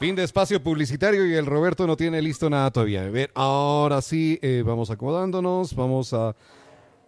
Fin 0.00 0.16
de 0.16 0.22
espacio 0.22 0.62
publicitario 0.62 1.26
y 1.26 1.34
el 1.34 1.44
Roberto 1.44 1.86
no 1.86 1.94
tiene 1.94 2.22
listo 2.22 2.48
nada 2.48 2.70
todavía. 2.70 3.02
A 3.02 3.10
ver, 3.10 3.30
ahora 3.34 4.00
sí, 4.00 4.38
eh, 4.40 4.62
vamos 4.64 4.90
acomodándonos, 4.90 5.74
vamos 5.74 6.14
a, 6.14 6.34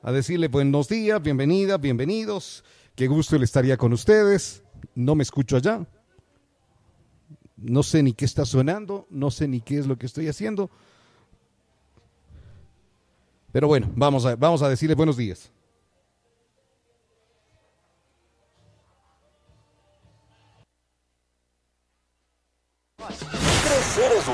a 0.02 0.12
decirle 0.12 0.48
buenos 0.48 0.90
días, 0.90 1.22
bienvenida, 1.22 1.78
bienvenidos. 1.78 2.62
Qué 2.94 3.06
gusto 3.06 3.36
el 3.36 3.44
estaría 3.44 3.78
con 3.78 3.94
ustedes. 3.94 4.62
No 4.94 5.14
me 5.14 5.22
escucho 5.22 5.56
allá. 5.56 5.86
No 7.56 7.82
sé 7.82 8.02
ni 8.02 8.12
qué 8.12 8.26
está 8.26 8.44
sonando, 8.44 9.06
no 9.08 9.30
sé 9.30 9.48
ni 9.48 9.62
qué 9.62 9.78
es 9.78 9.86
lo 9.86 9.96
que 9.96 10.04
estoy 10.04 10.28
haciendo. 10.28 10.68
Pero 13.52 13.68
bueno, 13.68 13.90
vamos 13.96 14.26
a, 14.26 14.36
vamos 14.36 14.60
a 14.60 14.68
decirle 14.68 14.96
buenos 14.96 15.16
días. 15.16 15.50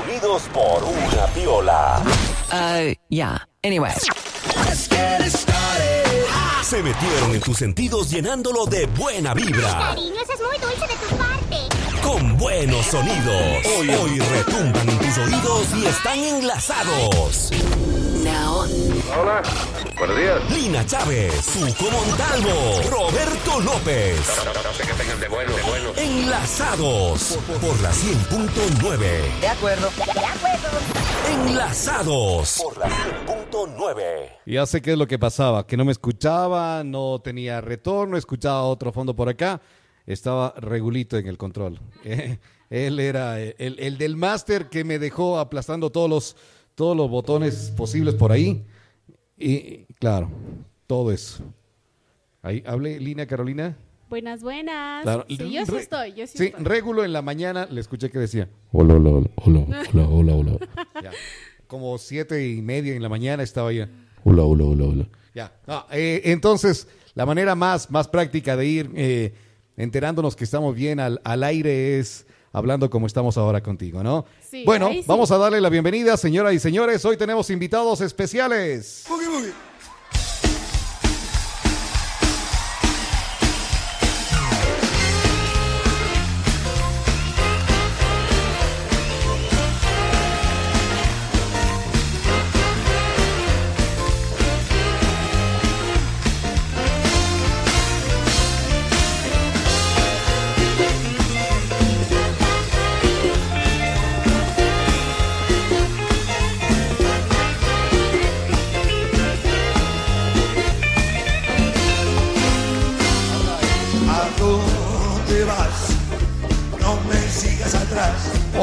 Unidos 0.03 0.43
por 0.53 0.83
una 0.83 1.25
piola. 1.33 2.01
Uh, 2.51 2.93
yeah. 3.09 3.47
Anyway. 3.63 3.93
Se 6.63 6.83
metieron 6.83 7.33
en 7.33 7.41
tus 7.41 7.57
sentidos 7.57 8.09
llenándolo 8.09 8.65
de 8.65 8.85
buena 8.87 9.33
vibra. 9.33 9.77
Cariño, 9.89 10.21
eso 10.21 10.33
es 10.33 10.41
muy 10.41 10.57
dulce 10.57 10.87
de 10.87 10.95
tu 10.95 11.15
parte. 11.17 11.78
Con 12.03 12.37
buenos 12.37 12.85
sonidos. 12.85 13.65
Hoy, 13.77 13.89
hoy 13.89 14.19
retumban 14.19 14.89
en 14.89 14.97
tus 14.99 15.17
oídos 15.17 15.67
y 15.75 15.85
están 15.85 16.19
enlazados. 16.19 17.51
Now, 18.23 18.65
Hola, 19.19 19.41
buenos 19.97 20.17
días. 20.17 20.51
Lina 20.51 20.85
Chávez, 20.85 21.45
Tuco 21.45 21.89
Montalvo, 21.91 22.81
Roberto 22.89 23.59
López. 23.61 24.19
No 24.63 24.73
sé 24.73 24.83
qué 24.83 24.93
tengan 24.93 25.19
de 25.19 25.27
bueno, 25.29 25.55
de 25.55 25.63
bueno. 25.63 25.89
Enlazados 25.97 27.39
por 27.61 27.79
la 27.81 27.91
100.9. 27.91 29.39
de 29.41 29.47
acuerdo. 29.47 29.89
Enlazados 31.27 32.61
por 32.63 32.77
la 32.77 32.87
100.9. 32.87 34.29
Ya 34.45 34.65
sé 34.65 34.81
qué 34.81 34.91
es 34.91 34.97
lo 34.97 35.07
que 35.07 35.17
pasaba, 35.17 35.65
que 35.65 35.77
no 35.77 35.85
me 35.85 35.91
escuchaba, 35.91 36.83
no 36.83 37.19
tenía 37.23 37.61
retorno, 37.61 38.17
escuchaba 38.17 38.63
otro 38.63 38.91
fondo 38.91 39.15
por 39.15 39.29
acá, 39.29 39.61
estaba 40.13 40.53
regulito 40.57 41.17
en 41.17 41.27
el 41.27 41.37
control. 41.37 41.79
Eh, 42.05 42.37
él 42.87 42.99
era 42.99 43.39
el, 43.41 43.79
el 43.79 43.97
del 43.97 44.15
máster 44.15 44.69
que 44.69 44.83
me 44.83 44.99
dejó 44.99 45.39
aplastando 45.39 45.89
todos 45.89 46.07
los, 46.07 46.35
todos 46.75 46.95
los 46.95 47.09
botones 47.09 47.73
posibles 47.75 48.13
por 48.13 48.31
ahí. 48.31 48.63
Y 49.37 49.85
claro, 49.99 50.29
todo 50.85 51.11
eso. 51.11 51.43
Ahí, 52.43 52.63
hable 52.67 52.99
línea 52.99 53.25
Carolina. 53.25 53.75
Buenas, 54.07 54.41
buenas. 54.43 55.01
Claro. 55.03 55.25
Sí, 55.27 55.37
yo 55.51 55.65
sí 55.65 55.71
Re- 55.71 55.79
estoy, 55.81 56.13
yo 56.13 56.27
sí, 56.27 56.37
Sí, 56.37 56.45
estoy. 56.45 56.63
Régulo 56.63 57.03
en 57.03 57.11
la 57.13 57.21
mañana 57.23 57.67
le 57.71 57.81
escuché 57.81 58.09
que 58.11 58.19
decía, 58.19 58.47
hola, 58.71 58.93
hola, 58.95 59.09
hola, 59.09 59.29
hola, 59.59 59.83
hola, 59.93 60.07
hola, 60.07 60.33
hola. 60.33 60.57
Ya. 61.01 61.11
Como 61.67 61.97
siete 61.97 62.47
y 62.49 62.61
media 62.61 62.93
en 62.95 63.01
la 63.01 63.09
mañana 63.09 63.41
estaba 63.43 63.71
ya, 63.73 63.89
hola, 64.23 64.43
hola, 64.43 64.63
hola, 64.65 64.83
hola. 64.85 65.07
Ya. 65.33 65.51
No, 65.67 65.85
eh, 65.91 66.21
entonces, 66.25 66.87
la 67.15 67.25
manera 67.25 67.55
más, 67.55 67.89
más 67.91 68.07
práctica 68.07 68.55
de 68.55 68.65
ir 68.67 68.91
eh, 68.95 69.33
enterándonos 69.79 70.35
que 70.35 70.43
estamos 70.43 70.75
bien 70.75 70.99
al, 70.99 71.19
al 71.23 71.43
aire 71.43 71.97
es 71.99 72.27
hablando 72.51 72.89
como 72.89 73.07
estamos 73.07 73.37
ahora 73.37 73.63
contigo, 73.63 74.03
¿no? 74.03 74.25
Sí, 74.41 74.63
bueno, 74.65 74.89
sí. 74.89 75.03
vamos 75.07 75.31
a 75.31 75.37
darle 75.37 75.61
la 75.61 75.69
bienvenida, 75.69 76.17
señoras 76.17 76.53
y 76.53 76.59
señores. 76.59 77.03
Hoy 77.05 77.17
tenemos 77.17 77.49
invitados 77.49 78.01
especiales. 78.01 79.05
¿A 79.07 79.68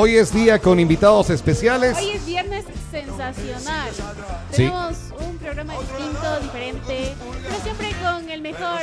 Hoy 0.07 0.19
es 0.19 0.33
día 0.33 0.61
con 0.61 0.79
invitados 0.79 1.31
especiales. 1.31 1.97
Hoy 1.99 2.11
es 2.11 2.25
viernes 2.25 2.65
sensacional. 2.93 3.91
Sí. 4.53 4.57
Tenemos 4.59 4.97
un 5.19 5.37
programa 5.39 5.75
distinto, 5.81 6.41
diferente, 6.43 7.13
pero 7.43 7.61
siempre 7.65 7.91
con 8.01 8.31
el 8.31 8.41
mejor 8.41 8.79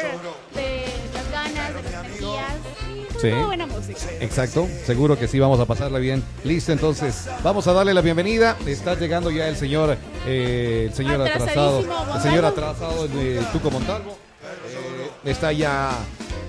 de 0.54 0.86
las 1.14 1.32
ganas, 1.32 1.76
de 1.76 1.82
las 1.84 1.94
energías 1.94 2.56
y 2.90 3.22
Sí. 3.22 3.30
buena 3.46 3.66
música. 3.66 4.02
Exacto, 4.20 4.68
seguro 4.86 5.18
que 5.18 5.30
sí, 5.30 5.40
vamos 5.40 5.62
a 5.62 5.66
pasarla 5.66 5.98
bien. 6.00 6.22
Listo, 6.44 6.74
entonces, 6.74 7.30
vamos 7.42 7.68
a 7.68 7.72
darle 7.72 7.94
la 7.94 8.02
bienvenida. 8.02 8.58
Está 8.66 8.96
llegando 8.96 9.32
ya 9.32 9.48
el 9.48 9.56
señor, 9.56 9.98
eh, 10.28 10.88
el 10.90 10.94
señor 10.94 11.22
atrasado, 11.22 11.86
el 12.16 12.22
señor 12.22 12.44
atrasado 12.44 13.08
de 13.08 13.42
Tuco 13.54 13.72
Montalvo. 13.72 14.18
Eh, 15.24 15.32
está 15.32 15.54
ya 15.54 15.92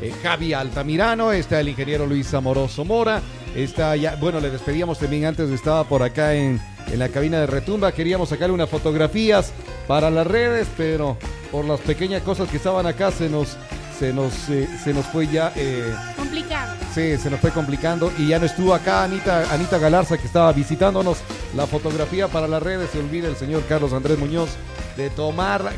eh, 0.04 0.12
Javi 0.22 0.53
Altamirano, 0.53 1.32
está 1.32 1.60
el 1.60 1.69
ingeniero 1.69 2.06
Luis 2.06 2.32
Amoroso 2.34 2.84
Mora, 2.84 3.20
está 3.54 3.97
ya, 3.97 4.16
bueno, 4.16 4.41
le 4.41 4.50
despedíamos 4.50 4.98
también 4.98 5.25
antes, 5.25 5.50
estaba 5.50 5.84
por 5.84 6.03
acá 6.03 6.34
en, 6.34 6.60
en 6.91 6.98
la 6.98 7.09
cabina 7.09 7.41
de 7.41 7.47
Retumba, 7.47 7.92
queríamos 7.92 8.28
sacarle 8.28 8.54
unas 8.54 8.69
fotografías 8.69 9.53
para 9.87 10.10
las 10.10 10.26
redes, 10.26 10.69
pero 10.76 11.16
por 11.50 11.64
las 11.64 11.81
pequeñas 11.81 12.22
cosas 12.22 12.48
que 12.48 12.56
estaban 12.59 12.87
acá 12.87 13.10
se 13.10 13.28
nos, 13.28 13.56
se 13.98 14.12
nos, 14.12 14.48
eh, 14.48 14.69
se 14.82 14.93
nos 14.93 15.06
fue 15.06 15.26
ya... 15.28 15.53
eh, 15.56 15.94
Complicado. 16.16 16.75
Sí, 16.94 17.16
se 17.16 17.31
nos 17.31 17.41
fue 17.41 17.50
complicando 17.50 18.12
y 18.19 18.28
ya 18.28 18.38
no 18.38 18.47
estuvo 18.47 18.72
acá 18.72 19.03
Anita, 19.04 19.53
Anita 19.53 19.78
Galarza 19.78 20.16
que 20.16 20.26
estaba 20.26 20.53
visitándonos 20.53 21.19
la 21.56 21.66
fotografía 21.66 22.28
para 22.28 22.47
las 22.47 22.62
redes. 22.62 22.91
Se 22.91 23.00
olvida 23.00 23.26
el 23.26 23.34
señor 23.37 23.64
Carlos 23.69 23.93
Andrés 23.93 24.16
Muñoz 24.19 24.50
de 24.97 25.10
tomar 25.10 25.72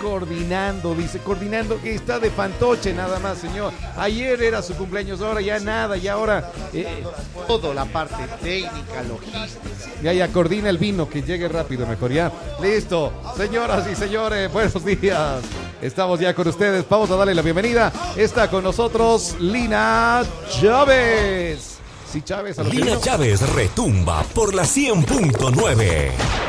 coordinando, 0.00 0.94
dice, 0.94 1.18
coordinando 1.18 1.80
que 1.80 1.94
está 1.94 2.18
de 2.18 2.30
fantoche 2.30 2.92
nada 2.92 3.18
más, 3.18 3.38
señor. 3.38 3.72
Ayer 3.96 4.42
era 4.42 4.62
su 4.62 4.74
cumpleaños, 4.74 5.20
ahora 5.20 5.40
ya 5.40 5.58
nada, 5.60 5.96
y 5.96 6.08
ahora 6.08 6.52
eh, 6.72 7.04
todo, 7.46 7.74
la 7.74 7.84
parte 7.84 8.26
técnica, 8.42 9.02
logística. 9.08 10.02
ya 10.02 10.12
ya 10.12 10.28
coordina 10.28 10.68
el 10.70 10.78
vino, 10.78 11.08
que 11.08 11.22
llegue 11.22 11.48
rápido 11.48 11.86
mejor 11.86 12.12
ya. 12.12 12.32
Listo, 12.60 13.12
señoras 13.36 13.86
y 13.90 13.94
señores, 13.94 14.52
buenos 14.52 14.84
días. 14.84 15.42
Estamos 15.80 16.18
ya 16.18 16.34
con 16.34 16.48
ustedes, 16.48 16.84
vamos 16.88 17.10
a 17.10 17.16
darle 17.16 17.34
la 17.34 17.42
bienvenida. 17.42 17.92
Está 18.16 18.50
con 18.50 18.64
nosotros 18.64 19.36
Lina 19.38 20.22
Chávez. 20.60 21.78
Sí, 22.10 22.22
Chávez, 22.22 22.58
a 22.58 22.64
Lina. 22.64 22.98
Chávez 23.00 23.48
retumba 23.54 24.22
por 24.34 24.54
la 24.54 24.62
100.9. 24.62 26.47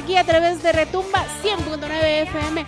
aquí 0.00 0.16
a 0.16 0.24
través 0.24 0.62
de 0.62 0.72
Retumba 0.72 1.26
100.9 1.42 2.22
FM. 2.22 2.64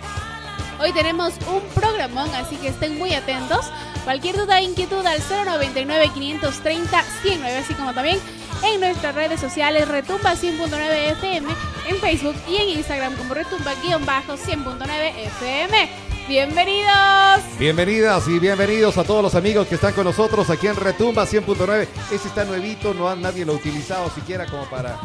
Hoy 0.79 0.93
tenemos 0.93 1.33
un 1.47 1.61
programón, 1.73 2.29
así 2.35 2.57
que 2.57 2.67
estén 2.67 2.97
muy 2.99 3.13
atentos. 3.13 3.65
Cualquier 4.03 4.37
duda 4.37 4.59
e 4.59 4.63
inquietud 4.63 5.03
al 5.05 5.19
099 5.19 6.11
530 6.13 7.03
109, 7.23 7.57
así 7.57 7.73
como 7.73 7.93
también 7.93 8.19
en 8.63 8.79
nuestras 8.79 9.15
redes 9.15 9.39
sociales 9.39 9.87
Retumba 9.87 10.33
100.9 10.33 11.11
FM, 11.13 11.49
en 11.89 11.95
Facebook 11.97 12.35
y 12.47 12.57
en 12.57 12.69
Instagram 12.77 13.15
como 13.15 13.33
Retumba-100.9 13.33 15.17
FM. 15.17 15.89
¡Bienvenidos! 16.27 17.41
Bienvenidas 17.57 18.27
y 18.27 18.39
bienvenidos 18.39 18.97
a 18.97 19.03
todos 19.03 19.23
los 19.23 19.35
amigos 19.35 19.67
que 19.67 19.75
están 19.75 19.93
con 19.93 20.05
nosotros 20.05 20.49
aquí 20.51 20.67
en 20.67 20.75
Retumba 20.75 21.25
100.9. 21.25 21.87
Este 22.11 22.27
está 22.27 22.45
nuevito, 22.45 22.93
no 22.93 23.13
nadie 23.15 23.43
lo 23.43 23.53
ha 23.53 23.55
utilizado 23.55 24.09
siquiera 24.11 24.45
como 24.45 24.65
para, 24.69 24.99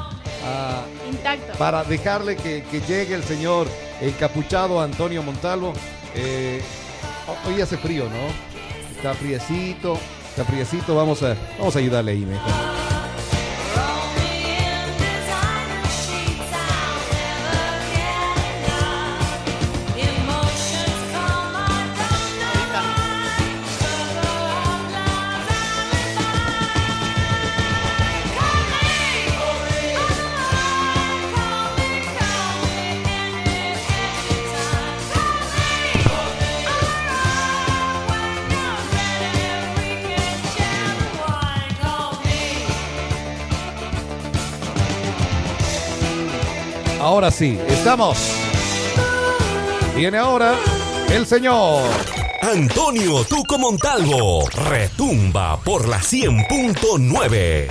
ah, 0.49 0.83
Intacto. 1.09 1.53
para 1.59 1.85
dejarle 1.85 2.37
que, 2.37 2.63
que 2.71 2.81
llegue 2.81 3.15
el 3.15 3.23
señor 3.25 3.67
encapuchado 4.01 4.81
Antonio 4.81 5.23
Montalvo. 5.23 5.73
Eh, 6.15 6.61
ho- 7.27 7.49
hoy 7.49 7.61
hace 7.61 7.77
frío, 7.77 8.05
¿no? 8.05 8.97
Está 8.97 9.15
friecito, 9.15 9.97
está 10.31 10.45
friecito, 10.45 10.95
vamos 10.97 11.23
a, 11.23 11.37
vamos 11.59 11.77
a 11.77 11.79
ayudarle 11.79 12.13
ahí 12.13 12.25
mejor. 12.27 12.78
Ahora 47.19 47.33
sí, 47.33 47.59
estamos. 47.67 48.17
Viene 49.97 50.19
ahora 50.19 50.55
el 51.11 51.27
señor. 51.27 51.83
Antonio 52.41 53.25
Tuco 53.25 53.59
Montalvo 53.59 54.49
retumba 54.49 55.57
por 55.57 55.89
la 55.89 55.99
100.9. 55.99 57.67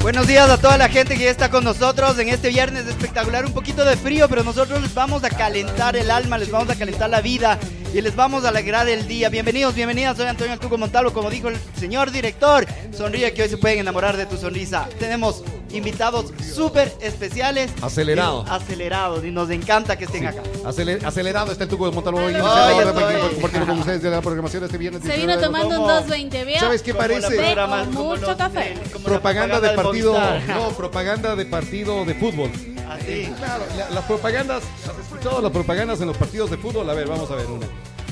Buenos 0.00 0.26
días 0.26 0.48
a 0.48 0.56
toda 0.56 0.78
la 0.78 0.88
gente 0.88 1.18
que 1.18 1.24
ya 1.24 1.30
está 1.30 1.50
con 1.50 1.64
nosotros 1.64 2.18
en 2.18 2.30
este 2.30 2.48
viernes 2.48 2.86
espectacular. 2.86 3.44
Un 3.44 3.52
poquito 3.52 3.84
de 3.84 3.98
frío, 3.98 4.26
pero 4.26 4.42
nosotros 4.42 4.80
les 4.80 4.94
vamos 4.94 5.22
a 5.24 5.28
calentar 5.28 5.96
el 5.96 6.10
alma, 6.10 6.38
les 6.38 6.50
vamos 6.50 6.70
a 6.70 6.76
calentar 6.76 7.10
la 7.10 7.20
vida 7.20 7.58
y 7.92 8.00
les 8.00 8.16
vamos 8.16 8.46
a 8.46 8.48
alegrar 8.48 8.88
el 8.88 9.06
día. 9.06 9.28
Bienvenidos, 9.28 9.74
bienvenidas. 9.74 10.16
Soy 10.16 10.28
Antonio 10.28 10.58
Tuco 10.58 10.78
Montalvo, 10.78 11.12
como 11.12 11.28
dijo 11.28 11.48
el 11.48 11.58
señor 11.78 12.10
director. 12.10 12.66
Sonríe 12.96 13.34
que 13.34 13.42
hoy 13.42 13.50
se 13.50 13.58
pueden 13.58 13.80
enamorar 13.80 14.16
de 14.16 14.24
tu 14.24 14.38
sonrisa. 14.38 14.88
Tenemos 14.98 15.44
invitados 15.72 16.32
súper 16.54 16.92
especiales. 17.00 17.70
Acelerado. 17.82 18.44
Y 18.46 18.50
acelerados. 18.50 19.24
Y 19.24 19.30
nos 19.30 19.50
encanta 19.50 19.96
que 19.96 20.04
estén 20.04 20.26
acá. 20.26 20.42
Aceler- 20.64 21.04
acelerado 21.04 21.52
está 21.52 21.64
el 21.64 21.70
tuco 21.70 21.86
de 21.88 21.92
Montalvo. 21.94 22.18
hoy. 22.20 22.32
Compartirlo 22.34 23.66
con 23.66 23.78
ustedes 23.80 24.02
de 24.02 24.10
la 24.10 24.20
programación 24.20 24.64
este 24.64 24.78
viernes. 24.78 25.02
Se 25.02 25.16
vino 25.16 25.38
tomando 25.38 25.68
un 25.68 25.74
¿Cómo? 25.76 25.86
220, 25.88 26.44
¿vea? 26.44 26.60
¿Sabes 26.60 26.82
qué 26.82 26.94
parece? 26.94 27.54
Con 27.54 27.92
mucho 27.94 28.36
café. 28.36 28.74
Propaganda 29.04 29.60
de 29.60 29.70
partido. 29.70 30.18
No, 30.48 30.68
propaganda 30.70 31.36
de 31.36 31.46
partido 31.46 32.04
de 32.04 32.14
fútbol. 32.14 32.50
Así. 32.88 33.32
Claro, 33.38 33.64
la- 33.76 33.90
las 33.90 34.04
propagandas, 34.04 34.62
¿has 34.84 34.98
escuchado 35.06 35.40
las 35.40 35.52
propagandas 35.52 36.00
en 36.00 36.08
los 36.08 36.16
partidos 36.16 36.50
de 36.50 36.56
fútbol? 36.56 36.90
A 36.90 36.94
ver, 36.94 37.06
vamos 37.06 37.30
a 37.30 37.36
ver 37.36 37.46
una. 37.46 37.66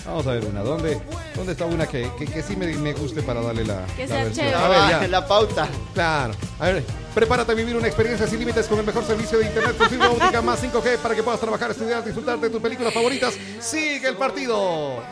Vamos 0.09 0.27
a 0.27 0.33
ver 0.33 0.45
una. 0.47 0.63
¿Dónde, 0.63 0.99
dónde 1.37 1.53
está 1.53 1.67
una 1.67 1.87
que, 1.87 2.11
que, 2.19 2.25
que 2.27 2.43
sí 2.43 2.57
me, 2.57 2.67
me 2.79 2.95
guste 2.95 3.23
para 3.23 3.43
darle 3.43 3.65
la, 3.65 3.85
Que 3.95 4.07
la 4.07 4.15
sea 4.15 4.25
versión? 4.25 4.47
chévere. 4.47 4.65
A 4.65 4.69
ver, 4.69 4.79
Ah, 4.81 4.99
ya. 5.03 5.09
la 5.09 5.27
pauta. 5.29 5.69
Claro. 5.93 6.33
A 6.59 6.65
ver, 6.67 6.85
prepárate 7.15 7.53
a 7.53 7.55
vivir 7.55 7.77
una 7.77 7.87
experiencia 7.89 8.27
sin 8.27 8.39
límites 8.41 8.67
con 8.69 8.79
el 8.79 8.87
mejor 8.87 9.05
servicio 9.05 9.39
de 9.39 9.47
internet 9.47 9.77
con 9.77 9.89
fibra 9.91 10.09
óptica 10.09 10.41
más 10.41 10.63
5G 10.63 10.97
para 10.99 11.15
que 11.15 11.23
puedas 11.23 11.39
trabajar, 11.41 11.71
estudiar, 11.73 12.03
disfrutar 12.03 12.39
de 12.41 12.49
tus 12.49 12.61
películas 12.61 12.95
favoritas. 12.95 13.35
Sigue 13.61 14.09
el 14.09 14.17
partido. 14.17 15.03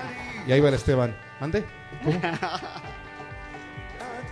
Y 0.46 0.52
ahí 0.52 0.60
va 0.60 0.69
el 0.70 0.75
Esteban. 0.75 1.14
¿Ande? 1.40 1.64
¿Cómo? 2.02 2.19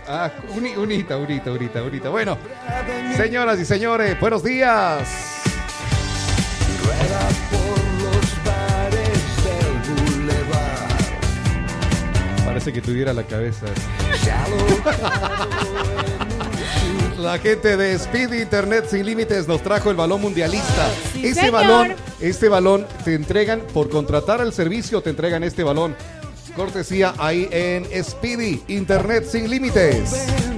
Ah, 0.07 0.29
uni- 0.55 0.75
unita, 0.77 1.17
unita, 1.17 1.51
unita, 1.51 1.81
unita. 1.81 2.09
Bueno, 2.09 2.37
señoras 3.17 3.59
y 3.59 3.65
señores, 3.65 4.19
buenos 4.19 4.43
días. 4.43 4.99
Parece 12.55 12.71
que 12.71 12.81
tuviera 12.81 13.11
la 13.11 13.23
cabeza. 13.23 13.65
La 17.19 17.37
gente 17.37 17.75
de 17.75 17.91
Speed 17.95 18.31
Internet 18.31 18.85
Sin 18.89 19.05
Límites 19.05 19.45
nos 19.45 19.61
trajo 19.61 19.91
el 19.91 19.97
balón 19.97 20.21
mundialista. 20.21 20.89
Sí, 21.11 21.27
este 21.27 21.41
señor. 21.41 21.51
balón, 21.51 21.95
este 22.21 22.47
balón 22.47 22.87
te 23.03 23.13
entregan 23.13 23.59
por 23.73 23.89
contratar 23.89 24.39
el 24.39 24.53
servicio, 24.53 25.01
te 25.01 25.09
entregan 25.09 25.43
este 25.43 25.63
balón. 25.63 25.97
Cortesía 26.55 27.13
ahí 27.17 27.49
en 27.51 27.85
Speedy 28.01 28.63
Internet 28.69 29.25
Sin 29.29 29.49
Límites. 29.49 30.54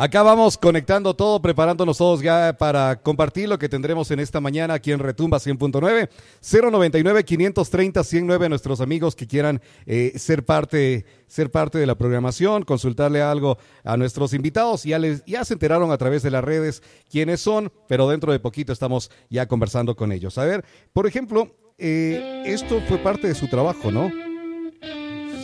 Acá 0.00 0.22
vamos 0.22 0.56
conectando 0.56 1.12
todo, 1.12 1.42
preparándonos 1.42 1.98
todos 1.98 2.22
ya 2.22 2.56
para 2.56 3.02
compartir 3.02 3.48
lo 3.48 3.58
que 3.58 3.68
tendremos 3.68 4.08
en 4.12 4.20
esta 4.20 4.40
mañana 4.40 4.74
aquí 4.74 4.92
en 4.92 5.00
Retumba 5.00 5.38
100.9, 5.38 6.08
099 6.40 7.24
530 7.24 8.04
109 8.04 8.48
nuestros 8.48 8.80
amigos 8.80 9.16
que 9.16 9.26
quieran 9.26 9.60
eh, 9.86 10.12
ser 10.14 10.44
parte 10.44 11.04
ser 11.26 11.50
parte 11.50 11.78
de 11.78 11.86
la 11.86 11.96
programación, 11.96 12.62
consultarle 12.62 13.22
algo 13.22 13.58
a 13.82 13.96
nuestros 13.96 14.34
invitados. 14.34 14.84
Ya 14.84 15.00
ya 15.26 15.44
se 15.44 15.54
enteraron 15.54 15.90
a 15.90 15.98
través 15.98 16.22
de 16.22 16.30
las 16.30 16.44
redes 16.44 16.80
quiénes 17.10 17.40
son, 17.40 17.72
pero 17.88 18.08
dentro 18.08 18.30
de 18.30 18.38
poquito 18.38 18.72
estamos 18.72 19.10
ya 19.30 19.48
conversando 19.48 19.96
con 19.96 20.12
ellos. 20.12 20.38
A 20.38 20.44
ver, 20.44 20.64
por 20.92 21.08
ejemplo, 21.08 21.56
eh, 21.76 22.44
esto 22.46 22.80
fue 22.86 22.98
parte 22.98 23.26
de 23.26 23.34
su 23.34 23.48
trabajo, 23.48 23.90
¿no? 23.90 24.12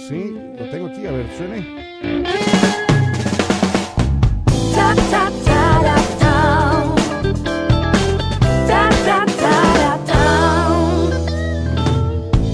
Sí, 0.08 0.32
lo 0.56 0.70
tengo 0.70 0.86
aquí, 0.86 1.04
a 1.08 1.10
ver, 1.10 1.26
suene. 1.36 2.93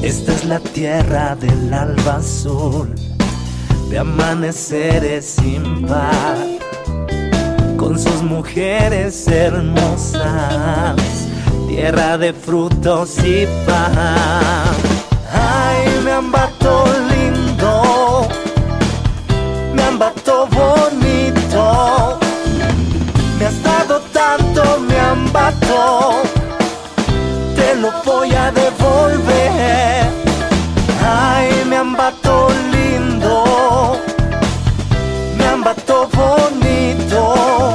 Esta 0.02 0.32
es 0.32 0.44
la 0.44 0.58
tierra 0.58 1.36
del 1.36 1.72
alba 1.72 2.16
azul, 2.16 2.92
de 3.90 3.98
amaneceres 3.98 5.36
sin 5.40 5.86
par, 5.86 6.36
con 7.76 7.96
sus 7.96 8.20
mujeres 8.22 9.28
hermosas, 9.28 10.96
tierra 11.68 12.18
de 12.18 12.32
frutos 12.32 13.18
y 13.18 13.46
pan. 13.66 14.74
Ay, 15.32 16.00
me 16.02 16.10
ambato 16.10 16.86
lindo, 17.10 18.26
me 19.74 19.82
ambato 19.82 20.48
bonito, 20.48 22.18
tanto 24.12 24.80
me 24.80 24.98
ambato, 24.98 26.22
te 27.56 27.74
lo 27.76 27.90
voy 28.04 28.32
a 28.34 28.50
devolver. 28.50 30.08
Ay, 31.02 31.64
me 31.66 31.76
ambato 31.76 32.48
lindo, 32.72 33.98
me 35.36 35.46
ambato 35.46 36.08
bonito, 36.12 37.74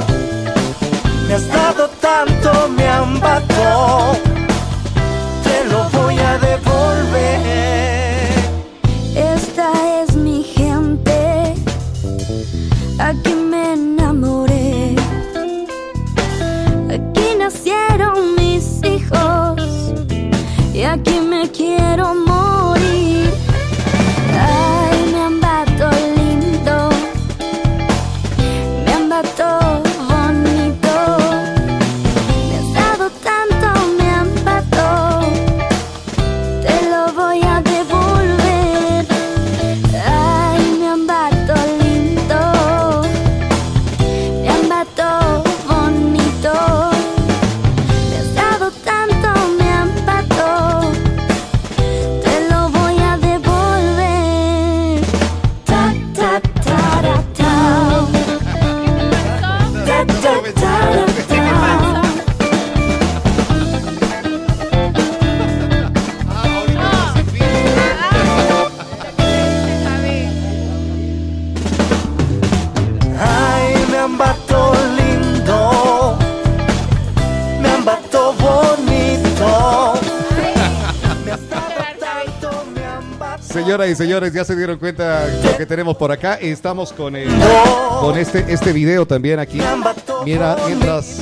me 1.28 1.34
has 1.34 1.48
dado 1.48 1.90
tanto 2.02 2.70
me 2.70 2.88
ambato. 2.88 4.25
aquí 20.96 21.20
me 21.20 21.52
quiero 21.52 22.16
morir. 22.16 22.35
Y 83.96 83.98
señores, 83.98 84.34
ya 84.34 84.44
se 84.44 84.58
dieron 84.58 84.78
cuenta 84.78 85.26
lo 85.42 85.56
que 85.56 85.66
tenemos 85.66 85.96
por 85.96 86.12
acá. 86.12 86.36
Estamos 86.36 86.92
con 86.92 87.16
el, 87.16 87.30
con 88.02 88.18
este, 88.18 88.44
este 88.50 88.74
video 88.74 89.06
también 89.06 89.40
aquí. 89.40 89.62
Mira, 90.26 90.58
mientras 90.68 91.22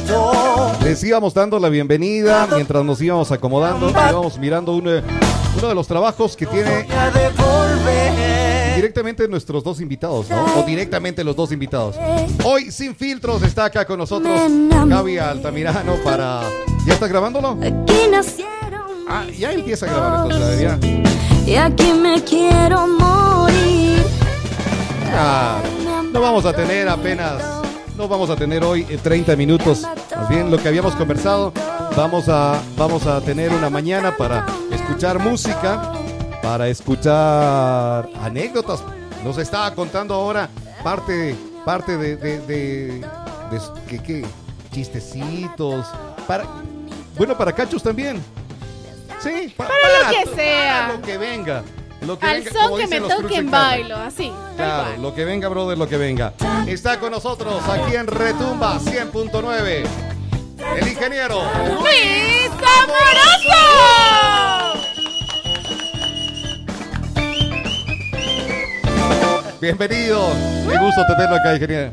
les 0.83 1.03
íbamos 1.03 1.35
dando 1.35 1.59
la 1.59 1.69
bienvenida, 1.69 2.47
mientras 2.51 2.83
nos 2.83 2.99
íbamos 2.99 3.31
acomodando, 3.31 3.89
íbamos 3.89 4.39
mirando 4.39 4.73
uno, 4.73 4.89
uno 5.57 5.67
de 5.67 5.75
los 5.75 5.87
trabajos 5.87 6.35
que 6.35 6.47
tiene 6.47 6.87
directamente 8.75 9.27
nuestros 9.27 9.63
dos 9.63 9.79
invitados, 9.79 10.27
¿no? 10.29 10.43
O 10.59 10.63
directamente 10.63 11.23
los 11.23 11.35
dos 11.35 11.51
invitados. 11.51 11.95
Hoy, 12.43 12.71
sin 12.71 12.95
filtros, 12.95 13.43
está 13.43 13.65
acá 13.65 13.85
con 13.85 13.99
nosotros 13.99 14.41
Gaby 14.87 15.19
Altamirano 15.19 15.95
para... 16.03 16.41
¿Ya 16.87 16.93
está 16.95 17.07
grabándolo? 17.07 17.55
Ah, 19.07 19.25
ya 19.37 19.51
empieza 19.51 19.85
a 19.85 19.89
grabar 19.89 20.31
entonces, 20.31 20.59
ya. 20.59 21.12
Y 21.45 21.55
aquí 21.55 21.93
me 21.93 22.21
quiero 22.23 22.87
morir. 22.87 24.03
Ah, 25.15 25.59
no 26.11 26.21
vamos 26.21 26.45
a 26.45 26.53
tener 26.53 26.87
apenas, 26.89 27.41
no 27.97 28.07
vamos 28.07 28.29
a 28.29 28.35
tener 28.35 28.63
hoy 28.63 28.85
eh, 28.89 28.97
30 29.01 29.35
minutos. 29.35 29.83
Más 30.15 30.29
bien 30.29 30.49
lo 30.49 30.57
que 30.57 30.67
habíamos 30.67 30.95
conversado, 30.95 31.51
vamos 31.95 32.29
a, 32.29 32.59
vamos 32.77 33.05
a 33.07 33.21
tener 33.21 33.51
una 33.51 33.69
mañana 33.69 34.15
para 34.15 34.45
escuchar 34.71 35.19
música, 35.19 35.91
para 36.41 36.67
escuchar 36.67 38.09
anécdotas. 38.21 38.83
Nos 39.23 39.37
estaba 39.37 39.73
contando 39.73 40.13
ahora 40.13 40.49
parte, 40.83 41.35
parte 41.65 41.97
de, 41.97 42.15
de, 42.17 42.39
de, 42.39 42.87
de- 42.99 43.61
¿qué, 43.87 43.99
qué? 43.99 44.25
chistecitos, 44.73 45.85
para, 46.27 46.45
bueno, 47.15 47.37
para 47.37 47.53
cachos 47.53 47.83
también. 47.83 48.19
Sí, 49.23 49.53
pa- 49.55 49.67
Para 49.67 49.77
lo 49.79 50.09
que 50.09 50.23
para 50.25 50.35
sea. 50.35 50.87
lo 50.93 51.01
que 51.01 51.17
venga. 51.17 51.63
Lo 52.01 52.19
que 52.19 52.25
Al 52.25 52.41
venga, 52.43 52.51
son 52.51 52.77
que 52.77 52.87
me 52.87 52.99
toquen 52.99 53.49
bailo, 53.51 53.95
así. 53.95 54.31
Claro, 54.57 54.97
lo 55.01 55.15
que 55.15 55.23
venga, 55.23 55.47
brother, 55.47 55.77
lo 55.77 55.87
que 55.87 55.95
venga. 55.97 56.33
Está 56.67 56.99
con 56.99 57.11
nosotros 57.11 57.61
aquí 57.69 57.95
en 57.95 58.07
Retumba 58.07 58.77
100.9. 58.79 59.85
El 60.77 60.87
ingeniero. 60.87 61.41
¡Luis 61.79 62.49
Amoroso! 62.81 64.79
Bienvenido. 69.61 70.29
Qué 70.69 70.77
gusto 70.77 71.01
tenerlo 71.07 71.35
acá, 71.37 71.53
ingeniero. 71.55 71.91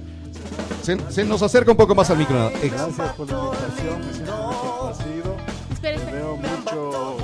Se, 0.82 0.98
se 1.10 1.24
nos 1.24 1.42
acerca 1.42 1.70
un 1.70 1.76
poco 1.76 1.94
más 1.94 2.10
al 2.10 2.18
micro. 2.18 2.50
Gracias 2.62 3.12
por 3.14 3.28
la 3.30 3.38
invitación, 3.38 4.06
me 4.06 4.12
siento 4.12 4.36
muy 4.36 4.56
complacido. 4.56 5.36
Espera, 5.72 5.96
espera. 5.96 6.12
Veo 6.18 6.36
mucho 6.36 7.16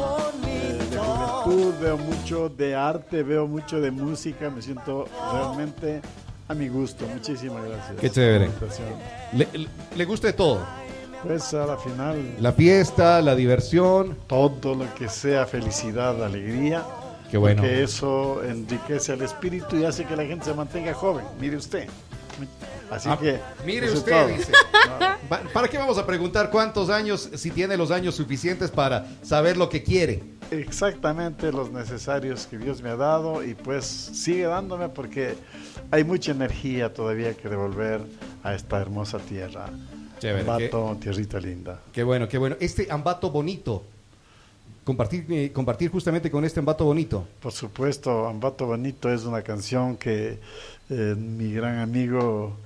juventud, 1.66 1.84
veo 1.84 1.98
mucho 1.98 2.48
de 2.48 2.74
arte, 2.74 3.22
veo 3.22 3.46
mucho 3.46 3.80
de 3.80 3.90
música, 3.90 4.50
me 4.50 4.62
siento 4.62 5.06
realmente 5.32 6.00
a 6.48 6.54
mi 6.54 6.68
gusto. 6.68 7.06
Muchísimas 7.12 7.64
gracias. 7.64 7.96
Qué 8.00 8.10
chévere. 8.10 8.50
Le, 9.32 9.48
le- 9.52 9.68
le 9.96 10.04
gusta 10.04 10.28
de 10.28 10.32
todo. 10.32 10.60
Pues 11.22 11.52
a 11.54 11.66
la 11.66 11.76
final, 11.76 12.36
La 12.40 12.52
fiesta, 12.52 13.20
la 13.20 13.34
diversión. 13.34 14.16
todo 14.26 14.74
lo 14.74 14.94
que 14.94 15.08
sea 15.08 15.46
felicidad, 15.46 16.22
alegría, 16.22 16.84
Qué 17.30 17.36
bueno. 17.36 17.62
porque 17.62 17.82
eso 17.82 18.42
enriquece 18.44 19.12
al 19.12 19.22
espíritu 19.22 19.76
y 19.76 19.84
hace 19.84 20.04
que 20.04 20.14
la 20.14 20.24
gente 20.24 20.44
se 20.44 20.54
mantenga 20.54 20.94
joven. 20.94 21.24
Mire 21.40 21.56
usted. 21.56 21.88
Así 22.90 23.08
Ah, 23.10 23.18
que. 23.20 23.40
mire 23.64 23.90
usted, 23.90 24.36
dice. 24.36 24.52
¿Para 25.52 25.66
qué 25.66 25.78
vamos 25.78 25.98
a 25.98 26.06
preguntar 26.06 26.50
cuántos 26.50 26.90
años, 26.90 27.28
si 27.34 27.50
tiene 27.50 27.76
los 27.76 27.90
años 27.90 28.14
suficientes 28.14 28.70
para 28.70 29.06
saber 29.22 29.56
lo 29.56 29.68
que 29.68 29.82
quiere? 29.82 30.22
Exactamente 30.50 31.52
los 31.52 31.70
necesarios 31.70 32.46
que 32.46 32.58
Dios 32.58 32.82
me 32.82 32.90
ha 32.90 32.96
dado 32.96 33.44
y 33.44 33.54
pues 33.54 33.84
sigue 33.84 34.44
dándome 34.44 34.88
porque 34.88 35.34
hay 35.90 36.04
mucha 36.04 36.32
energía 36.32 36.92
todavía 36.92 37.34
que 37.34 37.48
devolver 37.48 38.00
a 38.42 38.54
esta 38.54 38.80
hermosa 38.80 39.18
tierra. 39.18 39.70
Chévere, 40.18 40.40
Ambato, 40.40 40.96
tierrita 41.00 41.38
linda. 41.38 41.80
Qué 41.92 42.02
bueno, 42.02 42.28
qué 42.28 42.38
bueno. 42.38 42.56
Este 42.60 42.86
ambato 42.90 43.30
bonito. 43.30 43.84
Compartir, 44.84 45.26
eh, 45.30 45.50
compartir 45.52 45.90
justamente 45.90 46.30
con 46.30 46.44
este 46.44 46.60
ambato 46.60 46.84
bonito. 46.84 47.26
Por 47.40 47.50
supuesto, 47.50 48.28
Ambato 48.28 48.66
Bonito 48.66 49.12
es 49.12 49.24
una 49.24 49.42
canción 49.42 49.96
que 49.96 50.38
eh, 50.88 51.14
mi 51.18 51.52
gran 51.52 51.78
amigo 51.78 52.56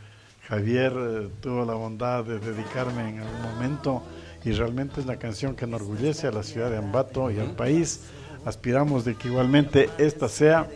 Javier 0.46 0.92
eh, 0.94 1.28
tuvo 1.40 1.64
la 1.64 1.72
bondad 1.72 2.24
de 2.24 2.38
dedicarme 2.38 3.08
en 3.08 3.20
algún 3.20 3.42
momento 3.42 4.02
y 4.44 4.52
realmente 4.52 5.00
es 5.00 5.06
la 5.06 5.18
canción 5.18 5.54
que 5.54 5.64
enorgullece 5.64 6.26
a 6.26 6.32
la 6.32 6.42
ciudad 6.42 6.70
de 6.70 6.78
Ambato 6.78 7.30
y 7.30 7.38
al 7.38 7.52
país. 7.52 8.00
Aspiramos 8.44 9.04
de 9.04 9.14
que 9.14 9.28
igualmente 9.28 9.90
esta 9.98 10.28
sea 10.28 10.68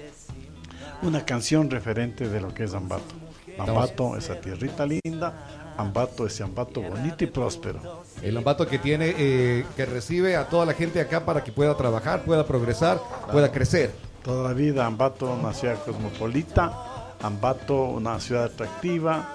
una 1.02 1.24
canción 1.24 1.70
referente 1.70 2.28
de 2.28 2.40
lo 2.40 2.52
que 2.52 2.64
es 2.64 2.74
Ambato. 2.74 3.14
Ambato, 3.58 4.16
esa 4.16 4.40
tierrita 4.40 4.86
linda, 4.86 5.74
Ambato, 5.76 6.26
ese 6.26 6.42
Ambato 6.42 6.82
bonito 6.82 7.24
y 7.24 7.26
próspero. 7.26 8.02
El 8.22 8.36
ambato 8.36 8.66
que 8.66 8.78
tiene, 8.78 9.14
eh, 9.16 9.64
que 9.76 9.86
recibe 9.86 10.36
a 10.36 10.48
toda 10.48 10.66
la 10.66 10.74
gente 10.74 11.00
acá 11.00 11.24
para 11.24 11.42
que 11.42 11.52
pueda 11.52 11.76
trabajar, 11.76 12.22
pueda 12.24 12.46
progresar, 12.46 13.00
pueda 13.30 13.50
crecer. 13.50 13.92
Toda 14.22 14.48
la 14.48 14.54
vida 14.54 14.86
Ambato 14.86 15.32
una 15.32 15.52
ciudad 15.52 15.82
cosmopolita, 15.84 17.14
Ambato 17.20 17.84
una 17.84 18.20
ciudad 18.20 18.44
atractiva 18.44 19.34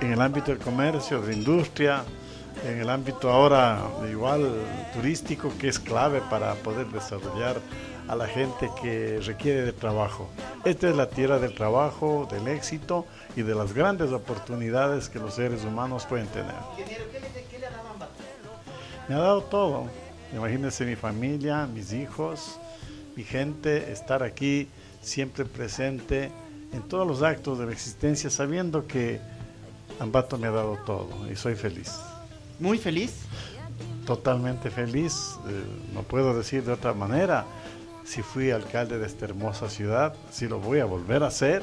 en 0.00 0.12
el 0.12 0.20
ámbito 0.20 0.50
del 0.50 0.58
comercio, 0.58 1.20
de 1.20 1.28
la 1.28 1.34
industria, 1.34 2.04
en 2.62 2.80
el 2.80 2.88
ámbito 2.88 3.30
ahora 3.30 3.82
igual 4.10 4.52
turístico 4.94 5.52
que 5.58 5.68
es 5.68 5.78
clave 5.78 6.22
para 6.30 6.54
poder 6.54 6.86
desarrollar 6.86 7.60
a 8.08 8.14
la 8.14 8.26
gente 8.26 8.70
que 8.80 9.20
requiere 9.24 9.62
de 9.62 9.72
trabajo. 9.72 10.28
Esta 10.64 10.88
es 10.88 10.96
la 10.96 11.08
tierra 11.08 11.38
del 11.38 11.54
trabajo, 11.54 12.28
del 12.30 12.48
éxito 12.48 13.06
y 13.36 13.42
de 13.42 13.54
las 13.54 13.72
grandes 13.72 14.12
oportunidades 14.12 15.08
que 15.08 15.18
los 15.18 15.34
seres 15.34 15.64
humanos 15.64 16.06
pueden 16.06 16.26
tener. 16.28 16.54
Me 19.08 19.14
ha 19.14 19.18
dado 19.18 19.42
todo. 19.42 19.88
Imagínense 20.32 20.84
mi 20.84 20.96
familia, 20.96 21.66
mis 21.66 21.92
hijos, 21.92 22.58
mi 23.16 23.24
gente, 23.24 23.92
estar 23.92 24.22
aquí 24.22 24.68
siempre 25.00 25.44
presente 25.44 26.30
en 26.72 26.82
todos 26.82 27.06
los 27.06 27.22
actos 27.22 27.58
de 27.58 27.66
la 27.66 27.72
existencia, 27.72 28.30
sabiendo 28.30 28.86
que 28.86 29.20
Ambato 30.00 30.38
me 30.38 30.48
ha 30.48 30.50
dado 30.50 30.76
todo 30.84 31.08
y 31.30 31.36
soy 31.36 31.54
feliz. 31.54 31.92
Muy 32.64 32.78
feliz. 32.78 33.12
Totalmente 34.06 34.70
feliz, 34.70 35.36
eh, 35.46 35.62
no 35.92 36.02
puedo 36.02 36.34
decir 36.34 36.64
de 36.64 36.72
otra 36.72 36.94
manera. 36.94 37.44
Si 38.06 38.22
fui 38.22 38.50
alcalde 38.50 38.98
de 38.98 39.06
esta 39.06 39.26
hermosa 39.26 39.68
ciudad, 39.68 40.14
si 40.30 40.48
lo 40.48 40.60
voy 40.60 40.80
a 40.80 40.86
volver 40.86 41.22
a 41.24 41.26
hacer. 41.26 41.62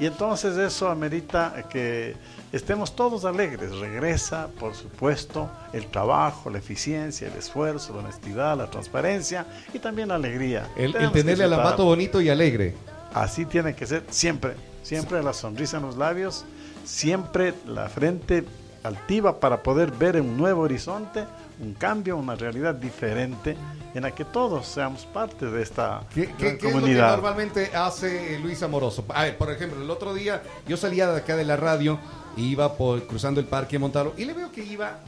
Y 0.00 0.06
entonces 0.06 0.56
eso 0.56 0.88
amerita 0.88 1.66
que 1.68 2.16
estemos 2.50 2.96
todos 2.96 3.26
alegres. 3.26 3.76
Regresa, 3.76 4.48
por 4.58 4.74
supuesto, 4.74 5.50
el 5.74 5.86
trabajo, 5.88 6.48
la 6.48 6.58
eficiencia, 6.58 7.28
el 7.28 7.34
esfuerzo, 7.34 7.92
la 7.92 7.98
honestidad, 7.98 8.56
la 8.56 8.70
transparencia 8.70 9.44
y 9.74 9.80
también 9.80 10.08
la 10.08 10.14
alegría. 10.14 10.70
El, 10.76 10.96
el 10.96 11.12
tenerle 11.12 11.44
al 11.44 11.52
ambato 11.52 11.84
bonito 11.84 12.22
y 12.22 12.30
alegre. 12.30 12.74
Así 13.12 13.44
tiene 13.44 13.74
que 13.74 13.86
ser 13.86 14.02
siempre, 14.08 14.54
siempre 14.82 15.22
la 15.22 15.34
sonrisa 15.34 15.76
en 15.76 15.82
los 15.82 15.98
labios, 15.98 16.46
siempre 16.86 17.52
la 17.66 17.90
frente 17.90 18.44
altiva 18.82 19.40
para 19.40 19.62
poder 19.62 19.90
ver 19.90 20.20
un 20.20 20.36
nuevo 20.36 20.62
horizonte, 20.62 21.24
un 21.60 21.74
cambio, 21.74 22.16
una 22.16 22.34
realidad 22.36 22.74
diferente 22.74 23.56
en 23.94 24.02
la 24.02 24.10
que 24.12 24.24
todos 24.24 24.66
seamos 24.66 25.04
parte 25.06 25.46
de 25.46 25.62
esta 25.62 26.02
¿Qué, 26.14 26.26
qué- 26.26 26.34
qué 26.36 26.46
es 26.48 26.52
lo 26.54 26.58
que 26.58 26.72
comunidad. 26.72 27.10
normalmente 27.12 27.74
hace 27.74 28.38
Luis 28.38 28.62
Amoroso? 28.62 29.04
A 29.08 29.24
ver, 29.24 29.36
por 29.36 29.50
ejemplo, 29.50 29.82
el 29.82 29.90
otro 29.90 30.14
día 30.14 30.42
yo 30.66 30.76
salía 30.76 31.10
de 31.10 31.18
acá 31.18 31.36
de 31.36 31.44
la 31.44 31.56
radio 31.56 31.98
iba 32.36 32.74
por, 32.76 33.04
cruzando 33.06 33.40
el 33.40 33.46
parque 33.46 33.78
Montalvo 33.78 34.14
y 34.16 34.24
le 34.24 34.32
veo 34.34 34.52
que 34.52 34.62
iba 34.62 34.98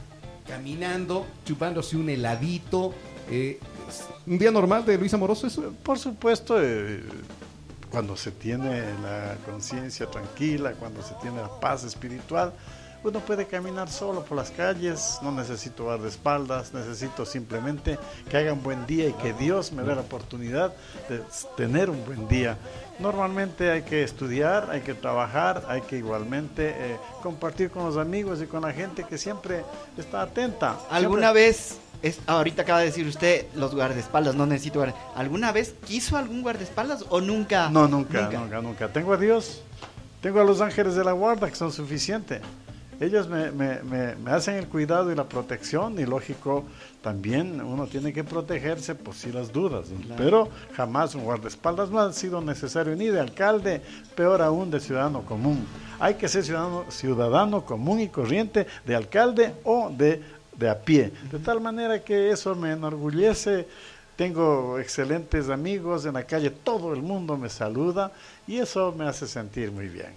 caminando, 0.47 1.25
chupándose 1.45 1.95
un 1.95 2.09
heladito. 2.09 2.93
eh, 3.29 3.59
¿Un 4.27 4.37
día 4.37 4.51
normal 4.51 4.83
de 4.85 4.97
Luis 4.97 5.13
Amoroso 5.13 5.47
eso? 5.47 5.73
Por 5.83 5.97
supuesto, 5.99 6.61
eh, 6.61 7.01
cuando 7.89 8.15
se 8.17 8.31
tiene 8.31 8.81
la 9.01 9.35
conciencia 9.45 10.07
tranquila, 10.07 10.73
cuando 10.73 11.01
se 11.01 11.13
tiene 11.21 11.41
la 11.41 11.49
paz 11.59 11.83
espiritual, 11.83 12.53
uno 13.03 13.19
puede 13.19 13.45
caminar 13.47 13.89
solo 13.89 14.23
por 14.23 14.37
las 14.37 14.51
calles, 14.51 15.17
no 15.21 15.31
necesito 15.31 15.85
guardaespaldas, 15.85 16.73
necesito 16.73 17.25
simplemente 17.25 17.97
que 18.29 18.37
haga 18.37 18.53
un 18.53 18.61
buen 18.61 18.85
día 18.85 19.07
y 19.07 19.13
que 19.13 19.33
Dios 19.33 19.71
me 19.71 19.81
dé 19.83 19.95
la 19.95 20.01
oportunidad 20.01 20.73
de 21.09 21.21
tener 21.57 21.89
un 21.89 22.05
buen 22.05 22.27
día. 22.27 22.57
Normalmente 22.99 23.71
hay 23.71 23.81
que 23.81 24.03
estudiar, 24.03 24.69
hay 24.69 24.81
que 24.81 24.93
trabajar, 24.93 25.65
hay 25.67 25.81
que 25.81 25.97
igualmente 25.97 26.69
eh, 26.77 26.97
compartir 27.23 27.71
con 27.71 27.83
los 27.85 27.97
amigos 27.97 28.39
y 28.41 28.45
con 28.45 28.61
la 28.61 28.71
gente 28.71 29.03
que 29.03 29.17
siempre 29.17 29.63
está 29.97 30.21
atenta. 30.21 30.77
¿Alguna 30.91 31.31
Siempre- 31.31 31.43
vez, 31.43 31.77
es, 32.03 32.19
ahorita 32.27 32.61
acaba 32.61 32.79
de 32.79 32.85
decir 32.85 33.07
usted, 33.07 33.47
los 33.55 33.73
guardaespaldas, 33.73 34.35
no 34.35 34.45
necesito 34.45 34.79
guarda- 34.79 34.95
¿Alguna 35.15 35.51
vez 35.51 35.73
quiso 35.87 36.17
algún 36.17 36.43
guardaespaldas 36.43 37.05
o 37.09 37.19
nunca? 37.19 37.69
No, 37.69 37.87
nunca, 37.87 38.29
nunca, 38.31 38.61
nunca, 38.61 38.87
Tengo 38.93 39.13
a 39.13 39.17
Dios, 39.17 39.63
tengo 40.21 40.39
a 40.39 40.43
los 40.43 40.61
ángeles 40.61 40.93
de 40.93 41.03
la 41.03 41.13
guarda 41.13 41.49
que 41.49 41.55
son 41.55 41.71
suficientes. 41.71 42.41
Ellos 43.01 43.27
me, 43.27 43.51
me- 43.51 43.81
me- 43.83 44.15
me 44.15 44.31
hacen 44.31 44.55
el 44.55 44.67
cuidado 44.67 45.11
y 45.11 45.15
la 45.15 45.25
protección 45.25 45.99
y 45.99 46.05
lógico, 46.05 46.63
también 47.01 47.59
uno 47.59 47.87
tiene 47.87 48.13
que 48.13 48.23
protegerse 48.23 48.93
por 48.95 49.15
si 49.15 49.31
las 49.31 49.51
dudas, 49.51 49.87
pero 50.17 50.49
jamás 50.75 51.15
un 51.15 51.23
guardaespaldas 51.23 51.89
no 51.89 51.99
ha 51.99 52.13
sido 52.13 52.39
necesario 52.41 52.95
ni 52.95 53.07
de 53.07 53.19
alcalde, 53.19 53.81
peor 54.15 54.41
aún 54.41 54.69
de 54.71 54.79
ciudadano 54.79 55.23
común. 55.23 55.65
Hay 55.99 56.13
que 56.15 56.27
ser 56.29 56.43
ciudadano, 56.43 56.85
ciudadano 56.89 57.65
común 57.65 57.99
y 57.99 58.07
corriente 58.07 58.67
de 58.85 58.95
alcalde 58.95 59.53
o 59.63 59.89
de, 59.89 60.21
de 60.55 60.69
a 60.69 60.79
pie, 60.79 61.11
de 61.31 61.39
tal 61.39 61.59
manera 61.59 62.03
que 62.03 62.29
eso 62.31 62.53
me 62.55 62.71
enorgullece. 62.71 63.67
Tengo 64.15 64.77
excelentes 64.77 65.49
amigos 65.49 66.05
en 66.05 66.13
la 66.13 66.23
calle, 66.25 66.51
todo 66.51 66.93
el 66.93 67.01
mundo 67.01 67.35
me 67.37 67.49
saluda 67.49 68.11
y 68.47 68.57
eso 68.57 68.93
me 68.95 69.05
hace 69.07 69.25
sentir 69.25 69.71
muy 69.71 69.87
bien. 69.87 70.13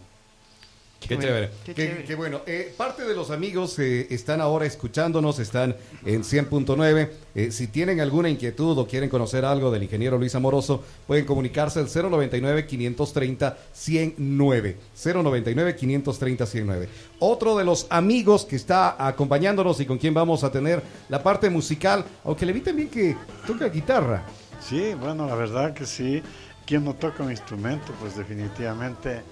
Qué 1.08 1.18
chévere. 1.18 1.50
Qué 1.64 1.74
Qué, 1.74 1.86
chévere. 1.86 2.04
qué 2.04 2.14
bueno. 2.14 2.40
Eh, 2.46 2.72
parte 2.76 3.04
de 3.04 3.14
los 3.14 3.30
amigos 3.30 3.78
eh, 3.78 4.06
están 4.10 4.40
ahora 4.40 4.66
escuchándonos, 4.66 5.38
están 5.38 5.76
en 6.04 6.22
100.9. 6.22 7.10
Eh, 7.34 7.50
si 7.52 7.66
tienen 7.68 8.00
alguna 8.00 8.28
inquietud 8.28 8.78
o 8.78 8.86
quieren 8.86 9.08
conocer 9.10 9.44
algo 9.44 9.70
del 9.70 9.82
ingeniero 9.82 10.18
Luis 10.18 10.34
Amoroso, 10.34 10.82
pueden 11.06 11.24
comunicarse 11.26 11.80
al 11.80 11.88
099-530-109. 11.88 14.74
099-530-109. 14.96 16.88
Otro 17.18 17.56
de 17.56 17.64
los 17.64 17.86
amigos 17.90 18.44
que 18.44 18.56
está 18.56 19.06
acompañándonos 19.06 19.80
y 19.80 19.86
con 19.86 19.98
quien 19.98 20.14
vamos 20.14 20.44
a 20.44 20.50
tener 20.50 20.82
la 21.08 21.22
parte 21.22 21.50
musical, 21.50 22.04
aunque 22.24 22.46
le 22.46 22.52
vi 22.52 22.60
también 22.60 22.88
que 22.88 23.16
toca 23.46 23.68
guitarra. 23.68 24.24
Sí, 24.60 24.94
bueno, 24.98 25.26
la 25.26 25.34
verdad 25.34 25.74
que 25.74 25.86
sí. 25.86 26.22
Quien 26.66 26.84
no 26.84 26.94
toca 26.94 27.22
un 27.22 27.30
instrumento, 27.30 27.92
pues 28.00 28.16
definitivamente... 28.16 29.22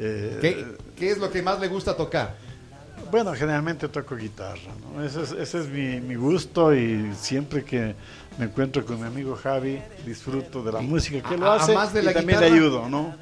eh, 0.00 0.38
¿Qué, 0.40 0.66
qué 0.96 1.10
es 1.10 1.18
lo 1.18 1.30
que 1.30 1.42
más 1.42 1.60
le 1.60 1.68
gusta 1.68 1.96
tocar? 1.96 2.34
Bueno, 3.10 3.32
generalmente 3.34 3.88
toco 3.88 4.14
guitarra, 4.16 4.60
¿no? 4.94 5.02
Ese 5.04 5.22
es, 5.22 5.32
ese 5.32 5.58
es 5.60 5.68
mi, 5.68 6.00
mi 6.00 6.14
gusto 6.14 6.74
y 6.74 7.12
siempre 7.18 7.64
que 7.64 7.94
me 8.38 8.44
encuentro 8.46 8.84
con 8.84 9.00
mi 9.00 9.06
amigo 9.06 9.36
Javi, 9.36 9.80
disfruto 10.06 10.62
de 10.62 10.72
la 10.72 10.80
música 10.80 11.28
que 11.28 11.34
él 11.34 11.42
a- 11.42 11.52
a 11.52 11.56
hace 11.56 11.74
más 11.74 11.92
de 11.92 12.00
y 12.02 12.04
la 12.04 12.12
también 12.12 12.38
le 12.40 12.46
guitarra? 12.46 12.62
ayudo, 12.64 12.88
¿no? 12.88 13.14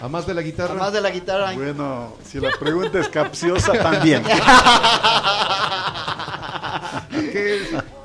A 0.00 0.08
más 0.08 0.26
de 0.26 0.34
la 0.34 0.42
guitarra. 0.42 0.70
Además 0.72 0.92
de 0.92 1.00
la 1.00 1.10
guitarra. 1.10 1.52
Bueno, 1.54 2.14
si 2.24 2.38
la 2.40 2.50
pregunta 2.58 2.98
es 3.00 3.08
capciosa, 3.08 3.72
también. 3.72 4.22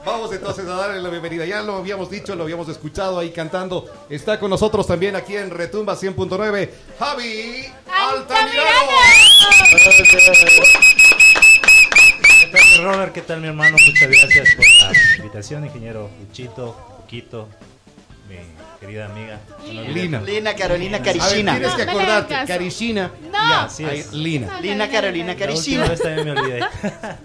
vamos 0.06 0.32
entonces 0.34 0.65
a 0.67 0.74
darle 0.76 1.02
la 1.02 1.10
bienvenida. 1.10 1.46
Ya 1.46 1.62
lo 1.62 1.76
habíamos 1.78 2.10
dicho, 2.10 2.36
lo 2.36 2.44
habíamos 2.44 2.70
escuchado 2.70 3.20
ahí 3.20 3.32
cantando. 3.32 3.89
Está 4.10 4.39
con 4.39 4.50
nosotros 4.50 4.88
también 4.88 5.15
aquí 5.15 5.36
en 5.36 5.50
Retumba 5.50 5.96
100.9, 5.96 6.70
Javi 7.00 7.65
Altamirano. 8.02 8.98
¿Qué 12.42 12.48
tal, 12.48 12.62
mi 12.72 12.84
Robert? 12.84 13.14
¿Qué 13.14 13.22
tal, 13.22 13.42
mi 13.42 13.48
hermano? 13.48 13.78
Muchas 13.86 14.10
gracias 14.10 14.56
por 14.56 14.66
la 14.66 15.18
invitación, 15.18 15.66
ingeniero 15.66 16.10
Luchito, 16.20 16.76
Poquito, 16.98 17.48
mi 18.28 18.38
querida 18.80 19.06
amiga. 19.06 19.40
Bueno, 19.64 19.82
Lina. 19.84 20.22
Lina 20.22 20.56
Carolina 20.56 20.98
A 20.98 21.02
ver, 21.02 21.18
Carishina. 21.18 21.52
tienes 21.60 21.74
que 21.76 21.86
No, 21.86 21.92
no 21.94 21.98
le 21.98 22.04
acordarte, 22.04 22.34
caso. 22.34 22.48
Carishina. 22.48 23.12
No. 23.24 23.32
Ya, 23.32 23.64
Así 23.64 23.86
ahí, 23.86 24.00
es. 24.00 24.12
Lina. 24.14 24.60
Lina 24.62 24.90
Carolina 24.90 25.36
La 25.38 25.52
última 25.54 25.88
vez 25.88 26.02
también 26.02 26.26
me 26.26 26.32
olvidé. 26.40 26.60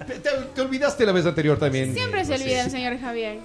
Te, 0.07 0.15
te- 0.21 0.31
te 0.55 0.61
olvidaste 0.61 1.07
la 1.07 1.13
vez 1.13 1.25
anterior 1.27 1.59
también. 1.59 1.95
Siempre 1.95 2.25
se 2.25 2.35
olvida 2.35 2.63
el 2.65 2.71
señor 2.71 3.01
Javier. 3.01 3.39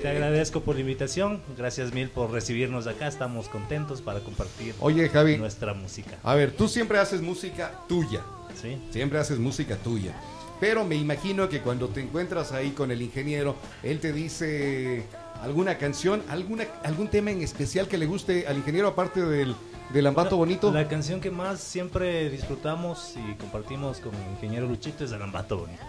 Te 0.00 0.08
agradezco 0.08 0.62
por 0.62 0.76
la 0.76 0.80
invitación. 0.80 1.42
Gracias 1.58 1.92
mil 1.92 2.08
por 2.08 2.30
recibirnos 2.30 2.86
acá. 2.86 3.06
Estamos 3.06 3.50
contentos 3.50 4.00
para 4.00 4.20
compartir 4.20 4.74
Oye, 4.80 5.08
Javi. 5.10 5.36
nuestra 5.36 5.74
música. 5.74 6.16
A 6.22 6.34
ver, 6.34 6.52
tú 6.52 6.68
siempre 6.68 6.98
haces 6.98 7.20
música 7.20 7.72
tuya. 7.86 8.22
¿sí? 8.60 8.78
Siempre 8.90 9.18
haces 9.18 9.38
música 9.38 9.76
tuya. 9.76 10.14
Pero 10.58 10.86
me 10.86 10.94
imagino 10.94 11.50
que 11.50 11.60
cuando 11.60 11.88
te 11.88 12.00
encuentras 12.00 12.52
ahí 12.52 12.70
con 12.70 12.90
el 12.90 13.02
ingeniero, 13.02 13.56
él 13.82 14.00
te 14.00 14.14
dice 14.14 15.04
alguna 15.42 15.76
canción, 15.76 16.22
alguna, 16.28 16.64
algún 16.82 17.08
tema 17.08 17.30
en 17.30 17.42
especial 17.42 17.86
que 17.86 17.98
le 17.98 18.06
guste 18.06 18.46
al 18.46 18.56
ingeniero 18.56 18.88
aparte 18.88 19.20
del, 19.20 19.54
del 19.92 20.06
Ambato 20.06 20.38
Bonito. 20.38 20.72
La 20.72 20.88
canción 20.88 21.20
que 21.20 21.30
más 21.30 21.60
siempre 21.60 22.30
disfrutamos 22.30 23.14
y 23.16 23.34
compartimos 23.34 24.00
con 24.00 24.14
el 24.14 24.30
ingeniero 24.32 24.66
Luchito 24.66 25.04
es 25.04 25.12
el 25.12 25.20
Ambato 25.20 25.58
Bonito. 25.58 25.82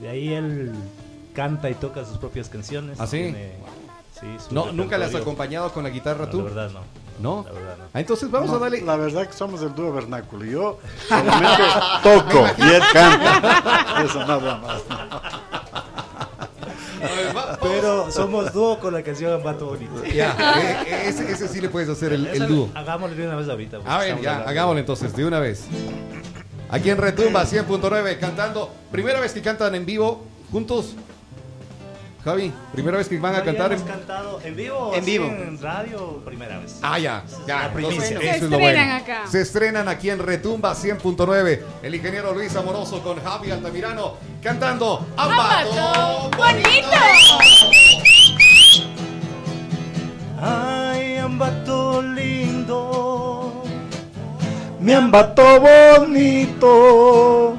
De 0.00 0.08
ahí 0.08 0.32
él 0.32 0.72
canta 1.34 1.68
y 1.68 1.74
toca 1.74 2.04
sus 2.04 2.18
propias 2.18 2.48
canciones. 2.48 2.98
¿Ah, 3.00 3.06
sí? 3.06 3.18
Tiene, 3.18 3.52
sí, 4.20 4.26
No, 4.50 4.72
nunca 4.72 4.96
le 4.96 5.04
has 5.04 5.14
acompañado 5.14 5.72
con 5.72 5.84
la 5.84 5.90
guitarra 5.90 6.24
No, 6.26 6.30
tú. 6.30 6.38
La 6.38 6.44
verdad 6.44 6.70
no. 6.70 6.80
¿No? 7.20 7.44
La 7.44 7.52
verdad 7.52 7.76
no. 7.78 7.84
Ah, 7.92 8.00
entonces 8.00 8.30
vamos 8.30 8.50
No, 8.50 8.56
a 8.56 8.60
darle. 8.60 8.80
La 8.80 8.96
verdad 8.96 9.26
que 9.26 9.32
somos 9.34 9.60
el 9.62 9.74
dúo 9.74 9.92
vernáculo. 9.92 10.44
Yo 10.44 10.78
solamente 11.08 11.62
toco 12.02 12.46
y 12.58 12.62
él 12.62 12.82
canta. 12.92 14.02
Eso 14.04 14.26
nada 14.26 14.56
más. 14.58 14.82
Pero 17.60 18.10
somos 18.10 18.52
dúo 18.52 18.78
con 18.78 18.94
la 18.94 19.02
canción 19.02 19.32
Ambato 19.32 19.66
Bonito. 19.66 20.04
Ya, 20.04 20.34
eh, 20.86 21.08
ese, 21.08 21.30
ese 21.30 21.48
sí 21.48 21.60
le 21.60 21.68
puedes 21.68 21.88
hacer 21.88 22.12
el, 22.12 22.46
dúo. 22.46 22.70
Hagámosle 22.74 23.16
de 23.16 23.26
una 23.26 23.36
vez 23.36 23.48
ahorita. 23.48 23.78
A 23.84 23.98
ver, 23.98 24.20
ya, 24.20 24.30
hablando. 24.30 24.50
hagámoslo 24.50 24.80
entonces, 24.80 25.14
de 25.14 25.24
una 25.24 25.38
vez. 25.38 25.64
Aquí 26.70 26.90
en 26.90 26.96
Retumba 26.96 27.44
100.9, 27.44 28.18
cantando. 28.18 28.70
Primera 28.90 29.20
vez 29.20 29.32
que 29.32 29.42
cantan 29.42 29.74
en 29.74 29.84
vivo, 29.84 30.24
juntos. 30.50 30.94
Javi, 32.24 32.50
primera 32.72 32.96
vez 32.96 33.06
que 33.08 33.18
van 33.18 33.34
a 33.34 33.38
¿No 33.40 33.44
cantar 33.44 33.72
en. 33.74 33.80
cantado 33.82 34.40
en 34.42 34.56
vivo? 34.56 34.92
En 34.94 35.04
vivo. 35.04 35.26
En 35.26 35.60
radio, 35.60 36.22
primera 36.24 36.58
vez. 36.58 36.78
Ah, 36.80 36.98
ya, 36.98 37.22
ya. 37.46 37.68
La 37.68 37.72
entonces, 37.74 38.10
eso 38.12 38.20
Se 38.20 38.30
es 38.30 38.42
lo 38.42 38.56
estrenan 38.56 38.60
bueno. 38.60 38.94
acá. 38.94 39.22
Se 39.30 39.40
estrenan 39.42 39.88
aquí 39.88 40.08
en 40.08 40.18
Retumba 40.20 40.74
100.9. 40.74 41.60
El 41.82 41.94
ingeniero 41.94 42.32
Luis 42.32 42.56
Amoroso 42.56 43.02
con 43.02 43.22
Javi 43.22 43.50
Altamirano 43.50 44.14
cantando 44.42 45.06
Ambato 45.16 45.70
¡Ambato 45.70 46.30
Bonito. 46.38 46.88
Ay, 50.40 51.16
ambato 51.18 52.02
lindo. 52.02 53.62
Mi 54.80 54.92
ambato 54.92 55.60
bonito. 55.60 57.56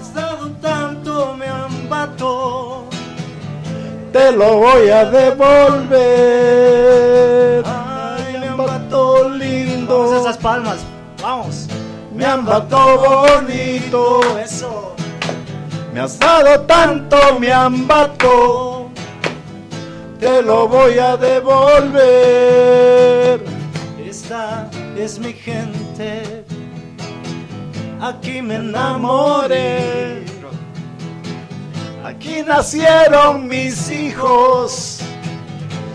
Has 0.00 0.14
dado 0.14 0.50
tanto, 0.60 1.34
mi 1.38 1.46
ambato. 1.46 2.71
Te 4.12 4.30
lo 4.30 4.58
voy 4.58 4.88
a 4.90 5.06
devolver. 5.06 6.02
Ay, 7.64 8.36
mi 8.40 8.46
ambato 8.46 9.30
lindo. 9.30 9.98
Vamos 9.98 10.12
a 10.12 10.20
esas 10.20 10.36
palmas. 10.36 10.80
Vamos. 11.22 11.66
Mi 12.14 12.24
ambato 12.24 12.98
bonito. 12.98 14.20
Eso. 14.38 14.94
Me 15.94 16.00
has 16.00 16.18
dado 16.18 16.60
tanto, 16.66 17.16
mi 17.40 17.48
ambato. 17.48 18.90
Te 20.20 20.42
lo 20.42 20.68
voy 20.68 20.98
a 20.98 21.16
devolver. 21.16 22.02
Esta 23.98 24.68
es 24.96 25.18
mi 25.18 25.32
gente. 25.32 26.44
Aquí 27.98 28.42
me 28.42 28.56
enamoré. 28.56 30.31
Aquí 32.04 32.42
nacieron 32.42 33.46
mis 33.46 33.88
hijos. 33.90 34.98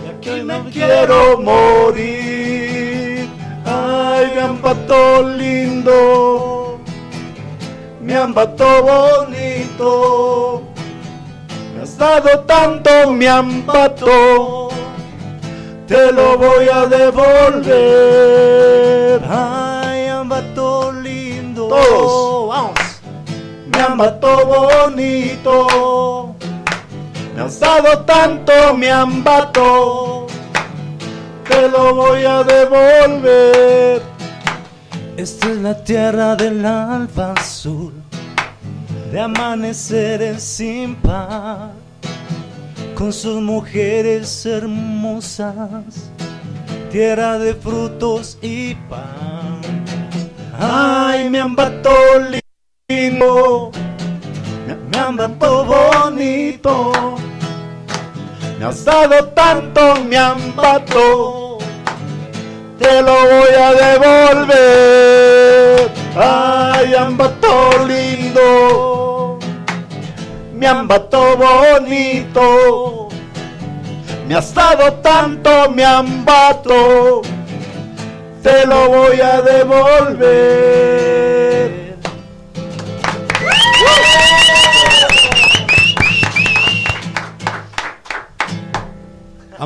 Y 0.05 0.09
aquí 0.09 0.41
No 0.41 0.63
me 0.63 0.71
quiero 0.71 1.37
morir. 1.37 3.27
Ay, 3.65 4.31
mi 4.33 4.39
ambato 4.39 5.23
lindo. 5.23 6.79
Mi 7.99 8.13
ambato 8.13 8.83
bonito. 8.83 10.63
Me 11.75 11.81
has 11.83 11.97
dado 11.97 12.39
tanto, 12.45 13.11
mi 13.11 13.25
ambato. 13.27 14.69
Te 15.87 16.13
lo 16.13 16.37
voy 16.37 16.69
a 16.69 16.85
devolver. 16.85 17.75
Ay, 19.29 20.07
ambato 20.07 20.93
lindo. 20.93 21.67
Todos. 21.67 22.47
Vamos. 22.47 22.86
Mi 23.77 23.83
ambato 23.83 24.43
bonito. 24.43 26.35
Me 27.35 27.41
has 27.43 27.59
dado 27.59 27.99
tanto, 28.05 28.73
mi 28.75 28.87
ambato. 28.87 30.25
Te 31.47 31.69
lo 31.69 31.93
voy 31.93 32.25
a 32.25 32.43
devolver. 32.43 34.01
Esta 35.15 35.51
es 35.51 35.57
la 35.57 35.83
tierra 35.83 36.35
del 36.35 36.65
alba 36.65 37.33
azul, 37.33 37.93
de 39.11 39.19
amaneceres 39.19 40.41
sin 40.41 40.95
par, 40.95 41.69
con 42.95 43.13
sus 43.13 43.39
mujeres 43.39 44.43
hermosas, 44.43 46.09
tierra 46.91 47.37
de 47.37 47.53
frutos 47.53 48.39
y 48.41 48.73
pan. 48.89 49.61
Ay, 50.59 51.29
mi 51.29 51.37
ambato 51.37 51.91
lindo. 52.89 53.71
Mi, 54.65 54.73
mi 54.73 54.97
ambato 54.97 55.65
bonito. 55.65 56.91
Me 58.57 58.65
has 58.65 58.85
dado 58.85 59.27
tanto, 59.35 59.95
mi 60.05 60.15
ambato. 60.15 61.57
Te 62.79 63.01
lo 63.01 63.13
voy 63.13 63.53
a 63.59 63.73
devolver. 63.73 64.71
Ay, 66.15 66.95
ambato 66.95 67.85
lindo. 67.85 68.77
ambato 70.67 71.37
bonito. 71.37 73.09
Me 74.27 74.35
has 74.35 74.53
dado 74.53 74.93
tanto, 75.01 75.71
mi 75.71 75.83
ambato, 75.83 77.21
te 78.43 78.65
lo 78.65 78.89
voy 78.89 79.21
a 79.21 79.41
devolver. 79.41 81.16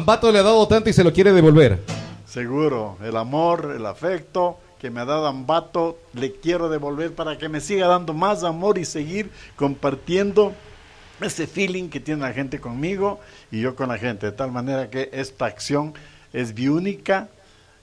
Ambato 0.01 0.31
le 0.31 0.39
ha 0.39 0.43
dado 0.43 0.67
tanto 0.67 0.89
y 0.89 0.93
se 0.93 1.03
lo 1.03 1.13
quiere 1.13 1.31
devolver. 1.31 1.77
Seguro, 2.27 2.97
el 3.03 3.15
amor, 3.17 3.71
el 3.77 3.85
afecto 3.85 4.57
que 4.79 4.89
me 4.89 4.99
ha 4.99 5.05
dado 5.05 5.27
Ambato, 5.27 5.99
le 6.15 6.31
quiero 6.33 6.69
devolver 6.69 7.13
para 7.13 7.37
que 7.37 7.47
me 7.49 7.61
siga 7.61 7.85
dando 7.85 8.11
más 8.11 8.43
amor 8.43 8.79
y 8.79 8.85
seguir 8.85 9.29
compartiendo 9.55 10.55
ese 11.21 11.45
feeling 11.45 11.89
que 11.89 11.99
tiene 11.99 12.21
la 12.21 12.33
gente 12.33 12.59
conmigo 12.59 13.19
y 13.51 13.61
yo 13.61 13.75
con 13.75 13.89
la 13.89 13.99
gente, 13.99 14.25
de 14.25 14.31
tal 14.31 14.51
manera 14.51 14.89
que 14.89 15.11
esta 15.13 15.45
acción 15.45 15.93
es 16.33 16.55
biúnica 16.55 17.29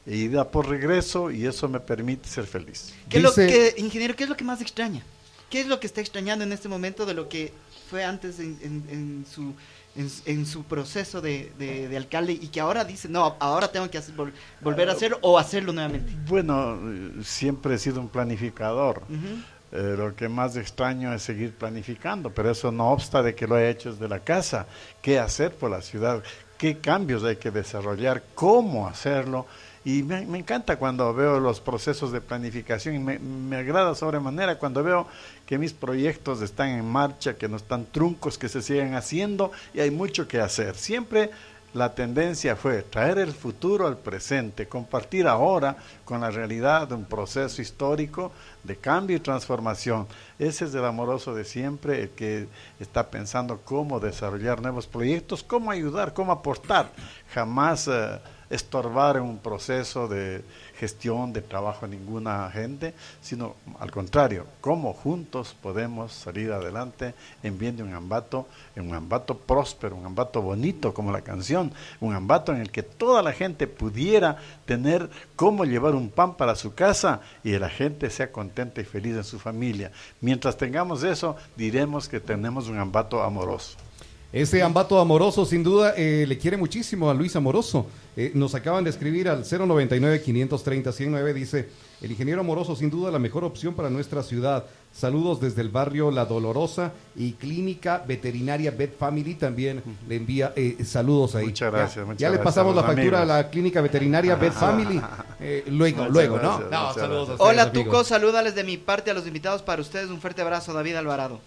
y 0.05 0.27
da 0.27 0.51
por 0.51 0.69
regreso 0.69 1.31
y 1.31 1.47
eso 1.47 1.69
me 1.69 1.79
permite 1.79 2.29
ser 2.29 2.47
feliz. 2.49 2.95
¿Qué 3.09 3.19
es 3.19 3.23
lo 3.23 3.33
que, 3.33 3.75
ingeniero, 3.77 4.17
qué 4.17 4.25
es 4.25 4.29
lo 4.29 4.37
que 4.37 4.43
más 4.43 4.61
extraña? 4.61 5.05
¿Qué 5.51 5.61
es 5.61 5.69
lo 5.69 5.79
que 5.79 5.87
está 5.87 6.01
extrañando 6.01 6.43
en 6.43 6.51
este 6.53 6.69
momento 6.69 7.07
de 7.07 7.15
lo 7.15 7.29
que 7.29 7.53
fue 7.89 8.03
antes 8.03 8.41
en, 8.41 8.59
en- 8.61 8.85
en 8.91 9.25
su 9.33 9.55
en, 9.99 10.11
en 10.27 10.47
su 10.47 10.63
proceso 10.65 11.21
de, 11.21 11.53
de- 11.59 11.89
de 11.89 11.97
alcalde 11.97 12.33
y 12.33 12.49
que 12.49 12.61
ahora 12.61 12.85
dice, 12.85 13.09
no, 13.09 13.37
ahora 13.41 13.69
tengo 13.71 13.91
que 13.91 13.99
hacer- 13.99 14.17
vol- 14.17 14.33
volver 14.63 14.89
a 14.89 14.93
hacer 14.93 15.17
o 15.21 15.39
hacerlo 15.39 15.73
nuevamente? 15.73 16.13
Bueno, 16.27 16.79
siempre 17.23 17.75
he 17.75 17.79
sido 17.79 18.01
un 18.01 18.09
planificador. 18.09 19.03
Ujú. 19.09 19.43
Eh, 19.71 19.95
lo 19.99 20.17
que 20.17 20.31
más 20.31 20.57
extraño 20.57 21.13
es 21.13 21.23
seguir 21.23 21.53
planificando, 21.53 22.31
pero 22.31 22.51
eso 22.51 22.73
no 22.73 22.91
obsta 22.91 23.23
de 23.23 23.35
que 23.35 23.47
lo 23.47 23.59
he 23.59 23.69
hecho 23.69 23.93
desde 23.93 24.09
la 24.09 24.21
casa. 24.21 24.67
¿Qué 25.03 25.19
hacer 25.19 25.53
por 25.55 25.71
la 25.71 25.83
ciudad? 25.83 26.23
¿Qué 26.57 26.79
cambios 26.79 27.23
hay 27.23 27.37
que 27.37 27.51
desarrollar? 27.51 28.23
¿Cómo 28.35 28.89
hacerlo? 28.89 29.47
Y 29.85 30.03
me, 30.03 30.25
me 30.27 30.39
encanta 30.39 30.77
cuando 30.77 31.13
veo 31.13 31.39
los 31.39 31.61
procesos 31.61 32.13
de 32.13 32.21
planificación 32.23 32.95
y 32.95 32.99
me, 32.99 33.19
me 33.19 33.57
agrada 33.57 33.95
sobremanera 33.95 34.59
cuando 34.59 34.83
veo 34.83 35.07
que 35.49 35.57
mis 35.57 35.73
proyectos 35.73 36.43
están 36.43 36.69
en 36.69 36.85
marcha, 36.85 37.39
que 37.39 37.49
no 37.49 37.57
están 37.57 37.87
truncos, 37.87 38.37
que 38.37 38.51
se 38.51 38.61
siguen 38.61 38.95
haciendo 38.95 39.51
y 39.73 39.81
hay 39.81 39.91
mucho 39.91 40.29
que 40.29 40.43
hacer. 40.43 40.77
Siempre 40.77 41.31
la 41.73 41.95
tendencia 41.95 42.55
fue 42.55 42.83
traer 42.83 43.17
el 43.17 43.33
futuro 43.33 43.87
al 43.87 43.97
presente, 43.97 44.69
compartir 44.69 45.27
ahora 45.27 45.79
con 46.05 46.21
la 46.21 46.31
realidad 46.31 46.89
de 46.89 46.97
un 46.97 47.07
proceso 47.07 47.63
histórico 47.63 48.31
de 48.63 48.77
cambio 48.77 49.17
y 49.17 49.21
transformación. 49.21 50.07
Ese 50.39 50.67
es 50.67 50.75
el 50.75 50.85
amoroso 50.85 51.35
de 51.35 51.47
siempre, 51.47 52.03
el 52.03 52.11
que 52.11 52.47
está 52.79 53.09
pensando 53.11 53.63
cómo 53.65 54.01
desarrollar 54.01 54.61
nuevos 54.61 54.87
proyectos, 54.87 55.43
cómo 55.43 55.71
ayudar, 55.71 56.13
cómo 56.13 56.31
aportar. 56.31 56.91
Jamás 57.33 57.89
eh, 57.89 58.19
estorbar 58.51 59.17
en 59.17 59.23
un 59.23 59.39
proceso 59.39 60.09
de 60.09 60.43
gestión, 60.79 61.33
de 61.33 61.43
trabajo 61.43 61.85
a 61.85 61.89
ninguna 61.89 62.51
gente, 62.51 62.95
sino 63.21 63.57
al 63.81 63.91
contrario, 63.91 64.47
cómo 64.61 64.93
juntos 64.93 65.57
podemos 65.61 66.13
salir 66.13 66.53
adelante 66.53 67.15
en 67.43 67.59
bien 67.59 67.77
de 67.77 67.83
un 67.83 67.95
ambato, 67.95 68.47
en 68.77 68.89
un 68.89 68.95
ambato 68.95 69.37
próspero, 69.37 69.97
un 69.97 70.07
ambato 70.07 70.41
bonito 70.41 70.95
como 70.95 71.13
la 71.13 71.23
canción, 71.23 71.73
un 72.01 72.15
ambato 72.15 72.53
en 72.53 72.61
el 72.61 72.71
que 72.71 72.83
toda 72.83 73.23
la 73.23 73.33
gente 73.33 73.67
pudiera 73.67 74.37
tener 74.67 75.11
cómo 75.37 75.65
llevar 75.65 75.95
un 75.95 76.11
pan 76.11 76.37
para 76.37 76.55
su 76.55 76.75
casa 76.75 77.21
y 77.43 77.59
la 77.59 77.69
gente 77.69 78.11
sea 78.11 78.33
contenta 78.33 78.81
y 78.81 78.85
feliz 78.85 79.17
en 79.17 79.25
su 79.25 79.39
familia. 79.39 79.91
Mientras 80.21 80.57
tengamos 80.57 81.03
eso, 81.03 81.37
diremos 81.57 82.09
que 82.09 82.21
tenemos 82.21 82.69
un 82.69 82.79
ambato 82.79 83.23
amoroso. 83.23 83.88
Ese 84.31 84.63
ambato 84.63 84.99
amoroso, 85.01 85.47
sin 85.47 85.63
duda, 85.65 85.95
eh, 85.97 86.27
le 86.29 86.37
quiere 86.37 86.59
muchísimo 86.59 87.09
a 87.09 87.15
Luis 87.15 87.35
Amoroso. 87.35 87.87
Eh, 88.15 88.31
nos 88.35 88.55
acaban 88.55 88.85
de 88.85 88.91
escribir 88.91 89.27
al 89.29 89.43
099-530-109, 89.45 91.33
dice, 91.33 91.69
el 92.03 92.11
ingeniero 92.11 92.41
amoroso, 92.43 92.77
sin 92.77 92.91
duda, 92.91 93.11
la 93.11 93.19
mejor 93.19 93.45
opción 93.45 93.73
para 93.75 93.89
nuestra 93.89 94.23
ciudad. 94.23 94.67
Saludos 94.93 95.41
desde 95.41 95.63
el 95.63 95.71
barrio 95.71 96.11
La 96.11 96.27
Dolorosa 96.27 96.93
y 97.17 97.33
Clínica 97.33 98.05
Veterinaria 98.07 98.71
Vet 98.71 98.97
Family 98.99 99.35
también 99.35 99.83
le 100.09 100.17
envía 100.17 100.53
eh, 100.57 100.77
saludos 100.85 101.35
ahí. 101.35 101.47
Muchas 101.47 101.73
gracias, 101.73 101.97
Ya, 101.97 102.05
muchas 102.05 102.19
ya 102.19 102.31
le 102.31 102.39
pasamos 102.39 102.75
la 102.77 102.83
factura 102.83 103.21
amigos. 103.23 103.35
a 103.35 103.43
la 103.43 103.49
Clínica 103.51 103.81
Veterinaria 103.81 104.35
Vet 104.37 104.53
Family. 104.55 105.01
eh, 105.41 105.65
luego, 105.69 105.99
Muchas 105.99 106.13
luego, 106.13 106.35
gracias, 106.37 106.71
¿no? 106.71 106.83
No, 106.89 106.95
saludos 106.95 107.29
a 107.31 107.33
ustedes, 107.33 107.41
Hola 107.51 107.63
amigos. 107.63 107.85
Tuco, 107.85 108.05
salúdales 108.05 108.55
de 108.55 108.65
mi 108.65 108.77
parte 108.77 109.11
a 109.11 109.15
los 109.15 109.27
invitados 109.27 109.63
para 109.63 109.81
ustedes. 109.81 110.11
Un 110.11 110.21
fuerte 110.21 110.43
abrazo, 110.43 110.73
David 110.75 110.97
Alvarado. 110.97 111.41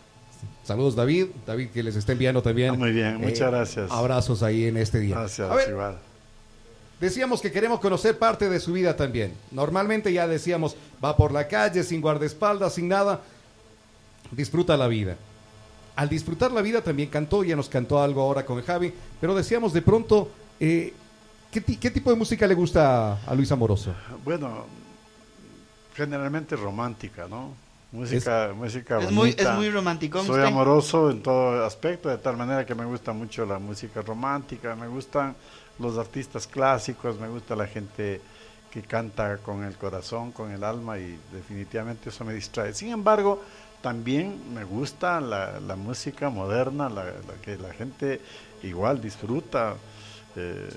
Saludos 0.63 0.95
David, 0.95 1.28
David 1.45 1.69
que 1.69 1.82
les 1.84 1.95
está 1.95 2.12
enviando 2.12 2.41
también. 2.41 2.78
Muy 2.78 2.91
bien, 2.91 3.17
muchas 3.17 3.50
gracias. 3.52 3.91
Abrazos 3.91 4.43
ahí 4.43 4.65
en 4.65 4.78
este 4.78 5.00
día. 5.00 5.15
Gracias, 5.19 5.50
A 5.50 5.56
ver, 5.56 5.69
igual. 5.69 5.97
Decíamos 7.00 7.41
que 7.41 7.52
queremos 7.52 7.80
conocer 7.80 8.19
parte 8.19 8.47
de 8.47 8.60
su 8.60 8.74
vida 8.74 8.95
también. 8.95 9.34
Normalmente 9.50 10.13
ya 10.13 10.28
decíamos, 10.28 10.76
va 11.04 11.17
por 11.17 11.32
la 11.32 11.47
calle 11.47 11.84
sin 11.84 12.00
guardaespaldas, 12.00 12.76
sin 12.76 12.88
nada. 12.88 13.21
Disfruta 14.32 14.78
la 14.78 14.88
vida. 14.88 15.17
Al 15.95 16.08
disfrutar 16.10 16.52
la 16.52 16.62
vida 16.62 16.82
también 16.82 17.10
cantó, 17.10 17.43
ya 17.43 17.56
nos 17.56 17.67
cantó 17.67 18.00
algo 18.02 18.21
ahora 18.21 18.45
con 18.45 18.62
Javi, 18.62 18.93
pero 19.19 19.34
decíamos 19.36 19.74
de 19.74 19.82
pronto, 19.82 20.30
eh, 20.60 20.93
¿qué, 21.52 21.60
ti- 21.60 21.78
qué 21.78 21.89
tipo 21.91 22.12
de 22.12 22.15
música 22.15 22.45
le 22.47 22.54
gusta 22.54 23.19
a 23.26 23.34
Luis 23.36 23.52
Amoroso? 23.52 23.93
Bueno, 24.24 24.65
generalmente 25.95 26.56
romántica, 26.56 27.28
¿no? 27.28 27.54
Música, 27.91 28.54
música 28.56 28.99
Es 28.99 29.12
muy- 29.12 29.32
bonita. 29.32 29.43
es 29.43 29.49
muy 29.58 29.69
romanticón 29.69 30.25
Soy 30.25 30.43
amoroso 30.43 31.12
en 31.12 31.21
todo 31.21 31.65
aspecto, 31.65 32.08
de 32.10 32.17
tal 32.17 32.38
manera 32.38 32.65
que 32.65 32.73
me 32.73 32.86
gusta 32.86 33.12
mucho 33.12 33.45
la 33.45 33.60
música 33.60 34.01
romántica, 34.01 34.75
me 34.75 34.88
gustan 34.88 35.36
los 35.77 35.97
artistas 35.97 36.47
clásicos, 36.47 37.19
me 37.19 37.27
gusta 37.27 37.56
la 37.56 37.67
gente 37.67 38.21
que 38.71 38.82
canta 38.84 39.38
con 39.39 39.63
el 39.65 39.75
corazón, 39.75 40.32
con 40.32 40.51
el 40.51 40.63
alma 40.63 40.97
y 40.99 41.19
definitivamente 41.34 42.10
eso 42.10 42.23
me 42.23 42.34
distrae. 42.34 42.73
Sin 42.73 42.89
embargo, 42.89 43.43
también 43.82 44.54
me 44.54 44.63
gusta 44.63 45.19
la, 45.19 45.60
la 45.60 45.75
música 45.75 46.30
moderna, 46.30 46.88
la, 46.88 47.04
la 47.04 47.34
que 47.41 47.58
la 47.58 47.73
gente 47.73 48.21
igual 48.63 49.01
disfruta. 49.01 49.75
eh, 50.38 50.69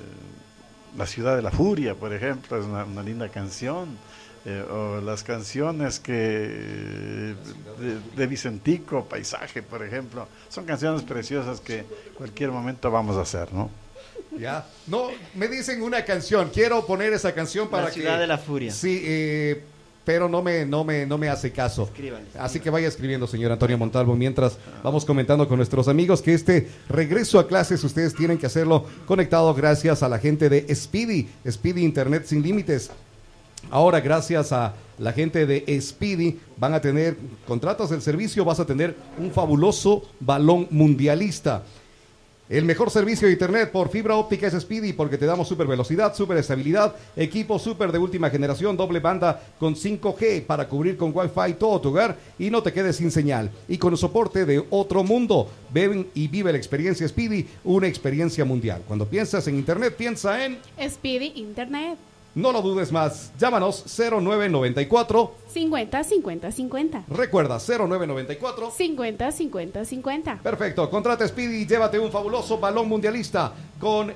la 0.97 1.07
ciudad 1.07 1.35
de 1.35 1.43
la 1.43 1.51
furia, 1.51 1.95
por 1.97 2.13
ejemplo, 2.13 2.57
es 2.59 2.65
una, 2.65 2.85
una 2.85 3.03
linda 3.03 3.29
canción. 3.29 3.99
Eh, 4.47 4.63
o 4.71 5.01
las 5.01 5.23
canciones 5.23 5.99
que 6.01 6.13
de, 6.13 7.37
de 8.17 8.27
Vicentico, 8.27 9.05
Paisaje, 9.07 9.63
por 9.63 9.85
ejemplo, 9.85 10.29
son 10.49 10.65
canciones 10.65 11.03
preciosas 11.03 11.61
que 11.61 11.85
cualquier 12.17 12.51
momento 12.51 12.91
vamos 12.91 13.17
a 13.17 13.23
hacer, 13.23 13.53
¿no? 13.53 13.71
Ya. 14.39 14.67
No, 14.87 15.09
me 15.35 15.49
dicen 15.49 15.83
una 15.83 16.05
canción. 16.05 16.51
Quiero 16.53 16.85
poner 16.87 17.13
esa 17.13 17.33
canción 17.33 17.69
para 17.69 17.85
La 17.85 17.91
ciudad 17.91 18.15
que- 18.15 18.21
de 18.21 18.27
la 18.27 18.39
furia. 18.39 18.73
Sí, 18.73 19.01
eh, 19.05 19.63
pero 20.05 20.29
no 20.29 20.43
me, 20.43 20.67
no 20.67 20.85
me, 20.85 21.07
no 21.07 21.17
me 21.17 21.29
hace 21.31 21.51
caso. 21.51 21.89
Así 22.39 22.61
que 22.61 22.69
vaya 22.69 22.89
escribiendo, 22.89 23.27
señor 23.27 23.53
Antonio 23.53 23.79
Montalvo, 23.79 24.15
mientras 24.15 24.59
vamos 24.83 25.05
comentando 25.05 25.49
con 25.49 25.57
nuestros 25.57 25.89
amigos 25.89 26.21
que 26.21 26.35
este 26.35 26.69
regreso 26.89 27.39
a 27.39 27.47
clases 27.47 27.83
ustedes 27.85 28.15
tienen 28.15 28.37
que 28.37 28.45
hacerlo 28.47 28.85
conectado 29.07 29.55
gracias 29.55 30.03
a 30.03 30.09
la 30.09 30.19
gente 30.19 30.49
de 30.51 30.75
Speedy, 30.75 31.29
Speedy 31.51 31.83
Internet 31.85 32.25
sin 32.27 32.43
límites. 32.43 32.91
Ahora, 33.71 34.01
gracias 34.01 34.53
a 34.53 34.75
la 34.99 35.13
gente 35.13 35.47
de 35.47 35.81
Speedy, 35.81 36.39
van 36.57 36.75
a 36.75 36.81
tener, 36.81 37.17
contratas 37.47 37.91
el 37.91 38.03
servicio, 38.03 38.45
vas 38.45 38.61
a 38.61 38.67
tener 38.67 38.95
un 39.19 39.31
fabuloso 39.31 40.03
balón 40.21 40.69
mundialista. 40.71 41.63
El 42.47 42.67
mejor 42.67 42.91
servicio 42.91 43.27
de 43.27 43.33
internet 43.33 43.73
por 43.73 43.89
fibra 43.89 44.17
óptica 44.17 44.47
es 44.47 44.53
Speedy 44.53 44.93
porque 44.93 45.17
te 45.17 45.25
damos 45.25 45.49
super 45.49 45.67
velocidad, 45.67 46.15
super 46.15 46.37
estabilidad, 46.37 46.95
equipo 47.17 47.59
super 47.59 47.91
de 47.91 47.99
última 47.99 48.29
generación, 48.29 48.77
doble 48.77 49.01
banda 49.01 49.43
con 49.59 49.75
5G 49.75 50.45
para 50.45 50.69
cubrir 50.69 50.99
con 50.99 51.11
Wi-Fi 51.17 51.55
todo 51.55 51.81
tu 51.81 51.89
hogar 51.89 52.19
y 52.39 52.51
no 52.51 52.63
te 52.63 52.71
quedes 52.71 52.97
sin 52.97 53.11
señal. 53.11 53.51
Y 53.67 53.79
con 53.79 53.95
el 53.95 53.99
soporte 53.99 54.45
de 54.45 54.63
otro 54.69 55.03
mundo, 55.03 55.49
ven 55.73 56.07
y 56.15 56.29
vive 56.29 56.53
la 56.53 56.59
experiencia 56.59 57.09
Speedy, 57.09 57.47
una 57.65 57.89
experiencia 57.89 58.45
mundial. 58.45 58.83
Cuando 58.87 59.07
piensas 59.07 59.49
en 59.49 59.57
internet, 59.57 59.95
piensa 59.97 60.45
en... 60.45 60.59
Speedy 60.87 61.33
Internet. 61.37 61.97
No 62.35 62.51
lo 62.51 62.63
dudes 62.63 62.91
más, 62.91 63.31
llámanos 63.39 63.85
0994, 63.87 65.35
50 65.49 66.03
50 66.03 66.51
50. 66.51 67.05
recuerda 67.09 67.59
0994. 67.61 68.73
50 68.73 69.31
50 69.33 69.85
50. 69.85 70.39
Perfecto, 70.43 70.91
contrata 70.91 71.29
Speedy 71.29 71.63
y 71.63 71.67
llévate 71.67 71.99
un 72.01 72.11
fabuloso 72.11 72.59
balón 72.59 72.89
mundialista. 72.89 73.53
Con 73.79 74.13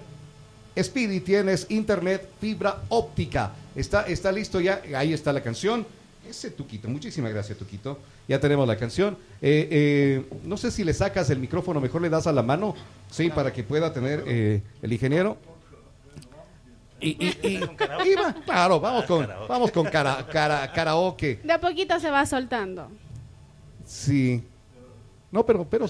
Speedy 0.77 1.21
tienes 1.21 1.67
internet 1.69 2.29
fibra 2.41 2.83
óptica. 2.89 3.53
Está, 3.77 4.03
está 4.03 4.33
listo 4.33 4.61
ya, 4.61 4.83
ahí 4.97 5.13
está 5.13 5.33
la 5.33 5.41
canción. 5.41 5.87
Ese 6.29 6.51
Tuquito, 6.51 6.89
muchísimas 6.89 7.33
gracias 7.33 7.57
Tuquito. 7.57 7.99
Ya 8.27 8.41
tenemos 8.41 8.67
la 8.67 8.77
canción. 8.77 9.17
Eh, 9.41 9.69
eh, 9.71 10.25
no 10.45 10.57
sé 10.57 10.73
si 10.73 10.83
le 10.83 10.93
sacas 10.93 11.31
el 11.31 11.39
micrófono, 11.39 11.81
mejor 11.81 12.03
le 12.03 12.11
das 12.11 12.27
a 12.27 12.33
la 12.33 12.43
mano, 12.43 12.75
sí, 13.11 13.31
para 13.31 13.53
que 13.53 13.63
pueda 13.63 13.93
tener 13.93 14.25
eh, 14.27 14.61
el 14.83 14.93
ingeniero. 14.93 15.37
Y, 17.01 17.11
y- 17.11 17.39
y- 17.43 17.57
y 18.11 18.15
va- 18.15 18.35
claro, 18.45 18.81
vamos 18.81 19.05
con, 19.05 19.29
vamos 19.49 19.71
con 19.71 19.87
cara, 19.87 20.27
cara- 20.31 20.71
karaoke. 20.73 21.41
De 21.45 21.53
a 21.53 21.61
poquito 21.61 21.99
se 22.01 22.11
va 22.11 22.27
soltando. 22.27 22.91
Sí. 23.85 24.43
No, 25.31 25.45
pero, 25.47 25.65
pero 25.65 25.87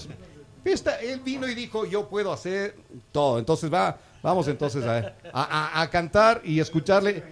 Esta- 0.63 0.99
él 1.01 1.19
vino 1.21 1.47
y 1.47 1.55
dijo, 1.55 1.85
yo 1.85 2.07
puedo 2.07 2.31
hacer 2.31 2.75
todo. 3.11 3.39
Entonces 3.39 3.73
va, 3.73 3.97
vamos 4.21 4.47
entonces 4.47 4.85
a, 4.85 5.13
a- 5.33 5.77
a- 5.77 5.81
a 5.81 5.89
cantar 5.89 6.41
y 6.43 6.59
escucharle, 6.59 7.23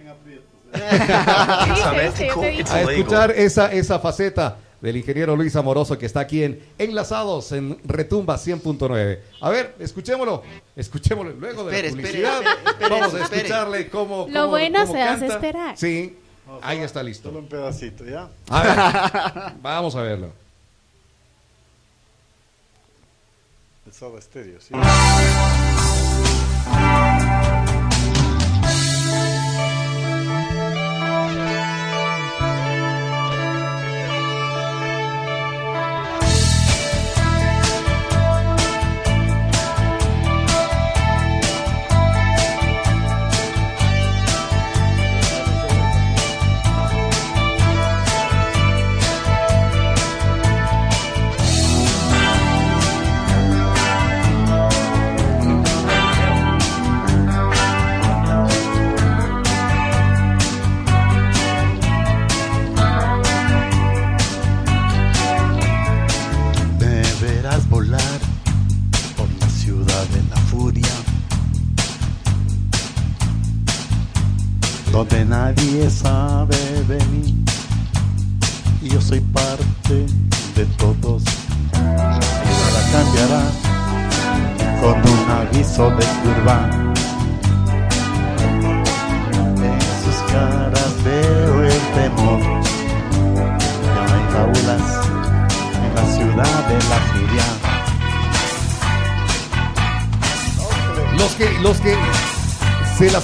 a 0.72 1.96
escuchar 2.90 3.30
esa, 3.32 3.72
esa 3.72 3.98
faceta 3.98 4.56
del 4.80 4.96
ingeniero 4.96 5.34
Luis 5.36 5.56
Amoroso 5.56 5.98
que 5.98 6.06
está 6.06 6.20
aquí 6.20 6.42
en 6.44 6.62
Enlazados 6.78 7.50
en 7.52 7.78
Retumba 7.84 8.36
100.9. 8.36 9.18
A 9.40 9.50
ver, 9.50 9.74
escuchémoslo, 9.80 10.42
escuchémoslo 10.76 11.32
luego 11.32 11.64
de 11.64 11.82
la 11.82 11.90
publicidad. 11.90 12.34
espere, 12.42 12.70
espere, 12.70 12.88
vamos 13.00 13.14
a 13.14 13.24
escucharle 13.24 13.88
cómo, 13.88 14.26
Lo 14.28 14.40
cómo- 14.42 14.48
bueno 14.50 14.80
cómo 14.82 14.92
se 14.92 15.02
hace 15.02 15.26
esperar. 15.26 15.76
Sí, 15.76 16.16
ahí 16.62 16.78
está 16.78 17.02
listo. 17.02 17.28
Solo 17.28 17.40
un 17.40 17.48
pedacito, 17.48 18.04
¿ya? 18.04 18.28
A 18.48 18.62
ver, 18.62 19.52
vamos 19.62 19.96
a 19.96 20.02
verlo. 20.02 20.30
De 23.84 23.92
Soda 23.92 24.20
Stereo, 24.20 24.60
sí. 24.60 24.74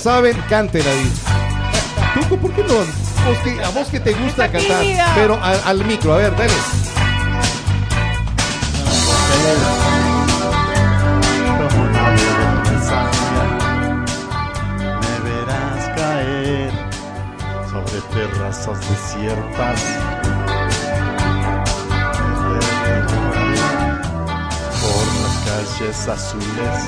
Saben, 0.05 0.37
canten 0.51 0.83
ahí. 0.87 1.13
Tuco, 2.15 2.37
¿por 2.37 2.53
qué 2.53 2.63
no? 2.63 2.75
Vos 2.75 3.39
que- 3.43 3.65
a 3.65 3.71
vos 3.71 3.89
que 3.89 4.01
te 4.01 4.13
gusta 4.13 4.45
Está 4.45 4.59
cantar, 4.59 4.81
tímida. 4.83 5.13
pero 5.15 5.43
al, 5.43 5.61
al 5.65 5.85
micro, 5.87 6.13
a 6.13 6.19
ver, 6.19 6.37
dale. 6.37 6.53
Me 13.85 15.31
verás 15.31 15.89
caer 15.97 16.71
sobre 17.71 18.01
terrazas 18.15 18.79
desiertas. 18.89 19.81
Por 24.81 25.07
las 25.23 25.37
calles 25.79 26.09
azules 26.09 26.85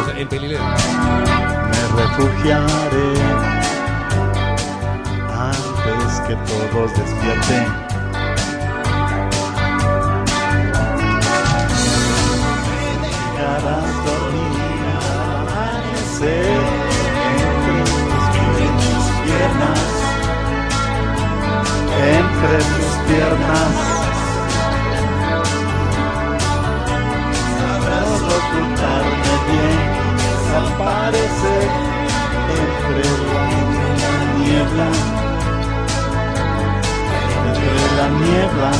O 0.00 0.04
sea, 0.06 0.18
en 0.18 0.28
Pelileo. 0.28 0.60
Me 1.94 2.02
refugiaré 2.02 3.12
antes 5.36 6.20
que 6.26 6.34
todos 6.36 6.92
despierten. 6.94 7.66
Dejarás 13.02 13.90
dormir 14.06 14.96
amanecer 15.40 16.60
entre 17.32 17.86
tus 18.80 19.06
piernas, 19.24 19.90
entre 22.00 22.58
tus 22.58 22.92
piernas. 23.08 23.91
Niebla, 34.72 34.90
entre 37.46 37.96
la 37.96 38.08
niebla. 38.08 38.70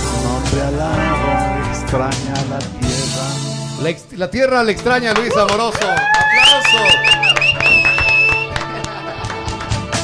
Tu 0.00 0.28
nombre 0.28 0.62
alabo, 0.62 1.68
extraña 1.70 2.34
la 2.48 2.58
tierra. 2.58 3.26
La, 3.82 3.88
ex- 3.90 4.12
la 4.12 4.30
tierra 4.30 4.62
le 4.64 4.72
extraña 4.72 5.10
a 5.10 5.14
Luis 5.14 5.36
Amoroso. 5.36 5.78
¡Aplauso! 5.78 6.98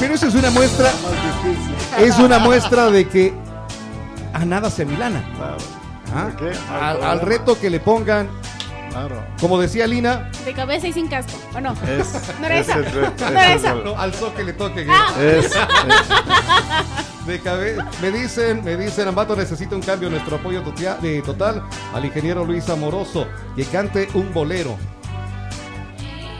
Pero 0.00 0.14
eso 0.14 0.26
es 0.28 0.34
una 0.34 0.50
muestra. 0.50 0.90
Es 1.98 2.18
una 2.18 2.38
muestra 2.38 2.90
de 2.90 3.08
que 3.08 3.32
a 4.34 4.44
nada 4.44 4.70
se 4.70 4.84
milana. 4.84 5.24
¿Ah? 6.14 6.24
¿Por 6.24 6.36
qué? 6.36 6.52
Al, 6.80 7.02
al 7.02 7.20
reto 7.20 7.58
que 7.58 7.70
le 7.70 7.80
pongan, 7.80 8.28
Claro. 8.96 9.22
como 9.40 9.58
decía 9.60 9.86
Lina, 9.86 10.30
De 10.46 10.54
cabeza 10.54 10.86
y 10.88 10.92
sin 10.92 11.06
casco, 11.08 11.32
¿o 11.54 11.60
no? 11.60 11.72
Es, 11.86 12.14
No 12.40 12.46
era 12.46 12.58
esa. 12.58 12.78
es 12.80 12.94
No 13.20 13.26
era 13.28 13.54
esa. 13.54 13.74
no, 13.74 13.98
al 13.98 14.14
so 14.14 14.34
que 14.34 14.42
le 14.44 14.52
toque. 14.54 14.86
Ah. 14.88 15.12
Es- 15.20 15.52
De 17.26 17.40
cabe- 17.42 17.76
me 18.00 18.10
dicen, 18.12 18.64
me 18.64 18.76
dicen, 18.76 19.08
Ambato 19.08 19.34
necesita 19.36 19.74
un 19.74 19.82
cambio, 19.82 20.08
nuestro 20.08 20.36
apoyo 20.36 20.62
totia- 20.62 20.96
de 20.98 21.20
total 21.22 21.62
al 21.92 22.04
ingeniero 22.04 22.44
Luis 22.44 22.68
Amoroso, 22.70 23.26
que 23.56 23.64
cante 23.64 24.08
un 24.14 24.32
bolero. 24.32 24.76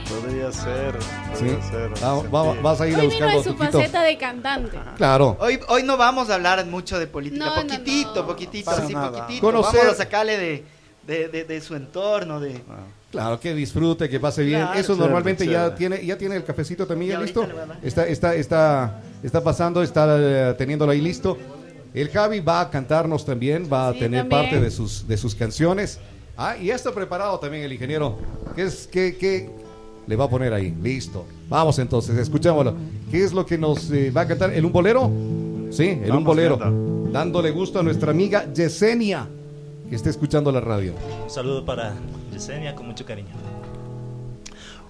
Podría 0.09 0.53
ser, 0.53 0.97
¿sí? 1.35 1.45
podría 1.45 1.63
ser. 1.63 1.91
Va- 2.03 2.23
va- 2.43 2.53
sí. 2.55 2.59
vas 2.63 2.81
a 2.81 2.87
ir 2.87 2.95
a 2.95 2.99
Hoy 3.01 3.09
vino 3.09 3.27
buscarlo, 3.27 3.39
en 3.39 3.45
su 3.45 3.57
faceta 3.57 4.03
de 4.03 4.17
cantante. 4.17 4.79
Claro. 4.97 5.37
Hoy, 5.41 5.59
hoy 5.69 5.83
no 5.83 5.97
vamos 5.97 6.31
a 6.31 6.35
hablar 6.35 6.65
mucho 6.67 6.99
de 6.99 7.07
política, 7.09 7.45
No, 7.45 7.57
no, 7.57 7.63
poquitito, 7.63 8.15
no. 8.15 8.27
poquitito, 8.27 8.71
Para 8.71 8.87
sí, 8.87 8.95
nada. 8.95 9.11
poquitito. 9.23 9.47
Conocer- 9.47 9.79
Vamos 9.81 9.93
a 9.93 9.97
sacarle 9.97 10.39
de, 10.39 10.65
de, 11.07 11.29
de- 11.29 11.45
de 11.45 11.61
su 11.61 11.75
entorno, 11.77 12.41
de... 12.41 12.61
Claro, 13.11 13.39
que 13.41 13.55
disfrute, 13.55 14.09
que 14.09 14.21
pase 14.21 14.43
bien. 14.43 14.61
Claro. 14.61 14.79
Eso 14.79 14.93
Chévere, 14.95 15.05
normalmente 15.05 15.47
ya 15.47 15.75
tiene, 15.75 16.05
ya 16.05 16.19
tiene 16.19 16.37
el 16.37 16.45
cafecito 16.45 16.87
también 16.87 17.13
ya 17.13 17.21
listo. 17.21 17.47
Está, 17.83 18.07
está, 18.07 18.35
está, 18.35 19.03
está 19.23 19.43
pasando, 19.43 19.83
está 19.83 20.17
eh, 20.19 20.55
teniéndolo 20.59 20.93
ahí 20.93 21.01
listo. 21.01 21.39
El 21.95 22.11
Javi 22.11 22.41
va 22.41 22.61
a 22.61 22.71
cantarnos 22.71 23.25
también, 23.25 23.69
va 23.73 23.89
a 23.89 23.93
Sí, 23.95 24.01
tener 24.01 24.29
también. 24.29 24.43
parte 24.51 24.61
de 24.61 24.71
sus, 24.71 25.07
de 25.09 25.17
sus 25.17 25.35
canciones. 25.35 25.99
Ah, 26.37 26.57
y 26.61 26.67
ya 26.67 26.75
está 26.75 26.93
preparado 26.93 27.39
también 27.39 27.63
el 27.65 27.73
ingeniero. 27.73 28.19
¿Qué 28.55 28.63
es 28.65 28.87
que, 28.87 29.17
que 29.17 29.49
le 30.07 30.17
va 30.17 30.25
a 30.27 30.29
poner 30.29 30.53
ahí? 30.53 30.75
Listo. 30.83 31.25
Vamos 31.49 31.79
entonces, 31.79 32.19
escuchámoslo. 32.19 32.75
¿Qué 33.11 33.25
es 33.25 33.33
lo 33.33 33.47
que 33.47 33.57
nos 33.57 33.91
eh, 33.93 34.11
va 34.11 34.23
a 34.23 34.27
cantar? 34.29 34.53
¿El 34.53 34.65
un 34.67 34.73
bolero? 34.73 35.11
Sí, 35.71 35.85
el 35.89 36.01
un 36.03 36.09
Vamos, 36.09 36.25
bolero. 36.25 36.59
Glenda. 36.59 37.13
Dándole 37.19 37.51
gusto 37.53 37.79
a 37.79 37.83
nuestra 37.83 38.11
amiga 38.11 38.53
Yesenia, 38.53 39.27
que 39.89 39.97
está 39.97 40.11
escuchando 40.11 40.51
la 40.53 40.61
radio. 40.61 40.95
Un 41.25 41.31
saludo 41.31 41.65
para 41.65 41.95
Yesenia 42.33 42.75
con 42.75 42.87
mucho 42.87 43.05
cariño. 43.05 43.29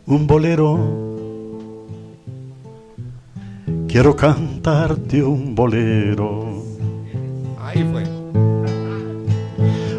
un 0.06 0.26
bolero. 0.26 1.76
Quiero 3.88 4.14
cantarte 4.14 5.22
un 5.22 5.54
bolero, 5.54 6.62
Ahí 7.61 7.82
fue. 7.90 8.04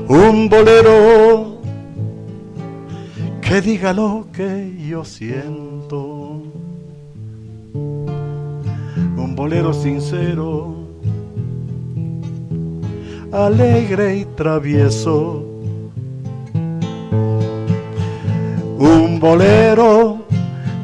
un 0.08 0.48
bolero 0.50 1.58
que 3.42 3.62
diga 3.62 3.94
lo 3.94 4.28
que 4.32 4.72
yo 4.88 5.04
siento, 5.04 6.44
un 7.74 9.34
bolero 9.36 9.74
sincero, 9.74 10.87
alegre 13.32 14.18
y 14.18 14.26
travieso, 14.26 15.44
un 18.80 19.20
bolero 19.20 20.20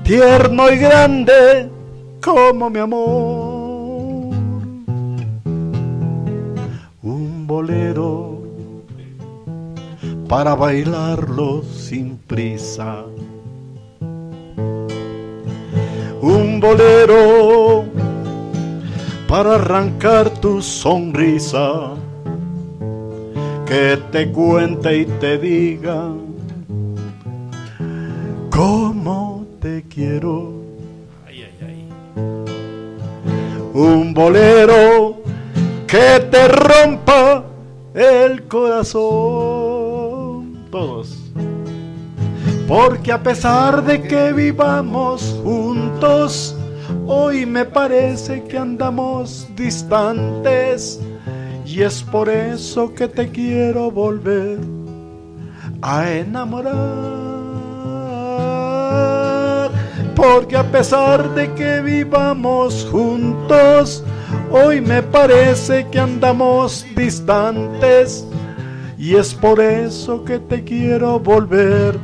tierno 0.04 0.70
y 0.72 0.78
grande 0.78 1.70
como 2.22 2.70
mi 2.70 2.80
amor. 2.80 4.34
Un 7.02 7.46
bolero 7.48 8.42
para 10.28 10.56
bailarlo 10.56 11.64
sin 11.64 12.18
prisa. 12.18 13.04
Un 16.22 16.60
bolero 16.60 17.84
para 19.28 19.56
arrancar 19.56 20.30
tu 20.30 20.62
sonrisa, 20.62 21.96
que 23.74 23.98
te 24.12 24.32
cuente 24.32 24.98
y 25.00 25.06
te 25.06 25.40
diga 25.40 26.12
cómo 28.52 29.48
te 29.60 29.84
quiero. 29.90 30.62
Un 33.74 34.14
bolero 34.14 35.24
que 35.88 36.20
te 36.30 36.48
rompa 36.50 37.44
el 37.96 38.44
corazón. 38.44 39.00
Todos. 40.70 41.18
Porque 42.68 43.12
a 43.12 43.24
pesar 43.24 43.84
de 43.84 44.04
que 44.04 44.34
vivamos 44.34 45.42
juntos, 45.44 46.56
hoy 47.08 47.48
me 47.48 47.66
parece 47.66 48.44
que 48.44 48.56
andamos 48.56 49.48
distantes. 49.56 51.00
Y 51.66 51.82
es 51.82 52.04
por 52.04 52.30
eso 52.30 52.94
que 52.94 53.08
te 53.08 53.30
quiero 53.30 53.90
volver 53.90 54.60
a 55.82 56.12
enamorar. 56.12 57.34
Porque 60.16 60.56
a 60.56 60.64
pesar 60.64 61.34
de 61.34 61.52
que 61.54 61.82
vivamos 61.82 62.88
juntos, 62.92 64.04
hoy 64.52 64.80
me 64.82 65.02
parece 65.02 65.88
que 65.88 66.00
andamos 66.00 66.86
distantes. 66.96 68.26
Y 68.98 69.16
es 69.16 69.34
por 69.34 69.60
eso 69.60 70.24
que 70.24 70.40
te 70.40 70.64
quiero 70.64 71.20
volver 71.20 72.00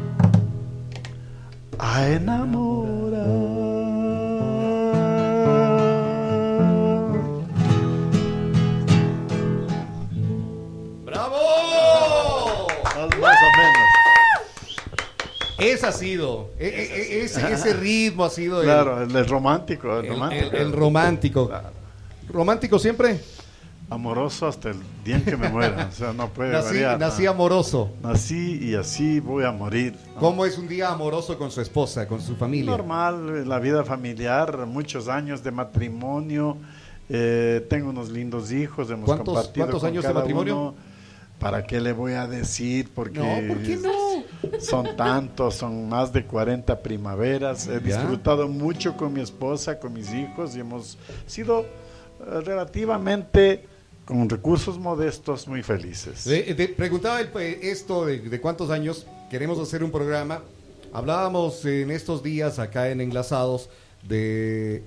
a 1.77 2.07
enamorar. 2.07 2.98
Ese 15.59 15.85
ha 15.87 15.91
sido, 15.91 16.51
e- 16.59 16.67
e- 16.67 17.17
e- 17.19 17.23
ese, 17.25 17.51
ese 17.53 17.73
ritmo 17.73 18.25
ha 18.25 18.29
sido 18.29 18.61
Claro, 18.61 19.01
el, 19.03 19.15
el 19.15 19.27
romántico. 19.27 19.99
El, 19.99 20.05
el, 20.05 20.11
romántico. 20.11 20.55
el- 20.57 20.71
romántico. 20.73 21.51
¿Romántico 22.29 22.79
siempre? 22.79 23.19
Amoroso 23.91 24.45
hasta 24.47 24.69
el 24.69 24.77
día 25.03 25.15
en 25.15 25.23
que 25.25 25.35
me 25.35 25.49
muera. 25.49 25.89
O 25.91 25.95
sea, 25.95 26.13
no 26.13 26.29
puede 26.29 26.51
Nací, 26.51 26.67
variar. 26.67 26.99
nací 26.99 27.23
¿no? 27.23 27.31
amoroso. 27.31 27.91
Nací 28.03 28.59
y 28.61 28.75
así 28.75 29.19
voy 29.19 29.43
a 29.45 29.51
morir. 29.51 29.95
¿no? 30.13 30.19
¿Cómo 30.19 30.45
es 30.45 30.57
un 30.59 30.67
día 30.67 30.89
amoroso 30.89 31.37
con 31.39 31.49
su 31.49 31.59
esposa, 31.59 32.07
con 32.07 32.21
su 32.21 32.35
familia? 32.35 32.69
Normal, 32.69 33.49
la 33.49 33.57
vida 33.57 33.83
familiar, 33.83 34.65
muchos 34.67 35.07
años 35.07 35.43
de 35.43 35.51
matrimonio. 35.51 36.57
eh, 37.11 37.65
tengo 37.67 37.89
unos 37.89 38.09
lindos 38.11 38.51
hijos, 38.51 38.91
hemos 38.91 39.05
¿Cuántos- 39.07 39.33
compartido 39.33 39.65
cuántos 39.65 39.81
con 39.81 39.89
años 39.89 40.03
de 40.05 40.13
matrimonio? 40.13 40.59
uno. 40.61 40.75
¿Para 41.39 41.65
qué 41.65 41.79
le 41.81 41.91
voy 41.93 42.13
a 42.13 42.27
decir? 42.27 42.91
Porque 42.93 43.17
No, 43.19 43.47
¿por 43.51 43.63
qué 43.63 43.77
no? 43.77 43.89
Son 44.59 44.95
tantos, 44.95 45.55
son 45.55 45.89
más 45.89 46.11
de 46.13 46.25
40 46.25 46.79
primaveras. 46.81 47.67
He 47.67 47.73
Ya. 47.73 47.79
disfrutado 47.79 48.47
mucho 48.47 48.95
con 48.95 49.13
mi 49.13 49.21
esposa, 49.21 49.79
con 49.79 49.93
mis 49.93 50.13
hijos 50.13 50.55
y 50.55 50.59
hemos 50.61 50.97
sido 51.27 51.61
eh, 51.61 52.41
relativamente, 52.43 53.65
con 54.05 54.27
recursos 54.29 54.77
modestos, 54.79 55.47
muy 55.47 55.63
felices. 55.63 56.25
De- 56.25 56.53
de- 56.53 56.67
preguntaba 56.69 57.21
el- 57.21 57.29
eh, 57.39 57.59
esto 57.63 58.05
de, 58.05 58.19
de 58.19 58.41
cuántos 58.41 58.69
años 58.71 59.05
queremos 59.29 59.59
hacer 59.59 59.83
un 59.83 59.91
programa. 59.91 60.41
Hablábamos 60.91 61.63
en 61.65 61.91
estos 61.91 62.23
días 62.23 62.57
acá 62.59 62.89
en 62.89 62.99
Enlazados 63.01 63.69
de 64.07 64.83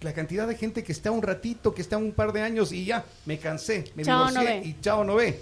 la 0.00 0.12
cantidad 0.12 0.46
de 0.46 0.56
gente 0.56 0.82
que 0.84 0.92
está 0.92 1.10
un 1.10 1.22
ratito, 1.22 1.72
que 1.74 1.80
está 1.82 1.96
un 1.96 2.12
par 2.12 2.32
de 2.32 2.42
años 2.42 2.72
y 2.72 2.84
ya 2.84 3.04
me 3.24 3.38
cansé, 3.38 3.84
me 3.94 4.04
Chao, 4.04 4.26
divorcié 4.28 4.56
no 4.56 4.62
ve. 4.62 4.68
y 4.68 4.76
chao 4.80 5.04
no 5.04 5.14
ve. 5.14 5.40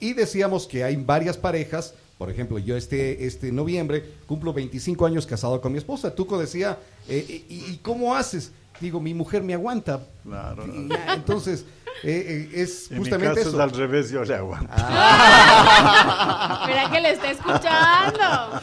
Y 0.00 0.14
decíamos 0.14 0.66
que 0.66 0.82
hay 0.84 0.96
varias 0.96 1.36
parejas, 1.36 1.94
por 2.22 2.30
ejemplo, 2.30 2.56
yo 2.60 2.76
este, 2.76 3.26
este 3.26 3.50
noviembre 3.50 4.04
cumplo 4.28 4.52
25 4.52 5.04
años 5.06 5.26
casado 5.26 5.60
con 5.60 5.72
mi 5.72 5.78
esposa. 5.78 6.14
Tuco 6.14 6.38
decía, 6.38 6.78
eh, 7.08 7.44
¿y, 7.48 7.72
y 7.72 7.80
cómo 7.82 8.14
haces? 8.14 8.52
Digo, 8.80 9.00
mi 9.00 9.12
mujer 9.12 9.42
me 9.42 9.54
aguanta. 9.54 10.06
Claro. 10.22 10.64
Ya, 10.88 11.14
entonces, 11.14 11.64
eh, 12.04 12.48
eh, 12.54 12.60
es 12.62 12.92
En 12.92 12.98
justamente 12.98 13.30
mi 13.30 13.34
caso 13.44 13.48
eso. 13.48 13.58
es 13.58 13.62
al 13.64 13.70
revés, 13.76 14.10
yo 14.12 14.22
le 14.22 14.36
aguanto. 14.36 14.72
Mira 16.68 16.90
que 16.92 17.00
le 17.00 17.10
está 17.10 17.30
escuchando. 17.32 18.60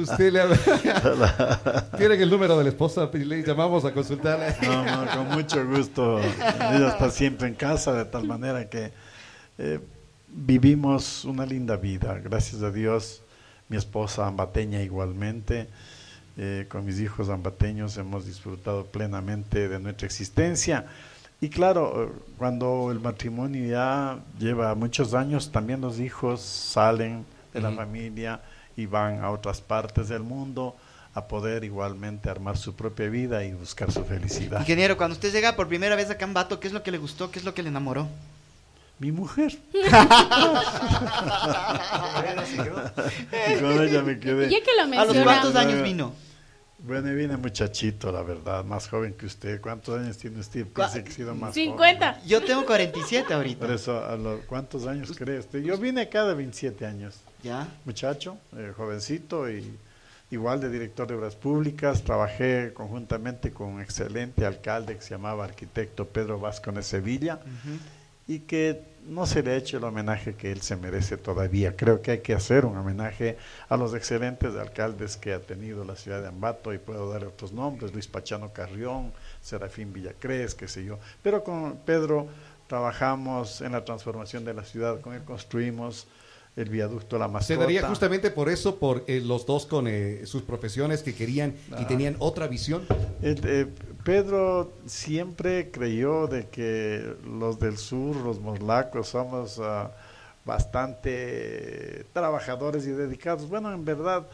Usted 0.00 0.32
le 0.32 0.40
ha- 0.42 1.90
Tienen 1.98 2.20
el 2.22 2.30
número 2.30 2.56
de 2.56 2.62
la 2.62 2.70
esposa 2.70 3.10
y 3.12 3.18
le 3.18 3.42
llamamos 3.42 3.84
a 3.84 3.92
consultarla. 3.92 4.54
No, 4.62 4.84
no, 4.84 5.10
con 5.10 5.28
mucho 5.30 5.66
gusto. 5.66 6.20
Ella 6.20 6.90
está 6.90 7.10
siempre 7.10 7.48
en 7.48 7.54
casa, 7.56 7.92
de 7.94 8.04
tal 8.04 8.22
manera 8.28 8.68
que 8.70 8.92
eh, 9.58 9.80
vivimos 10.34 11.24
una 11.24 11.46
linda 11.46 11.76
vida. 11.76 12.20
Gracias 12.22 12.62
a 12.62 12.70
Dios, 12.70 13.22
mi 13.68 13.76
esposa 13.76 14.26
ambateña 14.26 14.82
igualmente. 14.82 15.68
eh, 16.36 16.66
con 16.68 16.84
mis 16.84 16.98
hijos 16.98 17.28
ambateños 17.28 17.96
hemos 17.96 18.26
disfrutado 18.26 18.86
plenamente 18.86 19.68
de 19.68 19.78
nuestra 19.78 20.06
existencia. 20.06 20.86
Y 21.40 21.48
claro, 21.48 22.04
eh, 22.04 22.08
cuando 22.38 22.90
el 22.90 22.98
matrimonio 22.98 23.64
ya 23.68 24.18
lleva 24.38 24.74
muchos 24.74 25.14
años, 25.14 25.52
también 25.52 25.80
los 25.80 26.00
hijos 26.00 26.40
salen 26.40 27.24
de 27.52 27.60
la 27.60 27.70
familia 27.70 28.40
y 28.76 28.86
van 28.86 29.22
a 29.22 29.30
otras 29.30 29.60
partes 29.60 30.08
del 30.08 30.24
mundo 30.24 30.74
a 31.14 31.28
poder 31.28 31.62
igualmente 31.62 32.28
armar 32.28 32.56
su 32.56 32.74
propia 32.74 33.08
vida 33.08 33.44
y 33.44 33.52
buscar 33.52 33.92
su 33.92 34.04
felicidad. 34.04 34.58
Ingeniero, 34.58 34.96
cuando 34.96 35.14
usted 35.14 35.32
llega 35.32 35.54
por 35.54 35.68
primera 35.68 35.94
vez 35.94 36.10
acá 36.10 36.24
en 36.24 36.34
Bato, 36.34 36.58
¿qué 36.58 36.66
es 36.66 36.72
lo 36.72 36.82
que 36.82 36.90
le 36.90 36.98
gustó? 36.98 37.30
¿Qué 37.30 37.38
es 37.38 37.44
lo 37.44 37.54
que 37.54 37.62
le 37.62 37.68
enamoró? 37.68 38.08
Mi 38.98 39.12
mujer. 39.12 39.58
Y 42.54 43.60
con 43.60 43.82
ella 43.82 44.02
me 44.02 44.18
quedé. 44.18 44.48
Ya 44.50 44.62
que 44.62 44.70
lo 44.76 44.82
¿A 44.82 44.86
los 44.86 44.88
menciona. 44.88 45.24
cuántos 45.24 45.56
años 45.56 45.82
vino? 45.82 46.14
Bueno, 46.78 47.14
viene 47.14 47.36
muchachito, 47.38 48.12
la 48.12 48.22
verdad, 48.22 48.62
más 48.64 48.88
joven 48.88 49.14
que 49.14 49.24
usted. 49.24 49.60
¿Cuántos 49.60 49.98
años 49.98 50.18
tiene 50.18 50.40
usted? 50.40 50.66
Pensé 50.66 51.02
que 51.02 51.10
ha 51.10 51.14
sido 51.14 51.34
más 51.34 51.54
50. 51.54 52.22
Yo 52.26 52.44
tengo 52.44 52.66
47 52.66 53.24
joven. 53.24 53.36
ahorita. 53.36 53.66
Por 53.66 53.74
eso, 53.74 54.04
¿a 54.04 54.16
los 54.16 54.40
cuántos 54.42 54.86
años 54.86 55.12
cree 55.16 55.38
usted? 55.38 55.60
Yo 55.62 55.78
vine 55.78 56.02
acá 56.02 56.24
de 56.24 56.34
27 56.34 56.84
años. 56.84 57.16
¿Ya? 57.42 57.66
Muchacho, 57.86 58.36
eh, 58.56 58.72
jovencito 58.76 59.50
y 59.50 59.78
igual 60.30 60.60
de 60.60 60.68
director 60.68 61.06
de 61.06 61.14
obras 61.14 61.36
públicas. 61.36 62.02
Trabajé 62.02 62.72
conjuntamente 62.74 63.50
con 63.50 63.68
un 63.68 63.80
excelente 63.80 64.44
alcalde 64.44 64.96
que 64.96 65.02
se 65.02 65.10
llamaba 65.10 65.44
arquitecto 65.44 66.06
Pedro 66.06 66.38
Vázquez 66.38 66.86
Sevilla 66.86 67.40
y 68.26 68.40
que 68.40 68.82
no 69.06 69.26
se 69.26 69.42
le 69.42 69.52
ha 69.52 69.56
hecho 69.56 69.76
el 69.76 69.84
homenaje 69.84 70.34
que 70.34 70.50
él 70.50 70.62
se 70.62 70.76
merece 70.76 71.16
todavía. 71.16 71.76
Creo 71.76 72.00
que 72.00 72.12
hay 72.12 72.20
que 72.20 72.34
hacer 72.34 72.64
un 72.64 72.76
homenaje 72.76 73.36
a 73.68 73.76
los 73.76 73.94
excelentes 73.94 74.54
alcaldes 74.56 75.16
que 75.16 75.34
ha 75.34 75.40
tenido 75.40 75.84
la 75.84 75.94
ciudad 75.94 76.22
de 76.22 76.28
Ambato 76.28 76.72
y 76.72 76.78
puedo 76.78 77.12
dar 77.12 77.24
otros 77.24 77.52
nombres, 77.52 77.92
Luis 77.92 78.06
Pachano 78.06 78.52
Carrión, 78.52 79.12
Serafín 79.42 79.92
Villacrés, 79.92 80.54
qué 80.54 80.68
sé 80.68 80.84
yo. 80.84 80.98
Pero 81.22 81.44
con 81.44 81.76
Pedro 81.84 82.28
trabajamos 82.66 83.60
en 83.60 83.72
la 83.72 83.84
transformación 83.84 84.44
de 84.44 84.54
la 84.54 84.64
ciudad, 84.64 85.00
con 85.00 85.12
él 85.12 85.22
construimos 85.22 86.06
el 86.56 86.68
viaducto 86.70 87.18
La 87.18 87.26
Se 87.26 87.32
Mascota. 87.32 87.60
daría 87.60 87.88
justamente 87.88 88.30
por 88.30 88.48
eso, 88.48 88.76
por 88.78 89.02
eh, 89.08 89.20
los 89.20 89.44
dos 89.44 89.66
con 89.66 89.88
eh, 89.88 90.22
sus 90.24 90.42
profesiones 90.42 91.02
que 91.02 91.14
querían 91.14 91.54
y 91.70 91.74
Ah. 91.82 91.86
tenían 91.88 92.16
otra 92.20 92.46
visión. 92.46 92.82
Eh, 93.22 93.34
eh, 93.44 93.66
Pedro 94.04 94.72
siempre 94.86 95.70
creyó 95.70 96.26
de 96.28 96.46
que 96.48 97.16
los 97.26 97.58
del 97.58 97.76
sur, 97.78 98.14
los 98.16 98.38
morlacos, 98.40 99.08
somos 99.08 99.58
ah, 99.60 99.90
bastante 100.44 102.04
trabajadores 102.12 102.86
y 102.86 102.90
dedicados. 102.90 103.48
Bueno, 103.48 103.72
en 103.72 103.84
verdad, 103.84 104.26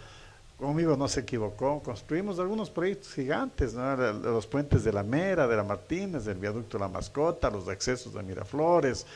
conmigo 0.58 0.96
no 0.96 1.08
se 1.08 1.20
equivocó. 1.20 1.80
Construimos 1.82 2.38
algunos 2.38 2.68
proyectos 2.70 3.14
gigantes, 3.14 3.74
¿no? 3.74 3.96
Los 3.96 4.46
puentes 4.46 4.84
de 4.84 4.92
la 4.92 5.02
Mera, 5.02 5.46
de 5.46 5.56
la 5.56 5.64
Martínez, 5.64 6.24
del 6.24 6.38
viaducto 6.38 6.78
La 6.78 6.88
Mascota, 6.88 7.48
los 7.50 7.68
accesos 7.68 8.12
de 8.12 8.22
Miraflores 8.22 9.06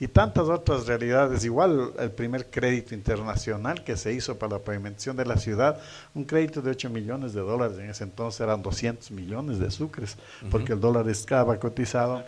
y 0.00 0.08
tantas 0.08 0.48
otras 0.48 0.86
realidades. 0.86 1.44
Igual 1.44 1.92
el 1.98 2.10
primer 2.10 2.50
crédito 2.50 2.94
internacional 2.94 3.84
que 3.84 3.96
se 3.96 4.12
hizo 4.12 4.38
para 4.38 4.54
la 4.54 4.58
pavimentación 4.58 5.14
de 5.16 5.26
la 5.26 5.36
ciudad, 5.36 5.78
un 6.14 6.24
crédito 6.24 6.62
de 6.62 6.70
8 6.70 6.88
millones 6.88 7.34
de 7.34 7.42
dólares, 7.42 7.78
en 7.78 7.90
ese 7.90 8.04
entonces 8.04 8.40
eran 8.40 8.62
200 8.62 9.10
millones 9.10 9.58
de 9.58 9.70
sucres, 9.70 10.16
porque 10.50 10.72
el 10.72 10.80
dólar 10.80 11.08
estaba 11.08 11.60
cotizado 11.60 12.24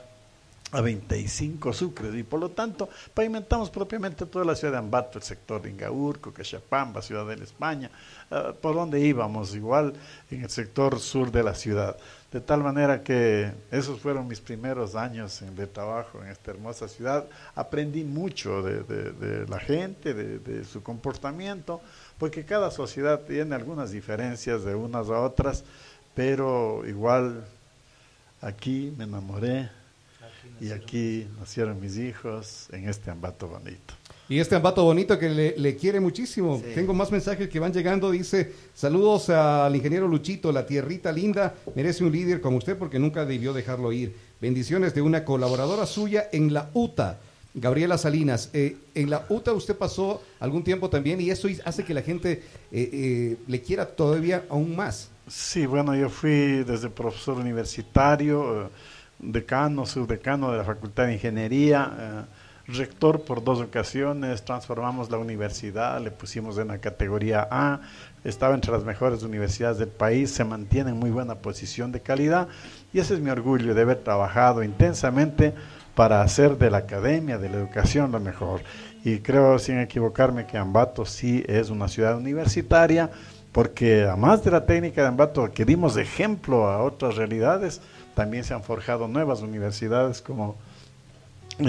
a 0.73 0.81
25 0.81 1.73
sucres 1.73 2.15
y 2.15 2.23
por 2.23 2.41
lo 2.41 2.51
tanto 2.51 2.89
pavimentamos 3.13 3.69
propiamente 3.69 4.25
toda 4.25 4.45
la 4.45 4.55
ciudad 4.55 4.73
de 4.73 4.79
Ambato, 4.79 5.19
el 5.19 5.25
sector 5.25 5.61
de 5.61 5.71
Ingaurco, 5.71 6.33
Cachapamba, 6.33 7.03
Ciudad 7.03 7.27
de 7.27 7.37
la 7.37 7.45
España, 7.45 7.91
ah, 8.31 8.53
por 8.59 8.75
donde 8.75 9.01
íbamos, 9.01 9.55
igual 9.55 9.93
en 10.31 10.45
el 10.45 10.51
sector 10.51 10.99
sur 10.99 11.31
de 11.31 11.43
la 11.43 11.55
ciudad. 11.55 11.97
De 12.33 12.41
tal 12.41 12.63
manera 12.63 13.03
que 13.03 13.53
esos 13.71 14.01
fueron 14.01 14.27
mis 14.27 14.41
primeros 14.41 14.95
años 14.95 15.43
de 15.55 15.67
trabajo 15.67 16.23
en 16.23 16.29
esta 16.29 16.51
hermosa 16.51 16.89
ciudad. 16.89 17.27
Aprendí 17.55 18.05
mucho 18.05 18.63
de, 18.63 18.83
de- 18.85 19.13
de 19.13 19.47
la 19.49 19.59
gente, 19.61 20.15
de, 20.15 20.39
de 20.39 20.65
su 20.65 20.83
comportamiento, 20.83 21.83
porque 22.19 22.45
cada 22.47 22.71
sociedad 22.71 23.21
tiene 23.21 23.55
algunas 23.55 23.91
diferencias 23.91 24.65
de 24.65 24.75
unas 24.75 25.11
a 25.11 25.21
otras, 25.21 25.65
pero 26.15 26.87
igual 26.87 27.45
aquí 28.41 28.93
me 28.97 29.05
enamoré 29.05 29.71
y 30.61 30.71
aquí 30.73 31.29
nacieron 31.39 31.81
mis 31.81 31.99
hijos 31.99 32.69
en 32.73 32.89
este 32.89 33.11
ambato 33.11 33.47
bonito. 33.49 33.95
Y 34.29 34.39
este 34.39 34.55
ambato 34.55 34.83
bonito 34.85 35.19
que 35.19 35.29
le, 35.29 35.55
le 35.59 35.77
quiere 35.77 36.01
muchísimo. 36.01 36.59
Sí. 36.59 36.73
Tengo 36.75 36.95
más 36.95 37.11
mensajes 37.11 37.49
que 37.49 37.59
van 37.59 37.73
llegando. 37.73 38.11
Dice, 38.11 38.53
saludos 38.75 39.29
al 39.29 39.75
ingeniero 39.77 40.09
Luchito, 40.09 40.53
la 40.53 40.65
tierrita 40.65 41.13
linda. 41.13 41.55
Merece 41.75 42.05
un 42.05 42.13
líder 42.13 42.41
como 42.41 42.57
usted 42.57 42.77
porque 42.79 42.99
nunca 42.99 43.25
debió 43.27 43.53
dejarlo 43.53 43.93
ir. 43.93 44.15
Bendiciones 44.41 44.95
de 44.95 45.03
una 45.03 45.25
colaboradora 45.25 45.87
suya 45.87 46.29
en 46.33 46.53
la 46.53 46.71
UTA, 46.73 47.19
Gabriela 47.55 47.99
Salinas. 47.99 48.51
Eh, 48.55 48.77
en 48.95 49.11
la 49.11 49.27
UTA 49.29 49.53
usted 49.53 49.77
pasó 49.77 50.23
algún 50.41 50.65
tiempo 50.65 50.89
también 50.89 51.21
y 51.21 51.31
eso 51.31 51.49
hace 51.65 51.85
que 51.85 51.95
la 51.95 52.03
gente 52.03 52.43
eh, 52.73 52.91
eh, 52.93 53.37
le 53.47 53.61
quiera 53.61 53.87
todavía 53.87 54.45
aún 54.49 54.75
más. 54.75 55.11
Sí, 55.29 55.67
bueno, 55.67 55.95
yo 55.95 56.09
fui 56.09 56.65
desde 56.65 56.91
profesor 56.91 57.37
universitario, 57.39 58.65
eh, 58.65 58.69
decano, 59.21 59.87
subdecano 59.87 60.51
de 60.51 60.59
la 60.59 60.65
Facultad 60.65 61.07
de 61.07 61.15
Ingeniería, 61.15 61.93
eh, 61.99 62.23
rector 62.67 63.23
por 63.23 63.43
dos 63.43 63.61
ocasiones, 63.61 64.45
transformamos 64.45 65.11
la 65.11 65.19
universidad, 65.19 66.01
le 66.01 66.11
pusimos 66.11 66.59
en 66.59 66.69
la 66.69 66.79
categoría 66.79 67.47
A, 67.51 67.81
estaba 68.25 68.55
entre 68.55 68.73
las 68.73 68.85
mejores 68.85 69.23
universidades 69.23 69.79
del 69.79 69.89
país, 69.89 70.31
se 70.31 70.45
mantiene 70.45 70.91
en 70.91 70.99
muy 70.99 71.11
buena 71.11 71.37
posición 71.37 71.93
de 71.93 72.01
calidad 72.01 72.49
y 72.93 73.01
ese 73.01 73.15
es 73.15 73.21
mi 73.21 73.31
orgullo 73.31 73.75
de 73.75 73.83
haber 73.83 73.99
trabajado 73.99 74.63
intensamente 74.63 75.55
para 75.95 76.23
hacer 76.23 76.57
de 76.57 76.71
la 76.71 76.79
academia, 76.79 77.39
de 77.39 77.49
la 77.51 77.57
educación 77.57 78.13
lo 78.13 78.21
mejor. 78.21 78.63
Y 79.05 79.19
creo, 79.19 79.59
sin 79.59 79.79
equivocarme, 79.79 80.47
que 80.47 80.57
Ambato 80.57 81.05
sí 81.05 81.45
es 81.49 81.71
una 81.71 81.89
ciudad 81.89 82.17
universitaria, 82.17 83.11
porque 83.51 84.05
además 84.05 84.43
de 84.45 84.51
la 84.53 84.65
técnica 84.65 85.03
de 85.03 85.09
Ambato, 85.09 85.51
que 85.53 85.65
dimos 85.65 85.97
ejemplo 85.97 86.69
a 86.69 86.83
otras 86.83 87.17
realidades, 87.17 87.81
también 88.15 88.45
se 88.45 88.55
han 88.55 88.63
forjado 88.63 89.09
nuevas 89.09 89.43
universidades 89.43 90.23
como 90.23 90.57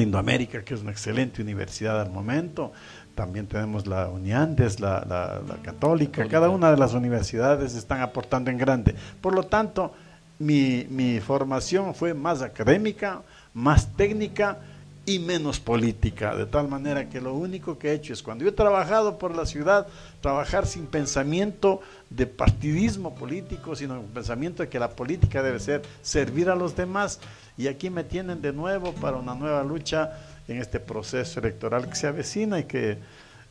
Indoamérica, 0.01 0.63
que 0.63 0.73
es 0.73 0.81
una 0.81 0.91
excelente 0.91 1.41
universidad 1.41 1.99
al 2.01 2.09
momento. 2.11 2.71
También 3.15 3.47
tenemos 3.47 3.85
la 3.85 4.07
Uniandes, 4.09 4.79
la, 4.79 5.05
la- 5.07 5.41
la 5.47 5.55
Católica. 5.61 6.27
Cada 6.27 6.49
una 6.49 6.71
de 6.71 6.77
las 6.77 6.93
universidades 6.93 7.75
están 7.75 8.01
aportando 8.01 8.49
en 8.49 8.57
grande. 8.57 8.95
Por 9.21 9.35
lo 9.35 9.43
tanto, 9.43 9.93
mi, 10.39 10.87
mi 10.89 11.19
formación 11.19 11.93
fue 11.93 12.13
más 12.13 12.41
académica, 12.41 13.21
más 13.53 13.95
técnica 13.95 14.57
y 15.05 15.19
menos 15.19 15.59
política. 15.59 16.33
De 16.35 16.45
tal 16.45 16.67
manera 16.69 17.09
que 17.09 17.19
lo 17.21 17.33
único 17.33 17.77
que 17.77 17.89
he 17.89 17.93
hecho 17.93 18.13
es 18.13 18.23
cuando 18.23 18.45
yo 18.45 18.49
he 18.49 18.53
trabajado 18.53 19.17
por 19.19 19.35
la 19.35 19.45
ciudad, 19.45 19.85
trabajar 20.21 20.65
sin 20.65 20.85
pensamiento 20.87 21.81
de 22.09 22.25
partidismo 22.25 23.13
político, 23.13 23.75
sino 23.75 23.97
con 23.97 24.05
pensamiento 24.07 24.63
de 24.63 24.69
que 24.69 24.79
la 24.79 24.89
política 24.91 25.43
debe 25.43 25.59
ser 25.59 25.81
servir 26.01 26.49
a 26.49 26.55
los 26.55 26.75
demás. 26.75 27.19
Y 27.57 27.67
aquí 27.67 27.89
me 27.89 28.03
tienen 28.03 28.41
de 28.41 28.53
nuevo 28.53 28.93
para 28.93 29.17
una 29.17 29.35
nueva 29.35 29.63
lucha 29.63 30.17
en 30.47 30.57
este 30.57 30.79
proceso 30.79 31.39
electoral 31.39 31.87
que 31.87 31.95
se 31.95 32.07
avecina 32.07 32.59
y 32.59 32.63
que 32.63 32.97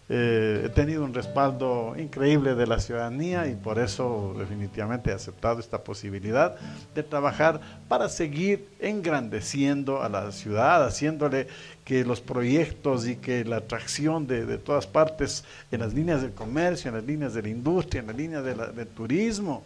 eh, 0.09 0.64
he 0.66 0.68
tenido 0.68 1.05
un 1.05 1.14
respaldo 1.14 1.94
increíble 1.96 2.55
de 2.55 2.66
la 2.66 2.80
ciudadanía 2.80 3.46
y 3.46 3.55
por 3.55 3.78
eso 3.78 4.34
definitivamente 4.36 5.11
he 5.11 5.14
aceptado 5.14 5.61
esta 5.61 5.84
posibilidad 5.84 6.57
de 6.94 7.03
trabajar 7.03 7.61
para 7.88 8.09
seguir 8.09 8.68
engrandeciendo 8.80 10.03
a 10.03 10.09
la 10.09 10.32
ciudad, 10.32 10.84
haciéndole 10.84 11.46
que 11.84 12.05
los 12.05 12.20
proyectos 12.20 13.07
y 13.07 13.16
que 13.16 13.44
la 13.44 13.57
atracción 13.59 14.26
de, 14.26 14.59
todas 14.59 14.86
partes 14.86 15.44
en 15.70 15.80
las 15.80 15.94
líneas 15.94 16.20
del 16.20 16.32
comercio, 16.32 16.88
en 16.88 16.96
las 16.96 17.05
líneas 17.05 17.32
de 17.32 17.42
la 17.42 17.48
industria, 17.48 18.00
en 18.00 18.09
las 18.09 18.16
líneas 18.16 18.44
de 18.44 18.55
del 18.55 18.88
turismo, 18.88 19.62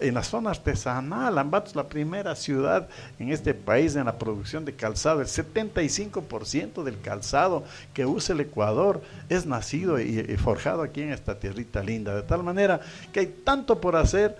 en 0.00 0.14
la 0.14 0.22
zona 0.22 0.50
artesanal, 0.50 1.38
Ambato 1.38 1.68
es 1.68 1.76
la 1.76 1.88
primera 1.88 2.36
ciudad 2.36 2.88
en 3.18 3.32
este 3.32 3.54
país 3.54 3.96
en 3.96 4.04
la 4.04 4.18
producción 4.18 4.66
de 4.66 4.74
calzado. 4.74 5.22
El 5.22 5.26
75% 5.26 6.82
del 6.82 7.00
calzado 7.00 7.64
que 7.94 8.04
usa 8.04 8.34
el 8.34 8.40
Ecuador 8.40 9.00
es 9.30 9.46
nacido 9.46 9.98
y, 9.98 10.22
forjado 10.36 10.82
aquí 10.82 11.00
en 11.00 11.12
esta 11.12 11.38
tierrita 11.38 11.82
linda. 11.82 12.14
De 12.14 12.22
tal 12.22 12.42
manera 12.42 12.80
que 13.10 13.20
hay 13.20 13.26
tanto 13.26 13.80
por 13.80 13.96
hacer 13.96 14.36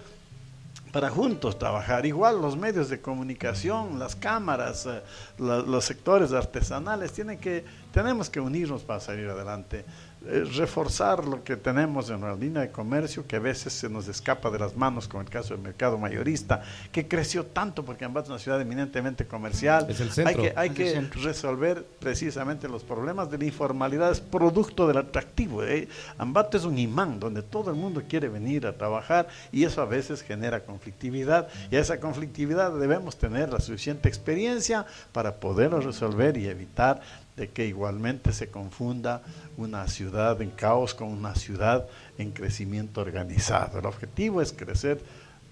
para 0.92 1.08
juntos 1.08 1.58
trabajar. 1.58 2.04
Igual 2.04 2.42
los 2.42 2.56
medios 2.56 2.90
de 2.90 3.00
comunicación, 3.00 3.98
las 3.98 4.16
cámaras, 4.16 4.86
eh, 4.86 5.00
los 5.38 5.84
sectores 5.84 6.32
artesanales, 6.32 7.12
tienen 7.12 7.38
que, 7.38 7.64
tenemos 7.92 8.28
que 8.28 8.40
unirnos 8.40 8.82
para 8.82 9.00
salir 9.00 9.28
adelante. 9.28 9.84
Eh, 10.26 10.44
reforzar 10.54 11.24
lo 11.24 11.42
que 11.42 11.56
tenemos 11.56 12.10
en 12.10 12.20
la 12.20 12.34
línea 12.34 12.60
de 12.60 12.70
comercio, 12.70 13.26
que 13.26 13.36
a 13.36 13.38
veces 13.38 13.72
se 13.72 13.88
nos 13.88 14.06
escapa 14.06 14.50
de 14.50 14.58
las 14.58 14.76
manos, 14.76 15.08
como 15.08 15.22
el 15.22 15.30
caso 15.30 15.54
del 15.54 15.62
mercado 15.62 15.96
mayorista, 15.96 16.62
que 16.92 17.08
creció 17.08 17.46
tanto 17.46 17.86
porque 17.86 18.04
Ambato 18.04 18.24
es 18.26 18.30
una 18.30 18.38
ciudad 18.38 18.60
eminentemente 18.60 19.26
comercial. 19.26 19.86
Es 19.88 19.98
el 19.98 20.26
Hay 20.26 20.34
que, 20.34 20.52
hay 20.54 20.68
Es 20.68 20.70
el 20.72 20.76
que 20.76 20.90
centro. 20.90 21.22
resolver 21.22 21.86
precisamente 22.00 22.68
los 22.68 22.84
problemas 22.84 23.30
de 23.30 23.38
la 23.38 23.46
informalidad, 23.46 24.10
es 24.10 24.20
producto 24.20 24.86
del 24.86 24.98
atractivo. 24.98 25.64
¿eh? 25.64 25.88
Ambato 26.18 26.58
es 26.58 26.64
un 26.64 26.78
imán 26.78 27.18
donde 27.18 27.40
todo 27.40 27.70
el 27.70 27.76
mundo 27.76 28.02
quiere 28.06 28.28
venir 28.28 28.66
a 28.66 28.76
trabajar 28.76 29.26
y 29.50 29.64
eso 29.64 29.80
a 29.80 29.86
veces 29.86 30.20
genera 30.20 30.64
conflictividad 30.64 31.48
y 31.70 31.76
a 31.76 31.80
esa 31.80 31.98
conflictividad 31.98 32.72
debemos 32.78 33.16
tener 33.16 33.50
la 33.50 33.58
suficiente 33.60 34.10
experiencia 34.10 34.84
para 35.12 35.36
poderlo 35.36 35.80
resolver 35.80 36.36
y 36.36 36.46
evitar 36.46 37.00
de 37.40 37.48
que 37.48 37.66
igualmente 37.66 38.34
se 38.34 38.50
confunda 38.50 39.22
una 39.56 39.88
ciudad 39.88 40.42
en 40.42 40.50
caos 40.50 40.92
con 40.94 41.08
una 41.08 41.34
ciudad 41.34 41.86
en 42.18 42.32
crecimiento 42.32 43.00
organizado. 43.00 43.78
El 43.78 43.86
objetivo 43.86 44.42
es 44.42 44.52
crecer 44.52 45.00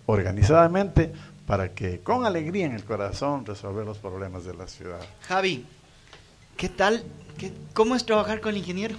organizadamente 0.04 1.10
para 1.46 1.72
que 1.74 2.00
con 2.00 2.26
alegría 2.26 2.66
en 2.66 2.72
el 2.74 2.84
corazón 2.84 3.46
resolver 3.46 3.86
los 3.86 3.96
problemas 3.96 4.44
de 4.44 4.54
la 4.54 4.66
ciudad. 4.66 5.00
Javi, 5.28 5.64
¿qué 6.58 6.68
tal? 6.68 7.02
¿Qué- 7.38 7.52
¿Cómo 7.72 7.94
es 7.96 8.04
trabajar 8.04 8.42
con 8.42 8.50
el 8.50 8.58
ingeniero? 8.58 8.94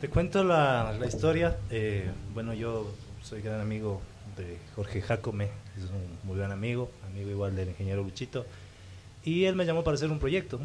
Te 0.00 0.08
cuento 0.08 0.42
la, 0.42 0.96
la 0.98 1.06
historia. 1.06 1.56
Eh, 1.70 2.10
bueno, 2.34 2.54
yo 2.54 2.90
soy 3.22 3.40
gran 3.40 3.60
amigo 3.60 4.00
de 4.36 4.58
Jorge 4.74 5.00
Jacome, 5.00 5.44
es 5.78 5.84
un 5.84 6.18
muy 6.24 6.38
buen 6.38 6.50
amigo, 6.50 6.90
amigo 7.08 7.30
igual 7.30 7.54
del 7.54 7.68
ingeniero 7.68 8.02
Luchito, 8.02 8.44
y 9.24 9.44
él 9.44 9.54
me 9.54 9.64
llamó 9.64 9.84
para 9.84 9.94
hacer 9.94 10.10
un 10.10 10.18
proyecto. 10.18 10.58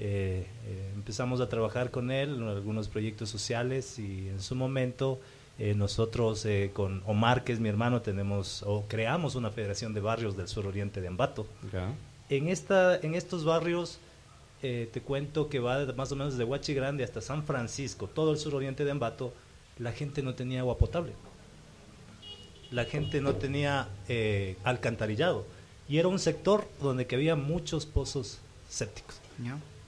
Eh, 0.00 0.46
eh, 0.66 0.90
empezamos 0.94 1.40
a 1.40 1.48
trabajar 1.48 1.90
con 1.90 2.10
él 2.10 2.34
en 2.34 2.48
algunos 2.48 2.88
proyectos 2.88 3.28
sociales 3.30 3.98
y 3.98 4.28
en 4.28 4.40
su 4.40 4.54
momento 4.56 5.20
eh, 5.58 5.74
nosotros 5.74 6.44
eh, 6.46 6.70
con 6.74 7.02
Omar, 7.06 7.44
que 7.44 7.52
es 7.52 7.60
mi 7.60 7.68
hermano, 7.68 8.02
tenemos 8.02 8.62
o 8.64 8.84
creamos 8.88 9.36
una 9.36 9.50
federación 9.50 9.94
de 9.94 10.00
barrios 10.00 10.36
del 10.36 10.48
sur 10.48 10.66
oriente 10.66 11.00
de 11.00 11.06
Ambato. 11.08 11.46
En, 12.28 12.48
esta, 12.48 12.96
en 12.96 13.14
estos 13.14 13.44
barrios 13.44 13.98
eh, 14.62 14.88
te 14.92 15.00
cuento 15.00 15.48
que 15.48 15.60
va 15.60 15.84
de- 15.84 15.92
más 15.92 16.10
o 16.10 16.16
menos 16.16 16.32
desde 16.32 16.44
Huachi 16.44 16.74
Grande 16.74 17.04
hasta 17.04 17.20
San 17.20 17.44
Francisco, 17.44 18.08
todo 18.08 18.32
el 18.32 18.38
suroriente 18.38 18.84
de 18.84 18.90
Ambato, 18.90 19.32
la 19.78 19.92
gente 19.92 20.22
no 20.22 20.34
tenía 20.34 20.60
agua 20.60 20.76
potable. 20.78 21.12
La 22.70 22.84
gente 22.84 23.20
no 23.20 23.34
tenía 23.34 23.88
eh, 24.08 24.56
alcantarillado. 24.64 25.44
Y 25.88 25.98
era 25.98 26.08
un 26.08 26.18
sector 26.18 26.66
donde 26.82 27.06
que 27.06 27.14
había 27.14 27.36
muchos 27.36 27.86
pozos 27.86 28.38
sépticos. 28.68 29.20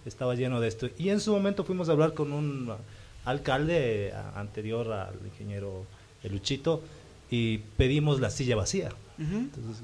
Estaba 0.06 0.34
lleno 0.34 0.60
de 0.60 0.68
esto. 0.68 0.88
Y 0.98 1.10
en 1.10 1.20
su 1.20 1.32
momento 1.32 1.64
fuimos 1.64 1.88
a 1.88 1.92
hablar 1.92 2.14
con 2.14 2.32
un 2.32 2.72
alcalde 3.24 4.12
a- 4.14 4.38
anterior 4.40 4.90
al 4.92 5.14
ingeniero 5.26 5.84
Luchito 6.24 6.82
y 7.30 7.58
pedimos 7.58 8.20
la 8.20 8.30
silla 8.30 8.56
vacía. 8.56 8.90
Entonces, 9.18 9.82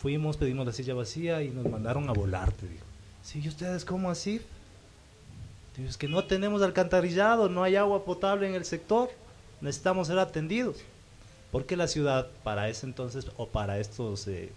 fuimos, 0.00 0.36
pedimos 0.36 0.66
la 0.66 0.72
silla 0.72 0.94
vacía 0.94 1.42
y 1.42 1.50
nos 1.50 1.68
mandaron 1.68 2.08
a 2.08 2.12
volar, 2.12 2.52
te 2.52 2.66
digo. 2.68 2.82
Sí, 3.22 3.40
¿y 3.44 3.48
ustedes 3.48 3.84
cómo 3.84 4.10
así? 4.10 4.40
Digo, 5.76 5.88
es 5.88 5.96
que 5.96 6.08
no 6.08 6.24
tenemos 6.24 6.62
alcantarillado, 6.62 7.48
no 7.48 7.62
hay 7.62 7.76
agua 7.76 8.04
potable 8.04 8.48
en 8.48 8.54
el 8.54 8.64
sector, 8.64 9.10
necesitamos 9.60 10.06
ser 10.08 10.18
atendidos. 10.18 10.76
Porque 11.52 11.76
la 11.76 11.86
ciudad, 11.88 12.28
para 12.42 12.68
ese 12.68 12.86
entonces, 12.86 13.26
o 13.36 13.46
para 13.48 13.78
estos 13.78 14.26
eh, 14.28 14.50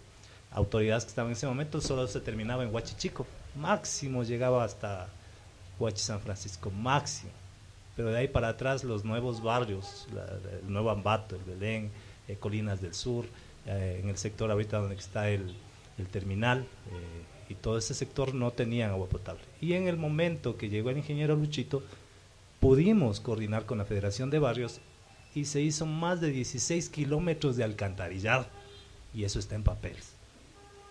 autoridades 0.51 1.03
que 1.05 1.09
estaban 1.09 1.31
en 1.31 1.37
ese 1.37 1.45
momento, 1.47 1.81
solo 1.81 2.07
se 2.07 2.19
terminaba 2.19 2.63
en 2.63 2.73
Huachichico. 2.73 3.25
Máximo 3.55 4.23
llegaba 4.23 4.63
hasta 4.63 5.09
Huachi 5.79 6.01
San 6.01 6.19
Francisco, 6.19 6.71
máximo. 6.71 7.31
Pero 7.95 8.11
de 8.11 8.19
ahí 8.19 8.27
para 8.27 8.49
atrás, 8.49 8.83
los 8.83 9.03
nuevos 9.03 9.43
barrios, 9.43 10.07
el 10.61 10.71
nuevo 10.71 10.89
Ambato, 10.89 11.35
el 11.35 11.43
Belén, 11.43 11.91
eh, 12.27 12.37
Colinas 12.37 12.81
del 12.81 12.93
Sur, 12.93 13.25
eh, 13.65 13.99
en 14.01 14.09
el 14.09 14.17
sector 14.17 14.49
ahorita 14.51 14.77
donde 14.77 14.95
está 14.95 15.29
el, 15.29 15.53
el 15.97 16.07
terminal, 16.07 16.59
eh, 16.59 17.51
y 17.51 17.55
todo 17.55 17.77
ese 17.77 17.93
sector 17.93 18.33
no 18.33 18.51
tenían 18.51 18.91
agua 18.91 19.07
potable. 19.07 19.41
Y 19.59 19.73
en 19.73 19.87
el 19.87 19.97
momento 19.97 20.57
que 20.57 20.69
llegó 20.69 20.91
el 20.91 20.97
ingeniero 20.97 21.35
Luchito, 21.35 21.83
pudimos 22.59 23.19
coordinar 23.19 23.65
con 23.65 23.79
la 23.79 23.85
Federación 23.85 24.29
de 24.29 24.39
Barrios 24.39 24.79
y 25.33 25.45
se 25.45 25.61
hizo 25.61 25.85
más 25.85 26.21
de 26.21 26.29
16 26.29 26.89
kilómetros 26.89 27.57
de 27.57 27.63
alcantarillado. 27.63 28.45
Y 29.13 29.23
eso 29.23 29.39
está 29.39 29.55
en 29.55 29.63
papeles. 29.63 30.18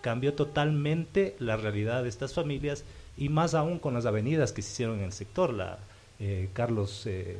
Cambió 0.01 0.33
totalmente 0.33 1.35
la 1.39 1.57
realidad 1.57 2.03
de 2.03 2.09
estas 2.09 2.33
familias 2.33 2.83
y 3.17 3.29
más 3.29 3.53
aún 3.53 3.79
con 3.79 3.93
las 3.93 4.05
avenidas 4.05 4.51
que 4.51 4.61
se 4.61 4.71
hicieron 4.71 4.99
en 4.99 5.05
el 5.05 5.11
sector, 5.11 5.53
la 5.53 5.77
eh, 6.19 6.49
Carlos, 6.53 7.03
eh, 7.05 7.37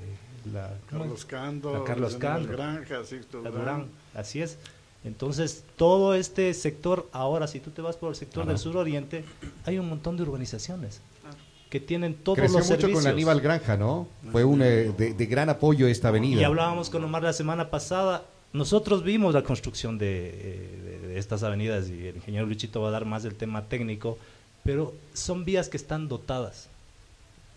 la, 0.54 0.74
¿cómo 0.90 1.02
Carlos? 1.04 1.26
Cando, 1.26 1.74
La 1.74 1.84
Carlos 1.84 2.16
Cando, 2.16 2.52
Granja, 2.52 3.04
Sixto 3.04 3.42
la 3.42 3.50
Durán. 3.50 3.66
Durán, 3.66 3.86
así 4.16 4.42
es. 4.42 4.58
Entonces, 5.06 5.64
todo 5.78 6.14
este 6.14 6.54
sector, 6.54 7.08
ahora 7.14 7.48
si 7.48 7.60
tú 7.62 7.72
te 7.72 7.82
vas 7.82 7.96
por 7.96 8.10
el 8.10 8.16
sector 8.16 8.44
Ajá. 8.44 8.50
del 8.52 8.58
suroriente, 8.60 9.24
hay 9.66 9.80
un 9.80 9.88
montón 9.88 10.18
de 10.18 10.24
urbanizaciones 10.24 11.02
que 11.70 11.80
tienen 11.80 12.16
todos 12.16 12.40
Creció 12.40 12.58
los 12.60 12.68
mucho 12.68 12.82
servicios. 12.82 13.04
con 13.04 13.12
Aníbal 13.14 13.42
Granja, 13.42 13.78
¿no? 13.78 14.08
Fue 14.32 14.44
un 14.44 14.62
eh, 14.62 14.92
de, 14.98 15.14
de 15.14 15.26
gran 15.28 15.50
apoyo 15.50 15.88
esta 15.88 16.08
avenida. 16.08 16.42
Y 16.42 16.44
hablábamos 16.44 16.90
con 16.90 17.04
Omar 17.04 17.22
la 17.24 17.32
semana 17.32 17.70
pasada. 17.70 18.26
Nosotros 18.54 19.04
vimos 19.04 19.36
la 19.36 19.44
construcción 19.44 19.98
de, 20.00 20.30
eh, 20.34 20.82
de- 20.84 20.99
de 21.10 21.20
estas 21.20 21.44
avenidas 21.44 21.90
y 21.90 22.08
el 22.08 22.16
ingeniero 22.18 22.46
Luchito 22.46 22.82
va 22.82 22.90
a 22.90 22.92
dar 22.92 23.06
más 23.06 23.24
del 23.24 23.36
tema 23.36 23.66
técnico, 23.66 24.18
pero 24.64 24.94
son 25.14 25.46
vías 25.46 25.68
que 25.70 25.78
están 25.78 26.08
dotadas 26.08 26.70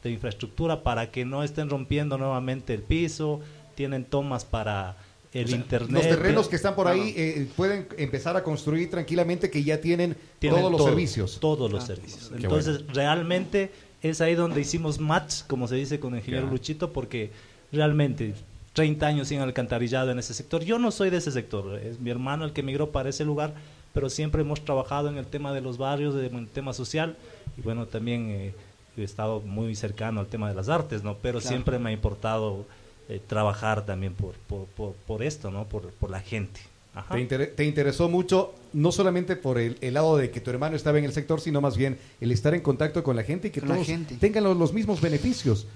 de 0.03 0.11
infraestructura 0.11 0.83
para 0.83 1.11
que 1.11 1.25
no 1.25 1.43
estén 1.45 1.71
rompiendo 1.71 2.19
nuevamente 2.19 2.75
el 2.75 2.83
piso, 2.83 3.41
tienen 3.75 4.05
tomas 4.05 4.45
para 4.45 4.97
el 5.33 5.45
O 5.45 5.49
sea, 5.49 5.57
internet. 5.57 5.91
Los 5.93 6.03
terrenos 6.03 6.49
que 6.49 6.57
están 6.57 6.75
por 6.75 6.89
ahí 6.89 7.15
eh, 7.17 7.49
pueden 7.57 7.87
empezar 7.97 8.37
a 8.37 8.43
construir 8.43 8.91
tranquilamente 8.91 9.49
que 9.51 9.63
ya 9.63 9.81
tienen, 9.81 10.17
Tienen 10.39 10.59
todos 10.59 10.73
los 10.73 10.79
todo, 10.79 10.89
servicios. 10.89 11.39
Todos 11.41 11.73
los 11.73 11.85
Ah, 11.85 11.87
servicios. 11.87 12.29
qué 12.31 12.43
Entonces, 12.43 12.85
realmente 12.89 13.71
es 14.03 14.21
ahí 14.21 14.35
donde 14.35 14.61
hicimos 14.61 14.99
match, 14.99 15.43
como 15.47 15.69
se 15.69 15.77
dice 15.77 16.01
con 16.01 16.15
el 16.15 16.19
ingeniero. 16.21 16.49
Luchito, 16.49 16.93
porque 16.93 17.31
realmente 17.71 18.35
30 18.73 19.07
años 19.07 19.29
sin 19.29 19.41
alcantarillado 19.41 20.11
en 20.11 20.19
ese 20.19 20.35
sector. 20.35 20.63
Yo 20.65 20.79
no 20.79 20.91
soy 20.91 21.11
de 21.11 21.19
ese 21.19 21.31
sector, 21.31 21.79
es 21.79 22.01
mi 22.01 22.11
hermano 22.11 22.45
el 22.45 22.53
que 22.53 22.63
emigró 22.63 22.91
para 22.91 23.09
ese 23.11 23.25
lugar, 23.25 23.55
pero 23.93 24.09
siempre 24.09 24.41
hemos 24.43 24.65
trabajado 24.65 25.09
en 25.09 25.19
el 25.19 25.27
tema 25.27 25.53
de 25.53 25.61
los 25.61 25.77
barrios, 25.79 26.15
en 26.15 26.35
el 26.37 26.49
tema 26.49 26.73
social, 26.73 27.17
y 27.59 27.61
bueno, 27.61 27.87
también 27.87 28.29
eh, 28.31 28.55
he 28.97 29.03
estado 29.03 29.41
muy 29.41 29.75
cercano 29.75 30.21
al 30.21 30.27
tema 30.29 30.49
de 30.49 30.55
las 30.55 30.69
artes, 30.71 31.03
¿no? 31.03 31.17
Pero 31.21 31.41
Claro. 31.41 31.49
siempre 31.55 31.79
me 31.79 31.91
ha 31.91 31.93
importado 31.93 32.65
eh, 33.09 33.21
trabajar 33.27 33.85
también 33.85 34.15
por, 34.15 34.35
por, 34.47 34.65
por, 34.67 34.93
por 35.07 35.23
esto, 35.23 35.51
¿no? 35.51 35.65
Por, 35.69 35.91
por 35.93 36.09
la 36.11 36.21
gente. 36.21 36.61
Ajá. 36.95 37.15
Te, 37.15 37.21
inter- 37.21 37.53
te 37.57 37.65
interesó 37.65 38.09
mucho, 38.09 38.55
no 38.75 38.93
solamente 38.93 39.35
por 39.37 39.59
el, 39.59 39.77
el 39.81 39.95
lado 39.95 40.17
de 40.17 40.31
que 40.31 40.41
tu 40.41 40.51
hermano 40.51 40.77
estaba 40.77 40.99
en 40.99 41.05
el 41.05 41.13
sector, 41.13 41.41
sino 41.41 41.61
más 41.61 41.77
bien 41.77 41.99
el 42.21 42.31
estar 42.33 42.55
en 42.55 42.61
contacto 42.61 43.03
con 43.03 43.17
la 43.17 43.23
gente 43.23 43.49
y 43.49 43.51
que 43.51 43.61
Con 43.61 43.71
la 43.71 43.75
todos 43.77 43.87
gente. 43.87 44.15
tengan 44.17 44.45
los, 44.45 44.57
los 44.57 44.73
mismos 44.75 45.01
beneficios. 45.01 45.67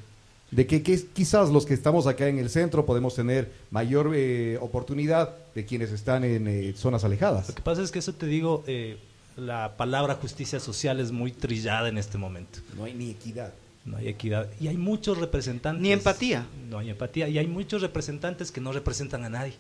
De 0.50 0.66
que, 0.66 0.82
que 0.82 1.04
quizás 1.12 1.50
los 1.50 1.66
que 1.66 1.74
estamos 1.74 2.06
acá 2.06 2.28
en 2.28 2.38
el 2.38 2.50
centro 2.50 2.86
podemos 2.86 3.14
tener 3.14 3.50
mayor 3.70 4.12
eh, 4.14 4.58
oportunidad 4.60 5.34
de 5.54 5.64
quienes 5.64 5.90
están 5.90 6.24
en 6.24 6.46
eh, 6.46 6.72
zonas 6.76 7.04
alejadas. 7.04 7.48
Lo 7.48 7.54
que 7.54 7.62
pasa 7.62 7.82
es 7.82 7.90
que 7.90 7.98
eso 7.98 8.12
te 8.12 8.26
digo, 8.26 8.62
eh, 8.66 8.96
la 9.36 9.76
palabra 9.76 10.14
justicia 10.14 10.60
social 10.60 11.00
es 11.00 11.10
muy 11.10 11.32
trillada 11.32 11.88
en 11.88 11.98
este 11.98 12.16
momento. 12.16 12.60
No 12.76 12.84
hay 12.84 12.94
ni 12.94 13.10
equidad. 13.10 13.52
No 13.84 13.96
hay 13.96 14.08
equidad. 14.08 14.48
Y 14.60 14.68
hay 14.68 14.76
muchos 14.76 15.18
representantes. 15.18 15.82
Ni 15.82 15.92
empatía. 15.92 16.46
No 16.70 16.78
hay 16.78 16.90
empatía. 16.90 17.28
Y 17.28 17.38
hay 17.38 17.46
muchos 17.46 17.82
representantes 17.82 18.50
que 18.50 18.60
no 18.60 18.72
representan 18.72 19.24
a 19.24 19.28
nadie. 19.28 19.54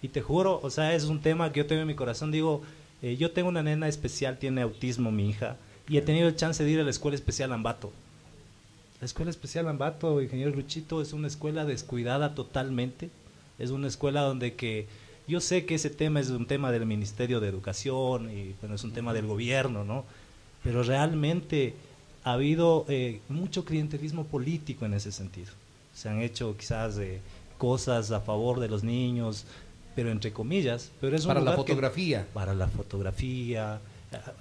Y 0.00 0.08
te 0.08 0.22
juro, 0.22 0.60
o 0.62 0.70
sea, 0.70 0.94
es 0.94 1.04
un 1.04 1.20
tema 1.20 1.52
que 1.52 1.58
yo 1.58 1.66
tengo 1.66 1.82
en 1.82 1.88
mi 1.88 1.94
corazón. 1.94 2.30
Digo, 2.30 2.62
eh, 3.02 3.16
yo 3.16 3.30
tengo 3.30 3.48
una 3.48 3.62
nena 3.62 3.88
especial, 3.88 4.38
tiene 4.38 4.62
autismo 4.62 5.10
mi 5.10 5.28
hija, 5.28 5.56
y 5.88 5.98
he 5.98 6.02
tenido 6.02 6.28
el 6.28 6.36
chance 6.36 6.62
de 6.62 6.70
ir 6.70 6.80
a 6.80 6.84
la 6.84 6.90
escuela 6.90 7.14
especial 7.14 7.52
Ambato. 7.52 7.92
La 9.00 9.04
escuela 9.06 9.30
especial 9.30 9.68
Ambato, 9.68 10.20
ingeniero 10.20 10.50
Luchito, 10.54 11.00
es 11.00 11.12
una 11.12 11.28
escuela 11.28 11.64
descuidada 11.64 12.34
totalmente. 12.34 13.10
Es 13.58 13.70
una 13.70 13.86
escuela 13.88 14.22
donde 14.22 14.54
que 14.54 14.86
yo 15.28 15.40
sé 15.40 15.66
que 15.66 15.76
ese 15.76 15.90
tema 15.90 16.20
es 16.20 16.30
un 16.30 16.46
tema 16.46 16.72
del 16.72 16.86
Ministerio 16.86 17.38
de 17.40 17.48
Educación 17.48 18.30
y 18.30 18.54
bueno, 18.60 18.74
es 18.74 18.82
un 18.84 18.92
tema 18.92 19.12
del 19.12 19.26
gobierno, 19.26 19.84
¿no? 19.84 20.04
Pero 20.64 20.82
realmente 20.82 21.74
ha 22.24 22.32
habido 22.32 22.84
eh, 22.88 23.20
mucho 23.28 23.64
clientelismo 23.64 24.24
político 24.24 24.84
en 24.84 24.94
ese 24.94 25.12
sentido. 25.12 25.52
Se 25.94 26.08
han 26.08 26.20
hecho 26.20 26.56
quizás 26.56 26.98
eh, 26.98 27.20
cosas 27.56 28.10
a 28.10 28.20
favor 28.20 28.58
de 28.58 28.68
los 28.68 28.82
niños, 28.82 29.44
pero 29.94 30.10
entre 30.10 30.32
comillas. 30.32 30.90
Pero 31.00 31.14
es 31.16 31.22
un 31.22 31.28
Para 31.28 31.40
la 31.40 31.52
que- 31.52 31.56
fotografía. 31.58 32.26
para 32.34 32.54
la 32.54 32.66
fotografía. 32.66 33.80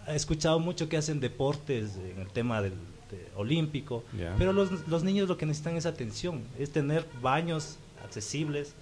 He 0.07 0.15
escuchado 0.15 0.59
mucho 0.59 0.89
que 0.89 0.97
hacen 0.97 1.19
deportes 1.19 1.91
en 1.97 2.21
el 2.21 2.27
tema 2.29 2.61
del 2.61 2.73
de- 3.11 3.27
olímpico, 3.35 4.03
Ya. 4.17 4.35
pero 4.37 4.53
los, 4.53 4.87
los 4.87 5.03
niños 5.03 5.27
lo 5.27 5.37
que 5.37 5.45
necesitan 5.45 5.75
es 5.77 5.85
atención, 5.85 6.41
es 6.59 6.71
tener 6.71 7.05
baños 7.21 7.77
accesibles, 8.03 8.73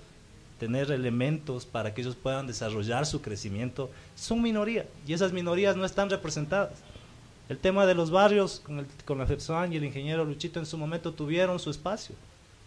tener 0.59 0.89
elementos 0.91 1.65
para 1.65 1.93
que 1.93 2.01
ellos 2.01 2.15
puedan 2.15 2.47
desarrollar 2.47 3.05
su 3.05 3.21
crecimiento. 3.21 3.89
Son 4.15 4.41
minoría 4.41 4.85
y 5.07 5.13
esas 5.13 5.33
minorías 5.33 5.75
no 5.75 5.85
están 5.85 6.09
representadas. 6.09 6.71
El 7.49 7.57
tema 7.59 7.85
de 7.85 7.93
los 7.93 8.09
barrios, 8.09 8.61
con, 8.65 8.79
el, 8.79 8.87
con 9.05 9.17
la 9.19 9.25
FEPSOAN 9.27 9.71
y 9.73 9.75
el 9.77 9.83
ingeniero 9.83 10.25
Luchito 10.25 10.59
en 10.59 10.65
su 10.65 10.77
momento 10.77 11.13
tuvieron 11.13 11.59
su 11.59 11.69
espacio 11.69 12.15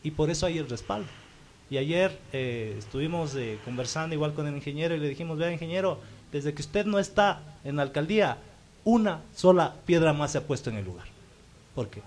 y 0.05 0.11
por 0.13 0.31
eso 0.31 0.47
hay 0.47 0.59
el 0.59 0.69
respaldo. 0.69 1.09
Y 1.71 1.77
ayer 1.79 2.17
eh, 2.33 2.77
estuvimos 2.79 3.35
eh, 3.35 3.59
conversando 3.65 4.15
igual 4.15 4.35
con 4.35 4.47
el 4.47 4.55
ingeniero 4.55 4.95
y 4.95 4.99
le 4.99 5.09
dijimos, 5.09 5.37
vea 5.39 5.53
ingeniero, 5.53 5.99
desde 6.31 6.55
que 6.55 6.63
usted 6.63 6.87
no 6.87 6.99
está 6.99 7.43
en 7.65 7.77
la 7.77 7.83
alcaldía, 7.83 8.39
una 8.85 9.21
sola 9.35 9.75
piedra 9.85 10.13
más 10.13 10.33
se 10.33 10.39
ha 10.39 10.47
puesto 10.47 10.71
en 10.71 10.77
el 10.77 10.85
lugar. 10.85 11.07
¿Por 11.79 11.91
qué? 11.91 12.03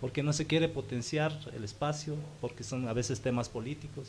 Porque 0.00 0.24
no 0.24 0.32
se 0.32 0.44
quiere 0.44 0.68
potenciar 0.68 1.38
el 1.56 1.62
espacio, 1.62 2.16
porque 2.40 2.64
son 2.64 2.88
a 2.88 2.92
veces 2.92 3.20
temas 3.20 3.48
políticos. 3.48 4.08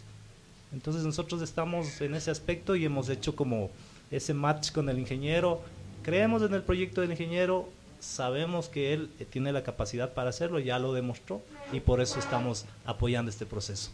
Entonces 0.73 1.03
nosotros 1.03 1.43
estamos 1.43 2.01
en 2.01 2.15
ese 2.15 2.31
aspecto 2.31 2.75
y 2.75 2.85
hemos 2.85 3.07
hecho 3.09 3.35
como 3.35 3.69
ese 4.09 4.33
match 4.33 4.71
con 4.71 4.89
el 4.89 4.97
ingeniero. 4.97 5.61
Creemos 6.01 6.41
en 6.41 6.55
el 6.55 6.63
proyecto 6.63 7.01
del 7.01 7.11
ingeniero, 7.11 7.69
sabemos 7.99 8.67
que 8.67 8.93
él 8.93 9.11
eh, 9.19 9.25
tiene 9.25 9.51
la 9.53 9.61
capacidad 9.61 10.11
para 10.15 10.31
hacerlo, 10.31 10.57
ya 10.57 10.79
lo 10.79 10.91
demostró 10.91 11.43
y 11.71 11.81
por 11.81 12.01
eso 12.01 12.17
estamos 12.17 12.65
apoyando 12.87 13.29
este 13.29 13.45
proceso. 13.45 13.91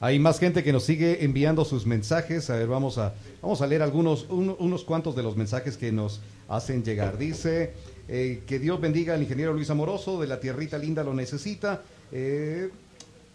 Hay 0.00 0.18
más 0.18 0.40
gente 0.40 0.64
que 0.64 0.72
nos 0.72 0.82
sigue 0.82 1.24
enviando 1.24 1.64
sus 1.64 1.86
mensajes. 1.86 2.50
A 2.50 2.56
ver, 2.56 2.66
vamos 2.66 2.98
a, 2.98 3.14
vamos 3.40 3.62
a 3.62 3.68
leer 3.68 3.82
algunos, 3.82 4.26
un- 4.30 4.56
unos 4.58 4.82
cuantos 4.82 5.14
de 5.14 5.22
los 5.22 5.36
mensajes 5.36 5.76
que 5.76 5.92
nos 5.92 6.20
hacen 6.48 6.82
llegar. 6.82 7.18
Dice 7.18 7.74
eh, 8.08 8.42
que 8.46 8.58
Dios 8.58 8.80
bendiga 8.80 9.14
al 9.14 9.22
ingeniero 9.22 9.52
Luis 9.52 9.70
Amoroso, 9.70 10.20
de 10.20 10.26
la 10.26 10.40
tierrita 10.40 10.78
linda 10.78 11.02
lo 11.04 11.14
necesita. 11.14 11.82
Eh, 12.12 12.70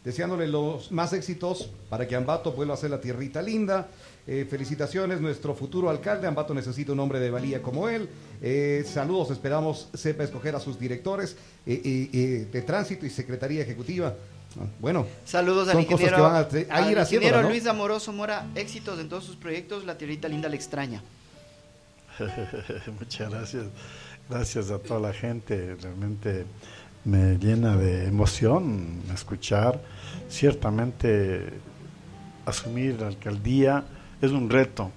deseándole 0.04 0.48
los 0.48 0.92
más 0.92 1.14
éxitos 1.14 1.70
para 1.90 2.08
que 2.08 2.16
Ambato 2.16 2.52
vuelva 2.52 2.76
a 2.76 2.78
ser 2.78 2.92
la 2.92 3.02
tierrita 3.02 3.42
linda. 3.42 3.88
Eh, 4.28 4.46
felicitaciones, 4.50 5.20
nuestro 5.22 5.54
futuro 5.56 5.90
alcalde. 5.90 6.28
Ambato 6.28 6.54
necesita 6.54 6.92
un 6.92 7.00
hombre 7.00 7.20
de 7.20 7.30
valía 7.32 7.62
como 7.62 7.90
él. 7.90 8.08
Eh, 8.42 8.84
saludos, 8.92 9.32
esperamos 9.32 9.90
sepa 9.94 10.24
escoger 10.24 10.56
a 10.56 10.60
sus 10.60 10.80
directores 10.80 11.36
eh, 11.66 11.82
eh, 11.84 12.10
eh, 12.14 12.48
de 12.52 12.62
tránsito 12.62 13.06
y 13.06 13.10
secretaría 13.10 13.62
ejecutiva. 13.64 14.14
Ah, 14.60 14.66
Bueno, 14.80 15.06
Saludos 15.26 15.68
al 15.70 15.76
cosas 15.86 15.92
ingeniero, 15.92 16.16
que 16.18 16.22
van 16.22 16.36
a, 16.36 16.48
te- 16.48 16.68
a 16.70 16.76
al 16.76 16.92
ir 16.92 17.00
haciendo. 17.00 17.28
ingeniero 17.28 17.50
Luis 17.50 17.66
Amoroso 17.68 18.14
Mora, 18.14 18.48
éxitos 18.56 19.00
en 19.00 19.10
todos 19.10 19.24
sus 19.26 19.36
proyectos, 19.36 19.86
la 19.86 19.98
tierrita 19.98 20.28
linda 20.28 20.48
le 20.50 20.56
extraña. 20.56 21.02
Muchas 23.00 23.30
gracias. 23.30 23.66
Gracias 24.28 24.72
a 24.72 24.80
toda 24.80 25.00
la 25.00 25.14
gente. 25.14 25.76
Realmente 25.80 26.46
me 27.04 27.38
llena 27.38 27.78
de 27.78 28.08
emoción 28.08 29.04
escuchar. 29.14 29.80
Ciertamente 30.30 31.54
asumir 32.46 33.00
la 33.00 33.08
alcaldía 33.08 33.84
es 34.22 34.32
un 34.32 34.50
reto. 34.50 34.92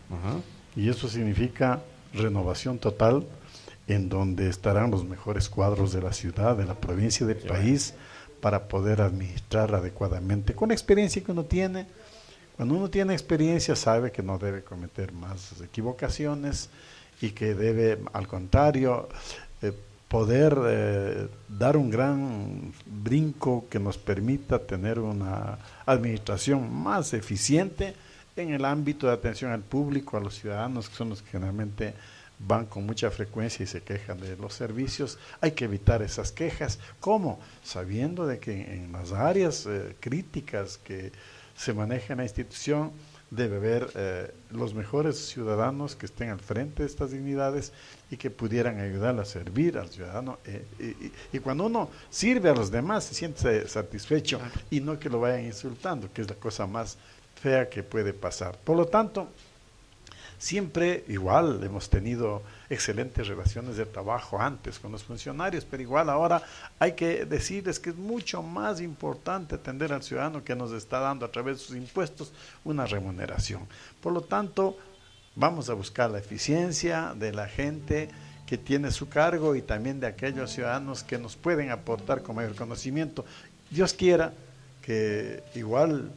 Y 0.75 0.89
eso 0.89 1.09
significa 1.09 1.83
renovación 2.15 2.79
total 2.79 3.27
en 3.87 4.09
donde 4.09 4.49
estarán 4.49 4.91
los 4.91 5.05
mejores 5.05 5.51
cuadros 5.51 5.93
de 5.93 6.01
la 6.01 6.13
ciudad, 6.15 6.57
de 6.57 6.65
la 6.65 6.75
provincia, 6.75 7.27
del 7.27 7.39
país, 7.39 7.95
para 8.41 8.69
poder 8.69 9.03
administrar 9.03 9.75
adecuadamente, 9.75 10.55
con 10.55 10.69
la 10.69 10.75
experiencia 10.75 11.23
que 11.23 11.33
uno 11.33 11.45
tiene. 11.45 11.87
Cuando 12.57 12.75
uno 12.75 12.89
tiene 12.89 13.13
experiencia 13.13 13.77
sabe 13.77 14.11
que 14.11 14.23
no 14.23 14.39
debe 14.39 14.63
cometer 14.63 15.13
más 15.13 15.61
equivocaciones 15.61 16.71
y 17.21 17.31
que 17.31 17.55
debe, 17.55 17.99
al 18.13 18.27
contrario, 18.27 19.09
eh, 19.63 19.73
poder 20.09 20.59
eh, 20.67 21.29
dar 21.49 21.77
un 21.77 21.91
gran 21.91 22.73
brinco 22.87 23.67
que 23.69 23.79
nos 23.79 23.99
permita 23.99 24.59
tener 24.59 24.99
una 24.99 25.59
administración 25.85 26.73
más 26.73 27.13
eficiente 27.13 27.95
en 28.37 28.51
el 28.51 28.65
ámbito 28.65 29.07
de 29.07 29.13
atención 29.13 29.53
al 29.53 29.63
público, 29.63 30.17
a 30.17 30.21
los 30.21 30.39
ciudadanos, 30.39 30.89
que 30.89 30.97
son 30.97 31.11
los 31.11 31.23
que 31.23 31.31
generalmente 31.31 31.95
van 32.39 32.67
con 32.67 32.87
mucha 32.87 33.11
frecuencia 33.11 33.65
y 33.65 33.67
se 33.67 33.83
quejan 33.83 34.21
de 34.21 34.37
los 34.37 34.55
servicios. 34.55 35.19
Hay 35.41 35.53
que 35.53 35.65
evitar 35.65 36.03
esas 36.03 36.31
quejas. 36.33 36.79
¿Cómo? 37.01 37.41
Sabiendo 37.65 38.27
de 38.27 38.39
que 38.39 38.75
en 38.75 38.93
las 38.93 39.13
áreas 39.13 39.67
eh, 39.67 39.97
críticas 40.01 40.79
que 40.79 41.13
se 41.57 41.75
maneja 41.75 42.13
en 42.13 42.19
la 42.19 42.25
institución 42.25 42.93
debe 43.31 43.57
haber 43.57 43.91
eh, 43.95 44.33
los 44.51 44.75
mejores 44.75 45.19
ciudadanos 45.29 45.97
que 45.97 46.07
estén 46.07 46.31
al 46.31 46.41
frente 46.41 46.83
de 46.83 46.89
estas 46.89 47.11
dignidades 47.11 47.73
y 48.11 48.17
que 48.17 48.31
pudieran 48.31 48.81
ayudar 48.81 49.19
a 49.19 49.25
servir 49.25 49.79
al 49.79 49.89
ciudadano. 49.89 50.39
eh, 50.45 51.11
y, 51.33 51.39
cuando 51.41 51.67
uno 51.67 51.91
sirve 52.11 52.49
a 52.49 52.55
los 52.55 52.71
demás 52.71 53.05
se 53.05 53.15
siente 53.15 53.69
satisfecho 53.69 54.41
y 54.71 54.81
no 54.81 54.99
que 54.99 55.11
lo 55.11 55.21
vayan 55.21 55.45
insultando, 55.45 56.13
que 56.13 56.23
es 56.23 56.29
la 56.29 56.37
cosa 56.37 56.67
más 56.67 56.97
fea 57.41 57.69
que 57.69 57.83
puede 57.83 58.13
pasar. 58.13 58.57
Por 58.65 58.77
lo 58.77 58.87
tanto, 58.87 59.29
Siempre 60.39 61.05
igual 61.09 61.63
hemos 61.65 61.91
tenido 61.91 62.43
excelentes 62.71 63.27
relaciones 63.27 63.77
de 63.77 63.87
trabajo 63.87 64.41
antes 64.41 64.79
con 64.79 64.93
los 64.93 65.03
funcionarios, 65.03 65.65
pero 65.65 65.83
igual 65.83 66.11
ahora 66.11 66.43
hay 66.79 66.93
que 66.93 67.25
decirles 67.25 67.81
que 67.81 67.91
es 67.91 67.97
mucho 67.97 68.43
más 68.43 68.81
importante 68.81 69.55
atender 69.55 69.93
al 69.93 70.03
ciudadano 70.03 70.45
que 70.45 70.55
nos 70.55 70.73
está 70.73 70.99
dando 71.01 71.25
a 71.25 71.33
través 71.33 71.59
de 71.59 71.65
sus 71.65 71.77
impuestos 71.77 72.33
una 72.65 72.87
remuneración. 72.87 73.67
Por 74.03 74.13
lo 74.13 74.21
tanto, 74.21 74.77
vamos 75.35 75.71
a 75.71 75.75
buscar 75.75 76.11
la 76.11 76.19
eficiencia 76.19 77.15
de 77.17 77.33
la 77.33 77.49
gente 77.49 78.11
que 78.47 78.59
tiene 78.59 78.91
su 78.91 79.09
cargo 79.09 79.55
y 79.55 79.63
también 79.63 80.01
de 80.01 80.07
aquellos 80.07 80.51
ciudadanos 80.53 81.03
que 81.03 81.19
nos 81.19 81.37
pueden 81.37 81.71
aportar 81.71 82.23
con 82.23 82.37
mayor 82.37 82.55
conocimiento. 82.55 83.25
Dios 83.71 83.93
quiera 83.93 84.33
que 84.83 85.43
igual 85.55 86.11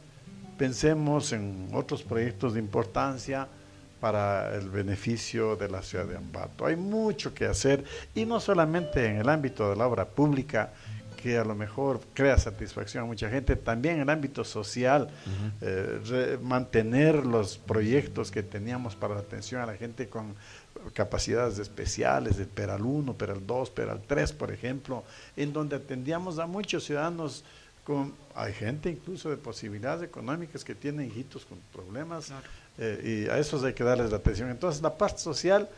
pensemos 0.56 1.32
en 1.32 1.68
otros 1.72 2.02
proyectos 2.02 2.54
de 2.54 2.60
importancia 2.60 3.48
para 4.02 4.52
el 4.56 4.68
beneficio 4.68 5.54
de 5.54 5.68
la 5.68 5.80
ciudad 5.80 6.06
de 6.06 6.16
Ambato. 6.16 6.66
Hay 6.66 6.74
mucho 6.74 7.32
que 7.32 7.46
hacer 7.46 7.84
y 8.16 8.24
no 8.24 8.40
solamente 8.40 9.06
en 9.06 9.18
el 9.18 9.28
ámbito 9.28 9.70
de 9.70 9.76
la 9.76 9.86
obra 9.86 10.06
pública, 10.06 10.72
que 11.22 11.38
a 11.38 11.44
lo 11.44 11.54
mejor 11.54 12.00
crea 12.12 12.36
satisfacción 12.36 13.04
a 13.04 13.06
mucha 13.06 13.30
gente, 13.30 13.54
también 13.54 13.94
en 13.94 14.00
el 14.00 14.10
ámbito 14.10 14.42
social, 14.42 15.08
eh, 15.60 16.36
mantener 16.42 17.24
los 17.24 17.58
proyectos 17.58 18.32
que 18.32 18.42
teníamos 18.42 18.96
para 18.96 19.14
la 19.14 19.20
atención 19.20 19.60
a 19.60 19.66
la 19.66 19.76
gente 19.76 20.08
con 20.08 20.34
capacidades 20.94 21.60
especiales, 21.60 22.38
del 22.38 22.48
Peral 22.48 22.82
1, 22.82 23.14
Peral 23.14 23.46
2, 23.46 23.70
Peral 23.70 24.02
3, 24.04 24.32
por 24.32 24.50
ejemplo, 24.50 25.04
en 25.36 25.52
donde 25.52 25.76
atendíamos 25.76 26.40
a 26.40 26.46
muchos 26.46 26.82
ciudadanos 26.82 27.44
con, 27.84 28.14
hay 28.34 28.52
gente 28.52 28.90
incluso 28.90 29.30
de 29.30 29.36
posibilidades 29.36 30.02
económicas 30.02 30.64
que 30.64 30.74
tienen 30.74 31.06
hijitos 31.06 31.44
con 31.44 31.58
problemas 31.72 32.32
eh, 32.78 33.26
y 33.26 33.30
a 33.30 33.38
esos 33.38 33.62
hay 33.64 33.74
que 33.74 33.84
darles 33.84 34.10
la 34.10 34.16
atención. 34.16 34.50
Entonces 34.50 34.82
la 34.82 34.96
parte 34.96 35.18
social 35.18 35.68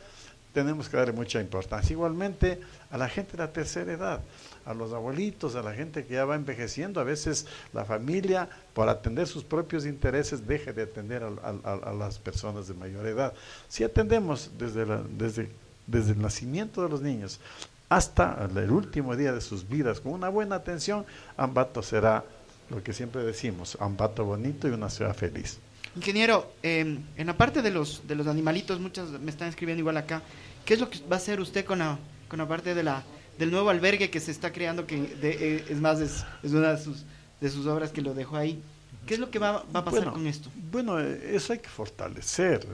tenemos 0.54 0.88
que 0.88 0.96
darle 0.96 1.12
mucha 1.12 1.40
importancia. 1.40 1.92
Igualmente 1.92 2.60
a 2.90 2.96
la 2.96 3.08
gente 3.08 3.32
de 3.32 3.38
la 3.38 3.52
tercera 3.52 3.92
edad, 3.92 4.20
a 4.64 4.72
los 4.72 4.92
abuelitos, 4.92 5.56
a 5.56 5.62
la 5.62 5.74
gente 5.74 6.06
que 6.06 6.14
ya 6.14 6.24
va 6.24 6.36
envejeciendo, 6.36 7.00
a 7.00 7.04
veces 7.04 7.46
la 7.72 7.84
familia, 7.84 8.48
por 8.72 8.88
atender 8.88 9.26
sus 9.26 9.42
propios 9.42 9.84
intereses, 9.84 10.46
deja 10.46 10.72
de 10.72 10.84
atender 10.84 11.24
a, 11.24 11.92
las 11.92 12.18
personas 12.18 12.68
de 12.68 12.74
mayor 12.74 13.06
edad. 13.06 13.34
Si 13.68 13.82
atendemos 13.82 14.52
desde, 14.56 14.86
desde, 15.18 15.50
desde 15.86 16.12
el 16.12 16.22
nacimiento 16.22 16.82
de 16.82 16.88
los 16.88 17.02
niños 17.02 17.40
hasta 17.88 18.48
el 18.56 18.70
último 18.70 19.14
día 19.16 19.32
de 19.32 19.40
sus 19.40 19.68
vidas 19.68 20.00
con 20.00 20.12
una 20.12 20.28
buena 20.28 20.56
atención, 20.56 21.04
Ambato 21.36 21.82
será 21.82 22.24
lo 22.70 22.82
que 22.82 22.92
siempre 22.92 23.22
decimos, 23.22 23.76
Ambato 23.80 24.24
bonito 24.24 24.68
y 24.68 24.70
una 24.70 24.88
ciudad 24.88 25.14
feliz. 25.14 25.58
Ingeniero, 25.96 26.52
eh, 26.62 26.98
en 27.16 27.26
la 27.26 27.36
parte 27.36 27.62
de 27.62 27.70
los, 27.70 28.06
de 28.06 28.14
los 28.14 28.26
animalitos, 28.26 28.80
muchas 28.80 29.08
me 29.10 29.30
están 29.30 29.48
escribiendo 29.48 29.80
igual 29.80 29.96
acá. 29.96 30.22
¿Qué 30.64 30.74
es 30.74 30.80
lo 30.80 30.90
que 30.90 30.98
va 31.10 31.16
a 31.16 31.18
hacer 31.18 31.40
usted 31.40 31.64
con 31.64 31.78
la, 31.78 31.98
con 32.28 32.38
la 32.38 32.48
parte 32.48 32.74
de 32.74 32.82
la, 32.82 33.04
del 33.38 33.50
nuevo 33.50 33.70
albergue 33.70 34.10
que 34.10 34.20
se 34.20 34.30
está 34.30 34.52
creando? 34.52 34.86
Que 34.86 34.96
de- 35.00 35.56
eh, 35.56 35.64
es 35.68 35.80
más, 35.80 36.00
es, 36.00 36.24
es 36.42 36.52
una 36.52 36.72
de 36.74 36.82
sus, 36.82 37.04
de 37.40 37.48
sus 37.50 37.66
obras 37.66 37.90
que 37.92 38.02
lo 38.02 38.12
dejó 38.14 38.36
ahí. 38.36 38.60
¿Qué 39.06 39.14
es 39.14 39.20
lo 39.20 39.30
que 39.30 39.38
va, 39.38 39.52
va 39.74 39.80
a 39.80 39.84
pasar 39.84 40.00
Bueno, 40.00 40.12
con 40.14 40.26
esto? 40.26 40.48
Bueno, 40.72 40.98
eso 40.98 41.52
hay 41.52 41.58
que 41.58 41.68
fortalecer. 41.68 42.66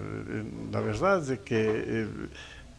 La 0.70 0.80
verdad 0.80 1.18
es 1.18 1.26
de 1.26 1.40
que 1.40 1.56
eh, 1.84 2.06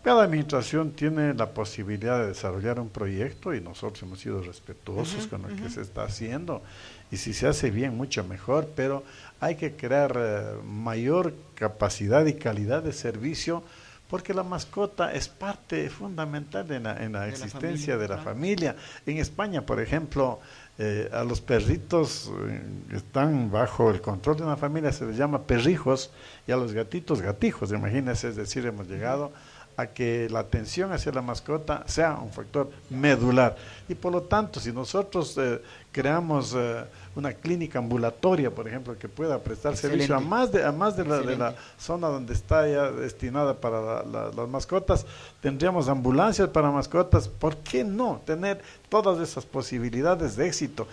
cada 0.04 0.24
administración 0.24 0.92
tiene 0.92 1.34
la 1.34 1.50
posibilidad 1.54 2.22
de 2.22 2.28
desarrollar 2.28 2.80
un 2.80 2.88
proyecto 2.89 3.54
y 3.54 3.60
nosotros 3.60 4.02
hemos 4.04 4.22
sido 4.22 4.42
respetuosos 4.42 5.28
con 5.28 5.42
lo 5.42 5.50
que 5.50 5.70
se 5.70 5.82
está 5.82 6.04
haciendo. 6.04 6.64
Y 7.12 7.18
si 7.18 7.34
se 7.34 7.46
hace 7.46 7.72
bien, 7.72 7.96
mucho 7.98 8.24
mejor, 8.24 8.70
pero 8.74 9.04
hay 9.42 9.56
que 9.56 9.76
crear 9.76 10.16
eh, 10.16 10.44
mayor 10.64 11.34
capacidad 11.56 12.26
y 12.26 12.36
calidad 12.36 12.84
de 12.84 12.94
servicio 12.94 13.64
porque 14.08 14.34
la 14.34 14.44
mascota 14.44 15.14
es 15.14 15.30
parte 15.30 15.89
fundamental 15.89 16.70
en 16.72 16.84
la, 16.84 17.04
en 17.04 17.14
la 17.14 17.22
la 17.22 17.28
existencia 17.30 17.62
familia, 17.62 17.98
de 17.98 18.08
la 18.08 18.16
claro. 18.16 18.24
familia. 18.24 18.76
En 19.06 19.18
España, 19.18 19.66
por 19.66 19.80
ejemplo, 19.80 20.39
eh, 20.78 21.10
a 21.14 21.24
los 21.24 21.42
perritos 21.42 22.30
eh, 22.48 22.62
que 22.89 22.98
están 22.98 23.50
bajo 23.50 23.89
el 23.89 24.02
control 24.02 24.38
de 24.38 24.44
una 24.44 24.58
familia 24.58 24.92
se 24.92 25.06
les 25.06 25.18
llama 25.18 25.44
perrijos 25.44 26.12
y 26.46 26.52
a 26.52 26.58
los 26.58 26.74
gatitos 26.74 27.22
gatijos. 27.22 27.72
Imagínense, 27.72 28.30
es 28.30 28.36
decir, 28.36 28.66
hemos 28.66 28.88
llegado 28.88 29.32
a 29.82 29.88
que 29.88 30.28
la 30.30 30.40
atención 30.40 30.92
hacia 30.94 31.12
la 31.12 31.22
mascota 31.22 31.84
sea 31.88 32.14
un 32.16 32.32
factor 32.32 32.70
medular. 32.90 33.56
Y 33.90 33.96
por 33.96 34.12
lo 34.12 34.22
tanto, 34.22 34.60
si 34.60 34.72
nosotros 34.72 35.38
eh, 35.38 35.62
creamos 35.92 36.54
eh, 36.58 36.84
una 37.16 37.34
clínica 37.34 37.80
ambulatoria, 37.80 38.50
por 38.52 38.68
ejemplo, 38.68 38.98
que 38.98 39.10
pueda 39.10 39.38
prestar 39.40 39.76
servicio 39.76 40.16
a 40.16 40.20
más 40.20 40.52
de, 40.52 40.64
a 40.64 40.72
más 40.72 40.96
de 40.96 41.04
la, 41.06 41.20
de 41.20 41.36
la 41.36 41.56
zona 41.78 42.08
donde 42.08 42.34
está 42.34 42.68
ya 42.68 42.90
destinada 42.92 43.56
para 43.60 43.82
la- 43.82 44.04
la- 44.04 44.32
las 44.32 44.48
mascotas, 44.50 45.06
tendríamos 45.42 45.90
ambulancias 45.90 46.48
para 46.50 46.72
mascotas, 46.72 47.28
¿por 47.28 47.58
qué 47.58 47.84
no 47.84 48.22
tener 48.26 48.62
todas 48.88 49.20
esas 49.20 49.46
posibilidades 49.46 50.36
de 50.38 50.48
éxito? 50.48 50.88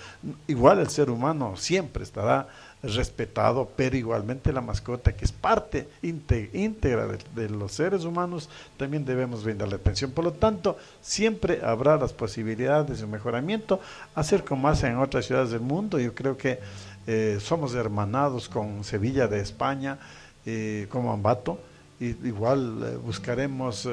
Igual 0.49 0.81
el 0.81 0.89
ser 0.91 1.11
humano 1.11 1.57
siempre 1.57 2.03
estará 2.03 2.49
respetado, 2.83 3.69
pero 3.77 3.97
igualmente 3.97 4.53
la 4.53 4.61
mascota, 4.61 5.13
que 5.13 5.25
es 5.25 5.33
parte 5.33 5.89
íntegra 6.03 7.09
de, 7.35 7.49
los 7.49 7.73
seres 7.73 8.05
humanos, 8.05 8.49
también 8.77 9.05
debemos 9.05 9.43
brindarle 9.43 9.77
atención. 9.77 10.13
Por 10.13 10.25
lo 10.25 10.33
tanto, 10.33 10.77
siempre 11.01 11.61
habrá 11.65 11.97
las 11.97 12.13
posibilidades 12.13 13.01
de 13.01 13.07
mejoramiento, 13.07 13.81
hacer 14.15 14.45
como 14.45 14.69
hacen 14.69 14.93
en 14.93 14.99
otras 14.99 15.27
ciudades 15.27 15.51
del 15.51 15.61
mundo. 15.61 15.99
Yo 15.99 16.15
creo 16.15 16.37
que 16.37 16.61
eh, 17.07 17.39
somos 17.41 17.75
hermanados 17.75 18.49
con 18.49 18.85
Sevilla 18.85 19.27
de 19.27 19.41
España, 19.41 19.99
eh, 20.47 20.87
como 20.89 21.13
Ambato, 21.13 21.59
y 21.99 22.11
igual 22.27 22.81
eh, 22.85 22.97
buscaremos 22.97 23.89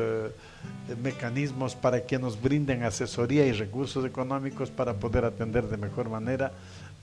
mecanismos 1.01 1.75
para 1.75 2.05
que 2.05 2.19
nos 2.19 2.39
brinden 2.39 2.83
asesoría 2.83 3.47
y 3.47 3.51
recursos 3.51 4.05
económicos 4.05 4.69
para 4.69 4.93
poder 4.93 5.25
atender 5.25 5.67
de 5.67 5.77
mejor 5.77 6.09
manera 6.09 6.51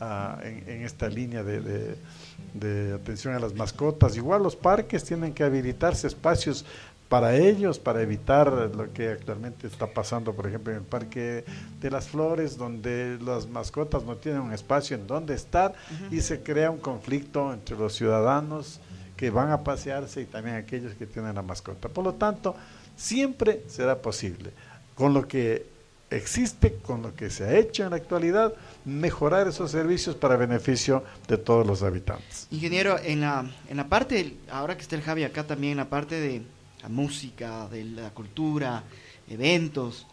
ah, 0.02 0.38
en, 0.42 0.64
en 0.68 0.82
esta 0.84 1.08
línea 1.08 1.42
de, 1.42 1.60
de- 1.60 1.96
de 2.54 2.92
atención 2.94 3.34
a 3.34 3.38
las 3.38 3.54
mascotas. 3.54 4.16
Igual 4.16 4.42
los 4.42 4.56
parques 4.56 5.04
tienen 5.04 5.32
que 5.32 5.44
habilitarse 5.44 6.06
espacios 6.06 6.64
para 7.08 7.36
ellos, 7.36 7.78
para 7.78 8.00
evitar 8.02 8.46
lo 8.74 8.92
que 8.92 9.10
actualmente 9.10 9.66
está 9.66 9.86
pasando, 9.86 10.32
por 10.34 10.46
ejemplo, 10.46 10.72
en 10.72 10.78
el 10.80 10.84
Parque 10.84 11.44
de 11.80 11.90
las 11.90 12.08
Flores, 12.08 12.56
donde 12.56 13.18
las 13.24 13.46
mascotas 13.48 14.02
no 14.04 14.16
tienen 14.16 14.40
un 14.40 14.52
espacio 14.52 14.96
en 14.96 15.06
donde 15.06 15.34
estar 15.34 15.74
y 16.10 16.20
se 16.20 16.42
crea 16.42 16.70
un 16.70 16.78
conflicto 16.78 17.52
entre 17.52 17.76
los 17.76 17.94
ciudadanos 17.94 18.80
que 19.16 19.30
van 19.30 19.50
a 19.50 19.62
pasearse 19.62 20.22
y 20.22 20.24
también 20.24 20.56
aquellos 20.56 20.94
que 20.94 21.06
tienen 21.06 21.34
la 21.34 21.42
mascota. 21.42 21.88
Por 21.88 22.04
lo 22.04 22.14
tanto, 22.14 22.54
siempre 22.96 23.62
será 23.68 23.96
posible, 24.00 24.50
con 24.94 25.12
lo 25.14 25.28
que 25.28 25.66
existe, 26.16 26.74
con 26.74 27.02
lo 27.02 27.14
que 27.14 27.30
se 27.30 27.44
ha 27.44 27.58
hecho 27.58 27.84
en 27.84 27.90
la 27.90 27.96
actualidad, 27.96 28.54
mejorar 28.84 29.48
esos 29.48 29.70
servicios 29.70 30.16
para 30.16 30.36
beneficio 30.36 31.04
de 31.28 31.38
todos 31.38 31.66
los 31.66 31.82
habitantes. 31.82 32.46
Ingeniero, 32.50 32.98
en 32.98 33.20
la, 33.20 33.50
en 33.68 33.76
la 33.76 33.88
parte, 33.88 34.36
ahora 34.50 34.76
que 34.76 34.82
está 34.82 34.96
el 34.96 35.02
Javi 35.02 35.24
acá 35.24 35.46
también, 35.46 35.72
en 35.72 35.78
la 35.78 35.88
parte 35.88 36.20
de 36.20 36.42
la 36.82 36.88
música, 36.88 37.68
de 37.68 37.84
la 37.84 38.10
cultura, 38.10 38.84
eventos, 39.28 40.06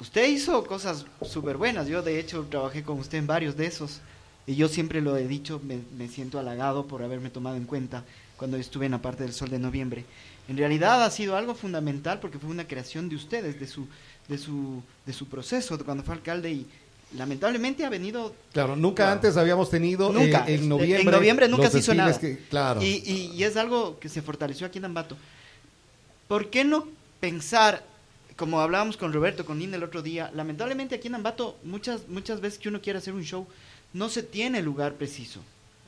usted 0.00 0.28
hizo 0.28 0.64
cosas 0.64 1.04
súper 1.22 1.56
buenas. 1.56 1.88
Yo, 1.88 2.02
de 2.02 2.18
hecho, 2.18 2.46
trabajé 2.48 2.82
con 2.82 2.98
usted 2.98 3.18
en 3.18 3.26
varios 3.26 3.56
de 3.56 3.66
esos. 3.66 4.00
Y 4.46 4.54
yo 4.54 4.68
siempre 4.68 5.02
lo 5.02 5.16
he 5.16 5.28
dicho, 5.28 5.60
me, 5.62 5.80
me 5.96 6.08
siento 6.08 6.38
halagado 6.38 6.86
por 6.86 7.02
haberme 7.02 7.28
tomado 7.28 7.56
en 7.56 7.64
cuenta 7.64 8.04
cuando 8.38 8.56
estuve 8.56 8.86
en 8.86 8.92
la 8.92 9.02
parte 9.02 9.24
del 9.24 9.34
Sol 9.34 9.50
de 9.50 9.58
Noviembre. 9.58 10.06
En 10.48 10.56
realidad 10.56 11.04
ha 11.04 11.10
sido 11.10 11.36
algo 11.36 11.54
fundamental 11.54 12.20
porque 12.20 12.38
fue 12.38 12.48
una 12.48 12.66
creación 12.66 13.10
de 13.10 13.16
ustedes, 13.16 13.60
de 13.60 13.66
su, 13.66 13.86
de 14.28 14.38
su, 14.38 14.82
de 15.06 15.12
su 15.12 15.26
proceso 15.26 15.76
de 15.76 15.84
cuando 15.84 16.04
fue 16.04 16.14
alcalde 16.14 16.50
y 16.52 16.66
lamentablemente 17.16 17.84
ha 17.84 17.88
venido 17.88 18.34
Claro, 18.52 18.76
nunca 18.76 19.10
antes 19.10 19.36
habíamos 19.36 19.70
tenido 19.70 20.10
eh, 20.10 20.12
Nunca. 20.12 20.44
en 20.46 20.62
En 20.64 20.68
noviembre. 20.68 21.16
noviembre 21.16 21.48
nunca 21.48 21.70
se 21.70 21.78
hizo 21.78 21.94
nada. 21.94 22.18
que- 22.18 22.38
claro. 22.50 22.82
Y, 22.82 23.02
y- 23.06 23.32
y 23.34 23.44
es 23.44 23.56
algo 23.56 23.98
que 23.98 24.08
se 24.08 24.20
fortaleció 24.22 24.66
aquí 24.66 24.78
en 24.78 24.84
Ambato. 24.84 25.16
¿Por 26.28 26.50
qué 26.50 26.64
no 26.64 26.86
pensar, 27.20 27.82
como 28.36 28.60
hablábamos 28.60 28.96
con 28.98 29.12
Roberto, 29.12 29.46
con 29.46 29.58
Linda 29.58 29.76
el 29.78 29.82
otro 29.82 30.02
día, 30.02 30.30
lamentablemente 30.34 30.94
aquí 30.94 31.08
en 31.08 31.14
Ambato 31.14 31.56
muchas, 31.64 32.06
muchas 32.08 32.40
veces 32.42 32.58
que 32.58 32.68
uno 32.68 32.80
quiere 32.82 32.98
hacer 32.98 33.14
un 33.14 33.24
show, 33.24 33.46
no 33.94 34.10
se 34.10 34.22
tiene 34.22 34.60
lugar 34.62 34.94
preciso. 34.94 35.40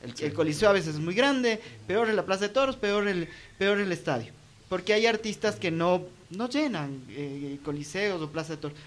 El, 0.03 0.15
el 0.25 0.33
coliseo 0.33 0.69
a 0.69 0.73
veces 0.73 0.95
es 0.95 0.99
muy 0.99 1.13
grande, 1.13 1.61
peor 1.85 2.09
en 2.09 2.15
la 2.15 2.25
Plaza 2.25 2.41
de 2.47 2.49
Toros, 2.49 2.75
peor 2.75 3.07
el, 3.07 3.29
peor 3.59 3.79
el 3.79 3.91
estadio. 3.91 4.33
Porque 4.71 4.93
hay 4.93 5.05
artistas 5.05 5.57
que 5.57 5.69
no, 5.69 6.05
no 6.29 6.47
llenan 6.47 7.03
eh, 7.09 7.59
coliseos 7.61 8.21
o 8.21 8.31
Plaza 8.31 8.53
de 8.53 8.57
Toros. 8.57 8.77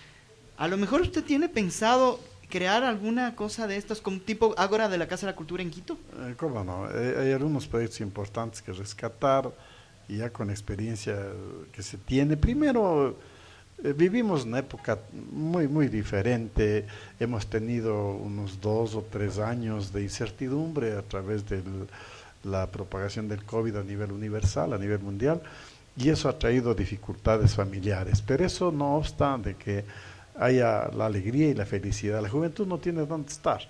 A 0.56 0.66
lo 0.66 0.78
mejor 0.78 1.02
usted 1.02 1.22
tiene 1.22 1.46
pensado 1.50 2.18
crear 2.48 2.84
alguna 2.84 3.36
cosa 3.36 3.66
de 3.66 3.76
estas, 3.76 4.00
como 4.00 4.18
tipo 4.18 4.54
Ágora 4.56 4.88
de 4.88 4.96
la 4.96 5.06
Casa 5.06 5.26
de 5.26 5.32
la 5.32 5.36
Cultura 5.36 5.62
en 5.62 5.70
Quito. 5.70 5.98
Eh, 6.22 6.36
¿Cómo 6.38 6.64
no? 6.64 6.88
Eh, 6.90 7.16
hay 7.20 7.32
algunos 7.32 7.66
proyectos 7.66 8.00
importantes 8.00 8.62
que 8.62 8.72
rescatar 8.72 9.52
y 10.08 10.16
ya 10.16 10.30
con 10.30 10.48
experiencia 10.48 11.18
que 11.70 11.82
se 11.82 11.98
tiene. 11.98 12.38
Primero, 12.38 13.18
eh, 13.84 13.92
vivimos 13.92 14.46
una 14.46 14.60
época 14.60 14.98
muy, 15.12 15.68
muy 15.68 15.88
diferente. 15.88 16.86
Hemos 17.20 17.46
tenido 17.46 18.12
unos 18.12 18.58
dos 18.58 18.94
o 18.94 19.02
tres 19.02 19.38
años 19.38 19.92
de 19.92 20.02
incertidumbre 20.02 20.92
a 20.92 21.02
través 21.02 21.46
del, 21.46 21.88
la 22.44 22.70
propagación 22.70 23.28
del 23.28 23.44
COVID 23.44 23.76
a 23.76 23.82
nivel 23.82 24.12
universal, 24.12 24.72
a 24.72 24.78
nivel 24.78 25.00
mundial, 25.00 25.42
y 25.96 26.08
eso 26.08 26.28
ha 26.28 26.38
traído 26.38 26.74
dificultades 26.74 27.54
familiares. 27.54 28.22
Pero 28.22 28.44
eso 28.44 28.72
no 28.72 28.96
obsta 28.96 29.38
de 29.38 29.54
que 29.54 29.84
haya 30.36 30.88
la 30.88 31.06
alegría 31.06 31.48
y 31.48 31.54
la 31.54 31.64
felicidad. 31.64 32.20
La 32.20 32.28
juventud 32.28 32.66
no 32.66 32.78
tiene 32.78 33.06
dónde 33.06 33.30
estar. 33.30 33.60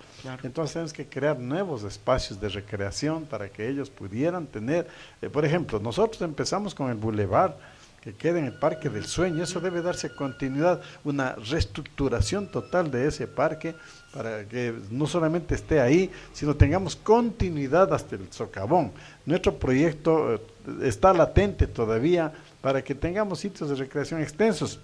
Entonces 0.43 0.73
tenemos 0.73 0.93
que 0.93 1.05
crear 1.05 1.39
nuevos 1.39 1.83
espacios 1.83 2.39
de 2.39 2.49
recreación 2.49 3.25
para 3.25 3.49
que 3.49 3.69
ellos 3.69 3.89
pudieran 3.89 4.47
tener, 4.47 4.87
eh, 5.21 5.29
por 5.29 5.45
ejemplo, 5.45 5.79
nosotros 5.79 6.21
empezamos 6.21 6.73
con 6.73 6.89
el 6.89 6.95
bulevar 6.95 7.57
que 8.01 8.13
queda 8.13 8.37
en 8.37 8.45
el 8.45 8.53
Parque 8.53 8.87
del 8.87 9.05
Sueño, 9.05 9.43
eso 9.43 9.59
debe 9.59 9.81
darse 9.81 10.13
continuidad, 10.13 10.79
una 11.03 11.33
reestructuración 11.33 12.51
total 12.51 12.91
de 12.91 13.07
ese 13.07 13.25
parque 13.25 13.73
para 14.13 14.45
que 14.47 14.75
no 14.91 15.07
solamente 15.07 15.55
esté 15.55 15.81
ahí, 15.81 16.11
sino 16.31 16.55
tengamos 16.55 16.95
continuidad 16.95 17.91
hasta 17.91 18.15
el 18.15 18.31
socavón. 18.31 18.91
Nuestro 19.25 19.55
proyecto 19.55 20.35
eh, 20.35 20.41
está 20.83 21.13
latente 21.13 21.67
todavía 21.67 22.33
para 22.61 22.83
que 22.83 22.95
tengamos 22.95 23.39
sitios 23.39 23.69
de 23.69 23.75
recreación 23.75 24.21
extensos. 24.21 24.79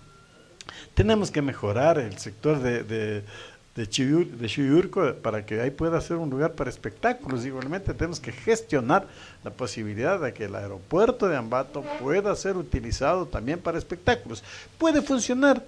Tenemos 0.93 1.31
que 1.31 1.41
mejorar 1.41 1.97
el 1.97 2.17
sector 2.17 2.59
de, 2.59 2.83
de, 2.83 3.23
de, 3.75 3.87
Chiyurco 3.87 5.13
para 5.15 5.45
que 5.45 5.61
ahí 5.61 5.71
pueda 5.71 5.99
ser 6.01 6.17
un 6.17 6.29
lugar 6.29 6.53
para 6.53 6.69
espectáculos. 6.69 7.45
Igualmente 7.45 7.93
tenemos 7.93 8.19
que 8.19 8.31
gestionar 8.31 9.07
la 9.43 9.51
posibilidad 9.51 10.19
de 10.19 10.33
que 10.33 10.45
el 10.45 10.55
aeropuerto 10.55 11.27
de 11.27 11.37
Ambato 11.37 11.83
pueda 11.99 12.35
ser 12.35 12.57
utilizado 12.57 13.25
también 13.25 13.59
para 13.59 13.77
espectáculos. 13.77 14.43
Puede 14.77 15.01
funcionar 15.01 15.63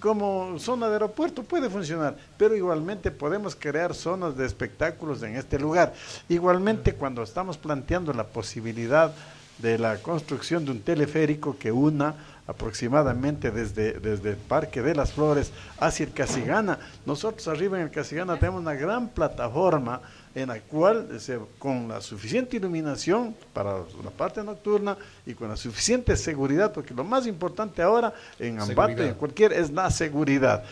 como 0.00 0.58
zona 0.58 0.88
de 0.88 0.94
aeropuerto, 0.94 1.42
puede 1.42 1.68
funcionar, 1.68 2.16
pero 2.36 2.56
igualmente 2.56 3.10
podemos 3.10 3.54
crear 3.54 3.94
zonas 3.94 4.36
de 4.36 4.46
espectáculos 4.46 5.22
en 5.22 5.36
este 5.36 5.58
lugar. 5.58 5.92
Igualmente 6.28 6.94
cuando 6.94 7.22
estamos 7.22 7.58
planteando 7.58 8.12
la 8.12 8.24
posibilidad 8.24 9.12
de 9.58 9.78
la 9.78 9.98
construcción 9.98 10.64
de 10.64 10.72
un 10.72 10.80
teleférico 10.80 11.56
que 11.58 11.70
una 11.72 12.14
aproximadamente 12.46 13.50
desde, 13.50 13.92
desde 14.00 14.30
el 14.30 14.36
Parque 14.36 14.82
de 14.82 14.94
las 14.94 15.12
Flores 15.12 15.52
hacia 15.78 16.04
el 16.06 16.12
Casigana. 16.12 16.78
Nosotros 17.06 17.46
arriba 17.48 17.78
en 17.78 17.84
el 17.84 17.90
Casigana 17.90 18.36
tenemos 18.38 18.60
una 18.60 18.74
gran 18.74 19.08
plataforma 19.08 20.00
en 20.34 20.48
la 20.48 20.58
cual 20.60 21.20
se- 21.20 21.38
con 21.58 21.88
la 21.88 22.00
suficiente 22.00 22.56
iluminación 22.56 23.36
para 23.52 23.74
la 24.02 24.10
parte 24.16 24.42
nocturna 24.42 24.96
y 25.26 25.34
con 25.34 25.48
la 25.50 25.56
suficiente 25.56 26.16
seguridad, 26.16 26.72
porque 26.72 26.94
lo 26.94 27.04
más 27.04 27.26
importante 27.26 27.82
ahora 27.82 28.12
en 28.38 28.58
Ambato 28.60 28.92
y 29.04 29.08
en 29.08 29.14
cualquier 29.14 29.52
es 29.52 29.70
la 29.70 29.90
seguridad. 29.90 30.64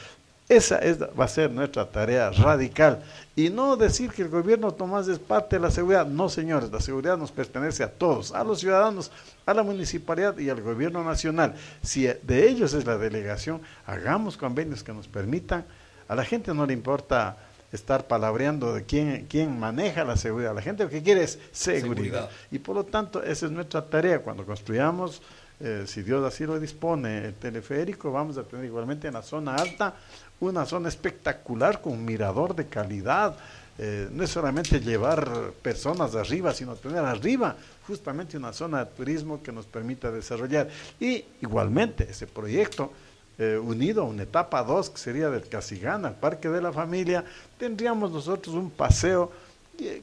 Esa 0.51 0.79
es, 0.79 1.01
va 1.01 1.27
a 1.27 1.29
ser 1.29 1.49
nuestra 1.53 1.89
tarea 1.89 2.29
radical. 2.31 3.05
Y 3.37 3.51
no 3.51 3.77
decir 3.77 4.11
que 4.11 4.23
el 4.23 4.29
gobierno 4.29 4.73
Tomás 4.73 5.07
es 5.07 5.21
parte 5.21 5.55
de 5.55 5.63
la 5.63 5.71
seguridad. 5.71 6.05
No, 6.07 6.29
señores, 6.29 6.73
la 6.73 6.81
seguridad 6.81 7.17
nos 7.17 7.31
pertenece 7.31 7.85
a 7.85 7.93
todos, 7.93 8.33
a 8.33 8.43
los 8.43 8.59
ciudadanos, 8.59 9.13
a 9.47 9.55
la 9.55 9.63
municipalidad 9.63 10.37
y 10.39 10.51
al 10.51 10.61
gobierno 10.61 11.05
nacional. 11.05 11.55
Si 11.83 12.03
de 12.03 12.49
ellos 12.49 12.75
es 12.75 12.85
la 12.85 12.99
delegación, 12.99 13.63
hagamos 13.87 14.37
convenios 14.37 14.83
que 14.83 14.93
nos 14.93 15.07
permitan. 15.07 15.65
A 16.09 16.17
la 16.17 16.25
gente 16.25 16.53
no 16.53 16.67
le 16.67 16.73
importa 16.73 17.37
estar 17.71 18.09
palabreando 18.09 18.75
de 18.75 18.85
quién, 18.85 19.27
quién 19.29 19.57
maneja 19.57 20.03
la 20.03 20.17
seguridad. 20.17 20.53
La 20.53 20.63
gente 20.63 20.83
lo 20.83 20.91
que 20.91 21.01
quiere 21.01 21.23
es 21.23 21.39
seguridad. 21.53 21.83
Seguridad. 21.83 22.31
Y 22.51 22.59
por 22.59 22.75
lo 22.75 22.85
tanto, 22.85 23.23
esa 23.23 23.47
es 23.47 23.53
nuestra 23.53 23.87
tarea. 23.87 24.19
Cuando 24.19 24.45
construyamos, 24.45 25.23
eh, 25.61 25.85
si 25.87 26.03
Dios 26.03 26.25
así 26.25 26.45
lo 26.47 26.59
dispone, 26.59 27.27
el 27.27 27.35
teleférico, 27.35 28.11
vamos 28.11 28.39
a 28.39 28.45
tener 28.45 28.65
igualmente 28.65 29.07
en 29.07 29.15
la 29.15 29.23
zona 29.23 29.55
alta 29.55 29.95
una 30.41 30.65
zona 30.67 30.89
espectacular 30.89 31.81
con 31.81 31.93
un 31.93 32.05
mirador 32.05 32.55
de 32.55 32.67
calidad. 32.67 33.37
Eh, 33.79 34.09
no 34.13 34.25
es 34.25 34.31
solamente 34.31 34.81
llevar 34.81 35.53
personas 35.63 36.13
de 36.13 36.21
arriba, 36.21 36.53
sino 36.53 36.75
tener 36.77 36.99
arriba 37.05 37.57
justamente 37.87 38.37
una 38.37 38.53
zona 38.53 38.85
de 38.85 38.91
turismo 38.91 39.43
que 39.43 39.53
nos 39.53 39.67
permita 39.67 40.11
desarrollar. 40.11 40.69
Y 40.99 41.25
igualmente 41.41 42.07
ese 42.11 42.27
proyecto 42.27 42.93
eh, 43.39 43.57
unido 43.63 44.03
a 44.03 44.05
una 44.07 44.25
etapa 44.25 44.63
2 44.63 44.91
que 44.91 44.99
sería 44.99 45.31
del 45.31 45.49
Casigana, 45.49 46.09
el 46.09 46.15
Parque 46.15 46.49
de 46.51 46.61
la 46.61 46.73
Familia, 46.73 47.25
tendríamos 47.59 48.11
nosotros 48.11 48.55
un 48.55 48.71
paseo 48.71 49.33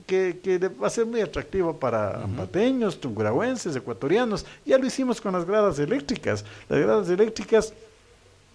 que, 0.08 0.40
que- 0.42 0.58
va 0.70 0.88
a 0.88 0.90
ser 0.90 1.06
muy 1.06 1.22
atractivo 1.22 1.78
para 1.78 2.24
ambateños, 2.24 3.00
tungurahuenses, 3.00 3.76
ecuatorianos. 3.76 4.44
Ya 4.66 4.80
lo 4.80 4.88
hicimos 4.88 5.22
con 5.22 5.34
las 5.34 5.46
gradas 5.46 5.78
eléctricas. 5.78 6.44
Las 6.68 6.80
gradas 6.80 7.10
eléctricas 7.10 7.74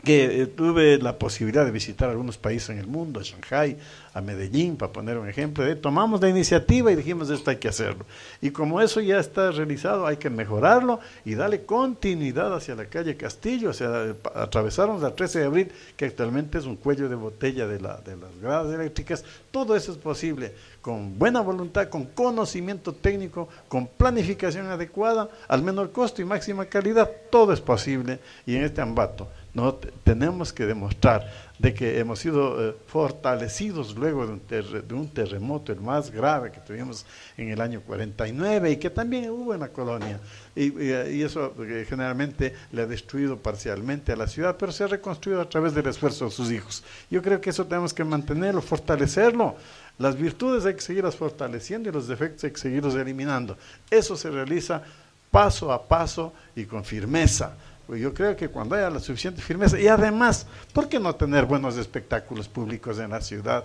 que 0.03 0.42
eh, 0.42 0.46
tuve 0.46 0.98
la 0.98 1.18
posibilidad 1.18 1.64
de 1.64 1.70
visitar 1.70 2.11
algunos 2.11 2.36
países 2.36 2.70
en 2.70 2.78
el 2.78 2.86
mundo, 2.86 3.20
a 3.20 3.22
Shanghai, 3.22 3.76
a 4.14 4.20
Medellín, 4.20 4.76
para 4.76 4.92
poner 4.92 5.16
un 5.16 5.28
ejemplo, 5.28 5.66
eh, 5.66 5.76
tomamos 5.76 6.20
la 6.20 6.28
iniciativa 6.28 6.90
y 6.90 6.96
dijimos 6.96 7.30
esto 7.30 7.50
hay 7.50 7.57
que 7.57 7.68
hacerlo. 7.68 8.05
Y 8.40 8.50
como 8.50 8.80
eso 8.80 9.00
ya 9.00 9.18
está 9.18 9.50
realizado, 9.53 10.07
hay 10.07 10.16
que 10.16 10.28
mejorarlo 10.28 11.00
y 11.24 11.34
darle 11.34 11.64
continuidad 11.64 12.55
hacia 12.55 12.74
la 12.74 12.86
calle 12.86 13.16
Castillo, 13.16 13.70
o 13.70 13.72
sea, 13.72 14.14
atravesarnos 14.34 15.00
la 15.03 15.14
13 15.14 15.38
de 15.38 15.44
abril, 15.44 15.72
que 15.96 16.07
actualmente 16.07 16.59
es 16.59 16.64
un 16.64 16.76
cuello 16.76 17.09
de 17.09 17.14
botella 17.14 17.66
de, 17.66 17.80
la, 17.80 17.98
de 17.98 18.16
las 18.16 18.36
gradas 18.40 18.74
eléctricas. 18.74 19.24
Todo 19.50 19.76
eso 19.76 19.92
es 19.92 19.98
posible 19.98 20.53
con 20.82 21.16
buena 21.16 21.40
voluntad, 21.40 21.88
con 21.88 22.07
conocimiento 22.07 22.92
técnico, 22.92 23.48
con 23.68 23.86
planificación 23.86 24.66
adecuada, 24.66 25.28
al 25.46 25.62
menor 25.62 25.92
costo 25.92 26.20
y 26.20 26.24
máxima 26.24 26.66
calidad, 26.66 27.09
todo 27.30 27.53
es 27.53 27.61
posible. 27.61 28.18
Y 28.44 28.57
en 28.57 28.64
este 28.64 28.80
ambato 28.80 29.28
no 29.55 29.74
Te- 29.74 29.92
tenemos 30.05 30.53
que 30.53 30.64
demostrar 30.66 31.30
de 31.59 31.74
que 31.74 31.98
hemos 32.00 32.18
sido 32.18 32.70
eh, 32.70 32.74
fortalecidos 32.88 33.94
luego 33.94 34.26
de 34.26 34.32
un, 34.32 34.42
de 34.88 34.94
un 34.94 35.09
terremoto, 35.09 35.70
el 35.72 35.80
más 35.80 36.11
grave 36.11 36.50
que 36.50 36.59
tuvimos 36.61 37.07
en 37.36 37.50
el 37.50 37.61
año 37.61 37.80
49 37.82 38.70
y 38.72 38.76
que 38.78 38.90
también 38.90 39.30
hubo 39.30 39.55
en 39.55 39.61
la 39.61 39.68
colonia. 39.68 40.18
Y 40.57 41.22
eso 41.22 41.55
eh, 41.61 41.86
generalmente 41.88 42.55
le 42.72 42.82
ha 42.82 42.86
destruido 42.86 43.36
parcialmente 43.36 44.11
a 44.12 44.16
la 44.16 44.26
ciudad, 44.26 44.57
pero 44.59 44.72
se 44.72 44.84
ha 44.84 44.88
reconstruido 44.88 45.40
a 45.40 45.48
través 45.48 45.72
del 45.74 45.86
esfuerzo 45.86 46.24
de 46.24 46.30
sus 46.32 46.50
hijos. 46.50 46.82
Yo 47.11 47.22
creo 47.22 47.40
que 47.40 47.50
eso 47.50 47.64
tenemos 47.66 47.94
que 47.94 48.03
mantenerlo, 48.05 48.61
fortalecerlo. 48.61 49.55
Las 49.98 50.16
virtudes 50.16 50.64
hay 50.66 50.74
que 50.74 50.80
seguirlas 50.80 51.14
fortaleciendo 51.14 51.88
y 51.88 51.92
los 51.92 52.09
defectos 52.09 52.42
hay 52.44 52.50
que 52.50 52.59
seguirlos 52.61 52.94
eliminando. 52.96 53.57
Eso 53.90 54.16
se 54.16 54.30
realiza 54.30 54.82
paso 55.30 55.70
a 55.72 55.86
paso 55.86 56.32
y 56.57 56.64
con 56.64 56.84
firmeza. 56.84 57.55
Pues 57.87 58.01
yo 58.01 58.14
creo 58.14 58.37
que 58.37 58.49
cuando 58.49 58.74
haya 58.74 58.91
la 58.91 59.01
suficiente 59.01 59.43
firmeza, 59.43 59.78
y 59.78 59.89
además, 59.89 60.47
¿por 60.72 60.89
qué 60.89 60.99
no 61.01 61.14
tener 61.14 61.45
buenos 61.45 61.76
espectáculos 61.76 62.49
públicos 62.49 62.99
en 62.99 63.11
la 63.11 63.20
ciudad? 63.20 63.64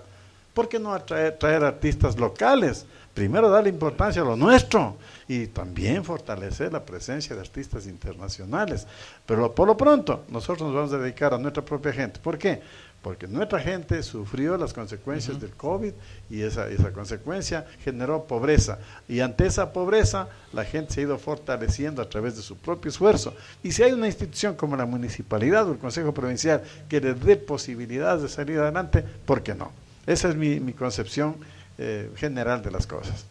¿Por 0.53 0.67
qué 0.67 0.79
no 0.79 0.91
atraer, 0.91 1.37
traer 1.37 1.63
artistas 1.63 2.17
locales? 2.17 2.87
Primero 3.13 3.49
darle 3.49 3.69
importancia 3.69 4.21
a 4.21 4.25
lo 4.25 4.35
nuestro 4.35 4.97
y 5.27 5.47
también 5.47 6.03
fortalecer 6.03 6.71
la 6.73 6.83
presencia 6.83 7.35
de 7.35 7.41
artistas 7.41 7.85
internacionales. 7.85 8.87
Pero 9.25 9.53
por 9.53 9.67
lo 9.67 9.77
pronto, 9.77 10.23
nosotros 10.29 10.67
nos 10.67 10.75
vamos 10.75 10.93
a 10.93 10.97
dedicar 10.97 11.33
a 11.33 11.37
nuestra 11.37 11.63
propia 11.63 11.93
gente. 11.93 12.19
¿Por 12.19 12.37
qué? 12.37 12.61
Porque 13.01 13.27
nuestra 13.27 13.59
gente 13.59 14.01
sufrió 14.03 14.57
las 14.57 14.73
consecuencias 14.73 15.39
del 15.39 15.51
COVID 15.51 15.93
y 16.29 16.41
esa, 16.41 16.67
esa 16.67 16.91
consecuencia 16.91 17.65
generó 17.83 18.25
pobreza. 18.25 18.79
Y 19.07 19.19
ante 19.19 19.45
esa 19.45 19.71
pobreza, 19.71 20.27
la 20.51 20.65
gente 20.65 20.93
se 20.93 21.01
ha 21.01 21.03
ido 21.03 21.17
fortaleciendo 21.17 22.01
a 22.01 22.09
través 22.09 22.35
de 22.35 22.41
su 22.41 22.57
propio 22.57 22.89
esfuerzo. 22.89 23.33
Y 23.63 23.71
si 23.71 23.83
hay 23.83 23.93
una 23.93 24.07
institución 24.07 24.55
como 24.55 24.75
la 24.75 24.85
municipalidad 24.85 25.67
o 25.67 25.71
el 25.71 25.77
Consejo 25.77 26.13
Provincial 26.13 26.63
que 26.89 26.99
le 26.99 27.13
dé 27.13 27.37
posibilidades 27.37 28.23
de 28.23 28.29
salir 28.29 28.59
adelante, 28.59 29.03
¿por 29.25 29.41
qué 29.43 29.53
no? 29.55 29.71
Esa 30.05 30.29
es 30.29 30.35
mi, 30.35 30.59
mi 30.59 30.73
concepción 30.73 31.35
eh, 31.77 32.09
general 32.15 32.61
de 32.63 32.71
las 32.71 32.87
cosas. 32.87 33.25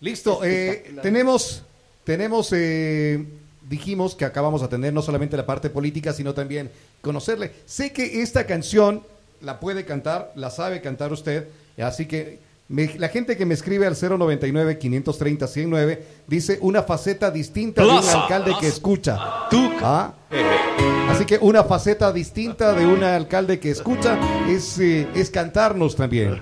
Listo, 0.00 0.44
eh, 0.44 0.94
tenemos, 1.02 1.62
tenemos, 2.04 2.52
eh, 2.52 3.24
dijimos 3.68 4.14
que 4.14 4.24
acabamos 4.24 4.60
de 4.62 4.68
tener 4.68 4.92
no 4.92 5.02
solamente 5.02 5.36
la 5.36 5.46
parte 5.46 5.70
política, 5.70 6.12
sino 6.12 6.34
también 6.34 6.70
conocerle. 7.02 7.52
Sé 7.66 7.92
que 7.92 8.22
esta 8.22 8.46
canción 8.46 9.02
la 9.40 9.60
puede 9.60 9.84
cantar, 9.84 10.32
la 10.34 10.50
sabe 10.50 10.80
cantar 10.80 11.12
usted, 11.12 11.48
así 11.80 12.06
que 12.06 12.40
me- 12.68 12.94
la 12.98 13.08
gente 13.08 13.36
que 13.36 13.46
me 13.46 13.54
escribe 13.54 13.86
al 13.86 13.94
099-530-109 13.96 15.98
dice 16.26 16.58
una 16.60 16.82
faceta 16.82 17.30
distinta 17.30 17.82
de 17.82 17.88
un 17.88 17.94
Plaza. 18.00 18.22
alcalde 18.22 18.52
que 18.60 18.68
escucha. 18.68 19.16
¿Ah? 19.20 20.12
Así 21.10 21.24
que 21.24 21.38
una 21.40 21.64
faceta 21.64 22.12
distinta 22.12 22.72
de 22.74 22.86
un 22.86 23.02
alcalde 23.02 23.58
que 23.58 23.70
escucha 23.70 24.18
es, 24.48 24.78
eh, 24.78 25.08
es 25.14 25.30
cantarnos 25.30 25.96
también. 25.96 26.38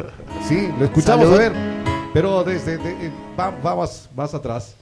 Sí, 0.49 0.68
lo 0.79 0.87
escuchamos 0.87 1.27
Salud. 1.27 1.35
a 1.35 1.39
ver. 1.39 1.53
Pero 2.12 2.43
desde 2.45 2.79
de- 2.79 3.07
eh, 3.07 3.12
va, 3.39 3.51
va 3.51 3.77
más, 3.77 4.09
más 4.16 4.35
atrás. 4.35 4.74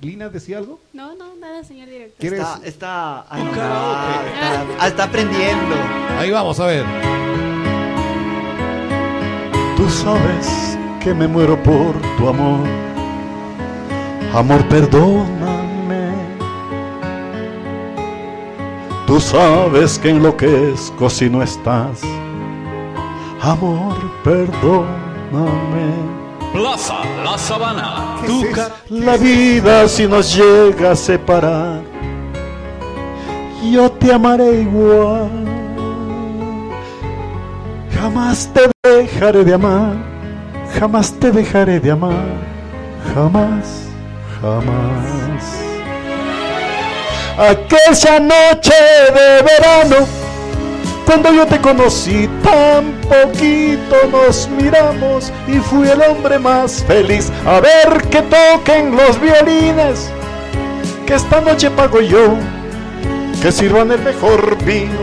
¿Lina 0.00 0.28
decía 0.28 0.58
algo? 0.58 0.78
No, 0.92 1.14
no, 1.14 1.34
nada, 1.36 1.64
señor 1.64 1.88
director. 1.88 2.18
¿Quieres? 2.18 2.40
Está, 2.40 2.60
está, 2.64 3.26
no, 3.34 3.50
está, 3.50 4.86
está 4.86 5.04
aprendiendo. 5.04 5.74
Ahí 6.18 6.30
vamos, 6.30 6.60
a 6.60 6.66
ver. 6.66 6.84
Tú 9.76 9.88
sabes 9.88 10.78
que 11.02 11.14
me 11.14 11.26
muero 11.26 11.60
por 11.62 11.94
tu 12.18 12.28
amor. 12.28 12.68
Amor, 14.34 14.68
perdóname. 14.68 16.12
Tú 19.06 19.18
sabes 19.18 19.98
que 19.98 20.10
enloquezco 20.10 21.08
si 21.08 21.30
no 21.30 21.42
estás. 21.42 22.02
Amor, 23.40 23.96
perdóname. 24.22 26.25
Plaza 26.56 27.02
La 27.22 27.36
Sabana. 27.36 28.16
La 28.88 29.18
vida 29.18 29.86
si 29.86 30.06
nos 30.06 30.34
llega 30.34 30.92
a 30.92 30.96
separar, 30.96 31.82
yo 33.70 33.90
te 33.92 34.10
amaré 34.10 34.62
igual. 34.62 35.28
Jamás 37.92 38.48
te 38.54 38.70
dejaré 38.82 39.44
de 39.44 39.52
amar, 39.52 39.96
jamás 40.80 41.12
te 41.20 41.30
dejaré 41.30 41.78
de 41.78 41.90
amar, 41.90 42.24
jamás, 43.14 43.90
jamás. 44.40 45.44
Aquella 47.36 48.18
noche 48.18 48.74
de 49.12 49.42
verano, 49.42 50.06
cuando 51.06 51.32
yo 51.32 51.46
te 51.46 51.60
conocí, 51.60 52.28
tan 52.42 53.00
poquito 53.02 53.94
nos 54.10 54.48
miramos 54.48 55.32
y 55.46 55.58
fui 55.58 55.88
el 55.88 56.02
hombre 56.02 56.38
más 56.38 56.84
feliz. 56.84 57.30
A 57.46 57.60
ver 57.60 58.02
que 58.10 58.22
toquen 58.22 58.96
los 58.96 59.18
violines, 59.20 60.10
que 61.06 61.14
esta 61.14 61.40
noche 61.40 61.70
pago 61.70 62.00
yo, 62.00 62.34
que 63.40 63.52
sirvan 63.52 63.92
el 63.92 64.02
mejor 64.02 64.56
vino. 64.64 64.98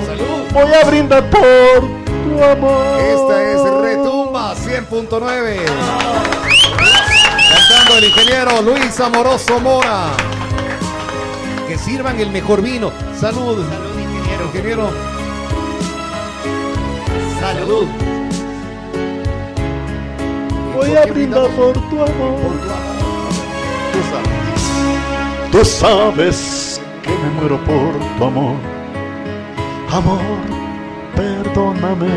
Voy 0.51 0.71
a 0.73 0.85
brindar 0.85 1.29
por 1.29 1.39
tu 1.39 2.43
amor. 2.43 2.99
Esta 2.99 3.51
es 3.51 3.61
Retumba 3.61 4.53
100.9. 4.55 5.57
Cantando 7.49 7.97
el 7.97 8.03
ingeniero 8.03 8.61
Luis 8.61 8.99
Amoroso 8.99 9.59
Mora. 9.61 10.11
Que 11.67 11.77
sirvan 11.77 12.19
el 12.19 12.29
mejor 12.29 12.61
vino. 12.61 12.91
Salud. 13.19 13.65
Salud, 13.69 13.99
ingeniero. 13.99 14.45
Ingeniero. 14.45 15.12
Salud. 17.43 17.87
Voy 20.73 20.95
a 20.95 21.05
brindar 21.11 21.49
por 21.57 21.73
tu 21.73 22.01
amor. 22.01 22.53
Tú 23.91 23.99
sabes. 24.11 25.51
Tú 25.51 25.65
sabes 25.65 26.81
que 27.01 27.09
me 27.09 27.29
muero 27.31 27.57
por 27.65 27.99
tu 28.17 28.23
amor. 28.23 28.55
Amor, 29.91 30.39
perdóname. 31.17 32.15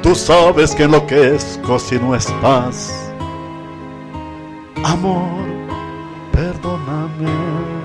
Tú 0.00 0.14
sabes 0.14 0.72
que 0.72 0.84
enloquezco 0.84 1.80
si 1.80 1.98
no 1.98 2.14
estás. 2.14 3.12
Amor, 4.84 5.48
perdóname. 6.30 7.81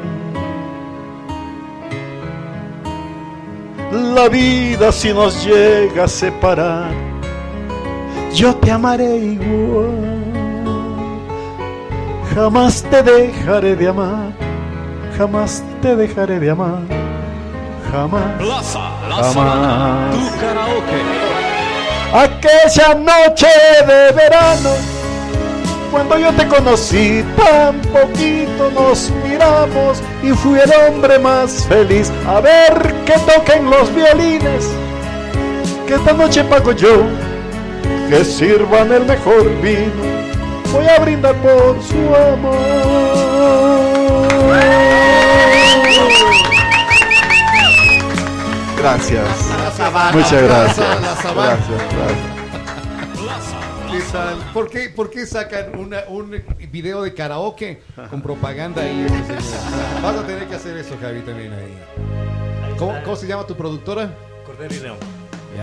La 3.91 4.27
vida 4.27 4.91
si 4.91 5.13
nos 5.13 5.45
llega 5.45 6.03
a 6.03 6.07
separar, 6.07 6.91
yo 8.33 8.53
te 8.55 8.69
amaré 8.69 9.15
igual. 9.17 10.25
Jamás 12.35 12.83
te 12.83 13.01
dejaré 13.01 13.75
de 13.75 13.88
amar, 13.88 14.33
jamás 15.17 15.63
te 15.81 15.95
dejaré 15.95 16.39
de 16.39 16.49
amar, 16.49 16.81
jamás. 17.91 18.38
Plaza 18.38 18.79
La 19.07 19.15
Jamás. 19.15 19.33
Sabana. 19.33 20.11
Tu 20.11 20.39
karaoke. 20.39 21.01
Aquella 22.13 22.93
noche 22.93 23.47
de 23.88 24.11
verano, 24.11 24.71
cuando 25.97 26.19
yo 26.19 26.31
te 26.33 26.47
conocí, 26.47 27.25
tan 27.35 27.81
poquito 27.81 28.69
nos 28.71 29.09
miramos 29.27 29.97
y 30.21 30.29
fui 30.29 30.59
el 30.59 30.71
hombre 30.71 31.17
más 31.17 31.65
feliz. 31.65 32.11
A 32.27 32.39
ver 32.39 32.93
que 33.03 33.13
toquen 33.13 33.67
los 33.67 33.91
violines, 33.95 34.69
que 35.87 35.95
esta 35.95 36.13
noche 36.13 36.43
pago 36.43 36.71
yo, 36.73 37.01
que 38.11 38.23
sirvan 38.23 38.91
el 38.91 39.05
mejor 39.05 39.43
vino. 39.59 40.03
Voy 40.71 40.85
a 40.85 40.99
brindar 40.99 41.33
por 41.37 41.81
su 41.81 41.97
amor. 42.15 42.57
Gracias. 48.77 49.27
Muchas 50.13 50.43
gracias. 50.43 51.01
Gracias, 51.01 51.33
gracias. 51.33 52.36
¿Por 54.53 54.69
qué, 54.69 54.89
por 54.89 55.09
qué 55.09 55.25
sacan 55.25 55.77
una- 55.77 56.03
un 56.07 56.31
video 56.71 57.03
de 57.03 57.13
karaoke 57.13 57.81
con 58.09 58.21
propaganda 58.21 58.81
ahí? 58.81 59.05
Vas 60.01 60.15
a 60.15 60.25
tener 60.25 60.47
que 60.47 60.55
hacer 60.55 60.77
eso, 60.77 60.95
Javi, 61.01 61.19
también 61.21 61.53
ahí. 61.53 61.77
¿Cómo, 62.77 62.93
cómo 63.03 63.15
se 63.15 63.27
llama 63.27 63.45
tu 63.45 63.55
productora? 63.55 64.09
Cordero 64.45 64.73
y 64.73 64.79
León. 64.79 64.97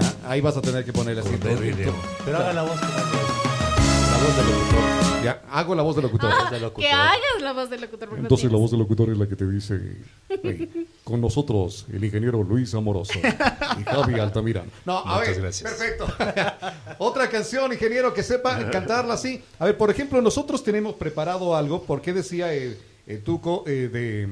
Ya, 0.01 0.29
ahí 0.31 0.41
vas 0.41 0.57
a 0.57 0.61
tener 0.63 0.85
que 0.85 0.93
ponerle 0.93 1.21
así. 1.23 1.31
Cordero 1.31 1.65
y. 1.65 1.73
León. 1.73 1.95
Pero 2.25 2.39
haga 2.39 2.53
la 2.53 2.63
voz 2.63 2.79
como 2.79 2.93
La 2.93 4.19
voz 4.19 4.37
del 4.37 4.47
locutor. 4.47 5.04
Ya, 5.25 5.43
hago 5.51 5.75
la 5.75 5.83
voz 5.83 5.97
del 5.97 6.05
locutor. 6.05 6.31
Que 6.77 6.91
hagas 6.91 7.19
la 7.41 7.53
voz 7.53 7.71
del 7.71 7.81
locutor. 7.81 8.09
Entonces 8.17 8.51
la 8.53 8.59
voz 8.59 8.71
del 8.71 8.81
locutor 8.81 9.11
es 9.11 9.19
la 9.19 9.27
que 9.27 9.37
te 9.37 9.47
dice 9.47 9.81
"Hey, 10.29 10.87
con 11.03 11.21
nosotros 11.21 11.87
el 11.93 12.05
ingeniero 12.05 12.43
Luis 12.43 12.75
Amoroso 12.75 13.19
y 13.19 13.83
Javi 13.85 14.19
Altamirano. 14.21 14.71
No, 14.85 14.99
a 14.99 15.19
Muchas 15.19 15.29
ver, 15.29 15.41
gracias. 15.41 15.73
perfecto. 15.73 16.07
Otra 16.99 17.29
canción, 17.29 17.73
ingeniero, 17.73 18.13
que 18.15 18.23
sepa 18.23 18.71
cantarla 18.71 19.15
así. 19.15 19.43
A 19.59 19.65
ver, 19.67 19.77
por 19.77 19.91
ejemplo, 19.91 20.21
nosotros 20.21 20.63
tenemos 20.63 20.95
preparado 20.95 21.57
algo, 21.57 21.83
porque 21.83 22.13
decía 22.13 22.53
el, 22.53 22.79
el 23.07 23.23
Tuco 23.23 23.65
eh, 23.67 23.89
de, 23.93 24.29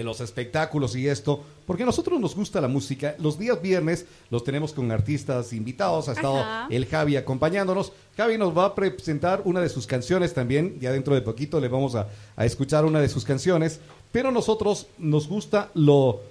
de 0.00 0.04
los 0.04 0.22
espectáculos 0.22 0.96
y 0.96 1.06
esto, 1.08 1.44
porque 1.66 1.82
a 1.82 1.86
nosotros 1.86 2.18
nos 2.18 2.34
gusta 2.34 2.58
la 2.62 2.68
música. 2.68 3.16
Los 3.18 3.38
días 3.38 3.60
viernes 3.60 4.06
los 4.30 4.42
tenemos 4.44 4.72
con 4.72 4.90
artistas 4.90 5.52
invitados, 5.52 6.08
ha 6.08 6.12
estado 6.12 6.38
Ajá. 6.38 6.68
el 6.70 6.86
Javi 6.86 7.16
acompañándonos. 7.16 7.92
Javi 8.16 8.38
nos 8.38 8.56
va 8.56 8.64
a 8.64 8.74
presentar 8.74 9.42
una 9.44 9.60
de 9.60 9.68
sus 9.68 9.86
canciones 9.86 10.32
también, 10.32 10.80
ya 10.80 10.90
dentro 10.90 11.14
de 11.14 11.20
poquito 11.20 11.60
le 11.60 11.68
vamos 11.68 11.96
a, 11.96 12.08
a 12.34 12.46
escuchar 12.46 12.86
una 12.86 12.98
de 12.98 13.10
sus 13.10 13.26
canciones, 13.26 13.78
pero 14.10 14.30
nosotros 14.30 14.86
nos 14.96 15.28
gusta 15.28 15.68
lo, 15.74 16.22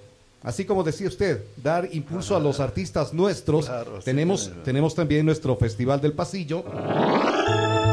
así 0.42 0.64
como 0.64 0.82
decía 0.82 1.06
usted, 1.06 1.44
dar 1.62 1.88
impulso 1.92 2.34
a 2.34 2.40
los 2.40 2.58
artistas 2.58 3.14
nuestros. 3.14 3.66
Claro, 3.66 3.98
sí, 3.98 4.04
tenemos, 4.04 4.48
claro. 4.48 4.62
tenemos 4.64 4.96
también 4.96 5.24
nuestro 5.24 5.54
Festival 5.54 6.00
del 6.00 6.12
Pasillo, 6.12 6.64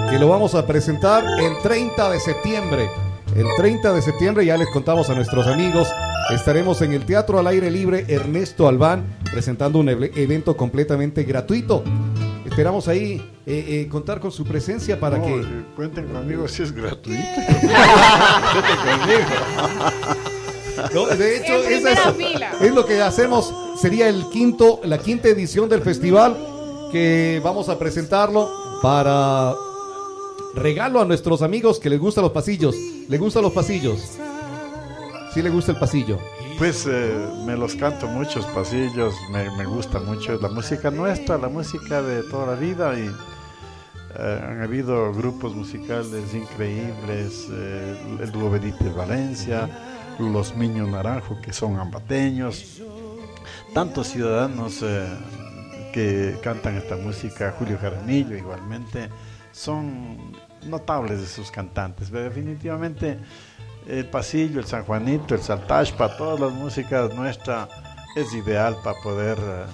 que 0.10 0.18
lo 0.18 0.28
vamos 0.28 0.56
a 0.56 0.66
presentar 0.66 1.24
el 1.40 1.56
30 1.62 2.10
de 2.10 2.20
septiembre. 2.20 3.07
El 3.38 3.46
30 3.56 3.94
de 3.94 4.02
septiembre 4.02 4.46
ya 4.46 4.58
les 4.58 4.68
contamos 4.70 5.10
a 5.10 5.14
nuestros 5.16 5.46
amigos. 5.48 5.88
Estaremos 6.34 6.82
en 6.82 6.92
el 6.94 7.06
Teatro 7.06 7.38
al 7.38 7.46
Aire 7.48 7.70
Libre 7.70 8.04
Ernesto 8.08 8.68
Albán 8.68 9.18
presentando 9.32 9.78
un 9.80 9.90
eve- 9.90 10.12
evento 10.16 10.58
completamente 10.58 11.24
gratuito. 11.24 11.84
Esperamos 12.46 12.88
ahí 12.88 13.22
eh, 13.46 13.66
eh, 13.86 13.88
contar 13.90 14.20
con 14.20 14.32
su 14.32 14.44
presencia 14.44 15.00
para 15.00 15.20
No, 15.20 15.26
que... 15.26 15.34
eh, 15.42 15.66
cuenten 15.76 16.08
conmigo 16.08 16.48
si 16.48 16.64
es 16.64 16.72
gratuito. 16.72 17.22
No, 20.94 21.08
de 21.08 21.38
hecho, 21.38 21.56
es, 21.64 21.84
es 22.62 22.72
lo 22.74 22.86
que 22.86 23.02
hacemos. 23.02 23.52
Sería 23.82 24.08
el 24.10 24.30
quinto, 24.30 24.80
la 24.84 25.00
quinta 25.00 25.28
edición 25.28 25.68
del 25.70 25.82
festival 25.82 26.38
que 26.92 27.42
vamos 27.44 27.68
a 27.70 27.80
presentarlo 27.80 28.48
para 28.84 29.56
regalo 30.58 31.00
a 31.00 31.06
nuestros 31.06 31.42
amigos 31.42 31.80
que 31.80 31.90
les 31.90 32.00
gustan 32.00 32.24
los 32.24 32.34
pasillos. 32.34 32.76
¿Le 33.08 33.18
gustan 33.18 33.44
los 33.44 33.54
pasillos? 33.54 34.18
Sí 35.34 35.42
le 35.42 35.50
gusta 35.50 35.72
el 35.72 35.78
pasillo. 35.78 36.18
Pues 36.58 36.88
eh, 36.90 37.16
me 37.46 37.56
los 37.56 37.76
canto 37.76 38.08
muchos 38.08 38.44
pasillos, 38.48 39.14
me, 39.32 39.66
gusta 39.66 40.00
mucho 40.00 40.40
la 40.42 40.50
música 40.50 40.90
nuestra, 40.90 41.38
la 41.38 41.50
música 41.50 42.02
de 42.02 42.24
toda 42.24 42.48
la 42.48 42.56
vida 42.56 42.98
y 42.98 43.06
eh, 43.06 44.42
han 44.44 44.62
habido 44.64 45.14
grupos 45.14 45.54
musicales 45.54 46.34
increíbles, 46.34 47.48
eh, 47.52 48.18
el 48.20 48.32
dúo 48.32 48.50
Valencia, 48.96 49.70
los 50.18 50.56
Niños 50.56 50.90
Naranjo 50.90 51.40
que 51.40 51.54
son 51.54 51.78
ambateños, 51.78 52.82
tantos 53.76 54.08
ciudadanos 54.08 54.84
que 55.94 56.40
cantan 56.42 56.78
esta 56.78 56.96
música, 56.96 57.54
Julio 57.60 57.78
Jaramillo 57.80 58.36
igualmente, 58.36 59.10
son 59.52 60.18
notables 60.66 61.20
de 61.22 61.28
sus 61.28 61.52
cantantes, 61.52 62.10
pero 62.12 62.24
definitivamente 62.26 63.18
el 63.88 64.06
pasillo, 64.06 64.60
el 64.60 64.66
San 64.66 64.84
Juanito, 64.84 65.34
el 65.36 65.42
Saltash, 65.42 65.94
para 65.94 66.18
todas 66.18 66.40
las 66.40 66.52
músicas 66.52 67.14
nuestras 67.14 67.70
es 68.16 68.34
ideal 68.34 68.76
para 68.84 69.00
poder 69.02 69.38
eh, 69.40 69.66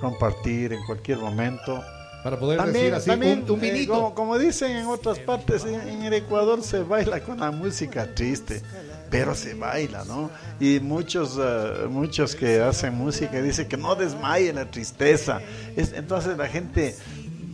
compartir 0.00 0.72
en 0.72 0.84
cualquier 0.84 1.18
momento. 1.18 1.82
Para 2.24 2.38
poder 2.38 2.58
decir 2.72 2.94
así, 2.94 3.10
un- 3.10 3.16
un 3.54 3.60
eh, 3.64 3.72
como, 3.96 4.14
como 4.14 4.38
dicen 4.38 4.76
en 4.76 4.86
otras 4.86 5.18
partes, 5.18 5.64
en, 5.64 5.80
en 5.88 6.02
el 6.02 6.12
Ecuador 6.14 6.62
se 6.62 6.82
baila 6.82 7.20
con 7.20 7.40
la 7.40 7.50
música 7.50 8.14
triste, 8.14 8.62
pero 9.10 9.34
se 9.34 9.54
baila, 9.54 10.04
¿no? 10.04 10.30
Y 10.60 10.78
muchos, 10.78 11.36
eh, 11.40 11.86
muchos 11.88 12.36
que 12.36 12.60
hacen 12.60 12.94
música 12.94 13.42
dicen 13.42 13.66
que 13.68 13.76
no 13.76 13.96
desmaye 13.96 14.52
la 14.52 14.70
tristeza. 14.70 15.40
Es, 15.76 15.92
entonces 15.94 16.36
la 16.38 16.46
gente 16.46 16.96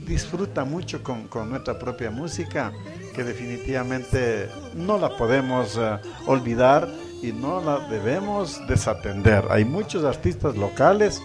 disfruta 0.08 0.64
mucho 0.64 1.02
con, 1.02 1.28
con 1.28 1.50
nuestra 1.50 1.78
propia 1.78 2.10
música, 2.10 2.72
que 3.14 3.22
definitivamente 3.24 4.48
no 4.74 4.98
la 4.98 5.16
podemos 5.16 5.76
eh, 5.78 5.98
olvidar 6.26 6.88
y 7.22 7.32
no 7.32 7.60
la 7.62 7.80
debemos 7.88 8.60
desatender. 8.66 9.44
Hay 9.50 9.64
muchos 9.64 10.04
artistas 10.04 10.56
locales 10.56 11.20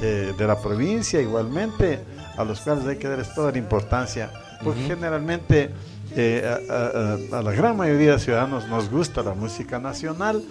eh, 0.00 0.32
de 0.38 0.46
la 0.46 0.60
provincia 0.60 1.20
igualmente, 1.20 2.00
a 2.36 2.44
los 2.44 2.60
cuales 2.60 2.86
hay 2.86 2.96
que 2.96 3.08
darles 3.08 3.34
toda 3.34 3.50
la 3.52 3.58
importancia, 3.58 4.30
porque 4.62 4.80
generalmente 4.86 5.70
eh, 6.16 6.42
a, 6.70 6.72
a- 6.72 7.36
a- 7.36 7.38
a 7.40 7.42
la 7.42 7.52
gran 7.52 7.76
mayoría 7.76 8.12
de 8.12 8.18
ciudadanos 8.20 8.68
nos 8.68 8.88
gusta 8.90 9.22
la 9.22 9.34
música 9.34 9.78
nacional. 9.78 10.42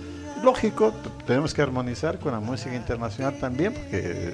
Lógico, 0.43 0.93
tenemos 1.25 1.53
que 1.53 1.61
armonizar 1.61 2.19
con 2.19 2.31
la 2.31 2.39
música 2.39 2.75
internacional 2.75 3.37
también, 3.39 3.73
porque 3.73 4.01
eh, 4.03 4.33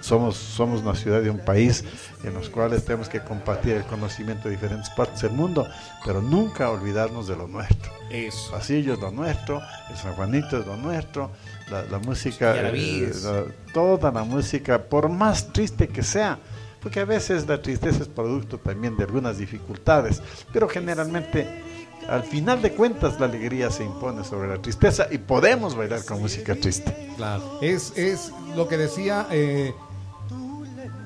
somos, 0.00 0.36
somos 0.36 0.82
una 0.82 0.94
ciudad 0.94 1.22
y 1.22 1.28
un 1.28 1.38
país 1.38 1.84
en 2.24 2.34
los 2.34 2.50
cuales 2.50 2.84
tenemos 2.84 3.08
que 3.08 3.20
compartir 3.20 3.74
el 3.74 3.84
conocimiento 3.84 4.48
de 4.48 4.56
diferentes 4.56 4.90
partes 4.90 5.22
del 5.22 5.32
mundo, 5.32 5.66
pero 6.04 6.20
nunca 6.20 6.70
olvidarnos 6.70 7.28
de 7.28 7.36
lo 7.36 7.46
nuestro. 7.46 7.90
Eso. 8.10 8.50
Pasillo 8.50 8.94
es 8.94 9.00
lo 9.00 9.10
nuestro, 9.12 9.62
el 9.90 9.96
San 9.96 10.14
Juanito 10.14 10.58
es 10.58 10.66
lo 10.66 10.76
nuestro, 10.76 11.30
la, 11.70 11.82
la 11.82 11.98
música, 12.00 12.54
eh, 12.56 13.12
la- 13.22 13.44
toda 13.72 14.10
la 14.12 14.24
música, 14.24 14.82
por 14.82 15.08
más 15.08 15.52
triste 15.52 15.88
que 15.88 16.02
sea, 16.02 16.38
porque 16.82 17.00
a 17.00 17.04
veces 17.04 17.46
la 17.48 17.62
tristeza 17.62 18.02
es 18.02 18.08
producto 18.08 18.58
también 18.58 18.96
de 18.96 19.04
algunas 19.04 19.38
dificultades, 19.38 20.22
pero 20.52 20.68
generalmente 20.68 21.62
al 22.08 22.22
final 22.22 22.62
de 22.62 22.72
cuentas 22.72 23.18
la 23.18 23.26
alegría 23.26 23.70
se 23.70 23.84
impone 23.84 24.24
sobre 24.24 24.48
la 24.48 24.58
tristeza 24.58 25.06
y 25.10 25.18
podemos 25.18 25.74
bailar 25.74 26.04
con 26.04 26.20
música 26.20 26.54
triste. 26.54 27.12
Claro. 27.16 27.58
Es, 27.60 27.96
es 27.96 28.32
lo 28.54 28.68
que 28.68 28.76
decía 28.76 29.26
eh, 29.30 29.74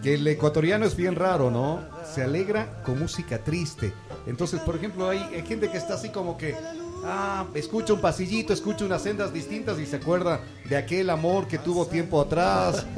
que 0.03 0.15
el 0.15 0.27
ecuatoriano 0.27 0.85
es 0.85 0.97
bien 0.97 1.17
raro, 1.17 1.51
¿no? 1.51 1.81
Se 2.05 2.23
alegra 2.23 2.83
con 2.83 2.99
música 2.99 3.39
triste. 3.39 3.93
Entonces, 4.27 4.61
por 4.61 4.77
ejemplo, 4.77 5.09
hay, 5.09 5.19
hay 5.19 5.47
gente 5.47 5.71
que 5.71 5.79
está 5.79 5.95
así 5.95 6.11
como 6.11 6.37
que, 6.37 6.55
ah, 7.05 7.47
escucha 7.55 7.95
un 7.95 8.01
pasillito, 8.01 8.53
escucha 8.53 8.85
unas 8.85 9.03
sendas 9.03 9.33
distintas 9.33 9.79
y 9.79 9.87
se 9.87 9.97
acuerda 9.97 10.41
de 10.69 10.77
aquel 10.77 11.11
amor 11.11 11.49
que 11.49 11.59
tuvo 11.59 11.87
tiempo 11.87 12.21
atrás. 12.21 12.87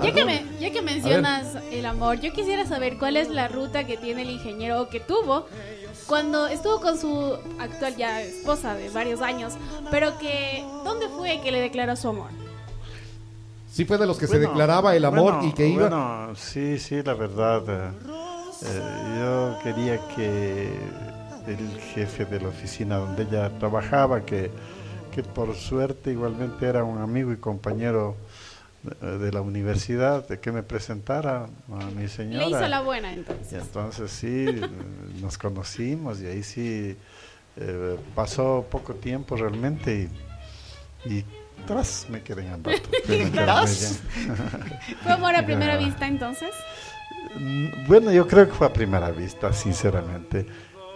Ya 0.00 0.12
que, 0.12 0.24
me, 0.24 0.44
ya 0.60 0.70
que 0.70 0.80
mencionas 0.80 1.56
el 1.72 1.84
amor, 1.84 2.20
yo 2.20 2.32
quisiera 2.32 2.64
saber 2.66 2.98
cuál 2.98 3.16
es 3.16 3.30
la 3.30 3.48
ruta 3.48 3.84
que 3.84 3.96
tiene 3.96 4.22
el 4.22 4.30
ingeniero 4.30 4.82
o 4.82 4.88
que 4.88 5.00
tuvo 5.00 5.46
cuando 6.08 6.46
estuvo 6.46 6.80
con 6.80 6.98
su 6.98 7.36
actual 7.60 7.94
ya 7.96 8.22
esposa 8.22 8.74
de 8.74 8.88
varios 8.88 9.20
años, 9.20 9.54
pero 9.90 10.18
que 10.18 10.64
¿dónde 10.82 11.08
fue 11.08 11.40
que 11.42 11.52
le 11.52 11.60
declaró 11.60 11.94
su 11.96 12.08
amor? 12.08 12.30
Sí 13.70 13.84
fue 13.84 13.98
de 13.98 14.06
los 14.06 14.18
que 14.18 14.26
se 14.26 14.38
declaraba 14.38 14.96
el 14.96 15.04
amor 15.04 15.34
bueno, 15.34 15.48
y 15.48 15.52
que 15.52 15.68
iba... 15.68 15.88
Bueno, 15.88 16.34
sí, 16.34 16.78
sí, 16.78 17.02
la 17.02 17.14
verdad. 17.14 17.62
eh, 17.68 17.92
eh, 18.62 19.18
yo 19.20 19.58
quería 19.62 20.00
que 20.16 20.72
el 21.46 21.80
jefe 21.94 22.24
de 22.24 22.40
la 22.40 22.48
oficina 22.48 22.96
donde 22.96 23.24
ella 23.24 23.50
trabajaba, 23.58 24.22
que, 24.22 24.50
que 25.14 25.22
por 25.22 25.54
suerte 25.54 26.10
igualmente 26.10 26.66
era 26.66 26.82
un 26.82 26.98
amigo 26.98 27.32
y 27.32 27.36
compañero 27.36 28.16
eh, 28.84 29.06
de 29.06 29.32
la 29.32 29.40
universidad, 29.40 30.26
de 30.28 30.38
que 30.38 30.52
me 30.52 30.62
presentara 30.62 31.46
a 31.72 31.84
mi 31.96 32.08
señora. 32.08 32.46
Le 32.46 32.50
hizo 32.50 32.68
la 32.68 32.80
buena 32.80 33.12
entonces. 33.12 33.52
Y 33.52 33.56
entonces 33.56 34.10
sí, 34.10 34.46
nos 35.20 35.36
conocimos 35.36 36.20
y 36.20 36.26
ahí 36.26 36.42
sí 36.42 36.96
eh, 37.56 37.96
pasó 38.14 38.66
poco 38.70 38.94
tiempo 38.94 39.36
realmente 39.36 40.08
y, 41.04 41.12
y 41.12 41.24
tras 41.66 42.06
me 42.08 42.22
quedé 42.22 42.42
enamorado. 42.46 42.82
¿Tras? 43.32 44.00
¿Fue 45.02 45.12
amor 45.12 45.34
a 45.34 45.44
primera 45.44 45.76
vista 45.76 46.06
entonces? 46.06 46.50
Bueno, 47.86 48.12
yo 48.12 48.26
creo 48.26 48.46
que 48.46 48.54
fue 48.54 48.66
a 48.66 48.72
primera 48.72 49.10
vista, 49.10 49.52
sinceramente. 49.52 50.46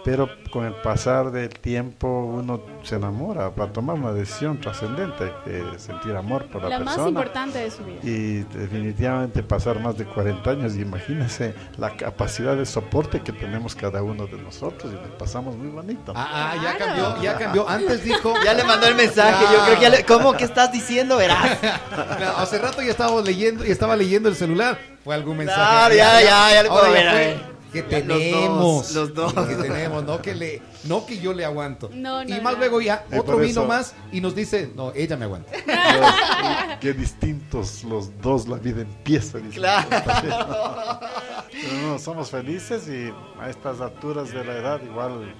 Pero 0.03 0.29
con 0.51 0.65
el 0.65 0.73
pasar 0.75 1.31
del 1.31 1.49
tiempo 1.49 2.07
uno 2.07 2.61
se 2.83 2.95
enamora 2.95 3.51
para 3.51 3.71
tomar 3.71 3.95
una 3.95 4.11
decisión 4.11 4.59
trascendente, 4.59 5.31
que 5.45 5.63
sentir 5.79 6.15
amor 6.15 6.45
por 6.47 6.63
la, 6.63 6.69
La 6.69 6.79
más 6.79 6.95
persona. 6.95 7.09
importante 7.09 7.59
de 7.59 7.71
su 7.71 7.83
vida. 7.85 7.99
Y 8.03 8.43
definitivamente 8.57 9.41
pasar 9.43 9.79
más 9.79 9.97
de 9.97 10.05
40 10.05 10.49
años, 10.49 10.75
y 10.75 10.81
imagínense 10.81 11.55
la 11.77 11.95
capacidad 11.95 12.55
de 12.55 12.65
soporte 12.65 13.21
que 13.21 13.31
tenemos 13.31 13.75
cada 13.75 14.03
uno 14.03 14.27
de 14.27 14.37
nosotros 14.41 14.91
y 14.91 14.95
nos 14.95 15.15
pasamos 15.17 15.55
muy 15.55 15.69
bonito. 15.69 16.11
Ah, 16.15 16.51
ah, 16.51 16.55
ya 16.61 16.77
cambió, 16.77 17.21
ya 17.21 17.37
cambió. 17.37 17.69
Antes 17.69 18.03
dijo... 18.03 18.33
Ya 18.43 18.53
le 18.53 18.65
mandó 18.65 18.87
el 18.87 18.95
mensaje, 18.95 19.45
yo 19.53 19.63
creo 19.63 19.75
que 19.75 19.81
ya 19.81 19.89
le... 19.89 20.03
¿Cómo? 20.03 20.33
¿Qué 20.33 20.43
estás 20.43 20.71
diciendo? 20.71 21.17
Verás. 21.17 21.57
No, 21.93 22.37
hace 22.37 22.57
rato 22.59 22.81
ya 22.81 22.91
estábamos 22.91 23.23
leyendo 23.23 23.65
y 23.65 23.71
estaba 23.71 23.95
leyendo 23.95 24.27
el 24.29 24.35
celular. 24.35 24.77
Fue 25.03 25.15
algún 25.15 25.37
mensaje. 25.37 25.59
Claro, 25.59 25.95
ya, 25.95 26.21
ya, 26.21 26.53
ya 26.53 26.63
le 26.63 26.69
Ahora 26.69 26.81
puedo 26.81 26.93
ver, 26.93 27.52
ya. 27.81 27.87
Que 27.87 28.03
Los 28.03 28.07
dos, 28.07 28.19
tenemos. 28.19 28.91
los 28.95 29.13
dos. 29.13 29.33
Que 29.47 29.55
tenemos, 29.55 30.03
no 30.03 30.21
que 30.21 30.35
le, 30.35 30.61
no 30.85 31.05
que 31.05 31.17
yo 31.19 31.33
le 31.33 31.45
aguanto. 31.45 31.89
No, 31.93 32.23
y 32.23 32.39
más 32.41 32.53
no. 32.53 32.59
luego 32.59 32.81
ya 32.81 33.05
Y 33.11 33.17
otro 33.17 33.37
vino 33.37 33.49
eso- 33.61 33.65
más 33.65 33.95
y 34.11 34.21
nos 34.21 34.35
dice, 34.35 34.71
no, 34.75 34.91
ella 34.93 35.17
me 35.17 35.25
aguanta. 35.25 35.51
Qué 36.81 36.93
distintos 36.93 37.83
los 37.83 38.11
dos, 38.21 38.47
la 38.47 38.57
vida 38.57 38.81
empieza. 38.81 39.37
dice. 39.39 39.55
Claro. 39.55 39.87
Pero 41.51 41.99
somos 41.99 42.29
felices 42.31 42.87
y 42.87 43.13
a 43.41 43.49
estas 43.49 43.79
alturas 43.81 44.31
de 44.33 44.43
la 44.43 44.53
edad 44.57 44.81
igual 44.83 45.33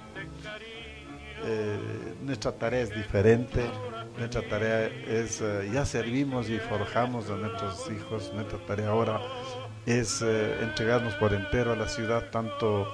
eh, 1.44 2.14
nuestra 2.22 2.52
tarea 2.52 2.80
es 2.80 2.90
diferente. 2.94 3.64
Nuestra 4.16 4.42
tarea 4.48 4.86
es, 4.86 5.40
eh, 5.40 5.70
ya 5.72 5.84
servimos 5.84 6.48
y 6.48 6.58
forjamos 6.58 7.28
a 7.30 7.34
nuestros 7.36 7.90
hijos. 7.90 8.30
Nuestra 8.34 8.58
tarea 8.66 8.88
ahora 8.90 9.20
es 9.86 10.22
eh, 10.22 10.62
entregarnos 10.62 11.14
por 11.14 11.32
entero 11.32 11.72
a 11.72 11.76
la 11.76 11.88
ciudad, 11.88 12.30
tanto 12.30 12.86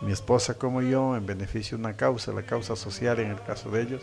mi 0.00 0.12
esposa 0.12 0.58
como 0.58 0.82
yo, 0.82 1.16
en 1.16 1.26
beneficio 1.26 1.76
de 1.76 1.84
una 1.84 1.96
causa, 1.96 2.32
la 2.32 2.42
causa 2.42 2.74
social 2.74 3.20
en 3.20 3.30
el 3.30 3.40
caso 3.42 3.70
de 3.70 3.82
ellos, 3.82 4.02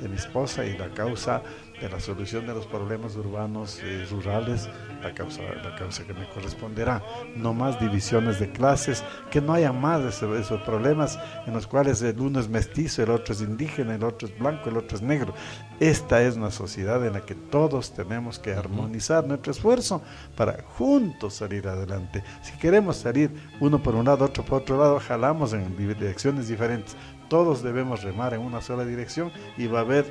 de 0.00 0.08
mi 0.08 0.16
esposa, 0.16 0.64
y 0.64 0.78
la 0.78 0.88
causa 0.90 1.42
de 1.80 1.88
la 1.88 1.98
solución 1.98 2.46
de 2.46 2.54
los 2.54 2.66
problemas 2.66 3.16
urbanos 3.16 3.80
y 3.82 4.04
rurales, 4.04 4.68
la 5.02 5.14
causa, 5.14 5.42
la 5.64 5.74
causa 5.76 6.04
que 6.04 6.12
me 6.12 6.28
corresponderá. 6.28 7.02
No 7.36 7.54
más 7.54 7.80
divisiones 7.80 8.38
de 8.38 8.50
clases, 8.52 9.02
que 9.30 9.40
no 9.40 9.54
haya 9.54 9.72
más 9.72 10.02
de 10.02 10.10
ese- 10.10 10.38
esos 10.38 10.60
problemas 10.62 11.18
en 11.46 11.54
los 11.54 11.66
cuales 11.66 12.02
el 12.02 12.20
uno 12.20 12.38
es 12.40 12.48
mestizo, 12.48 13.02
el 13.02 13.10
otro 13.10 13.32
es 13.32 13.40
indígena, 13.40 13.94
el 13.94 14.04
otro 14.04 14.28
es 14.28 14.38
blanco, 14.38 14.68
el 14.68 14.76
otro 14.76 14.96
es 14.98 15.02
negro. 15.02 15.32
Esta 15.78 16.22
es 16.22 16.36
una 16.36 16.50
sociedad 16.50 17.04
en 17.06 17.14
la 17.14 17.22
que 17.22 17.34
todos 17.34 17.94
tenemos 17.94 18.38
que 18.38 18.52
armonizar 18.52 19.26
nuestro 19.26 19.52
esfuerzo 19.52 20.02
para 20.36 20.62
juntos 20.76 21.34
salir 21.34 21.66
adelante. 21.66 22.22
Si 22.42 22.52
queremos 22.58 22.96
salir 22.98 23.30
uno 23.60 23.82
por 23.82 23.94
un 23.94 24.04
lado, 24.04 24.26
otro 24.26 24.44
por 24.44 24.60
otro 24.62 24.76
lado, 24.78 25.00
jalamos 25.00 25.54
en 25.54 25.76
di- 25.76 25.94
direcciones 25.94 26.48
diferentes. 26.48 26.94
Todos 27.30 27.62
debemos 27.62 28.02
remar 28.02 28.34
en 28.34 28.40
una 28.40 28.60
sola 28.60 28.84
dirección 28.84 29.30
y 29.56 29.66
va 29.68 29.78
a 29.78 29.82
haber 29.82 30.04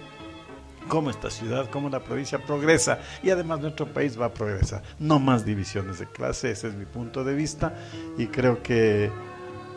cómo 0.88 1.10
esta 1.10 1.30
ciudad, 1.30 1.70
cómo 1.70 1.90
la 1.90 2.00
provincia 2.00 2.40
progresa 2.40 3.00
y 3.22 3.30
además 3.30 3.60
nuestro 3.60 3.88
país 3.88 4.20
va 4.20 4.28
a 4.28 4.34
progresar. 4.34 4.82
No 5.00 5.20
más 5.20 5.46
divisiones 5.46 6.00
de 6.00 6.08
clase, 6.08 6.52
ese 6.52 6.70
es 6.70 6.76
mi 6.76 6.86
punto 6.86 7.24
de 7.24 7.34
vista 7.34 7.74
y 8.18 8.28
creo 8.28 8.62
que 8.64 9.12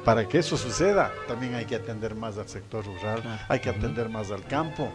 para 0.04 0.26
que 0.28 0.38
eso 0.38 0.56
suceda 0.56 1.12
también 1.28 1.54
hay 1.54 1.64
que 1.64 1.76
atender 1.76 2.14
más 2.14 2.38
al 2.38 2.48
sector 2.48 2.84
rural, 2.84 3.22
hay 3.48 3.60
que 3.60 3.70
atender 3.70 4.08
más 4.08 4.30
al 4.30 4.44
campo 4.44 4.90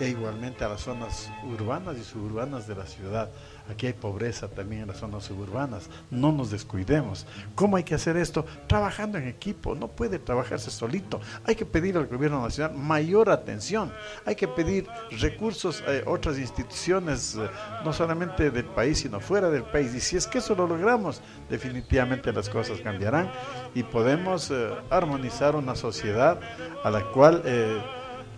e 0.00 0.08
igualmente 0.08 0.64
a 0.64 0.68
las 0.68 0.82
zonas 0.82 1.30
urbanas 1.44 1.96
y 1.96 2.04
suburbanas 2.04 2.66
de 2.66 2.74
la 2.74 2.86
ciudad. 2.86 3.30
Aquí 3.70 3.86
hay 3.86 3.92
pobreza 3.92 4.48
también 4.48 4.82
en 4.82 4.88
las 4.88 4.98
zonas 4.98 5.24
suburbanas. 5.24 5.88
No 6.10 6.32
nos 6.32 6.50
descuidemos. 6.50 7.26
¿Cómo 7.54 7.76
hay 7.76 7.84
que 7.84 7.94
hacer 7.94 8.16
esto? 8.16 8.44
Trabajando 8.66 9.18
en 9.18 9.26
equipo. 9.26 9.74
No 9.74 9.88
puede 9.88 10.18
trabajarse 10.18 10.70
solito. 10.70 11.20
Hay 11.44 11.56
que 11.56 11.66
pedir 11.66 11.96
al 11.96 12.06
gobierno 12.06 12.42
nacional 12.42 12.76
mayor 12.76 13.30
atención. 13.30 13.92
Hay 14.24 14.36
que 14.36 14.48
pedir 14.48 14.86
recursos 15.20 15.82
a 15.82 16.08
otras 16.08 16.38
instituciones, 16.38 17.34
eh, 17.34 17.48
no 17.84 17.92
solamente 17.92 18.50
del 18.50 18.66
país, 18.66 18.98
sino 18.98 19.20
fuera 19.20 19.50
del 19.50 19.64
país. 19.64 19.94
Y 19.94 20.00
si 20.00 20.16
es 20.16 20.26
que 20.26 20.38
eso 20.38 20.54
lo 20.54 20.66
logramos, 20.66 21.20
definitivamente 21.50 22.32
las 22.32 22.48
cosas 22.48 22.80
cambiarán 22.80 23.30
y 23.74 23.82
podemos 23.82 24.50
eh, 24.50 24.70
armonizar 24.90 25.56
una 25.56 25.74
sociedad 25.74 26.38
a 26.84 26.90
la 26.90 27.02
cual 27.12 27.42
eh, 27.44 27.80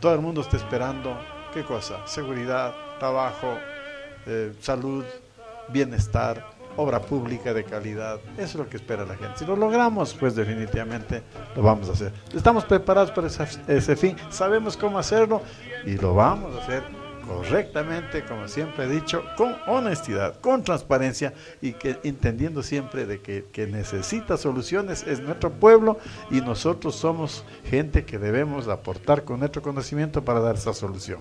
todo 0.01 0.15
el 0.15 0.21
mundo 0.21 0.41
está 0.41 0.57
esperando. 0.57 1.19
¿Qué 1.53 1.65
cosa? 1.65 2.07
Seguridad, 2.07 2.75
trabajo, 2.99 3.59
eh, 4.29 4.53
salud, 4.61 5.05
bienestar, 5.69 6.45
obra 6.79 7.01
pública 7.01 7.53
de 7.53 7.65
calidad. 7.65 8.21
Eso 8.35 8.43
es 8.43 8.55
lo 8.55 8.69
que 8.69 8.77
espera 8.77 9.05
la 9.05 9.17
gente. 9.17 9.39
Si 9.39 9.45
lo 9.45 9.57
logramos, 9.57 10.15
pues 10.15 10.35
definitivamente 10.37 11.23
lo 11.57 11.63
vamos 11.63 11.89
a 11.89 11.93
hacer. 11.93 12.13
Estamos 12.35 12.65
preparados 12.65 13.11
para 13.11 13.27
ese, 13.27 13.97
fin, 13.97 14.17
sabemos 14.31 14.77
cómo 14.77 14.99
hacerlo 14.99 15.43
y 15.85 15.97
lo 15.97 16.15
vamos 16.15 16.55
a 16.55 16.63
hacer 16.63 16.85
correctamente, 17.27 18.25
como 18.25 18.49
siempre 18.49 18.85
he 18.85 18.89
dicho, 18.89 19.23
con 19.37 19.57
honestidad, 19.67 20.41
con 20.41 20.63
transparencia 20.63 21.35
y 21.61 21.73
que 21.73 21.99
entendiendo 22.05 22.63
siempre 22.63 23.07
de 23.07 23.21
que, 23.21 23.47
que 23.53 23.67
necesita 23.67 24.37
soluciones 24.37 25.07
es 25.07 25.21
nuestro 25.21 25.51
pueblo 25.51 25.99
y 26.31 26.41
nosotros 26.41 26.95
somos 26.95 27.45
gente 27.65 28.05
que 28.05 28.19
debemos 28.19 28.69
aportar 28.69 29.25
con 29.25 29.41
nuestro 29.41 29.63
conocimiento 29.63 30.25
para 30.25 30.41
dar 30.41 30.55
esa 30.55 30.73
solución. 30.73 31.21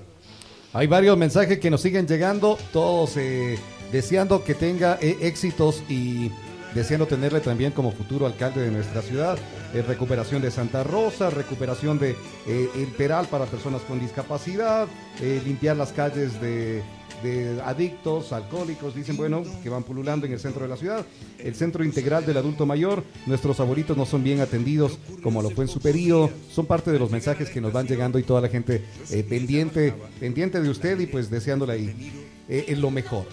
Hay 0.74 0.88
varios 0.88 1.18
mensajes 1.18 1.60
que 1.60 1.70
nos 1.70 1.82
siguen 1.82 2.08
llegando, 2.08 2.58
todos 2.72 3.18
eh, 3.18 3.58
deseando 3.92 4.44
que 4.44 4.54
tenga 4.54 4.98
eh, 5.02 5.18
éxitos 5.22 5.84
y 5.90 6.32
deseando 6.74 7.08
tenerle 7.08 7.40
también 7.40 7.72
como 7.72 7.92
futuro 7.92 8.26
alcalde 8.26 8.62
de 8.62 8.72
nuestra 8.72 9.02
ciudad. 9.02 9.38
Eh, 9.74 9.82
recuperación 9.82 10.42
de 10.42 10.52
Santa 10.52 10.84
Rosa, 10.84 11.30
recuperación 11.30 12.00
de 12.00 12.16
eh, 12.48 12.88
Peral 12.98 13.26
para 13.28 13.46
personas 13.46 13.82
con 13.82 14.00
discapacidad, 14.00 14.88
eh, 15.22 15.42
limpiar 15.44 15.76
las 15.76 15.92
calles 15.92 16.40
de 16.40 16.84
de 17.24 17.62
adictos, 17.66 18.32
alcohólicos, 18.34 18.94
dicen, 18.96 19.18
bueno, 19.18 19.44
que 19.64 19.70
van 19.70 19.84
pululando 19.84 20.26
en 20.26 20.34
el 20.34 20.40
centro 20.40 20.62
de 20.64 20.68
la 20.70 20.78
ciudad. 20.78 21.06
El 21.40 21.56
centro 21.56 21.84
integral 21.84 22.26
del 22.26 22.38
adulto 22.38 22.66
mayor, 22.66 23.04
nuestros 23.26 23.60
abuelitos 23.60 23.98
no 23.98 24.06
son 24.06 24.24
bien 24.24 24.40
atendidos 24.42 24.98
como 25.24 25.42
lo 25.42 25.50
fue 25.50 25.66
en 25.66 25.70
su 25.70 25.80
periodo, 25.80 26.30
son 26.52 26.66
parte 26.66 26.92
de 26.92 27.00
los 27.00 27.10
mensajes 27.12 27.50
que 27.50 27.60
nos 27.62 27.74
van 27.74 27.88
llegando 27.88 28.20
y 28.20 28.24
toda 28.24 28.42
la 28.42 28.50
gente 28.50 28.84
eh, 29.12 29.24
pendiente, 29.28 29.94
pendiente 30.20 30.62
de 30.62 30.70
usted 30.70 31.00
y 31.00 31.08
pues 31.08 31.30
deseándole 31.30 31.74
ahí 31.74 32.12
eh, 32.50 32.66
en 32.68 32.82
lo 32.82 32.92
mejor. 32.92 33.26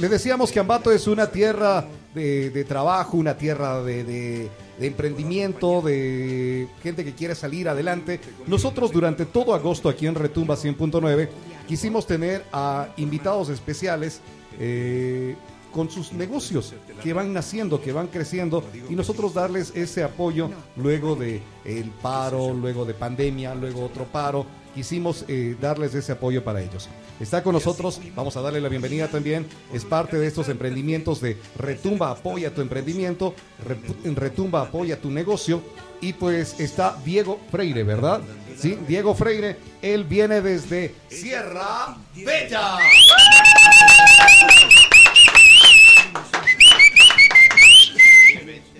Le 0.00 0.08
decíamos 0.08 0.50
que 0.50 0.58
Ambato 0.58 0.90
es 0.90 1.06
una 1.06 1.30
tierra 1.30 1.86
de, 2.14 2.64
trabajo, 2.68 3.16
una 3.16 3.36
tierra 3.36 3.82
de, 3.82 4.02
de- 4.04 4.48
de 4.78 4.88
emprendimiento, 4.88 5.82
de 5.82 6.66
gente 6.82 7.04
que 7.04 7.12
quiere 7.14 7.36
salir 7.36 7.68
adelante. 7.68 8.18
Nosotros 8.48 8.90
durante 8.90 9.24
todo 9.24 9.54
agosto 9.54 9.88
aquí 9.88 10.08
en 10.08 10.16
Retumba 10.16 10.56
100.9 10.56 11.28
quisimos 11.66 12.06
tener 12.06 12.44
a 12.52 12.88
invitados 12.96 13.48
especiales 13.48 14.20
eh, 14.58 15.34
con 15.72 15.90
sus 15.90 16.12
negocios 16.12 16.72
que 17.02 17.12
van 17.12 17.32
naciendo, 17.32 17.80
que 17.80 17.92
van 17.92 18.06
creciendo 18.06 18.62
y 18.88 18.94
nosotros 18.94 19.34
darles 19.34 19.72
ese 19.74 20.04
apoyo 20.04 20.48
luego 20.76 21.16
de 21.16 21.42
el 21.64 21.90
paro, 21.90 22.52
luego 22.54 22.84
de 22.84 22.94
pandemia, 22.94 23.54
luego 23.54 23.84
otro 23.84 24.04
paro. 24.04 24.46
Quisimos 24.74 25.24
eh, 25.28 25.56
darles 25.60 25.94
ese 25.94 26.10
apoyo 26.12 26.42
para 26.42 26.60
ellos. 26.60 26.88
Está 27.20 27.44
con 27.44 27.52
nosotros, 27.52 28.00
vamos 28.16 28.36
a 28.36 28.40
darle 28.40 28.60
la 28.60 28.68
bienvenida 28.68 29.06
también. 29.06 29.46
Es 29.72 29.84
parte 29.84 30.18
de 30.18 30.26
estos 30.26 30.48
emprendimientos 30.48 31.20
de 31.20 31.36
Retumba 31.56 32.10
Apoya 32.10 32.52
tu 32.52 32.60
emprendimiento, 32.60 33.34
Re- 33.64 34.12
Retumba 34.14 34.62
Apoya 34.62 35.00
tu 35.00 35.10
negocio. 35.12 35.62
Y 36.00 36.12
pues 36.14 36.58
está 36.58 36.98
Diego 37.04 37.38
Freire, 37.52 37.84
¿verdad? 37.84 38.20
Sí, 38.58 38.78
Diego 38.86 39.14
Freire, 39.14 39.56
él 39.82 40.04
viene 40.04 40.40
desde 40.40 40.94
Sierra 41.08 41.96
Bella. 42.14 42.78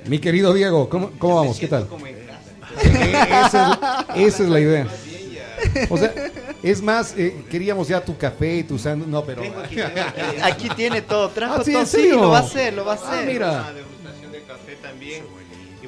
Mi 0.06 0.18
querido 0.18 0.52
Diego, 0.52 0.88
¿cómo, 0.88 1.10
cómo 1.18 1.36
vamos? 1.36 1.58
¿Qué 1.58 1.66
tal? 1.68 1.88
Esa, 2.82 4.06
es, 4.16 4.34
esa 4.34 4.42
es 4.42 4.48
la 4.48 4.60
idea. 4.60 4.86
O 5.88 5.96
sea, 5.96 6.12
es 6.62 6.82
más, 6.82 7.14
eh, 7.16 7.44
queríamos 7.50 7.88
ya 7.88 8.00
tu 8.04 8.16
café 8.18 8.56
y 8.56 8.62
tu 8.64 8.78
sándwich. 8.78 9.08
No, 9.08 9.24
pero. 9.24 9.42
Aquí 10.42 10.68
tiene 10.70 11.00
todo, 11.02 11.30
trajo 11.30 11.56
Ah, 11.60 11.64
¿sí, 11.64 11.72
todo. 11.72 11.86
Sí, 11.86 12.08
lo 12.10 12.30
va 12.30 12.38
a 12.38 12.40
hacer, 12.42 12.74
lo 12.74 12.84
va 12.84 12.92
a 12.94 12.96
Ah, 12.96 13.12
hacer. 13.12 13.26
mira. 13.26 13.50
Una 13.50 13.72
degustación 13.72 14.32
de 14.32 14.42
café 14.42 14.76
también. 14.82 15.24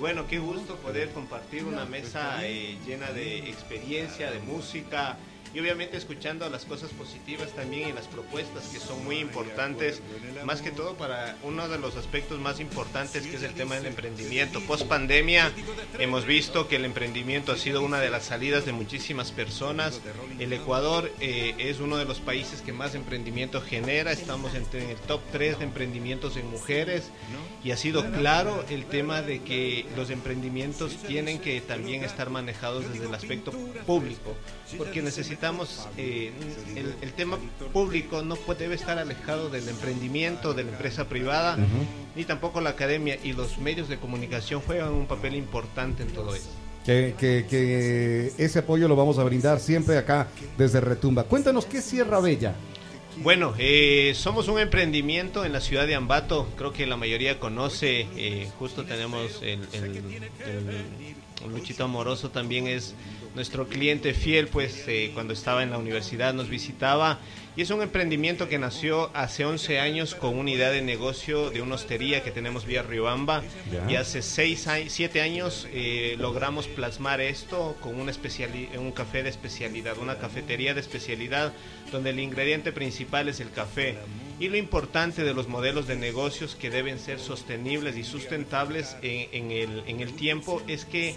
Bueno, 0.06 0.28
qué 0.28 0.38
gusto 0.38 0.76
poder 0.76 1.10
compartir 1.10 1.64
una 1.64 1.84
mesa 1.84 2.38
eh, 2.44 2.78
llena 2.86 3.10
de 3.10 3.38
experiencia, 3.38 4.30
de 4.30 4.38
música 4.38 5.16
y 5.56 5.58
obviamente 5.58 5.96
escuchando 5.96 6.50
las 6.50 6.66
cosas 6.66 6.90
positivas 6.90 7.50
también 7.52 7.88
y 7.88 7.92
las 7.94 8.08
propuestas 8.08 8.68
que 8.68 8.78
son 8.78 9.02
muy 9.06 9.20
importantes, 9.20 10.02
más 10.44 10.60
que 10.60 10.70
todo 10.70 10.96
para 10.96 11.38
uno 11.44 11.66
de 11.66 11.78
los 11.78 11.96
aspectos 11.96 12.38
más 12.38 12.60
importantes 12.60 13.26
que 13.26 13.36
es 13.36 13.42
el 13.42 13.54
tema 13.54 13.76
del 13.76 13.86
emprendimiento. 13.86 14.60
Post 14.60 14.86
pandemia 14.86 15.50
hemos 15.98 16.26
visto 16.26 16.68
que 16.68 16.76
el 16.76 16.84
emprendimiento 16.84 17.52
ha 17.52 17.56
sido 17.56 17.80
una 17.80 18.00
de 18.00 18.10
las 18.10 18.24
salidas 18.24 18.66
de 18.66 18.72
muchísimas 18.72 19.32
personas. 19.32 20.02
El 20.38 20.52
Ecuador 20.52 21.10
eh, 21.20 21.54
es 21.56 21.80
uno 21.80 21.96
de 21.96 22.04
los 22.04 22.20
países 22.20 22.60
que 22.60 22.74
más 22.74 22.94
emprendimiento 22.94 23.62
genera, 23.62 24.12
estamos 24.12 24.52
en 24.54 24.66
el 24.90 24.96
top 25.08 25.22
3 25.32 25.60
de 25.60 25.64
emprendimientos 25.64 26.36
en 26.36 26.50
mujeres 26.50 27.10
y 27.64 27.70
ha 27.70 27.78
sido 27.78 28.04
claro 28.12 28.62
el 28.68 28.84
tema 28.84 29.22
de 29.22 29.40
que 29.40 29.86
los 29.96 30.10
emprendimientos 30.10 30.98
tienen 31.06 31.38
que 31.38 31.62
también 31.62 32.04
estar 32.04 32.28
manejados 32.28 32.92
desde 32.92 33.06
el 33.06 33.14
aspecto 33.14 33.52
público, 33.86 34.36
porque 34.78 35.02
necesitamos, 35.02 35.88
eh, 35.96 36.32
el, 36.74 36.94
el 37.00 37.12
tema 37.12 37.38
público 37.72 38.22
no 38.22 38.36
puede, 38.36 38.60
debe 38.64 38.74
estar 38.74 38.98
alejado 38.98 39.48
del 39.50 39.68
emprendimiento, 39.68 40.54
de 40.54 40.64
la 40.64 40.70
empresa 40.72 41.08
privada, 41.08 41.56
ni 42.14 42.24
tampoco 42.24 42.60
la 42.60 42.70
academia 42.70 43.18
y 43.22 43.32
los 43.32 43.58
medios 43.58 43.88
de 43.88 43.98
comunicación 43.98 44.60
juegan 44.60 44.92
un 44.92 45.06
papel 45.06 45.34
importante 45.36 46.02
en 46.02 46.10
todo 46.10 46.34
eso. 46.34 46.48
Que, 46.84 47.14
que- 47.18 47.46
que 47.50 48.32
ese 48.38 48.60
apoyo 48.60 48.86
lo 48.88 48.94
vamos 48.96 49.18
a 49.18 49.24
brindar 49.24 49.58
siempre 49.60 49.98
acá 49.98 50.28
desde 50.56 50.80
Retumba. 50.80 51.24
Cuéntanos 51.24 51.66
qué 51.66 51.78
es 51.78 51.84
Sierra 51.84 52.20
Bella. 52.20 52.54
Bueno, 53.22 53.54
eh, 53.58 54.12
somos 54.14 54.46
un 54.48 54.58
emprendimiento 54.60 55.44
en 55.44 55.52
la 55.52 55.60
ciudad 55.60 55.86
de 55.86 55.94
Ambato, 55.94 56.46
creo 56.56 56.72
que 56.72 56.84
la 56.86 56.96
mayoría 56.96 57.40
conoce, 57.40 58.06
eh, 58.16 58.48
justo 58.58 58.84
tenemos 58.84 59.40
el, 59.42 59.66
el- 59.72 59.84
el- 59.84 60.84
el 61.44 61.50
Luchito 61.50 61.84
Amoroso 61.84 62.30
también 62.30 62.66
es 62.66 62.94
nuestro 63.36 63.68
cliente 63.68 64.14
fiel, 64.14 64.48
pues 64.48 64.84
eh, 64.88 65.10
cuando 65.12 65.34
estaba 65.34 65.62
en 65.62 65.70
la 65.70 65.78
universidad 65.78 66.32
nos 66.34 66.48
visitaba. 66.48 67.20
Y 67.54 67.62
es 67.62 67.70
un 67.70 67.82
emprendimiento 67.82 68.48
que 68.48 68.58
nació 68.58 69.10
hace 69.14 69.44
11 69.44 69.78
años 69.78 70.14
con 70.14 70.38
una 70.38 70.50
idea 70.50 70.70
de 70.70 70.82
negocio 70.82 71.50
de 71.50 71.60
una 71.60 71.74
hostería 71.76 72.22
que 72.22 72.30
tenemos 72.30 72.66
vía 72.66 72.82
Riobamba. 72.82 73.42
Y 73.88 73.96
hace 73.96 74.22
6 74.22 74.66
años, 74.66 74.92
7 74.92 75.20
años 75.20 75.68
eh, 75.72 76.16
logramos 76.18 76.66
plasmar 76.66 77.20
esto 77.20 77.76
con 77.80 78.00
una 78.00 78.12
un 78.78 78.92
café 78.92 79.22
de 79.22 79.28
especialidad, 79.28 79.98
una 79.98 80.16
cafetería 80.16 80.72
de 80.72 80.80
especialidad 80.80 81.52
donde 81.92 82.10
el 82.10 82.20
ingrediente 82.20 82.72
principal 82.72 83.28
es 83.28 83.40
el 83.40 83.50
café. 83.50 83.98
Y 84.38 84.48
lo 84.48 84.56
importante 84.56 85.24
de 85.24 85.32
los 85.32 85.48
modelos 85.48 85.86
de 85.86 85.96
negocios 85.96 86.56
que 86.56 86.70
deben 86.70 86.98
ser 86.98 87.18
sostenibles 87.18 87.96
y 87.96 88.04
sustentables 88.04 88.96
en, 89.02 89.28
en 89.32 89.50
el, 89.50 89.82
en 89.86 90.00
el 90.00 90.12
tiempo 90.14 90.62
es 90.66 90.84
que 90.84 91.14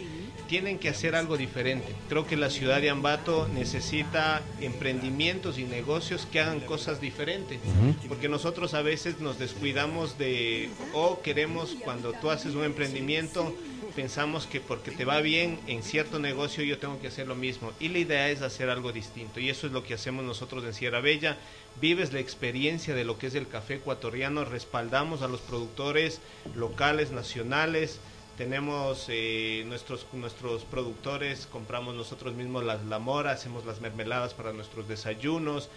tienen 0.47 0.79
que 0.79 0.89
hacer 0.89 1.15
algo 1.15 1.37
diferente. 1.37 1.93
Creo 2.07 2.25
que 2.25 2.37
la 2.37 2.49
ciudad 2.49 2.81
de 2.81 2.89
Ambato 2.89 3.47
necesita 3.53 4.41
emprendimientos 4.61 5.59
y 5.59 5.63
negocios 5.63 6.27
que 6.31 6.39
hagan 6.39 6.59
cosas 6.61 7.01
diferentes. 7.01 7.59
Porque 8.07 8.29
nosotros 8.29 8.73
a 8.73 8.81
veces 8.81 9.19
nos 9.19 9.37
descuidamos 9.37 10.17
de 10.17 10.69
o 10.93 11.21
queremos 11.21 11.75
cuando 11.83 12.13
tú 12.13 12.31
haces 12.31 12.55
un 12.55 12.63
emprendimiento 12.63 13.53
pensamos 13.89 14.47
que 14.47 14.61
porque 14.61 14.91
te 14.91 15.05
va 15.05 15.21
bien 15.21 15.59
en 15.67 15.83
cierto 15.83 16.19
negocio 16.19 16.63
yo 16.63 16.79
tengo 16.79 16.99
que 16.99 17.07
hacer 17.07 17.27
lo 17.27 17.35
mismo. 17.35 17.71
Y 17.79 17.89
la 17.89 17.99
idea 17.99 18.29
es 18.29 18.41
hacer 18.41 18.69
algo 18.69 18.91
distinto. 18.91 19.39
Y 19.39 19.49
eso 19.49 19.67
es 19.67 19.73
lo 19.73 19.83
que 19.83 19.93
hacemos 19.93 20.23
nosotros 20.23 20.63
en 20.63 20.73
Sierra 20.73 21.01
Bella. 21.01 21.37
Vives 21.81 22.13
la 22.13 22.19
experiencia 22.19 22.95
de 22.95 23.03
lo 23.03 23.17
que 23.17 23.27
es 23.27 23.35
el 23.35 23.47
café 23.47 23.75
ecuatoriano. 23.75 24.45
Respaldamos 24.45 25.21
a 25.21 25.27
los 25.27 25.41
productores 25.41 26.21
locales 26.55 27.11
nacionales. 27.11 27.99
Tenemos 28.37 29.05
eh, 29.09 29.63
nuestros 29.67 30.05
nuestros 30.13 30.63
productores. 30.63 31.45
Compramos 31.45 31.95
nosotros 31.95 32.33
mismos 32.35 32.63
las 32.63 32.83
la 32.85 32.99
mora 32.99 33.31
hacemos 33.31 33.65
las 33.65 33.81
mermeladas 33.81 34.33
para 34.33 34.53
nuestros 34.53 34.87
desayunos. 34.87 35.69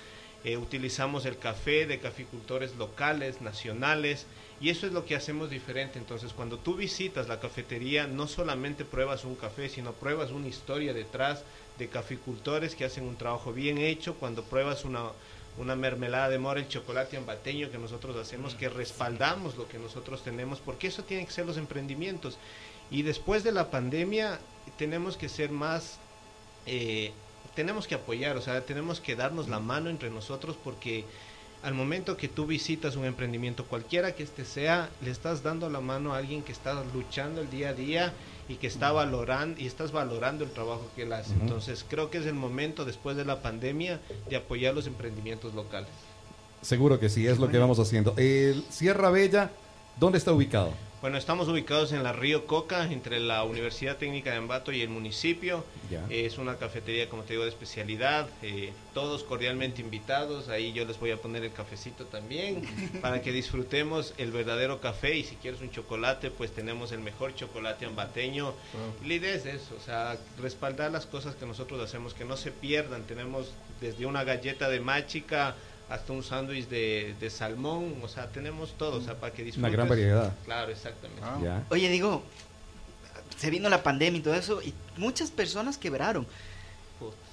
Eh, 0.44 0.56
utilizamos 0.56 1.24
el 1.24 1.38
café 1.38 1.86
de 1.86 2.00
caficultores 2.00 2.74
locales, 2.76 3.40
nacionales, 3.40 4.26
y 4.62 4.70
eso 4.70 4.86
es 4.86 4.92
lo 4.92 5.04
que 5.04 5.16
hacemos 5.16 5.50
diferente. 5.50 5.98
Entonces, 5.98 6.32
cuando 6.32 6.56
tú 6.56 6.76
visitas 6.76 7.26
la 7.26 7.40
cafetería, 7.40 8.06
no 8.06 8.28
solamente 8.28 8.84
pruebas 8.84 9.24
un 9.24 9.34
café, 9.34 9.68
sino 9.68 9.92
pruebas 9.92 10.30
una 10.30 10.46
historia 10.46 10.94
detrás 10.94 11.42
de 11.78 11.88
caficultores 11.88 12.76
que 12.76 12.84
hacen 12.84 13.02
un 13.04 13.16
trabajo 13.16 13.52
bien 13.52 13.78
hecho. 13.78 14.14
Cuando 14.14 14.44
pruebas 14.44 14.84
una, 14.84 15.06
una 15.58 15.74
mermelada 15.74 16.28
de 16.28 16.38
mora, 16.38 16.60
el 16.60 16.68
chocolate 16.68 17.16
ambateño 17.16 17.72
que 17.72 17.78
nosotros 17.78 18.16
hacemos, 18.16 18.54
que 18.54 18.68
respaldamos 18.68 19.56
lo 19.56 19.68
que 19.68 19.80
nosotros 19.80 20.22
tenemos, 20.22 20.60
porque 20.60 20.86
eso 20.86 21.02
tienen 21.02 21.26
que 21.26 21.32
ser 21.32 21.44
los 21.44 21.56
emprendimientos. 21.56 22.38
Y 22.88 23.02
después 23.02 23.42
de 23.42 23.50
la 23.50 23.68
pandemia, 23.68 24.38
tenemos 24.78 25.16
que 25.16 25.28
ser 25.28 25.50
más 25.50 25.98
eh, 26.66 27.10
tenemos 27.54 27.86
que 27.86 27.94
apoyar, 27.94 28.36
o 28.36 28.40
sea, 28.40 28.64
tenemos 28.64 29.00
que 29.00 29.16
darnos 29.16 29.48
la 29.48 29.60
mano 29.60 29.90
entre 29.90 30.10
nosotros 30.10 30.56
porque 30.62 31.04
al 31.62 31.74
momento 31.74 32.16
que 32.16 32.28
tú 32.28 32.46
visitas 32.46 32.96
un 32.96 33.04
emprendimiento, 33.04 33.64
cualquiera 33.64 34.14
que 34.14 34.22
este 34.22 34.44
sea, 34.44 34.90
le 35.00 35.10
estás 35.10 35.42
dando 35.42 35.70
la 35.70 35.80
mano 35.80 36.12
a 36.12 36.18
alguien 36.18 36.42
que 36.42 36.52
está 36.52 36.82
luchando 36.92 37.40
el 37.40 37.50
día 37.50 37.70
a 37.70 37.74
día 37.74 38.12
y 38.48 38.56
que 38.56 38.66
está 38.66 38.90
valorando 38.90 39.60
y 39.60 39.66
estás 39.66 39.92
valorando 39.92 40.44
el 40.44 40.50
trabajo 40.50 40.90
que 40.96 41.02
él 41.02 41.12
hace. 41.12 41.32
Entonces, 41.34 41.84
creo 41.88 42.10
que 42.10 42.18
es 42.18 42.26
el 42.26 42.34
momento 42.34 42.84
después 42.84 43.16
de 43.16 43.24
la 43.24 43.42
pandemia 43.42 44.00
de 44.28 44.36
apoyar 44.36 44.74
los 44.74 44.86
emprendimientos 44.86 45.54
locales. 45.54 45.90
Seguro 46.62 46.98
que 46.98 47.08
sí, 47.08 47.26
es 47.26 47.38
lo 47.38 47.48
que 47.48 47.58
vamos 47.58 47.78
haciendo. 47.78 48.14
El 48.16 48.64
Sierra 48.68 49.10
Bella, 49.10 49.50
¿dónde 49.98 50.18
está 50.18 50.32
ubicado? 50.32 50.72
Bueno, 51.02 51.18
estamos 51.18 51.48
ubicados 51.48 51.90
en 51.90 52.04
la 52.04 52.12
Río 52.12 52.46
Coca, 52.46 52.84
entre 52.84 53.18
la 53.18 53.42
Universidad 53.42 53.96
Técnica 53.96 54.30
de 54.30 54.36
Ambato 54.36 54.70
y 54.70 54.82
el 54.82 54.88
municipio. 54.88 55.64
Ya. 55.90 56.06
Es 56.08 56.38
una 56.38 56.58
cafetería, 56.58 57.08
como 57.08 57.24
te 57.24 57.32
digo, 57.32 57.42
de 57.42 57.48
especialidad. 57.50 58.28
eh, 58.40 58.72
todos 58.94 59.24
cordialmente 59.24 59.80
invitados. 59.80 60.48
Ahí 60.48 60.72
yo 60.72 60.84
les 60.84 61.00
voy 61.00 61.10
a 61.10 61.16
poner 61.16 61.42
el 61.42 61.52
cafecito 61.52 62.04
también 62.04 62.62
para 63.02 63.20
que 63.20 63.32
disfrutemos 63.32 64.14
el 64.16 64.30
verdadero 64.30 64.80
café. 64.80 65.16
Y 65.16 65.24
si 65.24 65.34
quieres 65.34 65.60
un 65.60 65.72
chocolate, 65.72 66.30
pues 66.30 66.52
tenemos 66.52 66.92
el 66.92 67.00
mejor 67.00 67.34
chocolate 67.34 67.84
ambateño. 67.84 68.54
Y 69.04 69.08
La 69.08 69.14
idea 69.14 69.34
es 69.34 69.44
eso, 69.44 69.74
o 69.76 69.80
sea, 69.84 70.16
respaldar 70.40 70.92
las 70.92 71.06
cosas 71.06 71.34
que 71.34 71.46
nosotros 71.46 71.80
hacemos, 71.80 72.14
que 72.14 72.24
no 72.24 72.36
se 72.36 72.52
pierdan. 72.52 73.02
Tenemos 73.08 73.50
desde 73.80 74.06
una 74.06 74.22
galleta 74.22 74.68
de 74.68 74.78
machica 74.78 75.56
hasta 75.92 76.12
un 76.12 76.22
sándwich 76.22 76.68
de, 76.68 77.14
de 77.20 77.28
salmón, 77.30 77.96
o 78.02 78.08
sea, 78.08 78.28
tenemos 78.28 78.72
todo, 78.78 78.98
o 78.98 79.00
sea, 79.02 79.14
para 79.20 79.32
que 79.32 79.44
disfrutes. 79.44 79.72
gran 79.72 79.88
variedad. 79.88 80.32
Claro, 80.44 80.72
exactamente. 80.72 81.22
Ya. 81.42 81.64
Oye, 81.70 81.88
digo, 81.90 82.22
se 83.36 83.50
vino 83.50 83.68
la 83.68 83.82
pandemia 83.82 84.18
y 84.20 84.22
todo 84.22 84.34
eso, 84.34 84.62
y 84.62 84.72
muchas 84.96 85.30
personas 85.30 85.76
quebraron. 85.78 86.26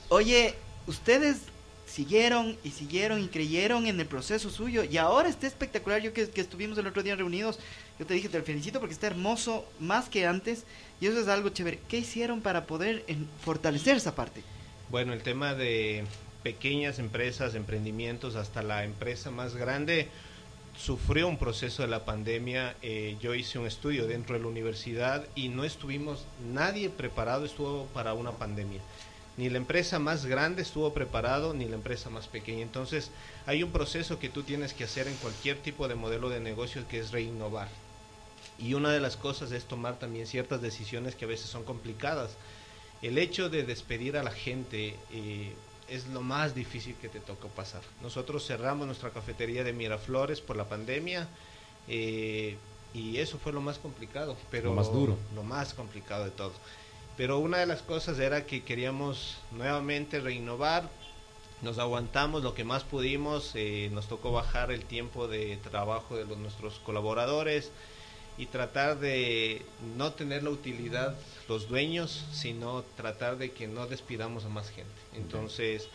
Oye, 0.10 0.56
ustedes 0.88 1.38
siguieron 1.86 2.57
y 2.64 2.72
siguieron 2.72 3.22
y 3.23 3.27
creyeron 3.27 3.88
en 3.88 3.99
el 3.99 4.06
proceso 4.07 4.49
suyo 4.49 4.84
y 4.84 4.98
ahora 4.98 5.30
está 5.30 5.48
espectacular. 5.48 6.02
Yo 6.02 6.14
que, 6.14 6.30
que 6.30 6.41
estuvimos 6.41 6.77
el 6.77 6.88
otro 6.88 7.02
día 7.03 7.15
reunidos, 7.15 7.60
yo 7.99 8.06
te 8.06 8.14
dije, 8.14 8.30
te 8.30 8.41
felicito 8.41 8.80
porque 8.80 8.94
está 8.94 9.07
hermoso 9.07 9.65
más 9.80 10.10
que 10.10 10.26
antes 10.27 10.65
y 10.99 11.07
eso 11.07 11.19
es 11.19 11.27
algo 11.27 11.49
chévere. 11.49 11.80
¿Qué 11.88 11.98
hicieron 11.99 12.41
para 12.41 12.65
poder 12.65 13.03
en- 13.07 13.27
fortalecer 13.44 13.98
esa 13.98 14.15
parte? 14.15 14.41
Bueno, 14.90 15.14
el 15.14 15.22
tema 15.22 15.53
de 15.53 16.06
pequeñas 16.44 16.99
empresas, 16.99 17.56
emprendimientos, 17.56 18.36
hasta 18.36 18.61
la 18.61 18.84
empresa 18.84 19.32
más 19.32 19.56
grande, 19.56 20.07
sufrió 20.78 21.28
un 21.28 21.38
proceso 21.38 21.82
de 21.82 21.90
la 21.90 22.06
pandemia. 22.06 22.76
Eh, 22.82 23.18
yo 23.22 23.36
hice 23.36 23.60
un 23.60 23.68
estudio 23.68 24.07
dentro 24.07 24.36
de 24.36 24.41
la 24.41 24.48
universidad 24.48 25.26
y 25.36 25.49
no 25.49 25.64
estuvimos, 25.64 26.26
nadie 26.53 26.90
preparado 26.90 27.45
estuvo 27.45 27.86
para 27.88 28.14
una 28.14 28.32
pandemia. 28.32 28.82
Ni 29.38 29.49
la 29.49 29.57
empresa 29.57 29.99
más 29.99 30.26
grande 30.26 30.61
estuvo 30.61 30.94
preparado, 30.94 31.53
ni 31.53 31.66
la 31.66 31.76
empresa 31.76 32.10
más 32.10 32.28
pequeña. 32.28 32.61
Entonces, 32.61 33.10
hay 33.45 33.64
un 33.64 33.72
proceso 33.72 34.20
que 34.20 34.28
tú 34.28 34.44
tienes 34.44 34.74
que 34.74 34.84
hacer 34.84 35.07
en 35.07 35.16
cualquier 35.16 35.57
tipo 35.57 35.88
de 35.88 35.95
modelo 35.95 36.30
de 36.30 36.41
negocio 36.41 36.86
que 36.90 36.99
es 36.99 37.11
reinnovar. 37.11 37.70
Y 38.57 38.74
una 38.74 38.91
de 38.91 38.99
las 38.99 39.16
cosas 39.16 39.53
es 39.53 39.64
tomar 39.64 39.98
también 39.98 40.28
ciertas 40.28 40.61
decisiones 40.61 41.16
que 41.16 41.24
a 41.24 41.30
veces 41.30 41.49
son 41.49 41.64
complicadas. 41.64 42.32
El 43.02 43.18
hecho 43.18 43.49
de 43.49 43.64
despedir 43.64 44.18
a 44.18 44.24
la 44.24 44.32
gente 44.32 44.95
eh, 45.14 45.53
es 45.90 46.07
lo 46.07 46.22
más 46.22 46.56
difícil 46.56 46.95
que 47.02 47.10
te 47.10 47.20
tocó 47.20 47.48
pasar. 47.49 47.82
Nosotros 48.02 48.45
cerramos 48.45 48.86
nuestra 48.86 49.10
cafetería 49.10 49.64
de 49.64 49.74
Miraflores 49.74 50.41
por 50.41 50.56
la 50.56 50.66
pandemia 50.66 51.28
eh, 51.88 52.57
y 52.94 53.18
eso 53.18 53.38
fue 53.38 53.52
lo 53.53 53.61
más 53.61 53.78
complicado, 53.78 54.36
pero 54.52 54.70
Lo 54.70 54.76
más 54.76 54.91
duro. 54.91 55.18
lo 55.36 55.44
más 55.44 55.74
complicado 55.74 56.26
de 56.26 56.32
todo. 56.32 56.53
Pero 57.18 57.40
una 57.40 57.57
de 57.57 57.66
las 57.66 57.82
cosas 57.82 58.18
era 58.20 58.45
que 58.45 58.64
queríamos 58.64 59.38
nuevamente 59.52 60.20
reinnovar, 60.22 60.90
nos 61.61 61.78
aguantamos 61.78 62.41
lo 62.44 62.53
que 62.53 62.64
más 62.64 62.84
pudimos, 62.84 63.52
eh, 63.56 63.90
nos 63.91 64.07
tocó 64.07 64.32
bajar 64.32 64.72
el 64.72 64.86
tiempo 64.86 65.28
de 65.28 65.57
trabajo 65.57 66.16
de 66.16 66.26
los, 66.26 66.38
nuestros 66.38 66.80
colaboradores 66.80 67.72
y 68.40 68.45
tratar 68.45 68.99
de 68.99 69.61
no 69.98 70.14
tener 70.14 70.44
la 70.44 70.49
utilidad 70.49 71.16
los 71.49 71.68
dueños, 71.68 72.26
sino 72.32 72.84
tratar 72.95 73.38
de 73.38 73.52
que 73.52 73.68
no 73.68 73.86
despidamos 73.86 74.45
a 74.45 74.49
más 74.49 74.70
gente. 74.70 74.90
Entonces, 75.14 75.90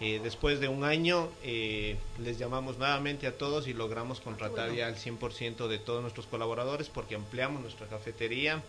eh, 0.00 0.18
después 0.22 0.58
de 0.58 0.68
un 0.68 0.84
año, 0.84 1.28
eh, 1.42 1.98
les 2.18 2.38
llamamos 2.38 2.78
nuevamente 2.78 3.26
a 3.26 3.36
todos 3.36 3.68
y 3.68 3.74
logramos 3.74 4.20
contratar 4.20 4.72
ya 4.72 4.86
al 4.86 4.96
100% 4.96 5.68
de 5.68 5.78
todos 5.78 6.00
nuestros 6.00 6.26
colaboradores 6.26 6.88
porque 6.88 7.14
ampliamos 7.14 7.60
nuestra 7.60 7.86
cafetería 7.88 8.62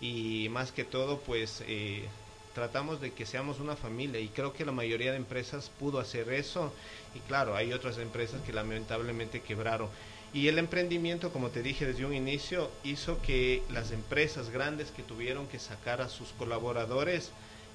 y 0.00 0.48
más 0.50 0.72
que 0.72 0.84
todo, 0.84 1.20
pues 1.20 1.62
eh, 1.68 2.08
tratamos 2.54 3.00
de 3.00 3.12
que 3.12 3.26
seamos 3.26 3.60
una 3.60 3.76
familia 3.76 4.20
y 4.20 4.28
creo 4.28 4.52
que 4.52 4.64
la 4.64 4.72
mayoría 4.72 5.10
de 5.10 5.18
empresas 5.18 5.70
pudo 5.78 5.98
hacer 5.98 6.32
eso 6.32 6.72
y 7.14 7.18
claro, 7.20 7.56
hay 7.56 7.72
otras 7.72 7.98
empresas 7.98 8.40
que 8.42 8.52
lamentablemente 8.52 9.42
quebraron. 9.42 9.88
Y 10.32 10.48
el 10.48 10.58
emprendimiento, 10.58 11.32
como 11.32 11.50
te 11.50 11.62
dije 11.62 11.86
desde 11.86 12.04
un 12.04 12.14
inicio, 12.14 12.70
hizo 12.82 13.20
que 13.22 13.62
las 13.70 13.92
empresas 13.92 14.50
grandes 14.50 14.90
que 14.90 15.02
tuvieron 15.02 15.46
que 15.46 15.60
sacar 15.60 16.00
a 16.00 16.08
sus 16.08 16.30
colaboradores 16.30 17.30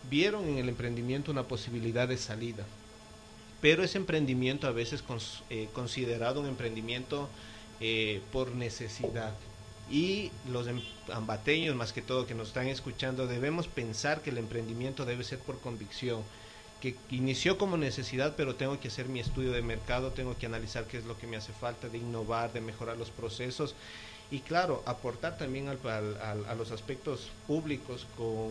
vieron 0.10 0.48
en 0.48 0.58
el 0.58 0.70
emprendimiento 0.70 1.32
una 1.32 1.44
posibilidad 1.44 2.08
de 2.08 2.18
salida. 2.18 2.66
Pero 3.62 3.84
ese 3.84 3.98
emprendimiento 3.98 4.68
a 4.68 4.72
veces 4.72 5.04
eh, 5.50 5.70
considerado 5.74 6.42
un 6.42 6.48
emprendimiento 6.48 7.30
eh, 7.80 8.22
por 8.32 8.52
necesidad. 8.52 9.34
Y 9.92 10.32
los 10.48 10.68
em- 10.68 10.82
ambateños, 11.12 11.76
más 11.76 11.94
que 11.94 12.02
todo, 12.02 12.28
que 12.28 12.36
nos 12.36 12.50
están 12.50 12.68
escuchando, 12.68 13.26
debemos 13.28 13.68
pensar 13.68 14.22
que 14.22 14.30
el 14.30 14.38
emprendimiento 14.38 15.06
debe 15.06 15.24
ser 15.24 15.40
por 15.40 15.60
convicción 15.60 16.24
que 16.80 16.96
inició 17.10 17.58
como 17.58 17.76
necesidad, 17.76 18.36
pero 18.38 18.56
tengo 18.56 18.80
que 18.80 18.88
hacer 18.88 19.10
mi 19.10 19.20
estudio 19.20 19.52
de 19.52 19.62
mercado, 19.62 20.12
tengo 20.12 20.38
que 20.38 20.46
analizar 20.46 20.86
qué 20.86 20.98
es 20.98 21.06
lo 21.06 21.18
que 21.18 21.28
me 21.28 21.36
hace 21.36 21.52
falta, 21.52 21.90
de 21.90 21.98
innovar, 21.98 22.54
de 22.54 22.62
mejorar 22.62 22.98
los 22.98 23.10
procesos 23.10 23.76
y 24.32 24.40
claro, 24.42 24.84
aportar 24.86 25.38
también 25.40 25.68
al- 25.70 26.46
a 26.48 26.56
los 26.56 26.72
aspectos 26.72 27.30
públicos 27.48 28.06
con 28.16 28.50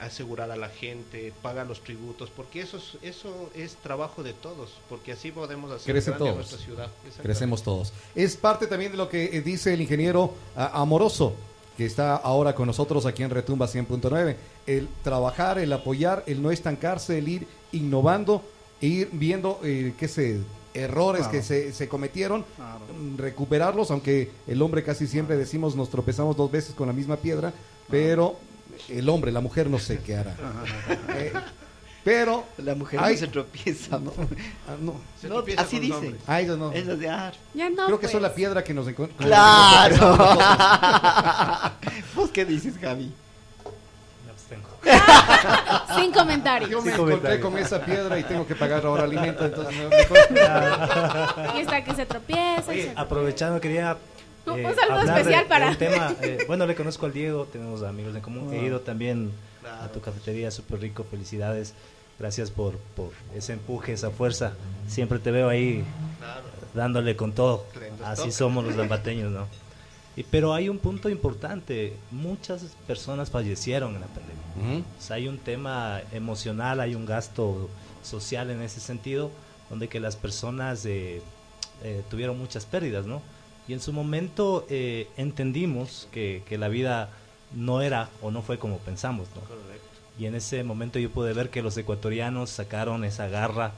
asegurar 0.00 0.50
a 0.52 0.56
la 0.56 0.68
gente, 0.68 1.32
pagar 1.42 1.66
los 1.66 1.80
tributos, 1.82 2.30
porque 2.30 2.60
eso 2.60 2.76
es, 2.76 2.96
eso 3.02 3.50
es 3.54 3.74
trabajo 3.76 4.22
de 4.22 4.34
todos, 4.34 4.70
porque 4.88 5.12
así 5.12 5.32
podemos 5.32 5.70
hacer 5.72 5.92
Crecen 5.94 6.12
grande 6.12 6.24
todos. 6.30 6.36
nuestra 6.36 6.58
ciudad. 6.58 6.90
Crecemos 7.22 7.62
todos. 7.62 7.92
Es 8.14 8.36
parte 8.36 8.66
también 8.68 8.92
de 8.92 8.98
lo 8.98 9.08
que 9.08 9.24
eh, 9.36 9.40
dice 9.40 9.74
el 9.74 9.80
ingeniero 9.80 10.32
ah, 10.54 10.70
Amoroso, 10.74 11.34
que 11.76 11.84
está 11.86 12.14
ahora 12.16 12.54
con 12.54 12.66
nosotros 12.68 13.04
aquí 13.04 13.22
en 13.22 13.30
Retumba 13.30 13.66
100.9. 13.66 14.36
El 14.66 14.88
trabajar, 15.02 15.58
el 15.58 15.72
apoyar, 15.72 16.22
el 16.26 16.40
no 16.40 16.50
estancarse, 16.50 17.18
el 17.18 17.28
ir 17.28 17.46
innovando, 17.72 18.42
e 18.80 18.86
ir 18.86 19.08
viendo 19.12 19.60
eh, 19.64 19.92
qué 19.98 20.06
sé, 20.08 20.40
errores 20.76 21.22
Claro. 21.22 21.32
que 21.32 21.42
se, 21.42 21.72
se 21.72 21.88
cometieron, 21.88 22.44
Claro. 22.56 22.80
recuperarlos, 23.16 23.90
aunque 23.90 24.30
el 24.46 24.60
hombre 24.62 24.82
casi 24.84 25.06
siempre 25.06 25.36
decimos 25.36 25.74
nos 25.76 25.90
tropezamos 25.90 26.36
dos 26.36 26.50
veces 26.50 26.74
con 26.74 26.86
la 26.86 26.92
misma 26.92 27.16
piedra, 27.16 27.52
pero 27.90 28.36
el 28.88 29.08
hombre, 29.08 29.32
la 29.32 29.40
mujer 29.40 29.68
no 29.70 29.78
sé 29.78 29.98
qué 29.98 30.16
hará. 30.16 30.36
Eh, 31.16 31.32
pero 32.04 32.44
La 32.58 32.74
mujer 32.76 33.00
hay- 33.02 33.14
no 33.14 33.20
se 33.20 33.26
tropieza. 33.26 33.98
¿no? 33.98 34.12
Ah, 34.68 34.76
no. 34.80 34.94
Se 35.20 35.28
No, 35.28 35.34
tropieza 35.36 35.62
así 35.62 35.80
dice. 35.80 35.94
hombres. 35.94 36.20
Ah, 36.26 36.40
no. 36.42 36.70
Es 36.72 36.86
de 36.86 37.08
ah, 37.08 37.32
Ya 37.54 37.68
no. 37.68 37.86
Creo 37.86 37.98
que 37.98 38.02
pues. 38.02 38.12
son 38.12 38.22
la 38.22 38.32
piedra 38.34 38.62
que 38.62 38.72
nos 38.74 38.86
encuentra. 38.86 39.26
Claro. 39.26 40.16
¿Vos 42.14 42.30
qué 42.30 42.44
dices, 42.44 42.74
Javi? 42.80 43.12
Sin 45.96 46.12
comentarios. 46.12 46.70
Yo 46.70 46.80
me 46.82 46.92
Sí, 46.92 47.00
encontré 47.00 47.40
con 47.40 47.56
esa 47.58 47.84
piedra 47.84 48.18
y 48.18 48.24
tengo 48.24 48.46
que 48.46 48.54
pagar 48.54 48.84
ahora 48.84 49.04
alimento, 49.04 49.44
entonces 49.44 49.74
me- 49.76 49.88
mejor- 49.88 50.18
Y 51.56 51.60
está 51.60 51.84
que 51.84 51.94
se 51.94 52.06
tropieza. 52.06 52.64
y 52.74 52.80
Oye, 52.80 52.82
se- 52.84 52.92
aprovechando, 52.96 53.60
quería 53.60 53.96
Un- 54.46 54.58
eh, 54.60 54.66
un 54.66 54.74
saludo 54.74 55.04
de- 55.04 55.18
especial 55.20 55.44
de 55.44 55.48
para- 55.48 55.68
un 55.68 55.76
tema. 55.76 56.14
eh, 56.22 56.38
bueno, 56.46 56.66
le 56.66 56.74
conozco 56.74 57.06
al 57.06 57.12
Diego, 57.12 57.44
tenemos 57.50 57.82
amigos 57.82 58.14
en 58.14 58.20
común. 58.20 58.52
He 58.54 58.60
Ah. 58.60 58.64
ido 58.64 58.80
también 58.80 59.32
a 59.82 59.88
tu 59.88 60.00
cafetería, 60.00 60.50
súper 60.50 60.80
rico, 60.80 61.04
felicidades. 61.10 61.74
Gracias 62.18 62.50
por, 62.50 62.76
por 62.96 63.10
ese 63.34 63.52
empuje, 63.54 63.92
esa 63.92 64.10
fuerza. 64.10 64.52
Siempre 64.88 65.18
te 65.18 65.30
veo 65.30 65.48
ahí 65.50 65.84
dándole 66.72 67.14
con 67.16 67.32
todo. 67.32 67.66
Así 68.04 68.32
somos 68.32 68.64
los 68.64 68.74
lambateños, 68.76 69.30
¿no? 69.32 69.46
Y, 70.16 70.22
pero 70.24 70.54
hay 70.54 70.68
un 70.68 70.78
punto 70.78 71.08
importante. 71.08 71.94
Muchas 72.10 72.62
personas 72.86 73.30
fallecieron 73.30 73.94
en 73.94 74.00
la 74.00 74.06
pandemia. 74.06 74.44
Ujú. 74.56 74.84
O 74.98 75.02
sea, 75.02 75.16
hay 75.16 75.28
un 75.28 75.38
tema 75.38 76.00
emocional, 76.12 76.80
hay 76.80 76.94
un 76.94 77.04
gasto 77.06 77.68
social 78.02 78.50
en 78.50 78.62
ese 78.62 78.80
sentido, 78.80 79.30
donde 79.68 79.88
que 79.88 80.00
las 80.00 80.16
personas 80.16 80.86
eh, 80.86 81.20
eh, 81.82 82.02
tuvieron 82.10 82.38
muchas 82.38 82.64
pérdidas, 82.64 83.04
¿no? 83.06 83.20
Y 83.68 83.72
en 83.72 83.80
su 83.80 83.92
momento 83.92 84.64
eh, 84.70 85.08
entendimos 85.16 86.08
que, 86.12 86.42
que 86.48 86.56
la 86.56 86.68
vida 86.68 87.10
no 87.54 87.82
era 87.82 88.08
o 88.22 88.30
no 88.30 88.42
fue 88.42 88.58
como 88.58 88.78
pensamos, 88.78 89.28
¿no? 89.34 89.42
Y 90.18 90.26
en 90.26 90.34
ese 90.34 90.64
momento 90.64 90.98
yo 90.98 91.10
pude 91.10 91.32
ver 91.34 91.50
que 91.50 91.62
los 91.62 91.76
ecuatorianos 91.76 92.50
sacaron 92.50 93.04
esa 93.04 93.28
garra, 93.28 93.72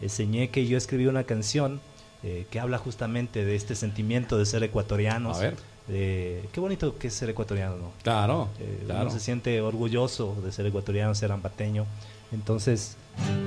ese 0.00 0.26
ñeque, 0.26 0.60
y 0.60 0.68
yo 0.68 0.78
escribí 0.78 1.06
una 1.06 1.24
canción 1.24 1.80
eh, 2.22 2.46
que 2.50 2.60
habla 2.60 2.78
justamente 2.78 3.44
de 3.44 3.56
este 3.56 3.74
sentimiento 3.74 4.38
de 4.38 4.46
ser 4.46 4.62
ecuatorianos. 4.62 5.38
A 5.38 5.40
ver. 5.40 5.56
De- 5.90 6.42
qué 6.52 6.60
bonito 6.60 6.96
que 6.98 7.08
es 7.08 7.14
ser 7.14 7.30
ecuatoriano, 7.30 7.76
¿no? 7.76 7.90
Claro, 8.02 8.48
Eh, 8.60 8.82
claro. 8.86 9.02
Uno 9.02 9.10
se 9.10 9.20
siente 9.20 9.60
orgulloso 9.60 10.36
de 10.44 10.52
ser 10.52 10.66
ecuatoriano, 10.66 11.14
ser 11.14 11.32
ambateño. 11.32 11.84
Entonces, 12.32 12.96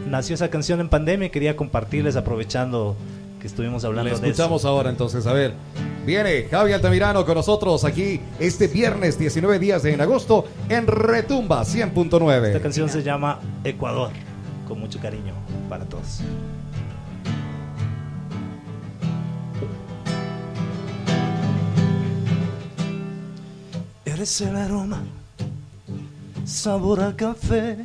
nació 0.10 0.36
esa 0.36 0.50
canción 0.50 0.80
en 0.82 0.90
pandemia 0.90 1.28
y 1.28 1.30
quería 1.30 1.56
compartirles 1.56 2.16
aprovechando 2.16 2.96
que 3.40 3.48
estuvimos 3.48 3.84
hablando 3.86 4.12
Le 4.12 4.20
de 4.20 4.28
escuchamos 4.30 4.62
eso. 4.62 4.70
ahora 4.70 4.90
entonces, 4.90 5.26
a 5.26 5.34
ver. 5.34 5.54
Viene 6.06 6.44
Javi 6.52 6.74
Altamirano 6.74 7.26
con 7.26 7.36
nosotros 7.36 7.86
aquí 7.86 8.20
este 8.40 8.68
viernes 8.68 9.18
19 9.18 9.58
días 9.60 9.84
de 9.84 9.94
en 9.94 10.02
agosto 10.02 10.46
en 10.68 10.86
Retumba 10.86 11.62
Esta 11.62 11.78
100.9. 11.88 12.62
canción 12.62 12.90
se 12.90 13.04
llama 13.04 13.40
Ecuador, 13.64 14.12
con 14.68 14.80
mucho 14.82 15.00
cariño 15.00 15.34
para 15.70 15.86
todos. 15.86 16.20
Eres 24.14 24.42
el 24.42 24.56
aroma, 24.56 25.02
sabor 26.46 27.02
a 27.02 27.16
café 27.16 27.78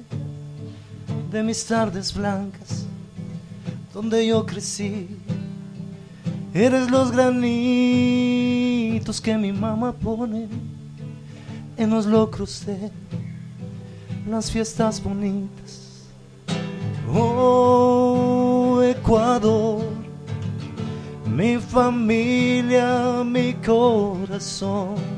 de 1.31 1.43
mis 1.43 1.65
tardes 1.65 2.13
blancas, 2.13 2.85
donde 3.95 4.27
yo 4.27 4.45
crecí. 4.45 5.09
Eres 6.53 6.91
los 6.91 7.13
granitos 7.13 7.63
que 9.23 9.39
mi 9.39 9.53
mamá 9.53 9.93
pone 9.93 10.49
en 11.79 11.89
los 11.89 12.05
locros 12.05 12.67
de 12.67 12.91
las 14.29 14.51
fiestas 14.51 15.03
bonitas. 15.03 16.05
Oh, 17.11 18.83
Ecuador, 18.83 19.83
mi 21.25 21.57
familia, 21.57 23.25
mi 23.25 23.55
corazón. 23.55 25.18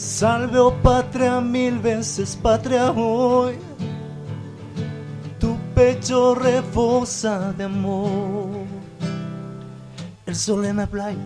Salve, 0.00 0.58
oh 0.58 0.72
patria, 0.82 1.42
mil 1.42 1.78
veces 1.78 2.34
patria 2.34 2.90
hoy. 2.90 3.58
Tu 5.38 5.54
pecho 5.74 6.34
rebosa 6.34 7.52
de 7.52 7.64
amor. 7.64 8.64
El 10.24 10.34
sol 10.34 10.64
en 10.64 10.78
la 10.78 10.86
playa, 10.86 11.18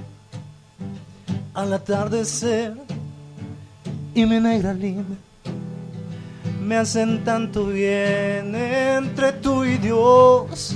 al 1.54 1.72
atardecer, 1.72 2.74
y 4.12 4.26
mi 4.26 4.40
negra 4.40 4.74
linda 4.74 5.16
me 6.60 6.76
hacen 6.76 7.22
tanto 7.22 7.66
bien 7.66 8.56
entre 8.56 9.34
tú 9.34 9.64
y 9.64 9.78
Dios. 9.78 10.74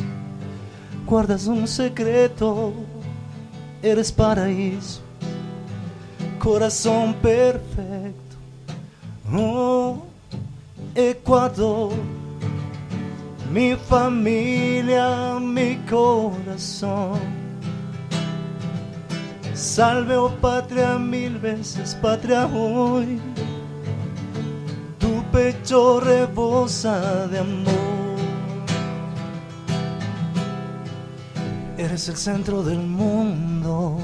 Guardas 1.04 1.48
un 1.48 1.66
secreto, 1.66 2.72
eres 3.82 4.12
paraíso, 4.12 5.00
corazón 6.48 7.14
perfecto. 7.20 8.36
Oh, 9.30 9.98
Ecuador, 10.94 11.92
mi 13.52 13.76
familia, 13.76 15.38
mi 15.38 15.76
corazón. 15.90 17.20
Salve, 19.52 20.16
oh 20.16 20.30
patria, 20.40 20.96
mil 20.98 21.38
veces 21.38 21.94
patria 22.00 22.46
hoy. 22.46 23.20
Tu 24.98 25.22
pecho 25.30 26.00
rebosa 26.00 27.26
de 27.26 27.40
amor. 27.40 28.18
Eres 31.76 32.08
el 32.08 32.16
centro 32.16 32.62
del 32.62 32.78
mundo, 32.78 33.98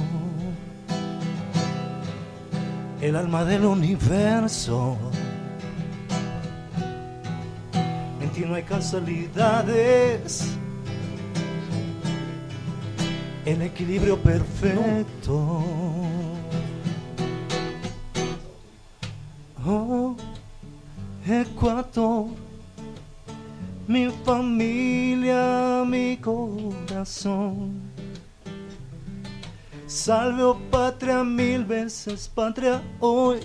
el 3.05 3.17
alma 3.17 3.45
del 3.45 3.67
universo. 3.67 4.97
En 8.23 8.31
ti 8.31 8.41
no 8.47 8.55
hay 8.55 8.63
casualidades 8.63 10.57
el 13.45 13.61
equilibrio 13.61 14.19
perfecto. 14.19 15.63
Oh, 19.67 20.17
Ecuador, 21.27 22.29
mi 23.87 24.09
familia, 24.25 25.85
mi 25.87 26.17
corazón. 26.17 27.84
Salve, 29.87 30.43
oh 30.43 30.59
patria, 30.71 31.23
mil 31.23 31.63
veces 31.65 32.31
patria 32.35 32.83
hoy. 33.01 33.39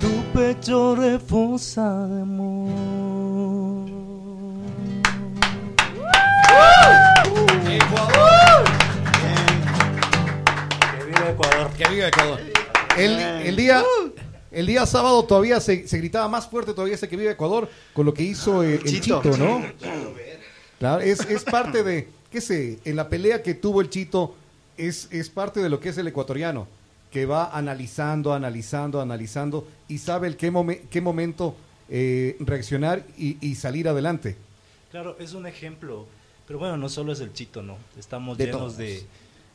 Tu 0.00 0.08
pecho 0.32 0.96
refusa 0.96 2.06
de 2.06 2.22
amor. 2.22 3.86
Que 10.88 11.04
viva 11.04 11.28
Ecuador. 11.28 11.70
Que 11.76 11.88
viva 11.88 12.08
Ecuador. 12.08 12.40
El, 12.96 13.12
el 13.20 13.56
día, 13.56 13.84
el 14.50 14.66
día 14.66 14.86
sábado 14.86 15.22
todavía 15.24 15.60
se, 15.60 15.86
se 15.86 15.98
gritaba 15.98 16.28
más 16.28 16.48
fuerte 16.48 16.72
todavía 16.72 16.94
ese 16.94 17.10
que 17.10 17.16
vive 17.16 17.32
Ecuador 17.32 17.68
con 17.92 18.06
lo 18.06 18.14
que 18.14 18.22
hizo 18.22 18.62
eh, 18.64 18.76
el 18.76 18.84
Chito. 18.84 19.20
Chito, 19.22 19.36
¿no? 19.36 19.62
Claro, 20.78 21.00
es, 21.00 21.20
es 21.20 21.44
parte 21.44 21.82
de, 21.82 22.08
qué 22.30 22.40
sé, 22.40 22.78
en 22.86 22.96
la 22.96 23.10
pelea 23.10 23.42
que 23.42 23.52
tuvo 23.52 23.82
el 23.82 23.90
Chito 23.90 24.34
es, 24.76 25.08
es 25.10 25.30
parte 25.30 25.60
de 25.60 25.68
lo 25.68 25.80
que 25.80 25.88
es 25.90 25.98
el 25.98 26.06
ecuatoriano, 26.08 26.66
que 27.10 27.26
va 27.26 27.56
analizando, 27.56 28.32
analizando, 28.34 29.00
analizando 29.00 29.66
y 29.88 29.98
sabe 29.98 30.28
el 30.28 30.36
qué, 30.36 30.52
momen- 30.52 30.82
qué 30.90 31.00
momento 31.00 31.54
eh, 31.88 32.36
reaccionar 32.40 33.04
y, 33.16 33.36
y 33.46 33.54
salir 33.54 33.88
adelante. 33.88 34.36
Claro, 34.90 35.16
es 35.18 35.32
un 35.34 35.46
ejemplo. 35.46 36.06
Pero 36.46 36.58
bueno, 36.58 36.76
no 36.76 36.88
solo 36.88 37.12
es 37.12 37.20
el 37.20 37.32
chito, 37.32 37.62
¿no? 37.62 37.76
Estamos 37.98 38.38
De 38.38 38.46
llenos 38.46 38.60
todos. 38.60 38.76
de, 38.76 39.02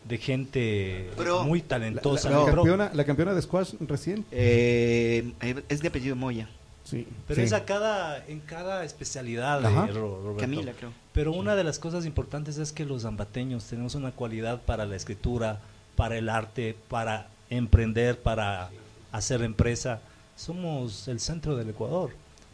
de 0.07 0.18
gente 0.18 1.10
Pero- 1.18 1.43
muy 1.43 1.61
La, 1.61 1.68
talentosa. 1.68 2.30
la. 2.30 2.43
Pero- 2.43 2.56
campeona, 2.57 2.91
la 2.93 3.06
campeona 3.06 3.34
de 3.34 3.41
squash 3.41 3.73
recién. 3.81 4.26
Eh, 4.31 5.31
es 5.69 5.81
de 5.81 5.88
apellido 5.88 6.15
Moya. 6.15 6.49
Sí. 6.91 7.07
Pero 7.27 7.39
sí. 7.39 7.45
es 7.45 7.53
a 7.53 7.65
cada, 7.65 8.23
en 8.27 8.39
cada 8.41 8.84
especialidad, 8.84 9.65
Ajá. 9.65 9.85
eh, 9.89 9.93
Ro- 9.93 10.22
Roberto. 10.22 10.41
Camila, 10.41 10.73
creo. 10.77 10.91
Pero 11.13 11.31
una 11.31 11.55
de 11.55 11.63
las 11.63 11.80
cosas 11.80 12.05
importantes 12.05 12.57
es 12.57 12.72
que 12.72 12.85
los 12.85 13.05
ambateños 13.05 13.63
tenemos 13.65 13.95
una 13.95 14.11
cualidad 14.11 14.61
para 14.61 14.85
la 14.85 14.95
escritura, 14.97 15.59
para 15.95 16.18
el 16.18 16.30
arte, 16.30 16.76
para 16.89 17.30
emprender, 17.49 18.19
para 18.19 18.69
hacer 19.11 19.41
empresa. 19.41 20.01
Somos 20.35 21.07
el 21.07 21.19
centro 21.19 21.55
del 21.55 21.69
Ecuador. 21.69 22.11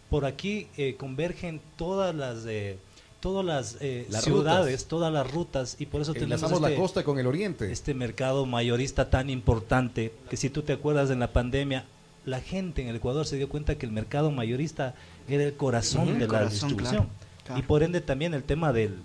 Por 0.09 0.25
aquí 0.25 0.67
eh, 0.77 0.95
convergen 0.97 1.59
todas 1.75 2.15
las, 2.15 2.45
eh, 2.45 2.77
todas 3.19 3.45
las, 3.45 3.77
eh, 3.81 4.05
Las 4.09 4.23
ciudades, 4.23 4.71
rutas. 4.81 4.85
todas 4.87 5.13
las 5.13 5.31
rutas 5.31 5.75
y 5.79 5.85
por 5.87 6.01
eso 6.01 6.13
tenemos 6.13 6.33
Enlazamos 6.37 6.61
la 6.61 6.69
este- 6.69 6.81
costa 6.81 7.03
con 7.03 7.19
el 7.19 7.27
oriente. 7.27 7.71
este 7.71 7.93
mercado 7.93 8.45
mayorista 8.45 9.09
tan 9.09 9.29
importante 9.29 10.13
que 10.29 10.37
si 10.37 10.49
tú 10.49 10.61
te 10.61 10.73
acuerdas 10.73 11.09
en 11.09 11.19
la 11.19 11.31
pandemia 11.33 11.85
la 12.27 12.41
gente 12.41 12.81
en 12.81 12.89
el 12.89 12.97
Ecuador 12.97 13.25
se 13.25 13.37
dio 13.37 13.47
cuenta 13.47 13.77
que 13.77 13.85
el 13.85 13.91
mercado 13.93 14.31
mayorista 14.31 14.93
era 15.29 15.43
el 15.43 15.53
corazón 15.53 16.05
de 16.05 16.13
el 16.13 16.19
la 16.19 16.27
corazón, 16.27 16.69
distribución. 16.69 17.03
Claro, 17.05 17.09
claro. 17.45 17.59
y 17.59 17.63
por 17.63 17.83
ende 17.83 18.01
también 18.01 18.33
el 18.33 18.43
tema 18.43 18.73
del, 18.73 18.97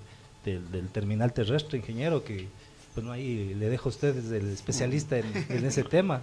del, 0.44 0.70
del 0.72 0.88
terminal 0.88 1.32
terrestre 1.32 1.78
ingeniero 1.78 2.24
que 2.24 2.48
bueno 2.96 3.12
ahí 3.12 3.54
le 3.54 3.68
dejo 3.68 3.88
a 3.88 3.90
ustedes 3.90 4.30
el 4.32 4.52
especialista 4.52 5.18
en, 5.18 5.26
en 5.48 5.64
ese 5.64 5.84
tema. 5.84 6.22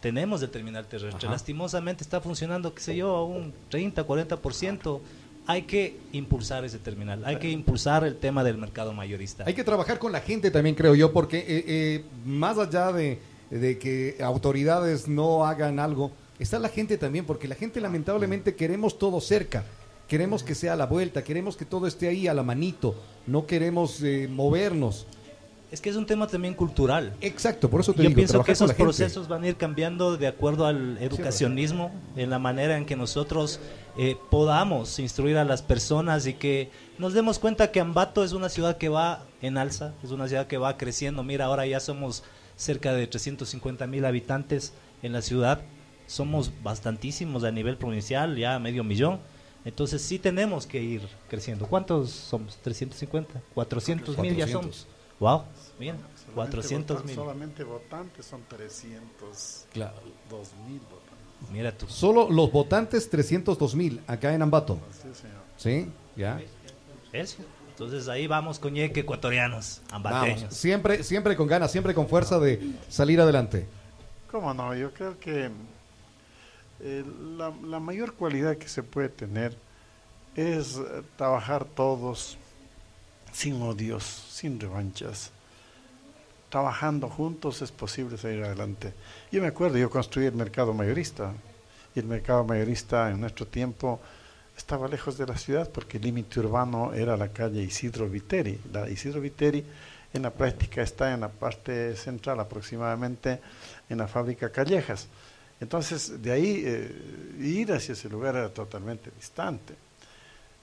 Tenemos 0.00 0.40
el 0.42 0.50
terminal 0.50 0.86
terrestre. 0.86 1.26
Ajá. 1.26 1.32
lastimosamente 1.32 2.04
está 2.04 2.20
funcionando 2.20 2.74
qué 2.74 2.80
sé 2.80 2.96
yo 2.96 3.16
a 3.16 3.24
un 3.24 3.52
30 3.70 4.06
40% 4.06 5.00
hay 5.46 5.62
que 5.62 5.98
impulsar 6.12 6.64
ese 6.64 6.78
terminal 6.78 7.24
hay 7.24 7.36
que 7.36 7.50
impulsar 7.50 8.04
el 8.04 8.16
tema 8.16 8.44
del 8.44 8.56
mercado 8.56 8.92
mayorista. 8.92 9.44
Hay 9.46 9.54
que 9.54 9.64
trabajar 9.64 9.98
con 9.98 10.12
la 10.12 10.20
gente 10.20 10.52
también, 10.52 10.76
creo 10.76 10.94
yo, 10.94 11.12
porque 11.12 11.38
eh, 11.38 11.64
eh, 11.66 12.04
más 12.24 12.56
allá 12.56 12.92
de, 12.92 13.18
de 13.50 13.78
que 13.78 14.16
autoridades 14.22 15.08
no 15.08 15.46
hagan 15.46 15.78
algo, 15.78 16.10
está 16.38 16.58
la 16.58 16.68
gente 16.68 16.98
también, 16.98 17.24
porque 17.24 17.48
la 17.48 17.54
gente 17.54 17.80
lamentablemente 17.80 18.54
queremos 18.54 18.98
todo 18.98 19.20
cerca, 19.20 19.64
queremos 20.08 20.42
que 20.42 20.54
sea 20.54 20.74
a 20.74 20.76
la 20.76 20.86
vuelta, 20.86 21.24
queremos 21.24 21.56
que 21.56 21.64
todo 21.64 21.86
esté 21.86 22.08
ahí 22.08 22.28
a 22.28 22.34
la 22.34 22.42
manito, 22.42 22.94
no 23.26 23.46
queremos 23.46 24.02
eh, 24.02 24.28
movernos. 24.30 25.06
Es 25.70 25.80
que 25.80 25.90
es 25.90 25.96
un 25.96 26.06
tema 26.06 26.28
también 26.28 26.54
cultural. 26.54 27.16
Exacto, 27.20 27.68
por 27.68 27.80
eso 27.80 27.92
te 27.92 28.04
Yo 28.04 28.08
digo, 28.10 28.18
pienso 28.18 28.44
que 28.44 28.52
esos 28.52 28.72
procesos 28.74 29.26
van 29.26 29.42
a 29.42 29.48
ir 29.48 29.56
cambiando 29.56 30.16
de 30.16 30.28
acuerdo 30.28 30.66
al 30.66 30.98
educacionismo, 30.98 31.90
en 32.14 32.30
la 32.30 32.38
manera 32.38 32.76
en 32.76 32.86
que 32.86 32.94
nosotros 32.94 33.58
eh, 33.98 34.16
podamos 34.30 35.00
instruir 35.00 35.36
a 35.36 35.44
las 35.44 35.62
personas 35.62 36.28
y 36.28 36.34
que 36.34 36.70
nos 36.98 37.12
demos 37.12 37.40
cuenta 37.40 37.72
que 37.72 37.80
Ambato 37.80 38.22
es 38.22 38.32
una 38.32 38.50
ciudad 38.50 38.76
que 38.76 38.88
va 38.88 39.24
en 39.42 39.58
alza, 39.58 39.94
es 40.04 40.12
una 40.12 40.28
ciudad 40.28 40.46
que 40.46 40.58
va 40.58 40.76
creciendo. 40.76 41.24
Mira, 41.24 41.46
ahora 41.46 41.66
ya 41.66 41.80
somos 41.80 42.22
cerca 42.56 42.92
de 42.92 43.06
350 43.06 43.86
mil 43.86 44.04
habitantes 44.04 44.72
en 45.02 45.12
la 45.12 45.22
ciudad, 45.22 45.60
somos 46.06 46.52
bastantísimos 46.62 47.44
a 47.44 47.50
nivel 47.50 47.76
provincial, 47.76 48.36
ya 48.36 48.58
medio 48.58 48.84
millón. 48.84 49.20
Entonces 49.64 50.02
sí 50.02 50.18
tenemos 50.18 50.66
que 50.66 50.82
ir 50.82 51.08
creciendo. 51.28 51.66
¿Cuántos 51.66 52.10
somos? 52.10 52.56
350, 52.58 53.40
400 53.54 54.18
mil 54.18 54.36
ya 54.36 54.44
400. 54.46 54.76
somos. 54.76 54.86
Wow, 55.20 55.44
bien, 55.78 55.96
Solamente 55.96 56.34
400 56.34 56.96
votan- 56.98 57.06
mil. 57.06 57.14
Solamente 57.14 57.64
votantes 57.64 58.26
son 58.26 58.42
300. 58.48 59.66
Claro. 59.72 59.94
2000 60.28 60.80
votantes. 60.80 61.50
Mira 61.50 61.76
tú. 61.76 61.86
Solo 61.88 62.28
los 62.30 62.50
votantes 62.52 63.08
302 63.08 63.74
mil 63.74 64.00
acá 64.06 64.34
en 64.34 64.42
Ambato. 64.42 64.78
Sí, 64.90 65.08
señor. 65.14 65.42
¿Sí? 65.56 65.90
¿Ya? 66.16 66.40
Eso. 67.12 67.38
Entonces 67.74 68.06
ahí 68.06 68.28
vamos 68.28 68.60
con 68.60 68.74
yeque 68.74 69.00
ecuatorianos, 69.00 69.82
ambateños. 69.90 70.42
Vamos, 70.42 70.54
siempre, 70.54 71.02
siempre 71.02 71.34
con 71.34 71.48
ganas, 71.48 71.72
siempre 71.72 71.92
con 71.92 72.06
fuerza 72.06 72.38
de 72.38 72.72
salir 72.88 73.20
adelante. 73.20 73.66
¿Cómo 74.30 74.54
no? 74.54 74.76
Yo 74.76 74.94
creo 74.94 75.18
que 75.18 75.50
eh, 76.80 77.04
la, 77.36 77.52
la 77.66 77.80
mayor 77.80 78.14
cualidad 78.14 78.56
que 78.58 78.68
se 78.68 78.84
puede 78.84 79.08
tener 79.08 79.56
es 80.36 80.76
eh, 80.76 81.02
trabajar 81.16 81.64
todos 81.64 82.38
sin 83.32 83.60
odios, 83.60 84.04
sin 84.04 84.60
revanchas. 84.60 85.32
Trabajando 86.50 87.08
juntos 87.08 87.60
es 87.60 87.72
posible 87.72 88.16
salir 88.16 88.44
adelante. 88.44 88.94
Yo 89.32 89.42
me 89.42 89.48
acuerdo, 89.48 89.78
yo 89.78 89.90
construí 89.90 90.26
el 90.26 90.34
mercado 90.34 90.72
mayorista 90.72 91.32
y 91.92 91.98
el 91.98 92.06
mercado 92.06 92.44
mayorista 92.44 93.10
en 93.10 93.20
nuestro 93.20 93.46
tiempo 93.48 93.98
estaba 94.56 94.88
lejos 94.88 95.18
de 95.18 95.26
la 95.26 95.36
ciudad 95.36 95.70
porque 95.70 95.96
el 95.98 96.04
límite 96.04 96.40
urbano 96.40 96.92
era 96.94 97.16
la 97.16 97.28
calle 97.28 97.62
Isidro 97.62 98.08
Viteri. 98.08 98.60
La 98.72 98.88
Isidro 98.88 99.20
Viteri 99.20 99.64
en 100.12 100.22
la 100.22 100.30
práctica 100.30 100.82
está 100.82 101.12
en 101.12 101.20
la 101.20 101.28
parte 101.28 101.96
central, 101.96 102.38
aproximadamente 102.40 103.40
en 103.88 103.98
la 103.98 104.06
fábrica 104.06 104.50
Callejas. 104.50 105.08
Entonces, 105.60 106.22
de 106.22 106.32
ahí 106.32 106.62
eh, 106.64 107.36
ir 107.40 107.72
hacia 107.72 107.92
ese 107.92 108.08
lugar 108.08 108.36
era 108.36 108.48
totalmente 108.48 109.10
distante. 109.16 109.74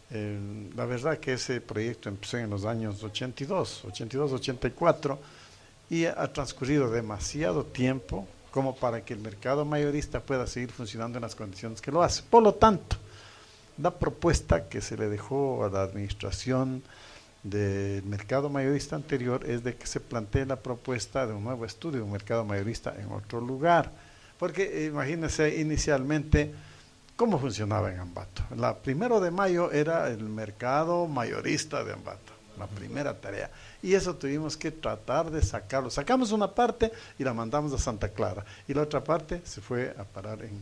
Eh, 0.09 0.69
la 0.75 0.85
verdad 0.85 1.19
que 1.19 1.33
ese 1.33 1.61
proyecto 1.61 2.09
empezó 2.09 2.37
en 2.37 2.49
los 2.49 2.65
años 2.65 3.03
82, 3.03 3.85
82, 3.85 4.33
84 4.33 5.19
y 5.89 6.05
ha 6.05 6.31
transcurrido 6.31 6.89
demasiado 6.89 7.65
tiempo 7.65 8.27
como 8.51 8.75
para 8.75 9.03
que 9.03 9.13
el 9.13 9.19
mercado 9.19 9.63
mayorista 9.65 10.19
pueda 10.19 10.45
seguir 10.47 10.71
funcionando 10.71 11.17
en 11.17 11.21
las 11.21 11.35
condiciones 11.35 11.81
que 11.81 11.91
lo 11.91 12.03
hace. 12.03 12.23
Por 12.23 12.43
lo 12.43 12.53
tanto, 12.53 12.97
la 13.77 13.91
propuesta 13.91 14.67
que 14.69 14.81
se 14.81 14.97
le 14.97 15.09
dejó 15.09 15.65
a 15.65 15.69
la 15.69 15.83
administración 15.83 16.83
del 17.43 18.03
mercado 18.03 18.49
mayorista 18.49 18.95
anterior 18.95 19.43
es 19.49 19.63
de 19.63 19.75
que 19.75 19.87
se 19.87 19.99
plantee 19.99 20.45
la 20.45 20.57
propuesta 20.57 21.25
de 21.25 21.33
un 21.33 21.43
nuevo 21.43 21.65
estudio 21.65 21.99
de 21.99 22.03
un 22.03 22.11
mercado 22.11 22.45
mayorista 22.45 22.93
en 22.99 23.11
otro 23.11 23.41
lugar. 23.41 23.91
Porque 24.37 24.83
eh, 24.83 24.85
imagínense 24.87 25.59
inicialmente 25.59 26.53
cómo 27.15 27.39
funcionaba 27.39 27.91
en 27.91 27.99
Ambato. 27.99 28.43
La 28.55 28.77
primero 28.77 29.19
de 29.19 29.31
mayo 29.31 29.71
era 29.71 30.07
el 30.09 30.23
mercado 30.23 31.07
mayorista 31.07 31.83
de 31.83 31.93
Ambato, 31.93 32.33
la 32.57 32.67
primera 32.67 33.19
tarea. 33.19 33.49
Y 33.81 33.93
eso 33.93 34.15
tuvimos 34.15 34.57
que 34.57 34.71
tratar 34.71 35.31
de 35.31 35.41
sacarlo. 35.41 35.89
Sacamos 35.89 36.31
una 36.31 36.53
parte 36.53 36.91
y 37.17 37.23
la 37.23 37.33
mandamos 37.33 37.73
a 37.73 37.77
Santa 37.77 38.09
Clara. 38.09 38.45
Y 38.67 38.73
la 38.73 38.83
otra 38.83 39.03
parte 39.03 39.41
se 39.45 39.61
fue 39.61 39.95
a 39.97 40.03
parar 40.03 40.43
en, 40.43 40.59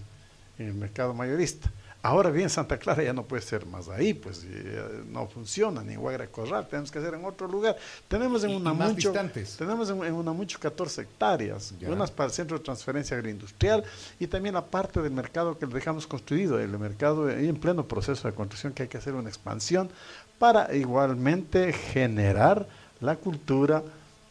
en 0.58 0.68
el 0.68 0.74
mercado 0.74 1.14
mayorista. 1.14 1.70
Ahora 2.02 2.30
bien, 2.30 2.50
Santa 2.50 2.78
Clara 2.78 3.04
ya 3.04 3.12
no 3.12 3.24
puede 3.24 3.42
ser 3.42 3.66
más 3.66 3.90
ahí, 3.90 4.14
pues 4.14 4.46
eh, 4.50 5.04
no 5.10 5.28
funciona, 5.28 5.84
ni 5.84 5.96
Guagra 5.98 6.28
Corral, 6.28 6.66
tenemos 6.70 6.90
que 6.92 7.00
hacer 7.00 7.14
en 7.14 7.26
otro 7.26 7.46
lugar. 7.46 7.76
Tenemos 8.08 8.42
en 8.46 8.52
Y- 8.52 8.54
y 8.54 8.56
una 8.56 8.74
más 8.74 8.94
mucho, 8.94 9.10
distantes. 9.10 9.58
tenemos 9.58 9.90
en, 9.90 10.02
en 10.06 10.14
Unamucho 10.14 10.58
14 10.62 11.02
hectáreas, 11.02 11.74
Ya. 11.78 11.90
unas 11.90 12.10
para 12.10 12.28
el 12.28 12.34
centro 12.34 12.58
de 12.58 12.64
transferencia 12.64 13.18
agroindustrial 13.18 13.84
y 14.18 14.28
también 14.28 14.56
la 14.56 14.64
parte 14.66 15.02
del 15.02 15.12
mercado 15.12 15.60
que 15.60 15.66
dejamos 15.66 16.08
construido, 16.08 16.58
el 16.58 16.70
mercado 16.80 17.28
ahí 17.28 17.50
en 17.50 17.58
pleno 17.58 17.86
proceso 17.86 18.30
de 18.30 18.34
construcción 18.34 18.72
que 18.72 18.84
hay 18.84 18.90
que 18.90 18.98
hacer 18.98 19.14
una 19.14 19.28
expansión 19.28 19.90
para 20.38 20.74
igualmente 20.74 21.74
generar 21.74 22.66
la 23.02 23.18
cultura 23.18 23.84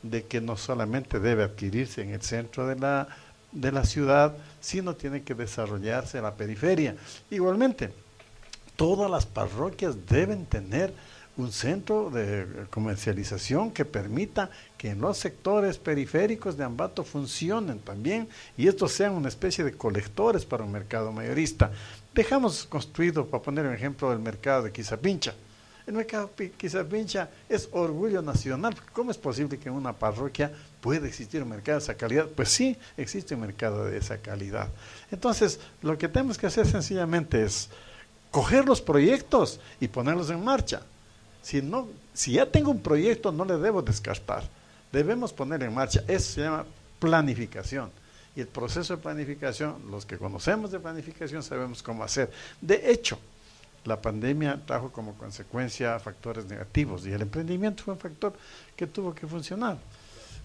de 0.02 0.24
que 0.24 0.40
no 0.40 0.56
solamente 0.56 1.20
debe 1.20 1.42
adquirirse 1.42 2.00
en 2.02 2.10
el 2.14 2.22
centro 2.22 2.66
de 2.66 2.76
la, 2.76 3.08
de 3.52 3.72
la 3.72 3.84
ciudad, 3.84 4.36
sino 4.60 4.94
tiene 4.96 5.22
que 5.22 5.34
desarrollarse 5.34 6.18
en 6.18 6.24
la 6.24 6.34
periferia. 6.34 6.96
Igualmente, 7.30 7.90
todas 8.76 9.10
las 9.10 9.26
parroquias 9.26 9.96
deben 10.06 10.46
tener 10.46 10.92
un 11.38 11.52
centro 11.52 12.10
de 12.10 12.66
comercialización 12.68 13.70
que 13.70 13.84
permita 13.84 14.50
que 14.76 14.90
en 14.90 15.00
los 15.00 15.18
sectores 15.18 15.78
periféricos 15.78 16.56
de 16.56 16.64
Ambato 16.64 17.04
funcionen 17.04 17.78
también 17.78 18.28
y 18.56 18.66
estos 18.66 18.92
sean 18.92 19.14
una 19.14 19.28
especie 19.28 19.62
de 19.62 19.72
colectores 19.72 20.44
para 20.44 20.64
un 20.64 20.72
mercado 20.72 21.12
mayorista. 21.12 21.70
Dejamos 22.12 22.64
construido, 22.64 23.26
para 23.26 23.42
poner 23.42 23.66
un 23.66 23.72
ejemplo, 23.72 24.12
el 24.12 24.18
mercado 24.18 24.64
de 24.64 24.72
Quizapincha. 24.72 25.32
Pi- 26.36 26.50
Quizapincha 26.50 27.30
es 27.48 27.68
orgullo 27.72 28.20
nacional. 28.22 28.74
¿Cómo 28.92 29.10
es 29.10 29.18
posible 29.18 29.58
que 29.58 29.68
en 29.68 29.74
una 29.74 29.92
parroquia 29.92 30.52
pueda 30.80 31.06
existir 31.06 31.42
un 31.42 31.48
mercado 31.48 31.78
de 31.78 31.84
esa 31.84 31.94
calidad? 31.94 32.26
Pues 32.26 32.50
sí, 32.50 32.76
existe 32.96 33.34
un 33.34 33.40
mercado 33.40 33.84
de 33.86 33.96
esa 33.98 34.18
calidad. 34.18 34.68
Entonces, 35.10 35.58
lo 35.82 35.96
que 35.96 36.08
tenemos 36.08 36.36
que 36.36 36.46
hacer 36.46 36.66
sencillamente 36.66 37.42
es 37.42 37.68
coger 38.30 38.66
los 38.66 38.80
proyectos 38.80 39.60
y 39.80 39.88
ponerlos 39.88 40.28
en 40.30 40.44
marcha. 40.44 40.82
Si, 41.42 41.62
no, 41.62 41.88
si 42.12 42.32
ya 42.32 42.44
tengo 42.50 42.70
un 42.70 42.82
proyecto, 42.82 43.32
no 43.32 43.44
le 43.44 43.56
debo 43.56 43.80
descartar. 43.80 44.42
Debemos 44.92 45.32
poner 45.32 45.62
en 45.62 45.72
marcha. 45.74 46.02
Eso 46.06 46.32
se 46.32 46.40
llama 46.42 46.66
planificación. 46.98 47.90
Y 48.36 48.40
el 48.40 48.48
proceso 48.48 48.94
de 48.96 49.02
planificación, 49.02 49.76
los 49.90 50.04
que 50.04 50.18
conocemos 50.18 50.70
de 50.70 50.78
planificación 50.78 51.42
sabemos 51.42 51.82
cómo 51.82 52.04
hacer. 52.04 52.30
De 52.60 52.90
hecho, 52.90 53.18
la 53.84 54.00
pandemia 54.00 54.60
trajo 54.66 54.90
como 54.90 55.14
consecuencia 55.14 55.98
factores 55.98 56.46
negativos 56.46 57.06
y 57.06 57.12
el 57.12 57.22
emprendimiento 57.22 57.84
fue 57.84 57.94
un 57.94 58.00
factor 58.00 58.32
que 58.76 58.86
tuvo 58.86 59.14
que 59.14 59.26
funcionar. 59.26 59.78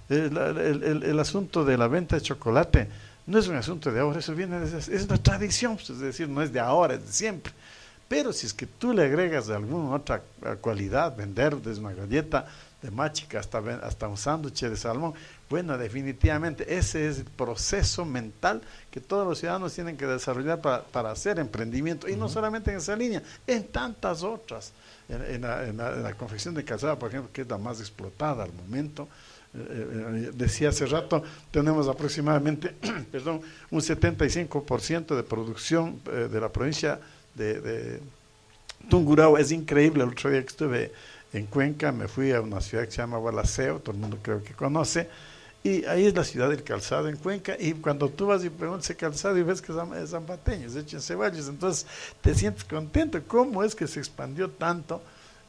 El, 0.09 1.19
asunto 1.19 1.63
de 1.63 1.77
la 1.77 1.87
venta 1.87 2.17
de 2.17 2.21
chocolate 2.21 2.87
no 3.25 3.39
es 3.39 3.47
un 3.47 3.55
asunto 3.55 3.91
de 3.91 4.01
ahora, 4.01 4.19
eso 4.19 4.35
viene 4.35 4.59
desde, 4.59 4.95
es 4.95 5.05
una 5.05 5.17
tradición, 5.17 5.75
pues, 5.75 5.89
es 5.91 5.99
decir, 5.99 6.27
no 6.27 6.41
es 6.41 6.51
de 6.51 6.59
ahora, 6.59 6.95
es 6.95 7.05
de 7.05 7.11
siempre. 7.11 7.53
Pero 8.07 8.33
si 8.33 8.45
es 8.45 8.53
que 8.53 8.67
tú 8.67 8.93
le 8.93 9.05
agregas 9.05 9.49
alguna 9.49 9.95
otra 9.95 10.21
eh, 10.45 10.55
cualidad, 10.59 11.15
vender 11.15 11.55
desde 11.55 11.79
una 11.79 11.93
de 11.93 12.91
machica 12.91 13.39
hasta, 13.39 13.59
hasta 13.81 14.07
un 14.09 14.17
sándwich 14.17 14.61
de 14.61 14.75
salmón, 14.75 15.13
bueno, 15.53 15.77
definitivamente 15.77 16.75
ese 16.75 17.07
es 17.07 17.19
el 17.19 17.25
proceso 17.25 18.05
mental 18.05 18.63
que 18.89 18.99
todos 18.99 19.27
los 19.27 19.37
ciudadanos 19.37 19.71
tienen 19.71 19.95
que 19.97 20.07
desarrollar 20.07 20.59
para, 20.61 20.81
para 20.81 21.11
hacer 21.11 21.37
emprendimiento, 21.37 22.09
y 22.09 22.15
no 22.15 22.27
solamente 22.27 22.71
en 22.71 22.77
esa 22.77 22.95
línea, 22.95 23.21
en 23.45 23.67
tantas 23.67 24.23
otras. 24.23 24.73
En, 25.07 25.21
en 25.21 25.41
la, 25.41 25.67
en 25.67 25.77
la- 25.77 25.93
en 25.93 26.01
la 26.01 26.13
confección 26.15 26.55
de 26.55 26.63
calzada, 26.65 26.97
por 26.97 27.09
ejemplo, 27.09 27.29
que 27.31 27.43
es 27.43 27.47
la 27.47 27.59
más 27.59 27.79
explotada 27.79 28.43
al 28.45 28.51
momento, 28.53 29.07
eh, 29.53 29.59
eh, 29.59 30.31
decía 30.33 30.69
hace 30.69 30.87
rato, 30.87 31.21
tenemos 31.51 31.87
aproximadamente, 31.87 32.73
perdón, 33.11 33.41
un 33.69 33.79
75% 33.81 35.15
de 35.15 35.21
producción 35.21 36.01
eh, 36.11 36.29
de 36.31 36.39
la 36.41 36.49
provincia 36.49 36.99
de, 37.35 37.61
de 37.61 37.99
Tungurahua. 38.89 39.39
Es 39.39 39.51
increíble, 39.51 40.03
el 40.03 40.09
otro 40.09 40.31
día 40.31 40.41
que 40.41 40.47
estuve 40.47 40.91
en 41.31 41.45
Cuenca, 41.45 41.91
me 41.91 42.07
fui 42.07 42.31
a 42.31 42.41
una 42.41 42.59
ciudad 42.61 42.85
que 42.85 42.91
se 42.91 42.97
llama 42.97 43.17
Gualaceo, 43.17 43.79
todo 43.79 43.91
el 43.95 44.01
mundo 44.01 44.17
creo 44.21 44.43
que 44.43 44.53
conoce, 44.53 45.09
y 45.63 45.85
ahí 45.85 46.05
es 46.05 46.15
la 46.15 46.23
ciudad 46.23 46.49
del 46.49 46.63
calzado 46.63 47.07
en 47.07 47.17
Cuenca, 47.17 47.55
y 47.57 47.73
cuando 47.73 48.09
tú 48.09 48.27
vas 48.27 48.43
y 48.43 48.49
preguntas 48.49 48.85
ese 48.85 48.95
calzado 48.95 49.37
y 49.37 49.43
ves 49.43 49.61
que 49.61 49.71
es 49.71 49.77
es 49.97 50.09
zambateño, 50.11 50.67
es 50.67 50.75
hecho 50.75 50.97
en 50.97 51.01
Ceballos, 51.01 51.47
entonces 51.47 51.85
te 52.21 52.35
sientes 52.35 52.63
contento. 52.63 53.21
¿Cómo 53.27 53.63
es 53.63 53.73
que 53.73 53.87
se 53.87 53.99
expandió 53.99 54.49
tanto? 54.49 55.01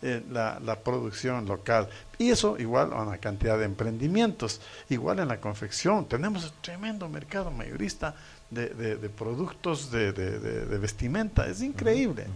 eh, 0.04 0.22
la, 0.30 0.60
la 0.60 0.78
producción 0.78 1.46
local. 1.46 1.88
Y 2.18 2.30
eso 2.30 2.56
igual 2.58 2.92
a 2.92 3.02
una 3.02 3.18
cantidad 3.18 3.58
de 3.58 3.64
emprendimientos. 3.64 4.60
Igual 4.90 5.18
en 5.18 5.28
la 5.28 5.40
confección. 5.40 6.06
Tenemos 6.06 6.44
un 6.44 6.52
tremendo 6.60 7.08
mercado 7.08 7.50
mayorista 7.50 8.14
de, 8.54 8.68
de- 8.68 8.96
de 8.96 9.08
productos 9.10 9.90
de, 9.90 10.12
de- 10.12 10.38
de- 10.38 10.66
de 10.66 10.78
vestimenta. 10.78 11.46
Es 11.46 11.60
increíble. 11.62 12.26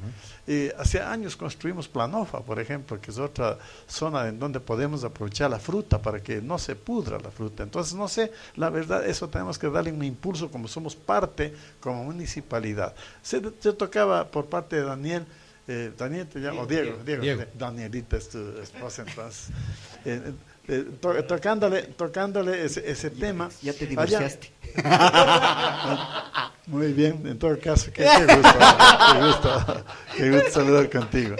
Eh, 0.46 0.74
hace 0.78 1.00
años 1.00 1.36
construimos 1.36 1.88
Planofa, 1.88 2.40
por 2.40 2.58
ejemplo, 2.58 3.00
que 3.00 3.10
es 3.10 3.18
otra 3.18 3.58
zona 3.86 4.28
en 4.28 4.38
donde 4.38 4.60
podemos 4.60 5.04
aprovechar 5.04 5.50
la 5.50 5.58
fruta 5.58 6.00
para 6.02 6.20
que 6.22 6.40
no 6.42 6.58
se 6.58 6.74
pudra 6.74 7.18
la 7.18 7.30
fruta. 7.30 7.62
Entonces, 7.62 7.94
no 7.94 8.08
sé, 8.08 8.32
la 8.56 8.70
verdad, 8.70 9.06
eso 9.06 9.28
tenemos 9.28 9.58
que 9.58 9.68
darle 9.70 9.92
un 9.92 10.02
impulso 10.04 10.50
como 10.50 10.68
somos 10.68 10.96
parte, 10.96 11.54
como 11.80 12.04
municipalidad. 12.04 12.94
Se, 13.22 13.40
se 13.60 13.72
tocaba 13.72 14.26
por 14.28 14.46
parte 14.46 14.76
de 14.76 14.82
Daniel. 14.82 15.26
eh, 15.68 15.92
Daniel 15.98 16.26
te 16.26 16.38
llamo, 16.38 16.64
Diego, 16.66 16.96
Diego, 17.04 17.22
Diego. 17.22 17.42
Danielita 17.58 18.16
es 18.16 18.28
tu 18.30 18.38
esposa 18.60 19.04
entonces. 19.06 19.48
Eh, 20.04 20.32
eh, 20.68 20.84
to- 21.00 21.24
tocándole, 21.24 21.82
tocándole 21.82 22.64
ese, 22.64 22.88
ese 22.90 23.10
tema. 23.10 23.48
ya 23.62 23.72
te 23.72 23.84
Allá- 23.84 23.88
divorciaste. 23.88 24.52
Muy 26.66 26.92
bien, 26.92 27.26
en 27.26 27.38
todo 27.38 27.58
caso, 27.58 27.90
qué, 27.92 28.04
qué 28.04 28.34
gusto, 28.34 28.58
qué 29.12 29.26
gusto, 29.26 29.84
qué 30.16 30.30
gusto 30.30 30.50
saludar 30.50 30.90
contigo. 30.90 31.36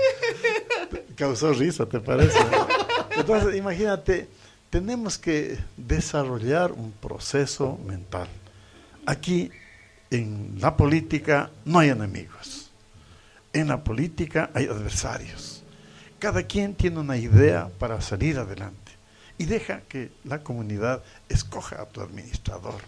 Causó 1.16 1.52
risa, 1.52 1.84
¿te 1.86 2.00
parece? 2.00 2.38
Entonces, 3.16 3.54
imagínate, 3.56 4.28
tenemos 4.70 5.18
que 5.18 5.58
desarrollar 5.76 6.72
un 6.72 6.92
proceso 6.92 7.78
mental. 7.86 8.28
Aquí, 9.04 9.50
en 10.10 10.56
la 10.60 10.76
política, 10.76 11.50
no 11.66 11.80
hay 11.80 11.90
enemigos. 11.90 12.70
En 13.52 13.68
la 13.68 13.82
política 13.84 14.50
hay 14.54 14.66
adversarios. 14.66 15.62
Cada 16.18 16.42
quien 16.44 16.74
tiene 16.74 16.98
una 17.00 17.16
idea 17.18 17.68
para 17.78 18.00
salir 18.00 18.38
adelante 18.38 18.87
y 19.38 19.44
deja 19.46 19.80
que 19.88 20.10
la 20.24 20.42
comunidad 20.42 21.02
escoja 21.28 21.80
a 21.82 21.86
tu 21.86 22.00
administrador. 22.00 22.80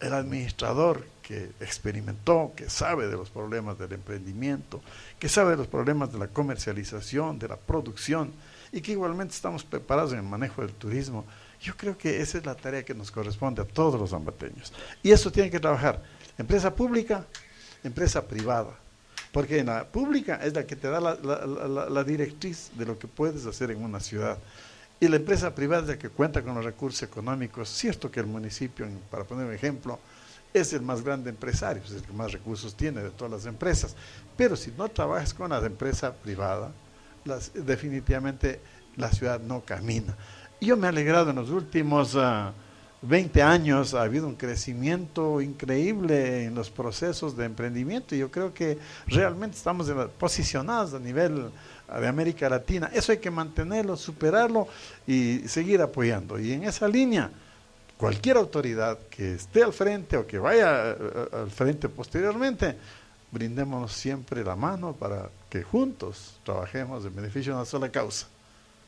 El 0.00 0.12
administrador 0.12 1.06
que 1.22 1.50
experimentó, 1.60 2.52
que 2.54 2.68
sabe 2.68 3.08
de 3.08 3.16
los 3.16 3.30
problemas 3.30 3.78
del 3.78 3.92
emprendimiento, 3.94 4.82
que 5.18 5.28
sabe 5.28 5.52
de 5.52 5.56
los 5.56 5.66
problemas 5.66 6.12
de 6.12 6.18
la 6.18 6.28
comercialización, 6.28 7.38
de 7.38 7.48
la 7.48 7.56
producción 7.56 8.32
y 8.72 8.80
que 8.80 8.92
igualmente 8.92 9.34
estamos 9.34 9.64
preparados 9.64 10.12
en 10.12 10.18
el 10.18 10.24
manejo 10.24 10.60
del 10.62 10.72
turismo. 10.72 11.24
Yo 11.60 11.74
creo 11.76 11.96
que 11.96 12.20
esa 12.20 12.36
es 12.38 12.44
la 12.46 12.54
tarea 12.54 12.84
que 12.84 12.94
nos 12.94 13.10
corresponde 13.10 13.62
a 13.62 13.64
todos 13.64 13.98
los 13.98 14.10
zambateños. 14.10 14.72
Y 15.02 15.10
eso 15.10 15.32
tiene 15.32 15.50
que 15.50 15.58
trabajar 15.58 16.02
empresa 16.38 16.74
pública, 16.74 17.24
empresa 17.82 18.26
privada. 18.28 18.74
Porque 19.32 19.58
en 19.58 19.66
la 19.66 19.84
pública 19.84 20.36
es 20.42 20.54
la 20.54 20.66
que 20.66 20.76
te 20.76 20.88
da 20.88 21.00
la, 21.00 21.14
la- 21.14 21.46
la- 21.46 21.90
la 21.90 22.04
directriz 22.04 22.70
de 22.76 22.84
lo 22.86 22.98
que 22.98 23.06
puedes 23.08 23.44
hacer 23.46 23.70
en 23.70 23.82
una 23.82 24.00
ciudad. 24.00 24.38
Y 24.98 25.08
la 25.08 25.16
empresa 25.16 25.54
privada 25.54 25.98
que 25.98 26.08
cuenta 26.08 26.42
con 26.42 26.54
los 26.54 26.64
recursos 26.64 27.02
económicos. 27.02 27.68
Cierto 27.68 28.10
que 28.10 28.20
el 28.20 28.26
municipio, 28.26 28.86
para 29.10 29.24
poner 29.24 29.46
un 29.46 29.52
ejemplo, 29.52 29.98
es 30.54 30.72
el 30.72 30.80
más 30.80 31.02
grande 31.02 31.30
empresario, 31.30 31.82
es 31.84 31.92
el 31.92 32.02
que 32.02 32.12
más 32.12 32.32
recursos 32.32 32.74
tiene 32.74 33.02
de 33.02 33.10
todas 33.10 33.30
las 33.30 33.46
empresas. 33.46 33.94
Pero 34.36 34.56
si 34.56 34.72
no 34.72 34.88
trabajas 34.88 35.34
con 35.34 35.50
la 35.50 35.58
empresa 35.58 36.14
privada, 36.14 36.72
definitivamente 37.54 38.60
la 38.96 39.10
ciudad 39.10 39.40
no 39.40 39.60
camina. 39.64 40.16
Yo 40.60 40.76
me 40.76 40.86
he 40.86 40.88
alegrado 40.88 41.30
en 41.30 41.36
los 41.36 41.50
últimos 41.50 42.16
ah, 42.16 42.54
20 43.02 43.42
años, 43.42 43.92
ha 43.92 44.02
habido 44.02 44.26
un 44.26 44.34
crecimiento 44.34 45.40
increíble 45.42 46.44
en 46.44 46.54
los 46.54 46.70
procesos 46.70 47.36
de 47.36 47.44
emprendimiento 47.44 48.14
y 48.14 48.18
yo 48.18 48.30
creo 48.30 48.54
que 48.54 48.78
realmente 49.06 49.56
estamos 49.56 49.90
posicionados 50.18 50.94
a 50.94 50.98
nivel 50.98 51.50
de 51.88 52.06
América 52.06 52.48
Latina. 52.48 52.90
Eso 52.92 53.12
hay 53.12 53.18
que 53.18 53.30
mantenerlo, 53.30 53.96
superarlo 53.96 54.68
y 55.06 55.40
seguir 55.46 55.80
apoyando. 55.80 56.38
Y 56.38 56.52
en 56.52 56.64
esa 56.64 56.88
línea, 56.88 57.30
cualquier 57.96 58.36
autoridad 58.36 58.98
que 59.10 59.34
esté 59.34 59.62
al 59.62 59.72
frente 59.72 60.16
o 60.16 60.26
que 60.26 60.38
vaya 60.38 60.90
eh, 60.90 60.96
al 61.32 61.50
frente 61.50 61.88
posteriormente, 61.88 62.76
brindémonos 63.30 63.92
siempre 63.92 64.44
la 64.44 64.56
mano 64.56 64.94
para 64.94 65.30
que 65.50 65.62
juntos 65.62 66.38
trabajemos 66.44 67.04
en 67.04 67.14
beneficio 67.14 67.52
de 67.52 67.58
una 67.58 67.66
sola 67.66 67.90
causa, 67.90 68.26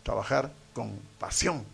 trabajar 0.03 0.51
con 0.73 0.99
pasión 1.19 1.65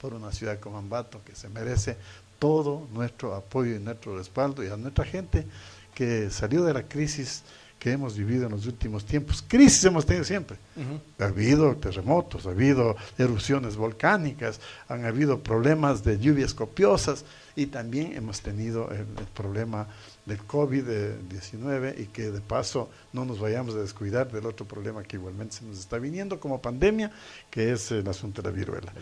por 0.00 0.14
una 0.14 0.32
ciudad 0.32 0.58
como 0.60 0.78
Ambato 0.78 1.20
que 1.24 1.34
se 1.34 1.48
merece 1.48 1.96
todo 2.38 2.86
nuestro 2.92 3.34
apoyo 3.34 3.74
y 3.74 3.78
nuestro 3.78 4.16
respaldo 4.18 4.62
y 4.62 4.68
a 4.68 4.76
nuestra 4.76 5.04
gente 5.04 5.46
que 5.94 6.28
salió 6.30 6.64
de 6.64 6.74
la 6.74 6.82
crisis 6.82 7.42
que 7.84 7.92
hemos 7.92 8.16
vivido 8.16 8.46
en 8.46 8.52
los 8.52 8.64
últimos 8.64 9.04
tiempos. 9.04 9.44
Crisis 9.46 9.84
hemos 9.84 10.06
tenido 10.06 10.24
siempre. 10.24 10.56
Ha 11.18 11.24
habido 11.24 11.76
terremotos, 11.76 12.46
ha 12.46 12.50
habido 12.52 12.96
erupciones 13.18 13.76
volcánicas, 13.76 14.58
han 14.88 15.04
habido 15.04 15.40
problemas 15.40 16.02
de 16.02 16.18
lluvias 16.18 16.54
copiosas 16.54 17.26
y 17.54 17.66
también 17.66 18.16
hemos 18.16 18.40
tenido 18.40 18.90
el, 18.90 19.00
el 19.00 19.26
problema 19.34 19.86
del 20.24 20.38
COVID-19 20.46 22.00
y 22.00 22.06
que 22.06 22.30
de 22.30 22.40
paso 22.40 22.88
no 23.12 23.26
nos 23.26 23.38
vayamos 23.38 23.74
a 23.74 23.80
descuidar 23.80 24.32
del 24.32 24.46
otro 24.46 24.64
problema 24.64 25.02
que 25.02 25.16
igualmente 25.16 25.56
se 25.56 25.66
nos 25.66 25.78
está 25.78 25.98
viniendo 25.98 26.40
como 26.40 26.62
pandemia, 26.62 27.12
que 27.50 27.70
es 27.70 27.90
el 27.90 28.08
asunto 28.08 28.40
de 28.40 28.48
la 28.48 28.56
viruela. 28.56 28.94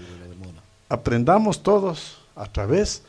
Aprendamos 0.88 1.62
todos 1.62 2.20
a 2.34 2.50
través 2.50 3.04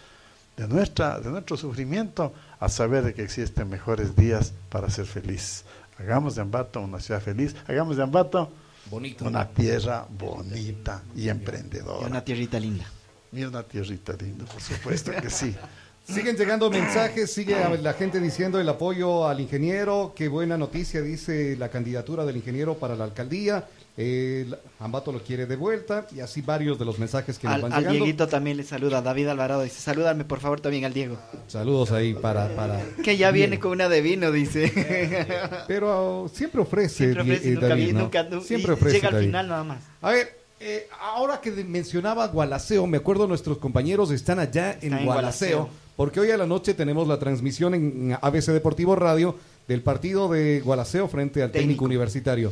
de, 0.56 0.68
nuestra, 0.68 1.20
de 1.20 1.32
nuestro 1.32 1.58
sufrimiento 1.58 2.32
a 2.64 2.70
saber 2.70 3.04
de 3.04 3.14
que 3.14 3.24
existen 3.24 3.70
mejores 3.70 4.16
días 4.16 4.54
para 4.70 4.90
ser 4.90 5.06
feliz. 5.06 5.66
Hagamos 6.00 6.36
de 6.36 6.42
Ambato 6.42 6.80
una 6.80 7.02
ciudad 7.02 7.22
feliz, 7.22 7.54
hagamos 7.68 7.98
de 7.98 8.04
Ambato 8.04 8.50
Bonito. 8.90 9.26
una 9.26 9.50
tierra 9.50 10.08
bonita 10.10 11.04
y 11.14 11.28
emprendedora. 11.28 12.08
Y 12.08 12.10
una 12.10 12.24
tierrita 12.24 12.62
linda. 12.62 12.86
Y 13.34 13.44
una 13.44 13.64
tierrita 13.64 14.14
linda, 14.14 14.46
por 14.46 14.62
supuesto 14.62 15.12
que 15.12 15.30
sí. 15.30 15.54
Siguen 16.08 16.38
llegando 16.38 16.70
mensajes, 16.70 17.34
sigue 17.34 17.56
la 17.82 17.94
gente 17.94 18.22
diciendo 18.22 18.60
el 18.60 18.70
apoyo 18.70 19.28
al 19.28 19.42
ingeniero, 19.42 20.14
qué 20.16 20.30
buena 20.30 20.58
noticia, 20.58 21.02
dice 21.02 21.58
la 21.58 21.70
candidatura 21.70 22.26
del 22.26 22.38
ingeniero 22.38 22.76
para 22.76 22.96
la 22.96 23.04
alcaldía, 23.04 23.68
eh, 23.96 24.48
Ambato 24.80 25.12
lo 25.12 25.22
quiere 25.22 25.46
de 25.46 25.56
vuelta 25.56 26.08
y 26.16 26.20
así 26.20 26.42
varios 26.42 26.80
de 26.80 26.86
los 26.86 26.98
mensajes 27.00 27.38
que 27.38 27.46
nos 27.48 27.56
Al, 27.58 27.62
van 27.62 27.74
al 27.74 27.80
llegando. 27.82 28.00
Dieguito 28.06 28.28
también 28.28 28.58
le 28.58 28.64
saluda, 28.64 29.02
David 29.02 29.28
Alvarado 29.28 29.62
dice, 29.64 29.80
salúdame 29.80 30.26
por 30.26 30.40
favor 30.40 30.62
también 30.62 30.86
al 30.86 30.94
Diego. 30.94 31.18
Saludos 31.48 31.92
ahí 31.92 32.14
para... 32.16 32.48
para 32.56 32.82
Que 33.04 33.18
ya 33.18 33.30
viene 33.32 33.60
con 33.60 33.72
una 33.72 33.90
de 33.90 34.02
vino, 34.02 34.32
dice. 34.32 34.72
Pero 35.68 36.30
siempre 36.34 36.62
ofrece, 36.62 37.14
Siempre 37.14 37.22
ofrece, 37.22 37.50
eh, 37.50 37.52
nunca 37.54 37.68
David, 37.68 37.94
nunca- 37.94 38.24
nu- 38.24 38.42
Siempre 38.42 38.74
ofrece 38.74 38.96
llega 38.96 39.08
al 39.10 39.14
David. 39.16 39.28
final 39.28 39.48
nada 39.48 39.64
más. 39.64 39.84
A 40.02 40.12
ver, 40.12 40.38
eh, 40.60 40.88
ahora 41.02 41.40
que 41.42 41.52
mencionaba 41.52 42.28
Gualaceo, 42.28 42.88
me 42.88 42.98
acuerdo 42.98 43.28
nuestros 43.28 43.58
compañeros 43.58 44.12
están 44.12 44.40
allá 44.40 44.78
en, 44.82 44.94
en 44.94 45.06
Gualaceo, 45.06 45.58
Gualaceo. 45.58 45.70
porque 45.96 46.20
hoy 46.20 46.32
a 46.32 46.38
la 46.38 46.46
noche 46.48 46.74
tenemos 46.74 47.08
la 47.08 47.20
transmisión 47.20 47.74
en 47.74 48.18
ABC 48.22 48.48
Deportivo 48.48 48.96
Radio 48.96 49.36
del 49.68 49.82
partido 49.82 50.30
de 50.30 50.62
Gualaceo 50.62 51.08
frente 51.08 51.42
al 51.44 51.52
técnico, 51.52 51.62
Técnico. 51.68 51.86
universitario. 51.86 52.52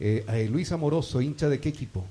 Eh, 0.00 0.24
eh, 0.28 0.48
Luis 0.50 0.70
Amoroso, 0.72 1.20
hincha 1.20 1.48
de 1.48 1.60
qué 1.60 1.68
equipo? 1.68 2.04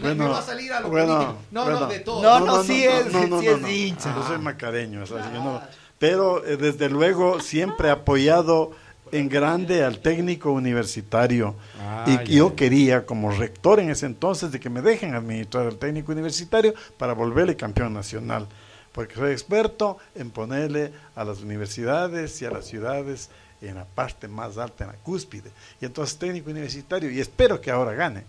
Bueno, 0.00 0.24
me 0.24 0.30
va 0.30 0.38
a 0.38 0.42
salir 0.42 0.72
a 0.72 0.80
lo 0.80 0.88
bueno, 0.88 1.14
político. 1.14 1.38
No, 1.50 1.62
bueno. 1.64 1.80
no, 1.80 1.86
de 1.86 1.98
todo. 2.00 2.22
No, 2.22 2.40
no, 2.46 2.62
sí 2.64 2.84
es- 2.84 3.12
sí 3.12 3.46
es 3.46 3.68
hincha. 3.68 4.14
Yo 4.14 4.26
soy 4.26 4.38
macareño, 4.38 5.02
o 5.02 5.06
sea, 5.06 5.28
no. 5.30 5.60
pero 5.98 6.44
eh, 6.46 6.56
desde 6.56 6.88
luego 6.88 7.40
siempre 7.40 7.88
he 7.88 7.90
apoyado 7.90 8.72
en 9.12 9.28
grande 9.28 9.84
al 9.84 10.00
técnico 10.00 10.50
universitario. 10.50 11.54
Ah, 11.80 12.04
y 12.08 12.16
ya. 12.16 12.24
yo 12.24 12.56
quería, 12.56 13.06
como 13.06 13.30
rector 13.30 13.78
en 13.80 13.90
ese 13.90 14.06
entonces, 14.06 14.50
de 14.50 14.58
que 14.58 14.70
me 14.70 14.80
dejen 14.82 15.14
administrar 15.14 15.66
al 15.66 15.76
técnico 15.76 16.12
universitario 16.12 16.74
para 16.98 17.12
volverle 17.12 17.54
campeón 17.56 17.92
nacional. 17.94 18.46
Porque 18.92 19.14
soy 19.14 19.30
experto 19.32 19.98
en 20.14 20.30
ponerle 20.30 20.90
a 21.14 21.22
las 21.24 21.42
universidades 21.42 22.40
y 22.40 22.46
a 22.46 22.50
las 22.50 22.64
ciudades 22.64 23.28
en 23.60 23.74
la 23.76 23.84
parte 23.84 24.28
más 24.28 24.58
alta, 24.58 24.84
en 24.84 24.90
la 24.90 24.96
cúspide. 24.96 25.50
Y 25.80 25.84
entonces 25.86 26.16
técnico 26.18 26.50
universitario, 26.50 27.10
y 27.10 27.20
espero 27.20 27.60
que 27.60 27.70
ahora 27.70 27.92
gane. 27.92 28.24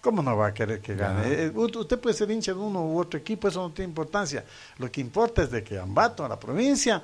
¿Cómo 0.00 0.20
no 0.22 0.36
va 0.36 0.48
a 0.48 0.54
querer 0.54 0.80
que 0.80 0.96
gane? 0.96 1.22
Ya. 1.28 1.42
Eh, 1.44 1.52
u- 1.54 1.78
usted 1.78 1.98
puede 1.98 2.16
ser 2.16 2.30
hincha 2.30 2.52
de 2.52 2.58
uno 2.58 2.84
u 2.84 2.98
otro 2.98 3.18
equipo, 3.20 3.46
eso 3.48 3.60
no 3.60 3.70
tiene 3.70 3.90
importancia. 3.90 4.44
Lo 4.78 4.90
que 4.90 5.00
importa 5.00 5.42
es 5.44 5.50
de 5.50 5.62
que 5.62 5.78
Ambato, 5.78 6.26
la 6.26 6.40
provincia, 6.40 7.00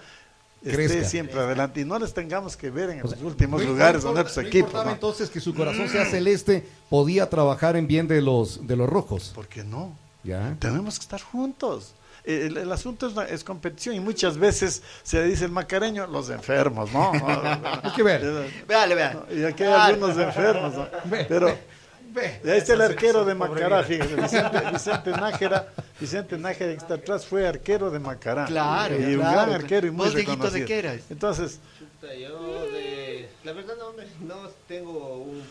esté 0.65 0.75
Crezca. 0.75 1.05
siempre 1.09 1.39
adelante 1.39 1.81
y 1.81 1.85
no 1.85 1.97
les 2.01 2.13
tengamos 2.13 2.57
que 2.57 2.71
ver 2.71 2.91
en 2.91 3.05
O 3.05 3.07
sea, 3.07 3.17
los 3.19 3.27
últimos 3.33 3.63
no 3.63 3.69
lugares 3.69 4.03
importa- 4.03 4.09
de 4.19 4.23
nuestros 4.25 4.43
no 4.45 4.49
equipos. 4.49 4.69
importaba 4.71 4.85
¿no? 4.87 4.93
entonces 4.95 5.31
que 5.31 5.39
su 5.41 5.55
corazón 5.55 5.89
sea 5.89 6.07
celeste, 6.07 6.67
podía 6.91 7.31
trabajar 7.31 7.77
en 7.77 7.87
bien 7.87 8.09
de 8.09 8.21
los 8.21 8.67
de 8.67 8.75
los 8.75 8.89
rojos. 8.89 9.31
¿Por 9.33 9.47
qué 9.47 9.63
no? 9.63 9.97
Ya. 10.25 10.57
Tenemos 10.59 10.99
que 10.99 11.03
estar 11.05 11.21
juntos. 11.23 11.95
El, 12.29 12.57
el 12.59 12.71
asunto 12.73 13.11
es, 13.29 13.43
competición 13.43 13.95
y 13.95 14.01
muchas 14.01 14.37
veces 14.37 14.83
se 15.03 15.23
dice 15.25 15.47
el 15.47 15.51
macareño, 15.51 16.07
los 16.07 16.29
enfermos, 16.29 16.93
¿no? 16.93 17.11
Hay 17.83 17.91
que 17.93 18.03
ver. 18.03 18.51
Véale, 18.67 18.95
véale. 18.95 19.21
Y 19.35 19.45
aquí 19.45 19.63
hay 19.65 19.73
algunos 19.73 20.17
enfermos, 20.19 20.75
¿no? 20.75 20.87
Pero 21.27 21.49
ahí 21.49 22.59
está 22.59 22.75
el 22.75 22.83
arquero 22.83 23.25
de 23.25 23.35
Macará, 23.35 23.83
fíjese, 23.83 24.15
Vicente, 24.17 24.61
Vicente 24.73 25.11
Nájera, 25.13 25.69
Vicente 26.01 26.37
Nájera 26.39 26.73
que 26.73 26.79
está 26.79 26.95
atrás 26.95 27.25
fue 27.27 27.47
arquero 27.49 27.91
de 27.91 27.99
Macará. 27.99 28.45
Claro, 28.47 28.95
y 28.99 29.15
un 29.15 29.21
claro. 29.21 29.33
gran 29.33 29.53
arquero 29.53 29.87
y 29.87 29.91
muy 29.91 30.07
¿Vos, 30.07 30.15
Dieguito, 30.15 30.33
de 30.33 30.37
reconocido. 30.61 30.67
qué 30.67 30.79
eras? 30.81 31.01
Entonces, 31.11 31.61
Chuta, 31.79 32.15
yo 32.15 32.71
de... 32.73 33.29
La 33.45 33.53
verdad 33.53 33.75
no, 33.79 33.93
me- 33.93 34.27
no 34.27 34.51
tengo 34.67 35.17
un, 35.19 35.43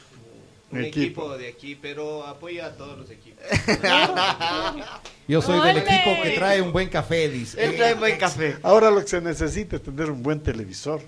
un 0.71 0.79
equipo. 0.83 1.21
equipo. 1.33 1.37
de 1.37 1.47
aquí, 1.49 1.75
pero 1.81 2.25
apoyo 2.25 2.65
a 2.65 2.71
todos 2.71 2.97
los 2.97 3.09
equipos. 3.09 3.43
Yo 5.27 5.41
soy 5.41 5.59
del 5.67 5.77
equipo 5.77 6.21
que 6.23 6.31
trae 6.31 6.61
un 6.61 6.71
buen 6.71 6.89
café, 6.89 7.29
dice. 7.29 7.63
Él 7.63 7.75
trae 7.75 7.93
buen 7.95 8.17
café. 8.17 8.57
ahora 8.63 8.89
lo 8.91 9.01
que 9.01 9.07
se 9.07 9.21
necesita 9.21 9.75
es 9.77 9.83
tener 9.83 10.09
un 10.09 10.23
buen 10.23 10.41
televisor 10.41 11.01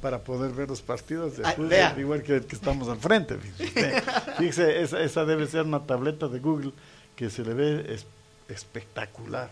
para 0.00 0.18
poder 0.18 0.50
ver 0.52 0.68
los 0.68 0.82
partidos 0.82 1.36
de 1.36 1.46
Ay, 1.46 1.54
fútbol, 1.56 2.00
igual 2.00 2.22
que 2.22 2.36
el 2.36 2.44
que 2.46 2.56
estamos 2.56 2.88
al 2.88 2.98
frente. 2.98 3.36
Fíjese. 3.38 4.02
Fíjese, 4.38 4.82
esa, 4.82 5.00
esa 5.02 5.24
debe 5.24 5.46
ser 5.46 5.62
una 5.62 5.86
tableta 5.86 6.28
de 6.28 6.38
Google 6.40 6.72
que 7.16 7.30
se 7.30 7.42
le 7.44 7.54
ve 7.54 7.94
es- 7.94 8.06
espectacular. 8.48 9.50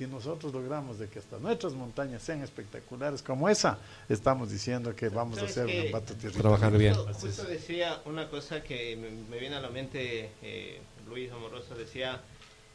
Si 0.00 0.06
nosotros 0.06 0.54
logramos 0.54 0.98
de 0.98 1.08
que 1.10 1.18
hasta 1.18 1.36
nuestras 1.38 1.74
montañas 1.74 2.22
sean 2.22 2.42
espectaculares 2.42 3.20
como 3.20 3.50
esa, 3.50 3.76
estamos 4.08 4.50
diciendo 4.50 4.96
que 4.96 5.10
vamos 5.10 5.36
a 5.36 5.40
¿Sabes 5.40 5.58
hacer 5.58 5.92
un 5.94 6.02
Tierrita. 6.16 6.40
Trabajar 6.40 6.78
bien. 6.78 6.94
Justo, 6.94 7.12
justo 7.26 7.44
decía 7.44 8.00
una 8.06 8.30
cosa 8.30 8.62
que 8.62 8.96
me, 8.96 9.10
me 9.28 9.38
viene 9.38 9.56
a 9.56 9.60
la 9.60 9.68
mente, 9.68 10.30
eh, 10.40 10.80
Luis 11.06 11.30
Amoroso 11.30 11.74
decía, 11.74 12.18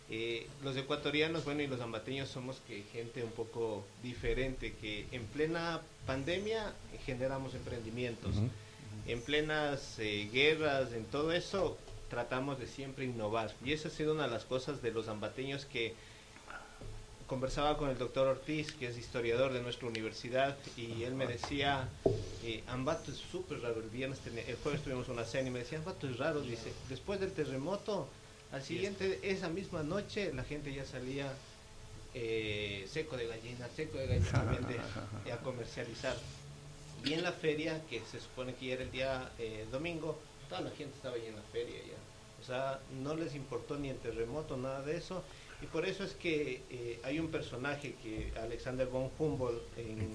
eh, 0.07 0.45
los 0.64 0.77
ecuatorianos, 0.77 1.45
bueno, 1.45 1.64
y 1.64 1.68
los 1.68 1.81
ambateños 1.81 2.30
somos 2.30 2.61
que 2.68 2.84
gente 2.93 3.23
un 3.23 3.31
poco 3.31 3.84
diferente, 4.03 4.76
que 4.80 5.07
en 5.11 5.26
plena 5.26 5.81
pandemia 6.06 6.73
generamos 7.07 7.56
emprendimientos, 7.56 8.35
Ujú. 8.35 8.49
en 9.07 9.22
plenas 9.23 9.97
eh, 9.97 10.30
guerras, 10.31 10.93
en 10.93 11.06
todo 11.06 11.31
eso, 11.31 11.76
tratamos 12.07 12.60
de 12.60 12.68
siempre 12.68 13.06
innovar. 13.06 13.52
Y 13.65 13.73
esa 13.73 13.88
ha 13.88 13.91
sido 13.91 14.14
una 14.14 14.26
de 14.27 14.31
las 14.31 14.45
cosas 14.45 14.84
de 14.84 14.91
los 14.91 15.07
ambateños 15.07 15.65
que 15.65 15.95
conversaba 17.26 17.77
con 17.77 17.89
el 17.89 17.97
doctor 17.97 18.27
Ortiz, 18.27 18.73
que 18.73 18.88
es 18.88 18.97
historiador 18.97 19.53
de 19.53 19.61
nuestra 19.61 19.88
universidad, 19.88 20.60
y 20.76 21.03
él 21.03 21.15
me 21.15 21.27
decía, 21.27 21.97
eh, 22.39 22.64
Ambato 22.68 23.11
es 23.11 23.18
súper 23.18 23.61
raro, 23.61 23.80
el 23.81 23.89
viernes, 23.89 24.26
el 24.26 24.56
jueves 24.57 24.81
tuvimos 24.84 25.10
una 25.10 25.26
cena 25.26 25.49
y 25.49 25.52
me 25.52 25.60
decía, 25.60 25.80
Ambato 25.80 26.07
es 26.07 26.18
raro, 26.18 26.43
dice, 26.43 26.80
después 26.84 27.19
del 27.19 27.34
terremoto, 27.34 28.14
al 28.49 28.64
siguiente, 28.64 29.31
esa 29.31 29.49
misma 29.49 29.84
noche, 29.84 30.34
la 30.34 30.43
gente 30.43 30.73
ya 30.73 30.85
salía 30.85 31.43
eh, 32.14 32.85
seco 32.88 33.18
de 33.18 33.27
gallina, 33.27 33.69
seco 33.69 33.97
de 33.97 34.07
gallina 34.07 34.34
también 34.38 34.68
de- 34.68 35.31
a 35.31 35.41
comercializar. 35.41 36.31
Y 36.95 37.14
en 37.14 37.23
la 37.23 37.34
feria, 37.34 37.85
que 37.85 38.06
se 38.06 38.19
supone 38.22 38.56
que 38.56 38.68
ya 38.68 38.73
era 38.76 38.84
el 38.84 38.91
día 38.91 39.35
eh, 39.38 39.68
domingo, 39.69 40.23
toda 40.47 40.61
la 40.61 40.72
gente 40.72 40.95
estaba 40.95 41.15
ahí 41.15 41.26
en 41.27 41.35
la 41.35 41.43
feria 41.43 41.84
ya. 41.84 42.07
O 42.38 42.43
sea, 42.43 42.85
no 42.89 43.15
les 43.15 43.35
importó 43.35 43.77
ni 43.77 43.89
el 43.89 43.99
terremoto, 44.02 44.57
nada 44.57 44.81
de 44.84 44.97
eso. 44.97 45.27
Y 45.61 45.68
por 45.68 45.86
eso 45.86 46.03
es 46.03 46.14
que 46.14 46.61
eh, 46.69 46.99
hay 47.03 47.19
un 47.19 47.30
personaje 47.30 47.95
que 48.03 48.32
Alexander 48.41 48.88
von 48.88 49.10
Humboldt 49.18 49.61
en- 49.77 50.11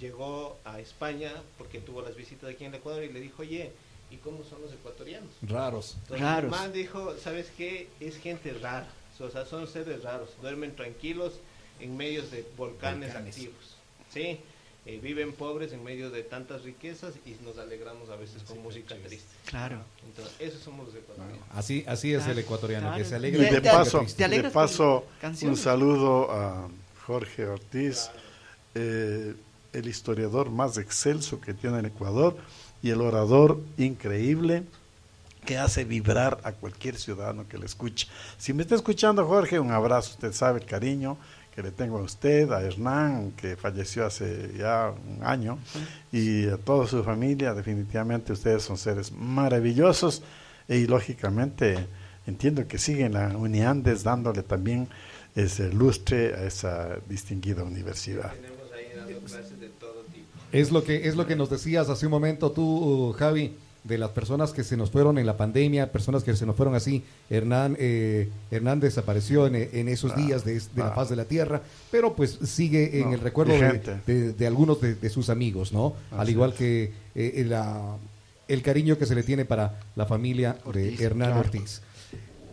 llegó 0.00 0.58
a 0.64 0.80
España 0.80 1.32
porque 1.58 1.80
tuvo 1.80 2.02
las 2.02 2.16
visitas 2.16 2.50
aquí 2.50 2.64
en 2.64 2.72
el 2.74 2.80
Ecuador 2.80 3.04
y 3.04 3.12
le 3.12 3.20
dijo, 3.20 3.42
oye, 3.42 3.70
¿y 4.10 4.16
cómo 4.16 4.42
son 4.42 4.62
los 4.62 4.72
ecuatorianos? 4.72 5.30
Raros. 5.42 5.96
Entonces, 6.02 6.20
Raros. 6.26 6.50
man 6.50 6.72
dijo, 6.72 7.16
¿sabes 7.18 7.50
qué? 7.56 7.88
Es 8.00 8.16
gente 8.18 8.52
rara. 8.54 8.88
O 9.20 9.28
sea, 9.28 9.44
son 9.44 9.66
seres 9.68 10.02
raros. 10.02 10.30
Duermen 10.40 10.74
tranquilos 10.74 11.34
en 11.78 11.94
medio 11.96 12.22
de 12.22 12.42
volcanes, 12.56 13.08
Volcanes. 13.12 13.34
activos. 13.36 13.76
¿Sí? 14.10 14.40
Eh, 14.86 14.98
viven 15.02 15.32
pobres 15.32 15.72
en 15.72 15.84
medio 15.84 16.10
de 16.10 16.22
tantas 16.22 16.62
riquezas 16.62 17.12
y 17.26 17.36
nos 17.44 17.58
alegramos 17.58 18.08
a 18.08 18.16
veces 18.16 18.42
con 18.44 18.62
música 18.62 18.94
triste. 19.06 19.28
Claro. 19.44 19.78
Entonces, 20.06 20.34
esos 20.40 20.62
somos 20.62 20.86
los 20.86 20.96
ecuatorianos. 20.96 21.38
Así, 21.54 21.84
así 21.86 22.14
es 22.14 22.26
el 22.26 22.38
ecuatoriano, 22.38 22.86
Claro. 22.88 23.02
que 23.02 23.04
se 23.04 23.12
Y 23.12 23.16
alegra. 23.16 23.48
Te- 23.48 23.54
de 23.60 23.70
paso, 23.70 24.06
te 24.16 24.28
de 24.28 24.50
paso 24.50 25.04
un 25.42 25.56
saludo 25.56 26.30
a 26.32 26.68
Jorge 27.06 27.44
Ortiz, 27.46 28.10
eh, 28.74 29.34
el 29.74 29.86
historiador 29.86 30.50
más 30.50 30.78
excelso 30.78 31.40
que 31.40 31.52
tiene 31.54 31.78
el 31.80 31.86
Ecuador 31.86 32.36
y 32.82 32.90
el 32.90 33.00
orador 33.02 33.60
increíble 33.76 34.62
que 35.44 35.58
hace 35.58 35.84
vibrar 35.84 36.40
a 36.42 36.52
cualquier 36.52 36.96
ciudadano 36.96 37.46
que 37.48 37.58
le 37.58 37.66
escuche. 37.66 38.06
Si 38.38 38.52
me 38.52 38.62
está 38.62 38.74
escuchando 38.74 39.26
Jorge, 39.26 39.58
un 39.60 39.70
abrazo, 39.70 40.10
usted 40.12 40.32
sabe 40.32 40.60
el 40.60 40.66
cariño 40.66 41.16
que 41.60 41.68
le 41.68 41.72
tengo 41.72 41.98
a 41.98 42.02
usted, 42.02 42.50
a 42.52 42.62
Hernán, 42.62 43.32
que 43.32 43.54
falleció 43.54 44.06
hace 44.06 44.52
ya 44.56 44.90
un 44.90 45.22
año, 45.22 45.58
y 46.10 46.48
a 46.48 46.56
toda 46.56 46.86
su 46.86 47.04
familia. 47.04 47.52
Definitivamente 47.52 48.32
ustedes 48.32 48.62
son 48.62 48.78
seres 48.78 49.12
maravillosos 49.12 50.22
y 50.68 50.86
lógicamente 50.86 51.86
entiendo 52.26 52.66
que 52.66 52.78
siguen 52.78 53.12
la 53.12 53.36
Uniandes 53.36 54.02
dándole 54.02 54.42
también 54.42 54.88
ese 55.34 55.70
lustre 55.72 56.34
a 56.34 56.44
esa 56.44 56.96
distinguida 57.08 57.62
universidad. 57.62 58.32
Es 60.52 60.72
lo 60.72 60.82
que 60.82 61.08
es 61.08 61.14
lo 61.14 61.26
que 61.26 61.36
nos 61.36 61.50
decías 61.50 61.88
hace 61.90 62.06
un 62.06 62.10
momento 62.10 62.50
tú, 62.50 63.14
Javi, 63.18 63.54
de 63.84 63.96
las 63.98 64.10
personas 64.10 64.52
que 64.52 64.62
se 64.62 64.76
nos 64.76 64.90
fueron 64.90 65.16
en 65.18 65.26
la 65.26 65.36
pandemia, 65.36 65.90
personas 65.90 66.22
que 66.22 66.36
se 66.36 66.44
nos 66.46 66.54
fueron 66.56 66.74
así. 66.74 67.02
Hernán 67.30 67.76
eh, 67.78 68.28
Hernán 68.50 68.80
desapareció 68.80 69.46
en, 69.46 69.54
en 69.56 69.88
esos 69.88 70.14
días 70.16 70.44
de, 70.44 70.54
de 70.54 70.60
la 70.76 70.88
ah. 70.88 70.92
faz 70.94 71.08
de 71.08 71.16
la 71.16 71.24
tierra, 71.24 71.62
pero 71.90 72.14
pues 72.14 72.38
sigue 72.44 72.98
en 73.00 73.08
No, 73.08 73.14
el 73.14 73.20
recuerdo 73.20 73.52
de, 73.54 73.80
de- 74.06 74.32
de 74.34 74.46
algunos 74.46 74.80
de, 74.80 74.94
de 74.94 75.08
sus 75.10 75.30
amigos, 75.30 75.72
¿no? 75.72 75.94
Al 76.10 76.28
igual 76.28 76.50
es. 76.50 76.56
que 76.56 76.92
eh, 77.14 77.44
la- 77.48 77.96
el 78.48 78.62
cariño 78.62 78.98
que 78.98 79.06
se 79.06 79.14
le 79.14 79.22
tiene 79.22 79.44
para 79.44 79.78
la 79.96 80.06
familia 80.06 80.56
de 80.72 80.94
Hernán 80.94 81.28
claro. 81.28 81.40
Ortiz. 81.40 81.82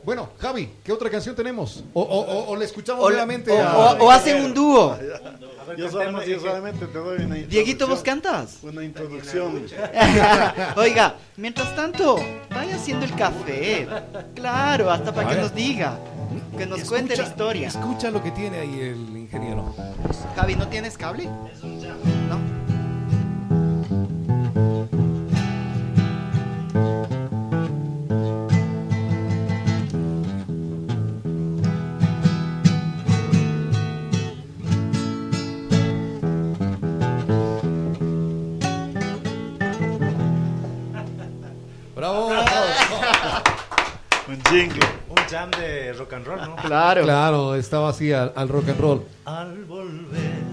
Bueno, 0.08 0.30
Javi, 0.40 0.70
¿qué 0.86 0.94
otra 0.94 1.10
canción 1.10 1.36
tenemos? 1.36 1.84
O, 1.94 2.02
o- 2.02 2.22
o- 2.22 2.52
o 2.52 2.56
le 2.56 2.64
escuchamos 2.64 3.04
O, 3.04 3.10
nuevamente 3.10 3.52
o- 3.52 3.62
a- 3.62 3.92
o- 3.96 4.06
o 4.06 4.10
hacen 4.10 4.42
un 4.42 4.54
dúo. 4.54 4.98
Yo 5.78 5.92
solamente, 5.92 6.30
yo 6.32 6.40
solamente 6.40 6.86
te 6.88 6.98
doy 6.98 7.24
una 7.26 7.36
Dieguito, 7.36 7.90
¿vos 7.90 8.00
cantas? 8.04 8.60
Una 8.64 8.86
introducción. 8.86 9.66
Oiga, 10.78 11.16
mientras 11.36 11.76
tanto, 11.76 12.16
vaya 12.50 12.76
haciendo 12.78 13.06
el 13.06 13.14
café. 13.16 13.86
Claro, 14.34 14.90
hasta 14.90 15.14
para 15.14 15.28
que 15.28 15.36
nos 15.42 15.54
diga. 15.54 16.00
Que 16.58 16.66
nos 16.66 16.86
cuente 16.86 17.18
la 17.18 17.24
historia. 17.24 17.68
Escucha 17.68 18.10
lo 18.10 18.24
que 18.24 18.32
tiene 18.32 18.60
ahí 18.60 18.80
el 18.80 19.18
ingeniero. 19.18 19.76
Javi, 20.38 20.56
¿no 20.56 20.70
tienes 20.70 20.98
cable? 20.98 21.26
No. 21.26 22.17
¡Bravo! 42.26 43.44
Un 44.28 44.42
jingle. 44.50 44.86
Un 45.10 45.16
jam 45.30 45.52
de 45.52 45.94
rock 45.94 46.14
and 46.14 46.26
roll, 46.26 46.42
¿no? 46.42 46.56
Claro, 46.58 47.56
estaba 47.56 47.90
así 47.90 48.12
al, 48.12 48.34
al 48.36 48.50
rock 48.50 48.70
and 48.70 48.80
roll. 48.80 49.06
Al 49.24 49.64
volver, 49.64 50.44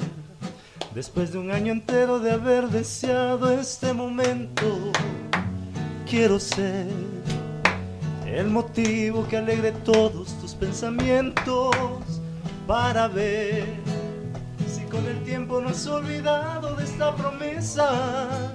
después 0.95 1.33
de 1.33 1.39
un 1.39 1.51
año 1.51 1.73
entero 1.73 2.21
de 2.21 2.31
haber 2.31 2.69
deseado 2.69 3.51
este 3.51 3.93
momento, 3.93 4.93
quiero 6.09 6.39
ser 6.39 6.87
el 8.27 8.47
motivo 8.49 9.27
que 9.29 9.39
alegre 9.39 9.73
todos 9.85 10.39
tus 10.41 10.55
pensamientos 10.55 11.75
para 12.67 13.09
ver 13.09 13.65
si 14.69 14.83
con 14.85 15.05
el 15.07 15.23
tiempo 15.25 15.61
no 15.61 15.71
has 15.71 15.87
olvidado 15.87 16.75
de 16.77 16.85
esta 16.85 17.15
promesa 17.17 18.53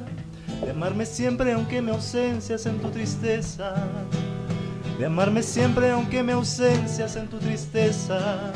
de 0.64 0.72
amarme 0.72 1.06
siempre 1.06 1.54
aunque 1.54 1.82
me 1.82 1.92
ausencias 1.92 2.66
en 2.66 2.80
tu 2.80 2.90
tristeza 2.90 3.76
de 5.00 5.06
amarme 5.06 5.42
siempre 5.42 5.92
aunque 5.92 6.22
me 6.22 6.34
ausencias 6.34 7.16
en 7.16 7.28
tu 7.28 7.38
tristeza. 7.38 8.52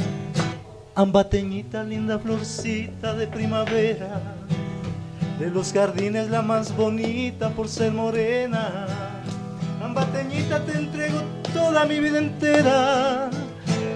Ambateñita, 0.93 1.85
linda 1.85 2.19
florcita 2.19 3.13
de 3.13 3.27
primavera, 3.27 4.21
de 5.39 5.49
los 5.49 5.71
jardines 5.71 6.29
la 6.29 6.41
más 6.41 6.75
bonita 6.75 7.49
por 7.51 7.69
ser 7.69 7.93
morena. 7.93 8.87
Ambateñita, 9.81 10.59
te 10.65 10.77
entrego 10.77 11.21
toda 11.53 11.85
mi 11.85 11.99
vida 11.99 12.19
entera, 12.19 13.29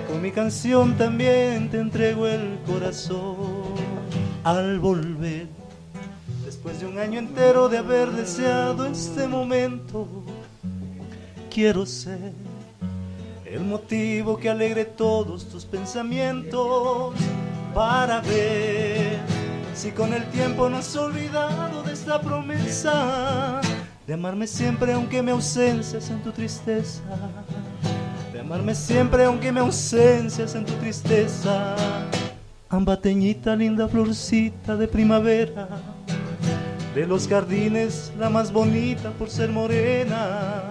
con 0.08 0.22
mi 0.22 0.32
canción 0.32 0.94
también 0.94 1.70
te 1.70 1.82
entrego 1.82 2.28
el 2.28 2.60
corazón. 2.66 3.76
Al 4.46 4.80
volver, 4.80 5.48
después 6.68 6.80
de 6.82 6.88
un 6.88 7.00
año 7.00 7.20
entero 7.20 7.70
de 7.70 7.78
haber 7.78 8.12
deseado 8.12 8.86
este 8.86 9.26
momento, 9.26 10.06
quiero 11.54 11.86
ser 11.86 12.34
el 13.46 13.62
motivo 13.62 14.38
que 14.38 14.50
alegre 14.50 14.84
todos 14.84 15.48
tus 15.48 15.64
pensamientos 15.64 17.16
para 17.74 18.20
ver 18.20 19.20
si 19.76 19.92
con 19.92 20.14
el 20.14 20.26
tiempo 20.26 20.68
no 20.68 20.78
has 20.78 20.94
olvidado 20.98 21.84
de 21.84 21.94
esta 21.94 22.20
promesa 22.20 23.62
de 24.06 24.14
amarme 24.14 24.46
siempre 24.46 24.92
aunque 24.92 25.22
me 25.22 25.32
ausencias 25.32 26.10
en 26.10 26.22
tu 26.22 26.32
tristeza 26.32 27.02
de 28.34 28.42
amarme 28.42 28.76
siempre 28.76 29.24
aunque 29.24 29.52
me 29.54 29.62
ausencias 29.62 30.54
en 30.56 30.66
tu 30.66 30.74
tristeza. 30.74 31.76
Ambateñita 32.70 33.56
linda 33.56 33.88
florcita 33.88 34.76
de 34.76 34.88
primavera 34.90 35.97
de 36.98 37.06
los 37.06 37.28
jardines 37.28 38.12
la 38.18 38.28
más 38.28 38.52
bonita 38.52 39.12
por 39.12 39.30
ser 39.30 39.52
morena. 39.52 40.64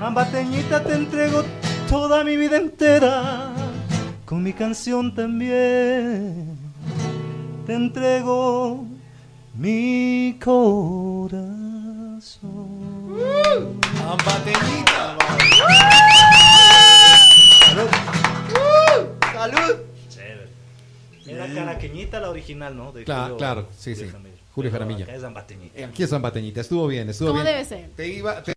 Ambateñita 0.00 0.82
te 0.82 0.94
entrego 0.94 1.44
toda 1.88 2.24
mi 2.24 2.36
vida 2.36 2.56
entera, 2.56 3.52
con 4.24 4.42
mi 4.42 4.52
canción 4.52 5.14
también. 5.14 6.58
Te 7.68 7.74
entrego 7.74 8.84
mi 9.54 10.36
corazón. 10.44 11.38
Ambateñita. 14.10 15.16
¡Salud! 19.32 19.76
Chévere. 20.08 20.48
Era 21.26 21.46
caraqueñita 21.54 22.18
la 22.18 22.30
original, 22.30 22.76
¿no? 22.76 22.90
De 22.90 23.04
Claro, 23.04 23.22
Julio- 23.34 23.36
claro, 23.38 23.68
sí, 23.78 23.94
sí. 23.94 24.10
Julio 24.60 24.72
Jaramillo. 24.72 25.04
acá 25.04 25.14
es 25.14 25.24
Ambateñita. 25.24 25.84
Aquí 25.86 26.02
es 26.02 26.12
Ambateñita, 26.12 26.60
estuvo 26.60 26.86
bien, 26.86 27.08
estuvo 27.08 27.28
¿Cómo 27.30 27.42
bien. 27.42 27.54
debe 27.54 27.64
ser? 27.64 27.90
Te 27.96 28.06
iba, 28.08 28.42
te- 28.42 28.52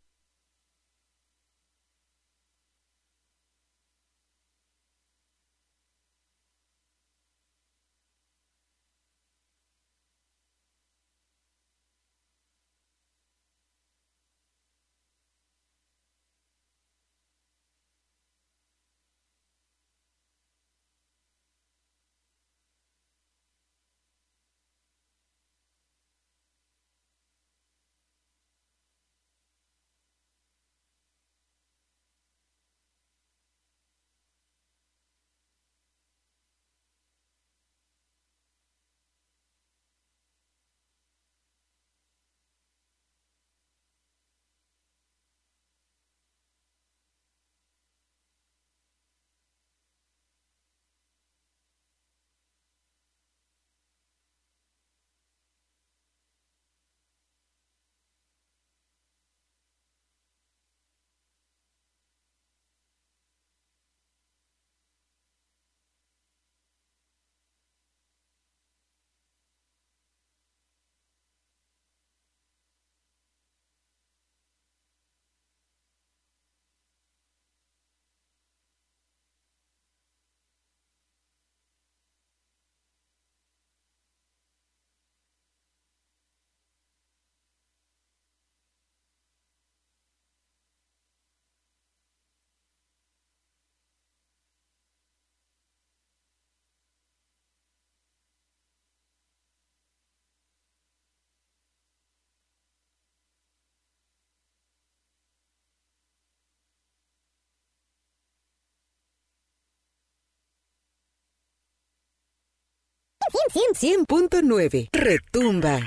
100, 113.51 114.05
100.9. 114.07 114.89
Retumba. 114.91 115.79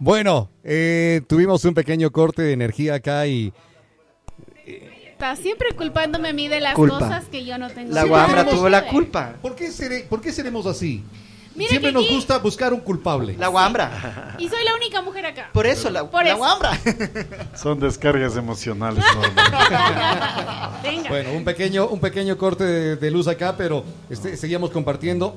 Bueno, 0.00 0.48
eh, 0.62 1.22
tuvimos 1.28 1.64
un 1.64 1.74
pequeño 1.74 2.10
corte 2.12 2.42
de 2.42 2.52
energía 2.52 2.94
acá 2.94 3.26
y 3.26 3.52
Está 4.64 5.34
siempre 5.34 5.72
culpándome 5.74 6.28
a 6.28 6.32
mí 6.32 6.46
de 6.46 6.60
las 6.60 6.74
Culpa. 6.74 7.00
cosas 7.00 7.24
que 7.24 7.44
yo 7.44 7.58
no 7.58 7.68
tengo. 7.70 7.92
La 7.92 8.04
guambra 8.04 8.48
tuvo 8.48 8.68
la 8.68 8.86
culpa. 8.86 9.34
¿Por 9.42 9.56
qué, 9.56 9.68
sere- 9.72 10.04
por 10.06 10.20
qué 10.20 10.30
seremos 10.30 10.66
así? 10.66 11.02
Mira 11.58 11.70
Siempre 11.70 11.90
que 11.90 11.94
nos 11.94 12.04
aquí- 12.04 12.14
gusta 12.14 12.38
buscar 12.38 12.72
un 12.72 12.80
culpable. 12.80 13.34
La 13.36 13.48
guambra. 13.48 14.36
Y 14.38 14.48
soy 14.48 14.64
la 14.64 14.74
única 14.76 15.02
mujer 15.02 15.26
acá. 15.26 15.50
Por 15.52 15.66
eso, 15.66 15.90
la, 15.90 16.04
Por 16.08 16.22
la 16.22 16.28
eso. 16.30 16.38
guambra. 16.38 16.70
Son 17.56 17.78
descargas 17.80 18.36
emocionales. 18.36 19.04
Venga. 20.82 21.08
Bueno, 21.08 21.32
un 21.32 21.44
pequeño, 21.44 21.88
un 21.88 22.00
pequeño 22.00 22.36
corte 22.38 22.64
de, 22.64 22.96
de 22.96 23.10
luz 23.10 23.26
acá, 23.28 23.54
pero 23.56 23.84
este, 24.08 24.36
seguíamos 24.36 24.70
compartiendo. 24.70 25.34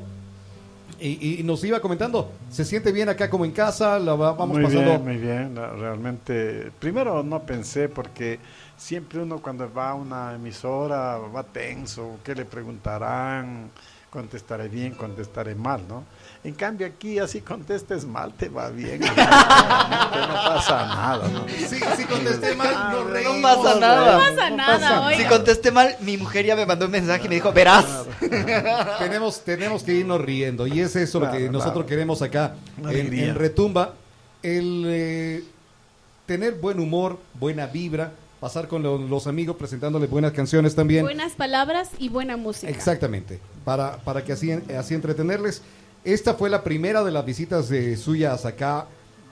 Y, 1.00 1.40
y 1.40 1.44
nos 1.44 1.64
iba 1.64 1.80
comentando, 1.80 2.32
¿se 2.52 2.64
siente 2.64 2.92
bien 2.92 3.10
acá 3.10 3.28
como 3.28 3.44
en 3.44 3.52
casa? 3.52 3.98
La 3.98 4.14
va- 4.14 4.34
vamos 4.34 4.58
muy 4.60 4.64
pasando. 4.66 4.86
bien, 4.92 5.04
muy 5.04 5.18
bien. 5.18 5.56
la- 5.56 5.72
Realmente, 5.72 6.72
primero 6.78 7.24
no 7.24 7.42
pensé 7.42 7.90
porque 7.90 8.38
siempre 8.78 9.18
uno 9.20 9.40
cuando 9.42 9.68
va 9.74 9.90
a 9.90 9.94
una 9.96 10.36
emisora 10.36 11.18
va 11.18 11.42
tenso, 11.42 12.18
¿qué 12.24 12.36
le 12.36 12.46
preguntarán? 12.46 13.72
Contestaré 14.12 14.68
bien, 14.68 14.94
contestaré 14.94 15.56
mal, 15.56 15.88
¿no? 15.88 16.04
En 16.44 16.54
cambio 16.54 16.86
aquí 16.86 17.18
así 17.18 17.40
contestes 17.40 18.04
mal, 18.04 18.34
te 18.34 18.50
va 18.50 18.70
bien. 18.70 19.00
no 19.00 19.08
pasa 19.16 20.86
nada, 20.86 21.30
¿no? 21.30 21.46
Sí, 21.48 21.80
si 21.96 22.04
contesté 22.04 22.54
mal, 22.56 22.92
no 22.92 23.06
No 23.06 23.10
reímos, 23.10 23.42
pasa 23.42 23.80
nada. 23.80 24.12
No 24.12 24.20
pasa 24.20 24.50
nada, 24.50 25.08
oiga. 25.08 25.18
Si 25.18 25.26
contesté 25.30 25.72
mal, 25.72 25.96
mi 26.02 26.18
mujer 26.18 26.46
ya 26.46 26.58
me 26.58 26.66
mandó 26.66 26.88
un 26.88 26.92
mensaje 26.92 27.28
y 27.28 27.30
me 27.30 27.36
dijo, 27.36 27.54
verás. 27.54 27.86
tenemos, 29.00 29.46
tenemos 29.46 29.82
que 29.82 29.94
irnos 29.94 30.20
riendo 30.20 30.68
y 30.68 30.82
es 30.82 30.94
eso 30.98 31.22
lo 31.22 31.32
que 31.32 31.38
Claro, 31.38 31.54
nosotros 31.54 31.86
queremos 31.86 32.22
acá 32.22 32.56
en 32.84 33.36
Retumba, 33.36 33.94
el 34.44 34.84
eh, 34.88 35.44
tener 36.26 36.56
buen 36.56 36.82
humor, 36.82 37.18
buena 37.40 37.66
vibra, 37.66 38.12
pasar 38.42 38.68
con 38.68 38.82
lo- 38.84 38.98
los 38.98 39.28
amigos 39.28 39.56
presentándoles 39.56 40.10
buenas 40.10 40.34
canciones 40.34 40.76
también. 40.76 41.04
Buenas 41.06 41.34
palabras 41.34 41.90
y 42.00 42.10
buena 42.10 42.36
música. 42.36 42.70
Exactamente, 42.70 43.40
para, 43.64 43.98
para 43.98 44.26
que 44.26 44.34
así, 44.34 44.52
así 44.78 44.94
entretenerles. 44.96 45.62
Esta 46.04 46.34
fue 46.34 46.50
la 46.50 46.64
primera 46.64 47.04
de 47.04 47.12
las 47.12 47.24
visitas 47.24 47.70
de 47.70 47.96
suyas 47.96 48.44
acá. 48.46 48.88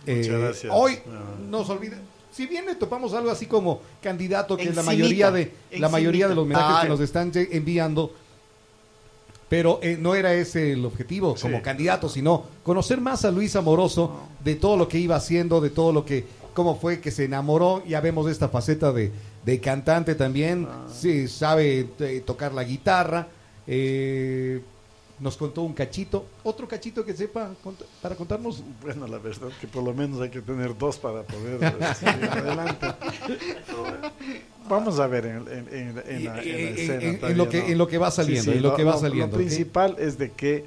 Muchas 0.06 0.26
Eh, 0.28 0.30
gracias. 0.40 0.72
Hoy 0.74 1.00
Ah. 1.08 1.36
nos 1.50 1.68
olvida, 1.72 1.98
si 2.32 2.46
bien 2.46 2.68
le 2.68 2.76
topamos 2.76 3.14
algo 3.14 3.32
así 3.32 3.48
como 3.48 3.82
candidato, 4.02 4.56
que 4.56 4.70
es 4.70 4.76
la 4.76 4.84
mayoría 4.84 5.32
de 5.32 5.52
la 5.72 5.90
mayoría 5.90 6.28
de 6.28 6.36
los 6.36 6.46
mensajes 6.46 6.68
que 6.76 6.80
Claro. 6.82 6.90
nos 6.90 7.00
están 7.02 7.32
enviando, 7.34 8.14
pero 9.50 9.80
eh, 9.82 9.98
no 10.00 10.14
era 10.14 10.34
ese 10.36 10.74
el 10.74 10.86
objetivo 10.86 11.36
como 11.42 11.64
candidato, 11.64 12.08
sino 12.08 12.44
conocer 12.64 13.02
más 13.02 13.26
a 13.26 13.32
Luis 13.32 13.56
Amoroso 13.56 14.20
de 14.44 14.54
todo 14.56 14.78
lo 14.78 14.88
que 14.88 15.00
iba 15.00 15.16
haciendo, 15.16 15.60
de 15.60 15.72
todo 15.72 15.92
lo 15.92 16.06
que, 16.06 16.26
cómo 16.54 16.76
fue 16.80 17.00
que 17.00 17.12
se 17.12 17.26
enamoró. 17.26 17.84
Ya 17.86 18.02
vemos 18.02 18.30
esta 18.30 18.50
faceta 18.50 18.92
de, 18.92 19.12
de 19.46 19.60
cantante 19.60 20.16
también, 20.16 20.68
sí, 20.94 21.28
sabe 21.28 21.88
eh, 22.00 22.24
tocar 22.26 22.54
la 22.54 22.64
guitarra. 22.64 23.28
eh, 23.68 24.62
nos 25.20 25.36
contó 25.36 25.64
un 25.64 25.74
cachito, 25.74 26.26
otro 26.46 26.66
cachito 26.66 27.04
que 27.04 27.14
sepa 27.14 27.50
cont- 27.62 27.84
para 28.02 28.16
contarnos. 28.16 28.64
Bueno, 28.82 29.06
la 29.06 29.18
verdad 29.18 29.50
que 29.60 29.68
por 29.68 29.84
lo 29.84 29.94
menos 29.94 30.22
hay 30.22 30.30
que 30.30 30.40
tener 30.40 30.78
dos 30.78 30.98
para 30.98 31.24
poder 31.24 31.60
seguir 31.94 32.24
adelante. 32.32 32.88
Vamos 34.70 35.00
a 35.00 35.08
ver 35.08 35.26
en, 35.26 35.36
en- 35.48 35.68
en- 35.74 35.74
en 35.74 35.96
la, 35.96 36.02
en 36.06 36.24
la 36.24 36.42
En- 36.42 36.78
escena. 36.78 37.18
todavía, 37.18 37.36
lo 37.38 37.50
que- 37.50 37.60
¿no? 37.62 37.68
en 37.68 37.78
lo 37.78 37.88
que 37.88 37.98
va 37.98 38.12
saliendo, 38.12 38.52
en 38.52 38.62
lo 38.62 38.76
que 38.76 38.84
va 38.84 38.98
saliendo, 38.98 39.36
Lo 39.36 39.42
¿ok? 39.44 39.48
principal 39.48 39.96
es 40.00 40.18
de 40.18 40.32
que 40.32 40.66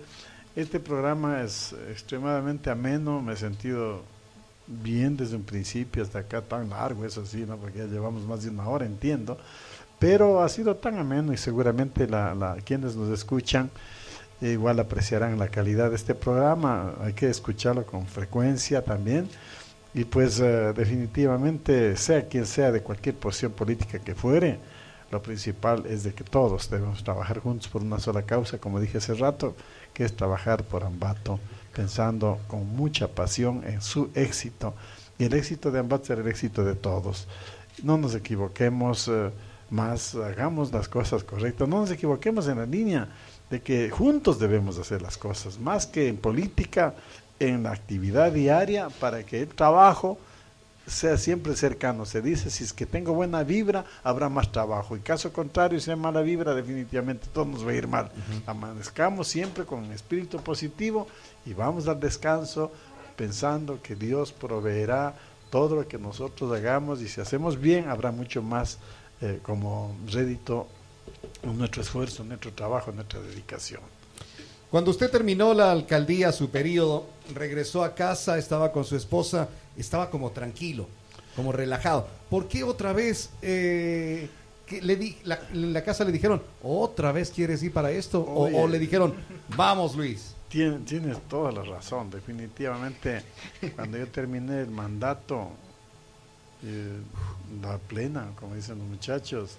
este 0.57 0.81
programa 0.81 1.43
es 1.43 1.75
extremadamente 1.91 2.69
ameno, 2.69 3.23
me 3.23 3.35
he 3.35 3.37
sentido 3.37 4.03
bien 4.67 5.17
desde 5.17 5.37
un 5.37 5.43
principio 5.43 6.03
hasta 6.03 6.21
acá, 6.21 6.43
tan 6.43 6.71
largo, 6.71 7.05
eso 7.05 7.25
sí, 7.27 7.45
¿no? 7.47 7.57
porque 7.57 7.79
ya 7.79 7.87
llevamos 7.87 8.23
más 8.25 8.43
de 8.43 8.51
una 8.51 8.69
hora, 8.69 8.87
entiendo, 8.87 9.39
pero 9.99 10.43
ha 10.43 10.49
sido 10.49 10.77
tan 10.77 10.99
ameno 10.99 11.33
y 11.33 11.37
seguramente 11.37 12.07
la, 12.07 12.57
quienes 12.65 12.97
nos 12.97 13.11
escuchan 13.11 13.71
eh, 14.41 14.51
igual 14.51 14.81
apreciarán 14.81 15.39
la 15.39 15.49
calidad 15.49 15.91
de 15.91 15.97
este 15.97 16.15
programa, 16.15 16.95
hay 17.01 17.13
que 17.13 17.29
escucharlo 17.29 17.87
con 17.87 18.07
frecuencia 18.07 18.83
también. 18.85 19.29
Y 19.95 20.05
pues 20.05 20.41
eh, 20.41 20.73
definitivamente, 20.75 21.97
sea 21.97 22.27
quien 22.27 22.47
sea 22.47 22.73
de 22.73 22.83
cualquier 22.83 23.15
posición 23.15 23.53
política 23.53 23.99
que 23.99 24.15
fuere, 24.15 24.59
lo 25.13 25.23
principal 25.23 25.85
es 25.87 26.03
de 26.03 26.15
que 26.15 26.25
todos 26.25 26.71
debemos 26.71 27.05
trabajar 27.05 27.39
juntos 27.41 27.69
por 27.69 27.83
una 27.83 28.01
sola 28.01 28.23
causa, 28.23 28.59
como 28.59 28.81
dije 28.81 28.99
hace 28.99 29.15
rato, 29.15 29.55
que 29.93 30.05
es 30.05 30.17
trabajar 30.17 30.65
por 30.65 30.83
Ambato, 30.85 31.39
pensando 31.75 32.39
con 32.49 32.67
mucha 32.77 33.09
pasión 33.09 33.63
en 33.67 33.81
su 33.83 34.11
éxito. 34.15 34.75
Y 35.19 35.25
el 35.25 35.35
éxito 35.35 35.71
de 35.71 35.81
Ambato 35.81 36.07
será 36.07 36.21
el 36.23 36.29
éxito 36.29 36.65
de 36.65 36.75
todos. 36.75 37.27
No 37.83 37.97
nos 37.97 38.15
equivoquemos 38.15 39.09
eh, 39.09 39.31
más, 39.71 40.15
hagamos 40.15 40.73
las 40.73 40.89
cosas 40.89 41.25
correctas, 41.25 41.69
no 41.69 41.81
nos 41.81 41.91
equivoquemos 41.91 42.47
en 42.49 42.59
la 42.59 42.67
línea 42.67 43.09
de 43.51 43.61
que 43.63 43.91
juntos 43.91 44.39
debemos 44.39 44.79
hacer 44.79 45.03
las 45.03 45.17
cosas, 45.17 45.59
más 45.59 45.87
que 45.87 46.09
en 46.09 46.17
política, 46.17 46.95
en 47.39 47.63
la 47.63 47.73
actividad 47.73 48.33
diaria, 48.33 48.89
para 48.89 49.25
que 49.25 49.43
el 49.43 49.49
trabajo 49.49 50.19
sea 50.87 51.17
siempre 51.17 51.55
cercano. 51.55 52.05
Se 52.05 52.21
dice, 52.23 52.51
si 52.51 52.65
es 52.65 52.73
que 52.73 52.87
tengo 52.87 53.15
buena 53.15 53.43
vibra, 53.43 53.85
habrá 54.03 54.29
más 54.29 54.51
trabajo. 54.53 54.97
Y 54.97 55.01
caso 55.01 55.33
contrario, 55.33 55.81
si 55.81 55.91
hay 55.91 55.97
mala 55.97 56.23
vibra, 56.23 56.55
definitivamente 56.55 57.29
todo 57.33 57.45
nos 57.45 57.67
va 57.67 57.71
a 57.71 57.75
ir 57.75 57.89
mal. 57.89 58.11
Amanezcamos 58.47 59.29
siempre 59.29 59.65
con 59.65 59.81
un 59.81 59.93
espíritu 59.93 60.39
positivo 60.39 61.09
y 61.45 61.55
vamos 61.55 61.89
al 61.89 62.01
descanso 62.01 62.71
pensando 63.17 63.81
que 63.83 63.95
Dios 63.95 64.33
proveerá 64.33 65.15
todo 65.51 65.77
lo 65.77 65.87
que 65.87 65.99
nosotros 65.99 66.51
hagamos 66.53 67.03
y 67.03 67.09
si 67.09 67.21
hacemos 67.21 67.61
bien, 67.61 67.89
habrá 67.89 68.11
mucho 68.11 68.43
más 68.43 68.79
eh, 69.21 69.39
como 69.43 69.95
rédito 70.11 70.67
en 71.43 71.59
nuestro 71.59 71.83
esfuerzo, 71.83 72.23
en 72.23 72.31
nuestro 72.31 72.53
trabajo, 72.53 72.91
en 72.91 72.97
nuestra 72.97 73.21
dedicación. 73.21 73.81
Cuando 74.71 74.91
usted 74.91 75.11
terminó 75.11 75.53
la 75.53 75.71
alcaldía, 75.71 76.33
su 76.33 76.49
periodo, 76.49 77.07
regresó 77.35 77.85
a 77.85 77.95
casa, 77.95 78.39
estaba 78.39 78.73
con 78.73 78.85
su 78.85 78.97
esposa, 78.97 79.49
estaba 79.77 80.09
como 80.09 80.31
tranquilo, 80.31 80.89
como 81.37 81.53
relajado. 81.53 82.09
¿Por 82.31 82.49
qué 82.49 82.65
otra 82.65 82.95
vez 82.95 83.29
eh, 83.43 84.31
que 84.65 84.81
le 84.81 84.97
di, 84.97 85.19
la, 85.25 85.39
en 85.53 85.75
la 85.75 85.85
casa 85.85 86.05
le 86.05 86.13
dijeron, 86.13 86.43
otra 86.63 87.13
vez 87.13 87.31
quieres 87.31 87.63
ir 87.63 87.73
para 87.75 87.91
esto? 87.91 88.23
O 88.25 88.67
le 88.67 88.79
dijeron, 88.79 89.15
vamos 89.55 89.95
Luis. 89.95 90.32
Tien- 90.53 90.85
tienes 90.85 91.19
toda 91.29 91.51
la 91.51 91.63
razón, 91.63 92.11
definitivamente. 92.11 93.23
Cuando 93.75 93.97
yo 93.97 94.07
terminé 94.09 94.61
el 94.61 94.71
mandato, 94.71 95.51
eh, 96.63 97.01
la 97.63 97.79
plena, 97.79 98.33
como 98.37 98.55
dicen 98.55 98.79
los 98.79 98.87
muchachos, 98.87 99.57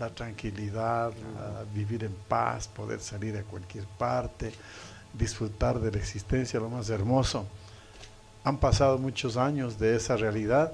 la 0.00 0.10
tranquilidad, 0.10 1.12
la- 1.36 1.64
vivir 1.72 2.02
en 2.04 2.14
paz, 2.28 2.66
poder 2.66 2.98
salir 3.00 3.36
a 3.36 3.42
cualquier 3.44 3.84
parte, 3.84 4.52
disfrutar 5.12 5.78
de 5.78 5.92
la 5.92 5.98
existencia, 5.98 6.58
lo 6.58 6.68
más 6.68 6.90
hermoso. 6.90 7.46
Han 8.44 8.58
pasado 8.58 8.98
muchos 8.98 9.36
años 9.36 9.78
de 9.78 9.94
esa 9.94 10.16
realidad 10.16 10.72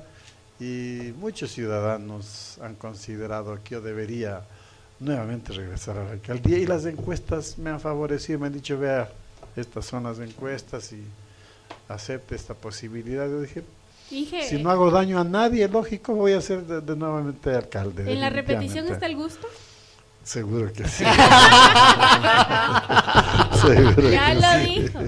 y 0.59 1.12
muchos 1.19 1.53
ciudadanos 1.53 2.59
han 2.62 2.74
considerado 2.77 3.62
que 3.62 3.74
yo 3.74 3.81
debería 3.82 4.45
nuevamente 4.99 5.53
regresar 5.53 5.99
a 5.99 6.05
la 6.05 6.11
alcaldía 6.12 6.57
y 6.59 6.66
las 6.66 6.86
encuestas 6.86 7.59
me 7.59 7.69
han 7.70 7.81
favorecido, 7.81 8.39
me 8.39 8.47
han 8.47 8.55
dicho, 8.55 8.78
vea, 8.78 9.11
estas 9.59 9.85
son 9.87 10.05
las 10.05 10.19
encuestas 10.19 10.93
y 10.93 11.03
acepte 11.89 12.35
esta 12.35 12.55
posibilidad. 12.55 13.27
Yo 13.29 13.41
dije, 13.41 13.63
Dije, 14.11 14.43
si 14.49 14.63
no 14.63 14.71
hago 14.71 14.91
daño 14.91 15.19
a 15.21 15.25
nadie, 15.25 15.69
lógico, 15.69 16.15
voy 16.15 16.33
a 16.33 16.41
ser 16.41 16.63
de, 16.67 16.81
de 16.81 16.97
nuevamente 16.97 17.55
alcalde. 17.55 18.11
¿en 18.11 18.21
la 18.21 18.31
repetición 18.31 18.89
está 18.89 19.07
el 19.07 19.17
gusto? 19.17 19.47
Seguro 20.25 20.73
que 20.73 20.87
sí. 20.89 21.05
Seguro 23.61 24.11
Ya 24.11 24.29
que 24.29 24.35
lo 24.35 24.65
sí. 24.65 24.81
dijo. 24.83 24.99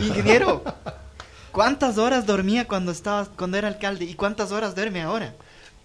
Ingeniero, 0.00 0.62
¿cuántas 1.52 1.98
horas 1.98 2.26
dormía 2.26 2.66
cuando 2.68 2.92
estaba 2.92 3.24
cuando 3.26 3.56
era 3.56 3.68
alcalde 3.68 4.04
y 4.04 4.14
cuántas 4.14 4.52
horas 4.52 4.74
duerme 4.74 5.02
ahora? 5.02 5.34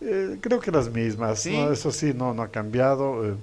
Eh, 0.01 0.37
creo 0.41 0.59
que 0.59 0.71
las 0.71 0.89
mismas, 0.89 1.39
¿Sí? 1.39 1.55
¿no? 1.57 1.71
eso 1.71 1.91
sí, 1.91 2.13
no, 2.13 2.33
no 2.33 2.41
ha 2.43 2.49
cambiado. 2.49 3.25
eh, 3.25 3.35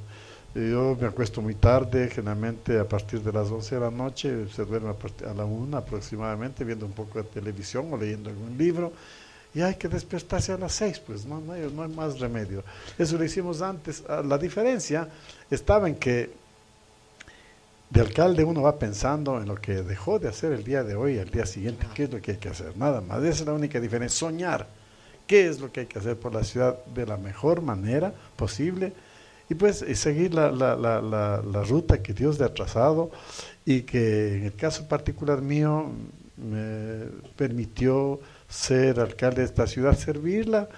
yo 0.54 0.96
me 1.00 1.06
acuesto 1.06 1.40
muy 1.40 1.54
tarde, 1.54 2.08
generalmente 2.08 2.78
a 2.78 2.88
partir 2.88 3.20
de 3.22 3.32
las 3.32 3.48
11 3.50 3.74
de 3.76 3.80
la 3.80 3.90
noche, 3.90 4.48
se 4.48 4.64
duerme 4.64 4.88
a, 4.90 4.94
partir- 4.94 5.26
a 5.28 5.34
la 5.34 5.44
1 5.44 5.76
aproximadamente, 5.76 6.64
viendo 6.64 6.86
un 6.86 6.92
poco 6.92 7.18
de 7.22 7.24
televisión 7.28 7.86
o 7.92 7.96
leyendo 7.96 8.30
algún 8.30 8.58
libro, 8.58 8.92
y 9.54 9.60
hay 9.62 9.74
que 9.76 9.88
despertarse 9.88 10.52
a 10.52 10.58
las 10.58 10.72
6, 10.72 11.00
pues 11.06 11.24
no, 11.24 11.40
no, 11.40 11.52
hay, 11.52 11.70
no 11.74 11.82
hay 11.82 11.88
más 11.88 12.18
remedio. 12.20 12.62
Eso 12.98 13.16
lo 13.18 13.24
hicimos 13.24 13.62
antes. 13.62 14.02
Ah, 14.08 14.22
La 14.24 14.38
diferencia 14.38 15.08
estaba 15.50 15.88
en 15.88 15.96
que 15.96 16.30
de 17.90 18.00
alcalde 18.00 18.44
uno 18.44 18.62
va 18.62 18.78
pensando 18.78 19.40
en 19.40 19.48
lo 19.48 19.56
que 19.56 19.82
dejó 19.82 20.18
de 20.20 20.28
hacer 20.28 20.52
el 20.52 20.62
día 20.62 20.84
de 20.84 20.94
hoy, 20.94 21.18
al 21.18 21.30
día 21.30 21.46
siguiente, 21.46 21.86
qué 21.94 22.04
es 22.04 22.12
lo 22.12 22.20
que 22.20 22.32
hay 22.32 22.36
que 22.38 22.48
hacer, 22.48 22.76
nada 22.76 23.00
más. 23.00 23.18
Esa 23.22 23.40
es 23.40 23.46
la 23.46 23.52
única 23.52 23.80
diferencia, 23.80 24.16
soñar 24.18 24.68
qué 25.26 25.48
es 25.48 25.60
lo 25.60 25.70
que 25.72 25.80
hay 25.80 25.86
que 25.86 25.98
hacer 25.98 26.16
por 26.16 26.32
la 26.34 26.42
ciudad 26.44 26.84
de 26.86 27.06
la 27.06 27.16
mejor 27.16 27.60
manera 27.62 28.12
posible 28.36 28.92
y 29.50 29.54
pues 29.56 29.82
eh, 29.82 29.96
seguir 29.96 30.32
la, 30.32 30.50
la, 30.52 30.76
la, 30.76 31.02
la, 31.02 31.62
ruta 31.64 32.00
que 32.00 32.14
Dios 32.14 32.38
le 32.38 32.44
ha 32.46 32.54
trazado 32.54 33.10
y 33.66 33.82
que 33.82 34.36
en 34.36 34.44
el 34.44 34.54
caso 34.54 34.86
particular 34.86 35.42
mío 35.42 35.90
me 36.36 37.06
permitió 37.36 38.20
ser 38.48 39.00
alcalde 39.00 39.42
de 39.42 39.46
esta 39.46 39.66
ciudad, 39.66 39.98
servirla 39.98 40.68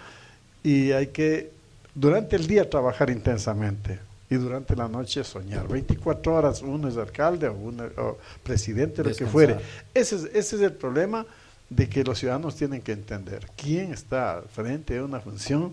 y 0.65 0.91
hay 0.93 1.09
que 1.09 1.51
durante 1.95 2.35
el 2.37 2.47
día 2.47 2.69
trabajar 2.69 3.11
intensamente 3.11 4.01
y 4.31 4.37
durante 4.37 4.75
la 4.75 4.89
noche 4.89 5.23
soñar. 5.23 5.69
24 5.69 6.35
horas 6.35 6.63
uno 6.63 6.89
es 6.89 6.97
alcalde 6.97 7.49
o, 7.49 7.53
uno, 7.53 7.85
o 7.99 8.19
presidente, 8.43 9.05
lo 9.05 9.15
que 9.15 9.27
fuere. 9.27 9.59
Ese 9.93 10.17
es, 10.17 10.25
ese 10.33 10.57
es 10.57 10.63
el 10.63 10.73
problema 10.73 11.27
de 11.69 11.91
que 11.91 12.03
los 12.03 12.19
ciudadanos 12.19 12.57
tienen 12.57 12.81
que 12.81 12.93
entender. 12.93 13.47
Quién 13.55 13.93
está 13.93 14.43
frente 14.51 14.95
de 14.95 15.03
una 15.03 15.21
función 15.21 15.73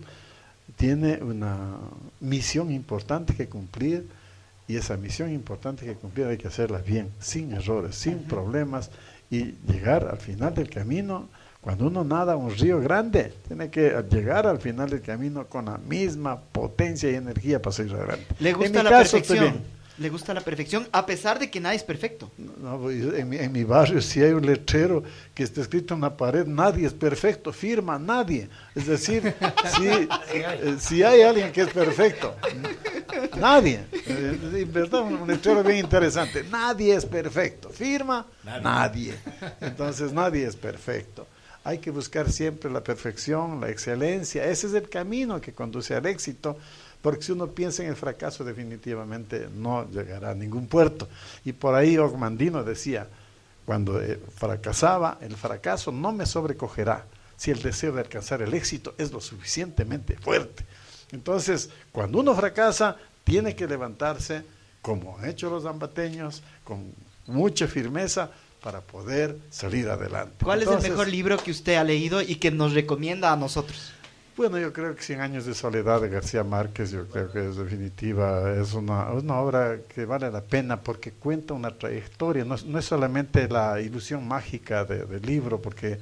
tiene 0.75 1.19
una 1.21 1.77
misión 2.19 2.71
importante 2.71 3.35
que 3.35 3.47
cumplir 3.47 4.07
y 4.67 4.75
esa 4.77 4.97
misión 4.97 5.31
importante 5.33 5.85
que 5.85 5.95
cumplir 5.95 6.27
hay 6.27 6.37
que 6.37 6.47
hacerla 6.47 6.77
bien, 6.77 7.09
sin 7.19 7.53
errores, 7.53 7.95
sin 7.95 8.19
problemas 8.19 8.91
y 9.31 9.55
llegar 9.67 10.07
al 10.07 10.19
final 10.19 10.53
del 10.53 10.69
camino. 10.69 11.27
Cuando 11.59 11.87
uno 11.87 12.03
nada 12.03 12.37
un 12.37 12.55
río 12.55 12.79
grande, 12.79 13.33
tiene 13.47 13.69
que 13.69 13.93
llegar 14.09 14.47
al 14.47 14.59
final 14.59 14.89
del 14.89 15.01
camino 15.01 15.47
con 15.47 15.65
la 15.65 15.77
misma 15.77 16.39
potencia 16.39 17.09
y 17.09 17.15
energía 17.15 17.61
para 17.61 17.73
seguir 17.73 17.95
adelante. 17.95 18.27
Le 18.39 18.51
En 18.51 18.57
gusta 18.57 18.79
mi 18.79 18.83
la 18.83 18.89
caso, 18.91 19.17
perfección. 19.17 19.78
Le 19.99 20.09
gusta 20.09 20.33
la 20.33 20.41
perfección, 20.41 20.87
a 20.93 21.05
pesar 21.05 21.39
de 21.39 21.51
que 21.51 21.59
nadie 21.59 21.75
es 21.77 21.83
perfecto. 21.83 22.31
No, 22.37 22.79
pues, 22.79 23.03
en, 23.13 23.27
mi, 23.27 23.37
en 23.37 23.51
mi 23.51 23.65
barrio 23.65 24.01
si 24.01 24.21
hay 24.23 24.31
un 24.31 24.45
letrero 24.45 25.03
que 25.33 25.43
está 25.43 25.59
escrito 25.59 25.93
en 25.93 26.01
la 26.01 26.15
pared, 26.15 26.45
nadie 26.45 26.87
es 26.87 26.93
perfecto, 26.93 27.51
firma 27.51 27.99
nadie. 27.99 28.47
Es 28.73 28.87
decir, 28.87 29.33
si, 29.75 29.87
eh, 29.87 30.77
si 30.79 31.03
hay 31.03 31.21
alguien 31.21 31.51
que 31.51 31.61
es 31.61 31.69
perfecto, 31.69 32.33
nadie. 33.37 33.81
Eh, 33.91 34.39
en 34.53 34.71
verdad, 34.71 35.01
un, 35.01 35.15
un 35.15 35.27
letrero 35.27 35.63
bien 35.63 35.79
interesante. 35.79 36.45
Nadie 36.49 36.95
es 36.95 37.05
perfecto, 37.05 37.69
firma 37.69 38.25
nadie. 38.43 39.15
Entonces 39.59 40.13
nadie 40.13 40.45
es 40.45 40.55
perfecto. 40.55 41.27
Hay 41.65 41.79
que 41.79 41.91
buscar 41.91 42.31
siempre 42.31 42.71
la 42.71 42.81
perfección, 42.81 43.59
la 43.59 43.69
excelencia. 43.69 44.45
Ese 44.45 44.67
es 44.67 44.73
el 44.73 44.87
camino 44.87 45.41
que 45.41 45.53
conduce 45.53 45.93
al 45.93 46.05
éxito. 46.05 46.57
Porque 47.01 47.23
si 47.23 47.31
uno 47.31 47.47
piensa 47.47 47.83
en 47.83 47.89
el 47.89 47.95
fracaso, 47.95 48.43
definitivamente 48.43 49.47
no 49.53 49.89
llegará 49.89 50.31
a 50.31 50.35
ningún 50.35 50.67
puerto. 50.67 51.07
Y 51.45 51.53
por 51.53 51.75
ahí 51.75 51.97
Ogmandino 51.97 52.63
decía, 52.63 53.07
cuando 53.65 54.01
eh, 54.01 54.19
fracasaba, 54.35 55.17
el 55.21 55.35
fracaso 55.35 55.91
no 55.91 56.11
me 56.11 56.25
sobrecogerá 56.25 57.05
si 57.37 57.51
el 57.51 57.61
deseo 57.61 57.93
de 57.93 58.01
alcanzar 58.01 58.41
el 58.41 58.53
éxito 58.53 58.95
es 58.97 59.11
lo 59.13 59.21
suficientemente 59.21 60.17
fuerte. 60.17 60.65
Entonces, 61.11 61.69
cuando 61.91 62.19
uno 62.19 62.35
fracasa, 62.35 62.97
tiene 63.23 63.55
que 63.55 63.65
levantarse, 63.65 64.43
como 64.81 65.17
han 65.17 65.29
hecho 65.29 65.49
los 65.49 65.63
zambateños, 65.63 66.43
con 66.63 66.93
mucha 67.27 67.67
firmeza 67.67 68.31
para 68.61 68.81
poder 68.81 69.37
salir 69.49 69.89
adelante. 69.89 70.43
¿Cuál 70.43 70.63
es 70.63 70.67
el 70.67 70.81
mejor 70.81 71.07
libro 71.07 71.37
que 71.37 71.51
usted 71.51 71.75
ha 71.75 71.83
leído 71.83 72.21
y 72.21 72.35
que 72.35 72.51
nos 72.51 72.73
recomienda 72.73 73.31
a 73.31 73.37
nosotros? 73.37 73.93
Bueno, 74.39 74.57
yo 74.57 74.71
creo 74.71 74.95
que 74.95 75.03
Cien 75.03 75.19
años 75.19 75.45
de 75.45 75.53
soledad 75.53 75.99
de 75.99 76.07
García 76.07 76.45
Márquez, 76.45 76.91
yo 76.91 77.05
creo 77.09 77.29
que 77.29 77.49
es 77.49 77.57
definitiva, 77.57 78.53
es 78.53 78.73
una, 78.73 79.11
una 79.11 79.35
obra 79.41 79.79
que 79.93 80.05
vale 80.05 80.31
la 80.31 80.39
pena 80.39 80.79
porque 80.81 81.11
cuenta 81.11 81.53
una 81.53 81.77
trayectoria, 81.77 82.45
no, 82.45 82.55
es- 82.55 82.63
no 82.63 82.79
es 82.79 82.85
solamente 82.85 83.49
la 83.49 83.81
ilusión 83.81 84.25
mágica 84.25 84.85
de- 84.85 85.03
del 85.05 85.23
libro, 85.23 85.61
porque 85.61 85.99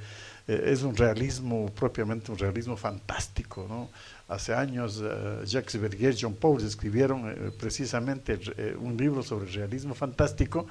eh, 0.48 0.64
es 0.72 0.84
un 0.84 0.96
realismo, 0.96 1.72
propiamente 1.74 2.32
un 2.32 2.38
realismo 2.38 2.78
fantástico, 2.78 3.66
¿no? 3.68 3.90
Hace 4.28 4.54
años 4.54 5.02
eh, 5.04 5.42
Jacques 5.44 5.82
Verdier, 5.82 6.16
John 6.22 6.36
Paul 6.36 6.62
escribieron 6.62 7.32
eh, 7.32 7.52
precisamente 7.60 8.40
eh, 8.58 8.76
un 8.80 8.96
libro 8.98 9.24
sobre 9.24 9.48
realismo 9.50 9.96
fantástico 9.96 10.68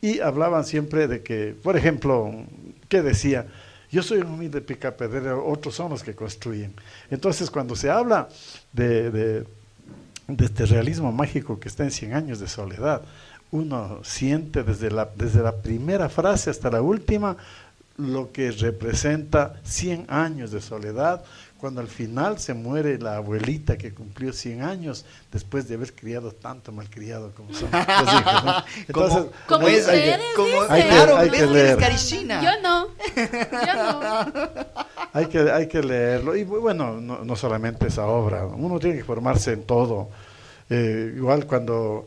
y 0.00 0.20
hablaban 0.20 0.64
siempre 0.64 1.08
de 1.08 1.24
que, 1.24 1.56
por 1.64 1.76
ejemplo, 1.76 2.32
¿qué 2.88 3.02
decía? 3.02 3.48
Yo 3.90 4.02
soy 4.02 4.18
un 4.18 4.28
humilde 4.28 4.60
picapedrero, 4.60 5.46
otros 5.46 5.74
son 5.74 5.90
los 5.90 6.02
que 6.02 6.14
construyen. 6.14 6.74
Entonces, 7.10 7.50
cuando 7.50 7.74
se 7.74 7.90
habla 7.90 8.28
de, 8.72 9.10
de, 9.10 9.46
de 10.26 10.44
este 10.44 10.66
realismo 10.66 11.10
mágico 11.10 11.58
que 11.58 11.68
está 11.68 11.84
en 11.84 11.90
100 11.90 12.14
años 12.14 12.40
de 12.40 12.48
soledad, 12.48 13.02
uno 13.50 14.00
siente 14.04 14.62
desde 14.62 14.90
la, 14.90 15.08
desde 15.16 15.42
la 15.42 15.56
primera 15.56 16.08
frase 16.08 16.50
hasta 16.50 16.70
la 16.70 16.82
última 16.82 17.36
lo 17.96 18.30
que 18.30 18.52
representa 18.52 19.60
100 19.64 20.06
años 20.08 20.52
de 20.52 20.60
soledad, 20.60 21.24
cuando 21.58 21.80
al 21.80 21.88
final 21.88 22.38
se 22.38 22.54
muere 22.54 22.98
la 22.98 23.16
abuelita 23.16 23.76
que 23.76 23.92
cumplió 23.92 24.32
100 24.32 24.62
años 24.62 25.04
después 25.32 25.66
de 25.68 25.74
haber 25.74 25.92
criado 25.94 26.30
tanto 26.32 26.70
malcriado 26.72 27.32
como 27.34 27.52
son 27.52 27.68
los 27.72 28.12
hijos. 28.14 28.44
¿no? 28.44 28.54
Entonces, 28.88 29.24
Como 29.46 29.66
hay- 29.66 29.74
hay 29.74 29.80
que- 29.80 29.80
ustedes 29.82 30.20
como- 30.36 30.62
hay 30.72 30.82
que- 30.82 30.88
claro, 30.88 31.16
hay 31.16 31.30
leer. 31.52 31.78
Yo 32.42 32.50
no. 32.62 32.88
Yo 33.16 33.74
no. 33.74 34.42
Hay 35.12 35.26
que, 35.26 35.38
hay 35.50 35.66
que 35.68 35.82
leerlo. 35.82 36.36
Y 36.36 36.44
bu- 36.44 36.60
bueno, 36.60 37.00
no, 37.00 37.24
no 37.24 37.36
solamente 37.36 37.86
esa 37.88 38.06
obra, 38.06 38.44
uno 38.46 38.78
tiene 38.78 38.98
que 38.98 39.04
formarse 39.04 39.52
en 39.52 39.64
todo. 39.64 40.10
Eh, 40.70 41.14
igual 41.16 41.46
cuando 41.46 42.06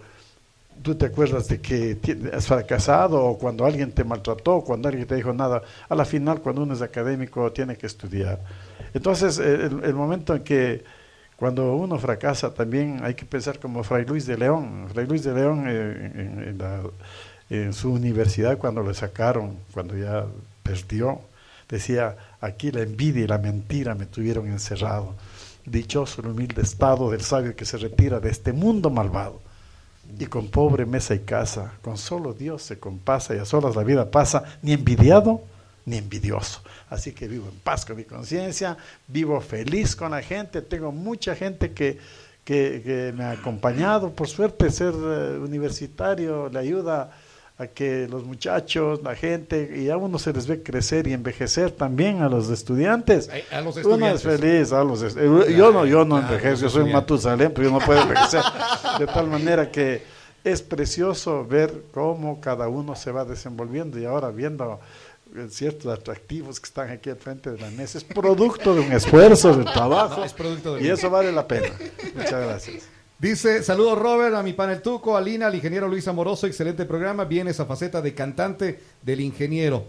tú 0.84 0.96
te 0.96 1.08
acuerdas 1.08 1.48
de 1.48 1.60
que 1.60 1.98
has 2.34 2.48
fracasado 2.48 3.24
o 3.24 3.38
cuando 3.38 3.66
alguien 3.66 3.92
te 3.92 4.04
maltrató, 4.04 4.58
o 4.58 4.64
cuando 4.64 4.88
alguien 4.88 5.06
te 5.08 5.16
dijo 5.16 5.34
nada, 5.34 5.62
a 5.90 5.96
la 5.96 6.06
final 6.06 6.42
cuando 6.42 6.64
uno 6.64 6.74
es 6.74 6.82
académico 6.82 7.52
tiene 7.52 7.76
que 7.76 7.88
estudiar. 7.88 8.40
Entonces, 8.94 9.38
el, 9.40 9.94
momento 9.94 10.36
en 10.36 10.44
que 10.44 10.84
cuando 11.38 11.76
uno 11.76 11.98
fracasa 11.98 12.54
también 12.54 13.00
hay 13.04 13.16
que 13.16 13.26
pensar 13.26 13.60
como 13.60 13.84
Fray 13.84 14.06
Luis 14.06 14.26
de 14.26 14.38
León. 14.38 14.88
Fray 14.92 15.08
Luis 15.08 15.24
de 15.24 15.34
León 15.34 15.66
eh, 15.68 16.12
en, 16.16 16.62
en 17.50 17.74
su 17.74 17.92
universidad 17.92 18.58
cuando 18.58 18.84
le 18.84 18.94
sacaron, 18.94 19.58
cuando 19.74 19.98
ya 19.98 20.26
perdió, 20.64 21.20
decía, 21.68 22.16
aquí 22.40 22.72
la 22.72 22.82
envidia 22.82 23.24
y 23.24 23.28
la 23.28 23.38
mentira 23.38 23.96
me 23.96 24.06
tuvieron 24.06 24.48
encerrado. 24.48 25.16
Dichoso 25.66 26.22
el 26.22 26.28
humilde 26.28 26.62
estado 26.62 27.12
del 27.12 27.22
sabio 27.22 27.56
que 27.56 27.66
se 27.66 27.78
retira 27.78 28.20
de 28.20 28.30
este 28.30 28.54
mundo 28.54 28.90
malvado. 28.90 29.42
Y 30.20 30.26
con 30.26 30.48
pobre 30.48 30.86
mesa 30.86 31.14
y 31.14 31.20
casa, 31.20 31.74
con 31.82 31.98
solo 31.98 32.34
Dios 32.34 32.64
se 32.64 32.80
compasa 32.80 33.36
y 33.36 33.40
a 33.40 33.46
solas 33.46 33.76
la 33.76 33.84
vida 33.84 34.12
pasa, 34.12 34.44
ni 34.62 34.74
envidiado 34.74 35.42
ni 35.86 35.98
envidioso. 35.98 36.62
Así 36.92 37.14
que 37.14 37.28
vivo 37.28 37.48
en 37.52 37.58
paz 37.62 37.86
con 37.86 37.96
mi 37.96 38.04
conciencia, 38.04 38.78
vivo 39.08 39.42
feliz 39.42 39.96
con 39.96 40.12
la 40.12 40.22
gente, 40.22 40.62
tengo 40.62 40.92
mucha 40.92 41.36
gente 41.36 41.72
que, 41.72 41.98
que, 42.44 42.82
que 42.86 43.14
me 43.18 43.24
ha 43.24 43.32
acompañado, 43.32 44.12
por 44.12 44.28
suerte 44.28 44.70
ser 44.70 44.94
eh, 44.94 45.40
universitario 45.42 46.50
le 46.50 46.60
ayuda 46.60 47.10
a 47.58 47.68
que 47.68 48.08
los 48.10 48.26
muchachos, 48.26 49.02
la 49.04 49.16
gente, 49.16 49.74
y 49.78 49.90
a 49.90 49.96
uno 49.98 50.18
se 50.20 50.34
les 50.34 50.48
ve 50.48 50.62
crecer 50.64 51.08
y 51.08 51.14
envejecer 51.14 51.72
también 51.72 52.22
a 52.24 52.28
los 52.28 52.50
estudiantes. 52.50 53.30
A- 53.52 53.62
los 53.62 53.78
Uno 53.78 54.08
es 54.08 54.16
estudiantes. 54.16 54.24
feliz, 54.24 54.72
a 54.74 54.84
los 54.84 55.02
eh, 55.04 55.56
yo 55.56 55.72
no, 55.72 55.86
yo 55.86 56.04
no 56.04 56.20
envejezco, 56.20 56.64
yo 56.64 56.70
soy 56.70 56.82
un 56.84 56.90
estudiantes. 56.90 56.94
Matusalén, 56.94 57.54
pero 57.54 57.70
yo 57.70 57.80
no 57.80 57.86
puedo 57.86 58.02
envejecer. 58.08 58.42
De 59.00 59.06
tal 59.08 59.28
manera 59.28 59.72
que 59.72 60.02
es 60.44 60.62
precioso 60.64 61.46
ver 61.46 61.84
cómo 61.94 62.42
cada 62.42 62.68
uno 62.68 62.96
se 62.96 63.12
va 63.12 63.24
desenvolviendo 63.26 64.00
y 64.00 64.06
ahora 64.06 64.32
viendo 64.32 64.80
ciertos 65.50 65.92
atractivos 65.98 66.60
que 66.60 66.66
están 66.68 66.90
aquí 66.90 67.10
al 67.10 67.16
frente 67.18 67.52
de 67.52 67.60
la 67.60 67.70
mesa, 67.72 67.98
es 67.98 68.04
producto 68.04 68.74
de 68.76 68.82
un 68.82 68.92
esfuerzo, 68.92 69.56
de 69.56 69.64
trabajo, 69.64 70.18
No, 70.20 70.26
es 70.26 70.34
producto 70.34 70.76
de- 70.76 70.84
y 70.84 70.90
eso 70.90 71.10
vale 71.10 71.32
la 71.32 71.48
pena. 71.48 71.68
Muchas 72.16 72.32
gracias. 72.46 72.84
Dice, 73.20 73.62
saludos 73.64 74.00
Robert, 74.00 74.36
a 74.36 74.42
mi 74.44 74.54
pan 74.54 74.72
el 74.72 74.82
Tuco, 74.82 75.16
a 75.16 75.22
Lina, 75.22 75.48
al 75.48 75.56
ingeniero 75.56 75.88
Luis 75.88 76.08
Amoroso, 76.08 76.48
excelente 76.48 76.86
programa. 76.86 77.24
Viene 77.26 77.52
esa 77.52 77.66
faceta 77.66 78.02
de 78.02 78.14
cantante 78.16 78.80
del 79.02 79.22
ingeniero. 79.22 79.86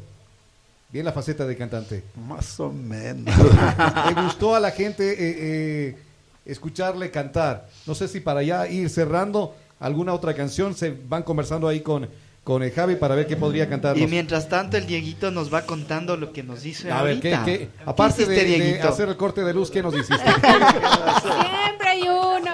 Bien 0.90 1.06
la 1.06 1.12
faceta 1.12 1.46
de 1.46 1.56
cantante. 1.56 2.02
Más 2.28 2.60
o 2.60 2.70
menos. 2.70 3.34
Me 4.14 4.22
gustó 4.22 4.54
a 4.54 4.60
la 4.60 4.70
gente 4.70 5.12
eh, 5.12 5.16
eh, 5.38 5.98
escucharle 6.44 7.10
cantar. 7.10 7.68
No 7.86 7.94
sé 7.94 8.06
si 8.06 8.20
para 8.20 8.42
ya 8.42 8.68
ir 8.68 8.90
cerrando 8.90 9.54
alguna 9.80 10.12
otra 10.12 10.34
canción, 10.34 10.74
se 10.74 10.90
van 10.90 11.22
conversando 11.22 11.66
ahí 11.66 11.80
con, 11.80 12.08
con 12.44 12.62
el 12.62 12.72
Javi 12.72 12.96
para 12.96 13.14
ver 13.14 13.26
qué 13.26 13.36
podría 13.36 13.68
cantar. 13.68 13.96
Y 13.96 14.06
mientras 14.06 14.48
tanto 14.48 14.76
el 14.76 14.86
Dieguito 14.86 15.30
nos 15.30 15.52
va 15.52 15.62
contando 15.62 16.16
lo 16.16 16.32
que 16.32 16.42
nos 16.42 16.62
dice 16.62 16.90
A 16.90 17.02
ver, 17.02 17.20
¿qué, 17.20 17.34
ahorita. 17.34 17.44
qué- 17.44 17.68
aparte 17.86 18.26
de, 18.26 18.34
hiciste, 18.34 18.50
de 18.50 18.56
Dieguito? 18.64 18.88
hacer 18.88 19.08
el 19.08 19.16
corte 19.16 19.42
de 19.44 19.54
luz, 19.54 19.70
¿qué 19.70 19.82
nos 19.82 19.94
hiciste? 19.94 20.16
Siempre 20.24 21.88
hay 21.88 22.02
uno. 22.08 22.52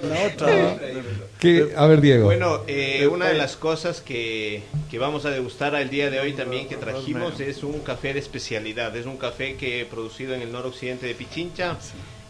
¿Qué? 1.38 1.72
A 1.76 1.86
ver, 1.86 2.00
Diego. 2.00 2.24
Bueno, 2.24 2.60
eh, 2.66 3.06
una 3.06 3.26
de 3.28 3.34
las 3.34 3.56
cosas 3.56 4.00
que, 4.00 4.62
que 4.90 4.98
vamos 4.98 5.24
a 5.24 5.30
degustar 5.30 5.74
al 5.76 5.88
día 5.90 6.10
de 6.10 6.18
hoy 6.20 6.32
también 6.32 6.66
que 6.68 6.76
trajimos 6.76 7.38
es 7.40 7.62
un 7.62 7.80
café 7.80 8.12
de 8.14 8.18
especialidad. 8.20 8.96
Es 8.96 9.06
un 9.06 9.16
café 9.18 9.56
que 9.56 9.86
producido 9.88 10.34
en 10.34 10.42
el 10.42 10.50
noroccidente 10.50 11.06
de 11.06 11.14
Pichincha. 11.14 11.76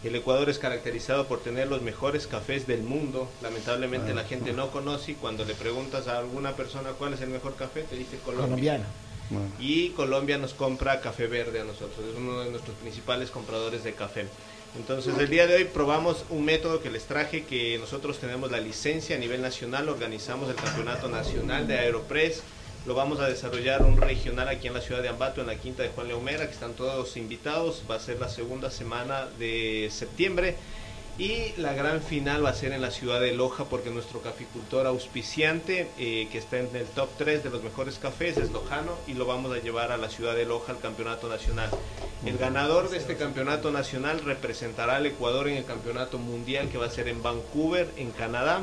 El 0.03 0.15
Ecuador 0.15 0.49
es 0.49 0.59
caracterizado 0.59 1.27
por 1.27 1.41
tener 1.41 1.67
los 1.67 1.81
mejores 1.81 2.25
cafés 2.25 2.65
del 2.67 2.83
mundo. 2.83 3.29
Lamentablemente 3.41 4.13
la 4.13 4.23
gente 4.23 4.53
no 4.53 4.71
conoce 4.71 5.11
y 5.11 5.15
cuando 5.15 5.43
le 5.43 5.55
preguntas 5.55 6.07
a 6.07 6.19
alguna 6.19 6.55
persona 6.55 6.91
cuál 6.91 7.13
es 7.13 7.21
el 7.21 7.29
mejor 7.29 7.55
café, 7.55 7.83
te 7.83 7.97
dice 7.97 8.17
Colombia. 8.23 8.47
Colombiano. 8.47 8.85
Y 9.59 9.89
Colombia 9.89 10.37
nos 10.37 10.53
compra 10.53 11.01
café 11.01 11.27
verde 11.27 11.59
a 11.59 11.63
nosotros, 11.63 11.99
es 12.09 12.15
uno 12.17 12.39
de 12.39 12.49
nuestros 12.49 12.75
principales 12.77 13.29
compradores 13.29 13.83
de 13.83 13.93
café. 13.93 14.25
Entonces 14.77 15.17
el 15.17 15.29
día 15.29 15.47
de 15.47 15.55
hoy 15.55 15.65
probamos 15.65 16.25
un 16.29 16.45
método 16.45 16.81
que 16.81 16.89
les 16.89 17.03
traje 17.03 17.43
que 17.43 17.77
nosotros 17.79 18.19
tenemos 18.19 18.51
la 18.51 18.59
licencia 18.59 19.15
a 19.15 19.19
nivel 19.19 19.41
nacional, 19.41 19.89
organizamos 19.89 20.49
el 20.49 20.55
campeonato 20.55 21.09
nacional 21.09 21.67
de 21.67 21.77
Aeropress, 21.77 22.43
lo 22.85 22.95
vamos 22.95 23.19
a 23.19 23.27
desarrollar 23.27 23.81
un 23.83 23.97
regional 23.97 24.47
aquí 24.47 24.67
en 24.67 24.73
la 24.73 24.81
ciudad 24.81 25.01
de 25.01 25.09
Ambato, 25.09 25.41
en 25.41 25.47
la 25.47 25.55
quinta 25.55 25.83
de 25.83 25.89
Juan 25.89 26.07
Leomera, 26.07 26.45
que 26.47 26.53
están 26.53 26.73
todos 26.73 27.17
invitados, 27.17 27.83
va 27.89 27.95
a 27.95 27.99
ser 27.99 28.19
la 28.19 28.29
segunda 28.29 28.71
semana 28.71 29.27
de 29.37 29.89
septiembre 29.91 30.55
y 31.19 31.51
la 31.57 31.73
gran 31.73 32.01
final 32.01 32.45
va 32.45 32.51
a 32.51 32.53
ser 32.53 32.71
en 32.71 32.81
la 32.81 32.91
ciudad 32.91 33.19
de 33.19 33.33
Loja 33.33 33.65
porque 33.65 33.89
nuestro 33.89 34.21
caficultor 34.21 34.87
auspiciante 34.87 35.89
eh, 35.97 36.29
que 36.31 36.37
está 36.37 36.59
en 36.59 36.73
el 36.73 36.85
top 36.85 37.09
3 37.17 37.43
de 37.43 37.49
los 37.49 37.61
mejores 37.61 37.99
cafés 37.99 38.37
es 38.37 38.51
Lojano 38.51 38.93
y 39.05 39.15
lo 39.15 39.25
vamos 39.25 39.53
a 39.53 39.59
llevar 39.59 39.91
a 39.91 39.97
la 39.97 40.09
ciudad 40.09 40.33
de 40.33 40.45
Loja 40.45 40.71
al 40.71 40.79
campeonato 40.79 41.27
nacional. 41.27 41.69
El 42.25 42.37
ganador 42.37 42.89
de 42.89 42.97
este 42.97 43.17
campeonato 43.17 43.69
nacional 43.69 44.21
representará 44.23 44.95
al 44.95 45.05
Ecuador 45.07 45.49
en 45.49 45.57
el 45.57 45.65
campeonato 45.65 46.19
mundial 46.19 46.69
que 46.69 46.77
va 46.77 46.85
a 46.85 46.89
ser 46.89 47.09
en 47.09 47.21
Vancouver, 47.21 47.89
en 47.97 48.11
Canadá. 48.11 48.61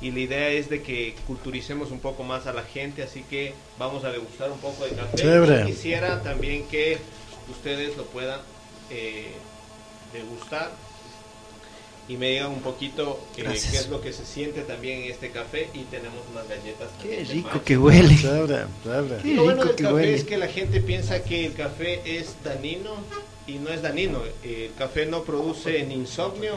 Y 0.00 0.10
la 0.10 0.20
idea 0.20 0.48
es 0.50 0.68
de 0.68 0.82
que 0.82 1.14
culturicemos 1.26 1.90
un 1.90 2.00
poco 2.00 2.24
más 2.24 2.46
a 2.46 2.52
la 2.52 2.62
gente, 2.62 3.02
así 3.02 3.22
que 3.28 3.54
vamos 3.78 4.04
a 4.04 4.10
degustar 4.10 4.50
un 4.50 4.58
poco 4.58 4.84
de 4.84 4.90
café. 4.90 5.16
Chévere. 5.16 5.62
Y 5.62 5.72
Quisiera 5.72 6.22
también 6.22 6.64
que 6.66 6.98
ustedes 7.50 7.96
lo 7.96 8.04
puedan 8.06 8.40
eh, 8.90 9.32
degustar 10.12 10.72
y 12.06 12.16
me 12.18 12.30
digan 12.30 12.50
un 12.50 12.60
poquito 12.60 13.18
eh, 13.36 13.44
qué 13.44 13.52
es 13.54 13.88
lo 13.88 14.00
que 14.02 14.12
se 14.12 14.26
siente 14.26 14.60
también 14.62 15.04
en 15.04 15.10
este 15.12 15.30
café 15.30 15.70
y 15.72 15.84
tenemos 15.84 16.20
unas 16.30 16.46
galletas. 16.48 16.88
Qué 17.02 17.24
rico 17.24 17.62
que 17.64 17.78
huele. 17.78 18.14
Chévere, 18.16 18.64
chévere. 18.82 19.22
Qué 19.22 19.34
Lo 19.34 19.44
bueno 19.44 19.62
rico 19.62 19.66
del 19.68 19.76
que 19.76 19.82
café 19.84 19.94
huele. 19.94 20.14
es 20.14 20.24
que 20.24 20.36
la 20.36 20.48
gente 20.48 20.80
piensa 20.82 21.22
que 21.24 21.46
el 21.46 21.54
café 21.54 22.02
es 22.04 22.34
danino 22.44 22.90
y 23.46 23.54
no 23.54 23.70
es 23.70 23.82
danino. 23.82 24.20
El 24.42 24.72
café 24.78 25.06
no 25.06 25.22
produce 25.22 25.82
ni 25.84 25.94
insomnio. 25.94 26.56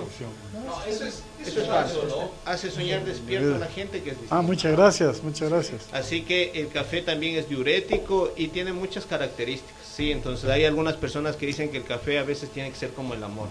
No, 0.65 0.83
eso 0.85 1.05
es, 1.05 1.23
eso 1.45 1.61
es 1.61 1.67
falso. 1.67 2.31
Hace 2.45 2.71
soñar 2.71 3.03
despierto 3.03 3.55
a 3.55 3.59
la 3.59 3.67
gente 3.67 4.01
que 4.01 4.11
es 4.11 4.15
distinto. 4.15 4.35
Ah, 4.35 4.41
muchas 4.41 4.71
gracias, 4.73 5.23
muchas 5.23 5.49
gracias. 5.49 5.87
Así 5.91 6.21
que 6.23 6.51
el 6.55 6.69
café 6.69 7.01
también 7.01 7.35
es 7.35 7.49
diurético 7.49 8.31
y 8.35 8.47
tiene 8.47 8.73
muchas 8.73 9.05
características. 9.05 9.75
Sí, 9.95 10.11
entonces 10.11 10.49
hay 10.49 10.65
algunas 10.65 10.95
personas 10.95 11.35
que 11.35 11.45
dicen 11.45 11.69
que 11.69 11.77
el 11.77 11.83
café 11.83 12.19
a 12.19 12.23
veces 12.23 12.49
tiene 12.49 12.69
que 12.69 12.77
ser 12.77 12.91
como 12.91 13.13
el 13.13 13.23
amor. 13.23 13.47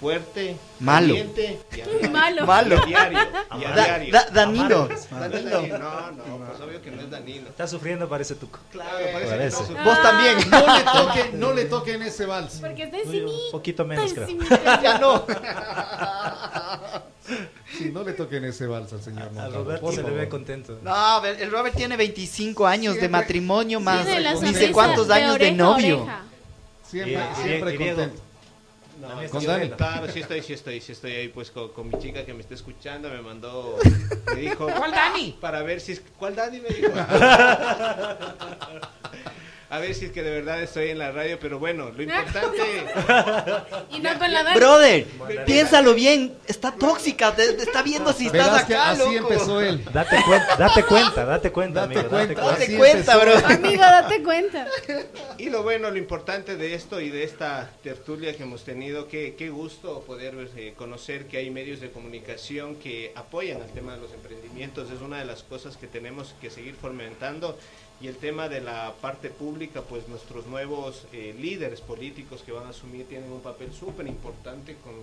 Fuerte, 0.00 0.56
Malo. 0.80 1.06
caliente 1.14 1.58
y 1.74 1.80
a 1.80 1.84
diario. 1.86 2.10
Malo. 2.10 2.46
Malo. 2.46 2.82
A 2.82 2.86
diario. 2.86 3.18
a 3.50 3.58
Da- 3.58 3.84
diario. 3.84 4.12
da- 4.12 4.30
danino. 4.30 4.64
Amargo. 4.64 4.94
Danino. 5.18 5.78
No, 5.78 6.10
no, 6.12 6.46
pues 6.46 6.60
obvio 6.60 6.82
que 6.82 6.90
no 6.90 7.00
es 7.02 7.10
danino. 7.10 7.48
Está 7.48 7.66
sufriendo, 7.66 8.06
parece 8.08 8.34
tuco. 8.34 8.58
Claro, 8.70 8.90
parece 9.12 9.20
que 9.22 9.36
Parece. 9.36 9.60
no 9.62 9.66
su- 9.66 9.74
Vos 9.84 10.02
también. 10.02 10.50
No 10.50 10.76
le 10.76 10.82
toquen, 10.84 11.40
no 11.40 11.52
le 11.54 11.64
toquen 11.76 12.02
ese 12.02 12.26
vals. 12.26 12.58
Porque 12.60 12.82
está 12.82 12.96
Un 12.98 13.02
encimita. 13.04 13.32
poquito 13.52 13.84
menos, 13.86 14.12
creo. 14.12 14.28
Ya 14.82 14.98
no. 14.98 15.24
Sí, 17.76 17.90
no 17.92 18.04
le 18.04 18.12
toquen 18.12 18.44
ese 18.44 18.66
vals 18.66 18.92
al 18.92 19.02
señor 19.02 19.22
A 19.22 19.26
Montalvo, 19.26 19.58
Roberto 19.64 19.80
por 19.82 19.94
se 19.94 20.02
le 20.02 20.10
ve 20.10 20.28
contento. 20.28 20.78
No, 20.82 20.94
a 20.94 21.20
ver, 21.20 21.40
el 21.42 21.50
Robert 21.50 21.74
tiene 21.74 21.96
25 21.96 22.66
años 22.66 22.94
de 22.94 23.00
Siempre- 23.00 23.20
matrimonio 23.20 23.80
más 23.80 24.04
sé 24.06 24.22
sonrisa 24.34 24.72
cuántos 24.72 25.10
años 25.10 25.30
de 25.30 25.34
oreja 25.34 25.52
a 25.52 25.56
novio. 25.56 26.02
oreja. 26.02 26.20
Siempre, 26.88 27.12
Y- 27.14 27.16
y- 27.16 27.42
siempre 27.42 27.74
y 27.74 27.78
Diego. 27.78 27.96
contento. 27.96 28.22
No, 29.00 29.08
También 29.08 29.30
con 29.30 29.44
Dani. 29.44 29.68
Claro, 29.70 30.08
sí 30.10 30.20
estoy, 30.20 30.42
sí 30.42 30.52
estoy, 30.54 30.80
sí 30.80 30.92
estoy 30.92 31.12
ahí 31.12 31.28
pues 31.28 31.50
con, 31.50 31.72
con 31.72 31.88
mi 31.88 31.98
chica 31.98 32.24
que 32.24 32.32
me 32.32 32.40
está 32.40 32.54
escuchando, 32.54 33.10
me 33.10 33.20
mandó, 33.20 33.76
me 34.34 34.40
dijo, 34.40 34.66
¿cuál 34.76 34.90
Dani? 34.90 35.36
Para 35.40 35.62
ver 35.62 35.80
si 35.80 35.92
es, 35.92 36.02
¿cuál 36.18 36.34
Dani 36.34 36.60
me 36.60 36.68
dijo? 36.68 36.92
A 39.68 39.78
ver 39.80 39.94
si 39.96 40.04
es 40.06 40.12
que 40.12 40.22
de 40.22 40.30
verdad 40.30 40.62
estoy 40.62 40.90
en 40.90 40.98
la 40.98 41.10
radio, 41.10 41.38
pero 41.40 41.58
bueno, 41.58 41.90
lo 41.90 42.02
importante, 42.02 42.62
Y 43.90 43.98
no 43.98 44.18
con 44.18 44.32
la. 44.32 44.54
Brother, 44.54 45.06
piénsalo 45.44 45.94
bien, 45.94 46.34
está 46.46 46.72
tóxica, 46.72 47.34
te- 47.34 47.52
te 47.54 47.62
está 47.64 47.82
viendo 47.82 48.12
si 48.12 48.26
estás 48.26 48.62
acá, 48.62 48.90
así 48.90 48.98
loco. 49.16 49.32
empezó 49.32 49.60
él. 49.60 49.84
Date 49.92 50.16
cuenta, 50.24 50.56
date 50.56 50.82
cuenta, 50.84 51.24
date 51.24 51.50
cuenta, 51.52 51.80
Date 51.86 51.94
amigo. 51.98 52.10
cuenta. 52.10 52.42
Date 52.42 52.76
cuenta. 52.76 53.16
Date 53.16 53.24
bro. 53.40 53.46
Amigo, 53.54 53.82
date 53.82 54.22
cuenta. 54.22 54.66
y 55.38 55.48
lo 55.50 55.62
bueno, 55.62 55.90
lo 55.90 55.98
importante 55.98 56.56
de 56.56 56.74
esto 56.74 57.00
y 57.00 57.10
de 57.10 57.24
esta 57.24 57.70
tertulia 57.82 58.36
que 58.36 58.44
hemos 58.44 58.62
tenido, 58.64 59.08
que 59.08 59.34
qué 59.36 59.50
gusto 59.50 60.00
poder 60.02 60.48
eh, 60.56 60.74
conocer 60.76 61.26
que 61.26 61.38
hay 61.38 61.50
medios 61.50 61.80
de 61.80 61.90
comunicación 61.90 62.76
que 62.76 63.12
apoyan 63.16 63.60
al 63.62 63.72
tema 63.72 63.94
de 63.94 64.00
los 64.02 64.12
emprendimientos, 64.12 64.90
es 64.90 65.00
una 65.00 65.18
de 65.18 65.24
las 65.24 65.42
cosas 65.42 65.76
que 65.76 65.86
tenemos 65.88 66.34
que 66.40 66.50
seguir 66.50 66.74
fomentando 66.76 67.58
y 68.00 68.08
el 68.08 68.16
tema 68.16 68.48
de 68.48 68.60
la 68.60 68.94
parte 69.00 69.30
pública, 69.30 69.82
pues 69.82 70.06
nuestros 70.08 70.46
nuevos 70.46 71.06
eh, 71.12 71.34
líderes 71.38 71.80
políticos 71.80 72.42
que 72.44 72.52
van 72.52 72.66
a 72.66 72.70
asumir 72.70 73.06
tienen 73.06 73.32
un 73.32 73.40
papel 73.40 73.72
súper 73.72 74.06
importante 74.06 74.76
con, 74.76 74.94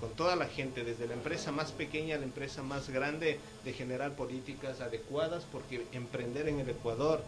con 0.00 0.16
toda 0.16 0.36
la 0.36 0.46
gente, 0.46 0.82
desde 0.82 1.06
la 1.06 1.14
empresa 1.14 1.52
más 1.52 1.72
pequeña 1.72 2.16
a 2.16 2.18
la 2.18 2.24
empresa 2.24 2.62
más 2.62 2.88
grande, 2.88 3.38
de 3.64 3.72
generar 3.74 4.12
políticas 4.14 4.80
adecuadas, 4.80 5.44
porque 5.52 5.84
emprender 5.92 6.48
en 6.48 6.60
el 6.60 6.70
Ecuador 6.70 7.22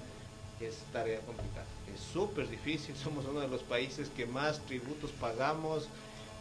es 0.60 0.78
tarea 0.92 1.20
complicada, 1.20 1.66
es 1.94 2.00
súper 2.00 2.48
difícil, 2.48 2.96
somos 3.02 3.26
uno 3.26 3.40
de 3.40 3.48
los 3.48 3.62
países 3.62 4.08
que 4.16 4.26
más 4.26 4.60
tributos 4.60 5.10
pagamos, 5.12 5.88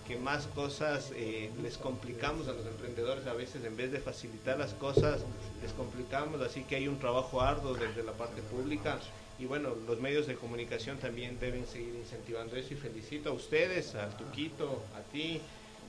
que 0.07 0.15
más 0.17 0.47
cosas 0.47 1.11
eh, 1.15 1.49
les 1.61 1.77
complicamos 1.77 2.47
a 2.47 2.53
los 2.53 2.65
emprendedores 2.65 3.25
a 3.27 3.33
veces 3.33 3.63
en 3.63 3.75
vez 3.77 3.91
de 3.91 3.99
facilitar 3.99 4.57
las 4.57 4.73
cosas 4.73 5.21
les 5.61 5.71
complicamos 5.73 6.41
así 6.41 6.63
que 6.63 6.75
hay 6.75 6.87
un 6.87 6.99
trabajo 6.99 7.41
arduo 7.41 7.73
desde 7.73 8.03
la 8.03 8.13
parte 8.13 8.41
pública 8.41 8.99
y 9.39 9.45
bueno 9.45 9.75
los 9.87 9.99
medios 9.99 10.27
de 10.27 10.35
comunicación 10.35 10.97
también 10.97 11.39
deben 11.39 11.65
seguir 11.67 11.95
incentivando 11.95 12.55
eso 12.55 12.73
y 12.73 12.77
felicito 12.77 13.29
a 13.29 13.33
ustedes 13.33 13.95
al 13.95 14.15
Tuquito 14.17 14.81
a 14.95 15.01
ti 15.11 15.39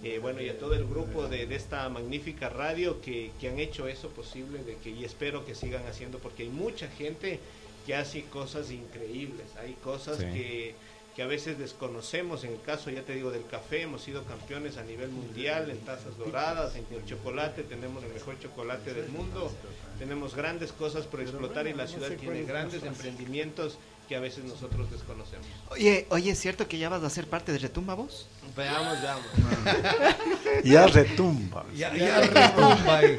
eh, 0.05 0.19
bueno 0.19 0.41
y 0.43 0.49
a 0.49 0.59
todo 0.59 0.75
el 0.75 0.85
grupo 0.87 1.29
de, 1.29 1.47
de 1.47 1.55
esta 1.57 1.89
magnífica 1.89 2.49
radio 2.49 3.01
que, 3.01 3.31
que 3.41 3.49
han 3.49 3.59
hecho 3.59 3.89
eso 3.89 4.09
posible 4.11 4.63
de 4.65 4.77
que 4.77 4.91
y 4.91 5.05
espero 5.05 5.45
que 5.47 5.55
sigan 5.55 5.87
haciendo 5.87 6.19
porque 6.19 6.43
hay 6.45 6.49
mucha 6.51 6.89
gente 6.89 7.39
que 7.87 7.95
hace 7.95 8.25
cosas 8.25 8.71
increíbles 8.71 9.47
hay 9.61 9.73
cosas 9.83 10.19
Sí. 10.19 10.25
que 10.25 10.75
que 11.17 11.23
a 11.23 11.27
veces 11.27 11.59
desconocemos. 11.59 12.45
En 12.45 12.53
el 12.53 12.61
caso, 12.63 12.91
ya 12.91 13.03
te 13.03 13.15
digo, 13.15 13.31
del 13.31 13.47
café, 13.47 13.83
hemos 13.83 14.03
sido 14.03 14.25
campeones 14.25 14.77
a 14.79 14.83
nivel 14.83 15.11
mundial 15.11 15.71
en 15.71 15.79
tazas 15.81 16.17
doradas, 16.17 16.75
en 16.77 16.87
el 16.91 17.05
chocolate, 17.05 17.63
tenemos 17.65 18.03
el 18.05 18.13
mejor 18.15 18.39
chocolate 18.41 18.95
del 18.95 19.09
mundo, 19.11 19.53
tenemos 19.99 20.35
grandes 20.35 20.73
cosas 20.73 21.07
por 21.07 21.21
explotar 21.21 21.67
y 21.67 21.75
la 21.75 21.87
ciudad 21.87 22.11
tiene 22.13 22.43
grandes 22.45 22.83
emprendimientos 22.83 23.79
que 24.09 24.17
a 24.17 24.21
veces 24.21 24.45
nosotros 24.45 24.91
desconocemos. 24.91 25.47
Oye, 25.71 26.07
oye, 26.11 26.31
¿es 26.33 26.39
cierto 26.41 26.67
que 26.67 26.77
ya 26.79 26.89
vas 26.89 27.03
a 27.05 27.11
ser 27.11 27.27
parte 27.29 27.53
de 27.53 27.59
Retumba 27.59 27.95
vos? 27.95 28.27
Veamos, 28.57 29.01
veamos. 29.01 29.27
Ya 30.65 30.87
retumba. 30.87 31.65
Ya, 31.75 31.95
ya 31.95 32.21
retumba 32.21 32.99
ahí. 32.99 33.19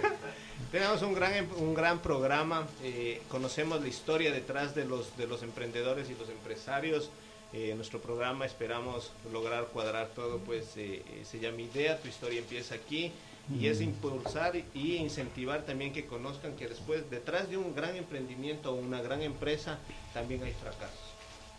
Tenemos 0.72 1.02
un 1.02 1.14
gran, 1.14 1.34
em- 1.36 1.50
un 1.58 1.74
gran 1.74 2.00
programa, 2.00 2.68
eh, 2.84 3.22
conocemos 3.30 3.82
la 3.82 3.88
historia 3.88 4.32
detrás 4.32 4.74
de 4.76 4.86
los, 4.86 5.16
de 5.18 5.28
los 5.28 5.44
emprendedores 5.44 6.10
y 6.10 6.16
los 6.16 6.30
empresarios. 6.30 7.10
Eh, 7.54 7.70
en 7.70 7.78
nuestro 7.78 8.00
programa 8.00 8.46
esperamos 8.46 9.12
lograr 9.32 9.68
cuadrar 9.68 10.10
todo, 10.16 10.40
pues 10.40 10.76
eh, 10.76 11.04
eh, 11.08 11.24
se 11.24 11.40
llama 11.40 11.62
Idea, 11.62 12.00
tu 12.00 12.08
historia 12.08 12.40
empieza 12.40 12.76
aquí. 12.76 13.12
Y 13.60 13.68
es 13.68 13.82
impulsar 13.82 14.56
y 14.74 14.96
incentivar 14.96 15.66
también 15.66 15.92
que 15.92 16.06
conozcan 16.06 16.56
que 16.56 16.66
después, 16.70 17.10
detrás 17.10 17.50
de 17.50 17.58
un 17.58 17.76
gran 17.76 17.94
emprendimiento 17.98 18.72
o 18.72 18.76
una 18.76 19.02
gran 19.02 19.22
empresa, 19.22 19.80
también 20.14 20.42
hay 20.44 20.54
fracasos. 20.54 20.98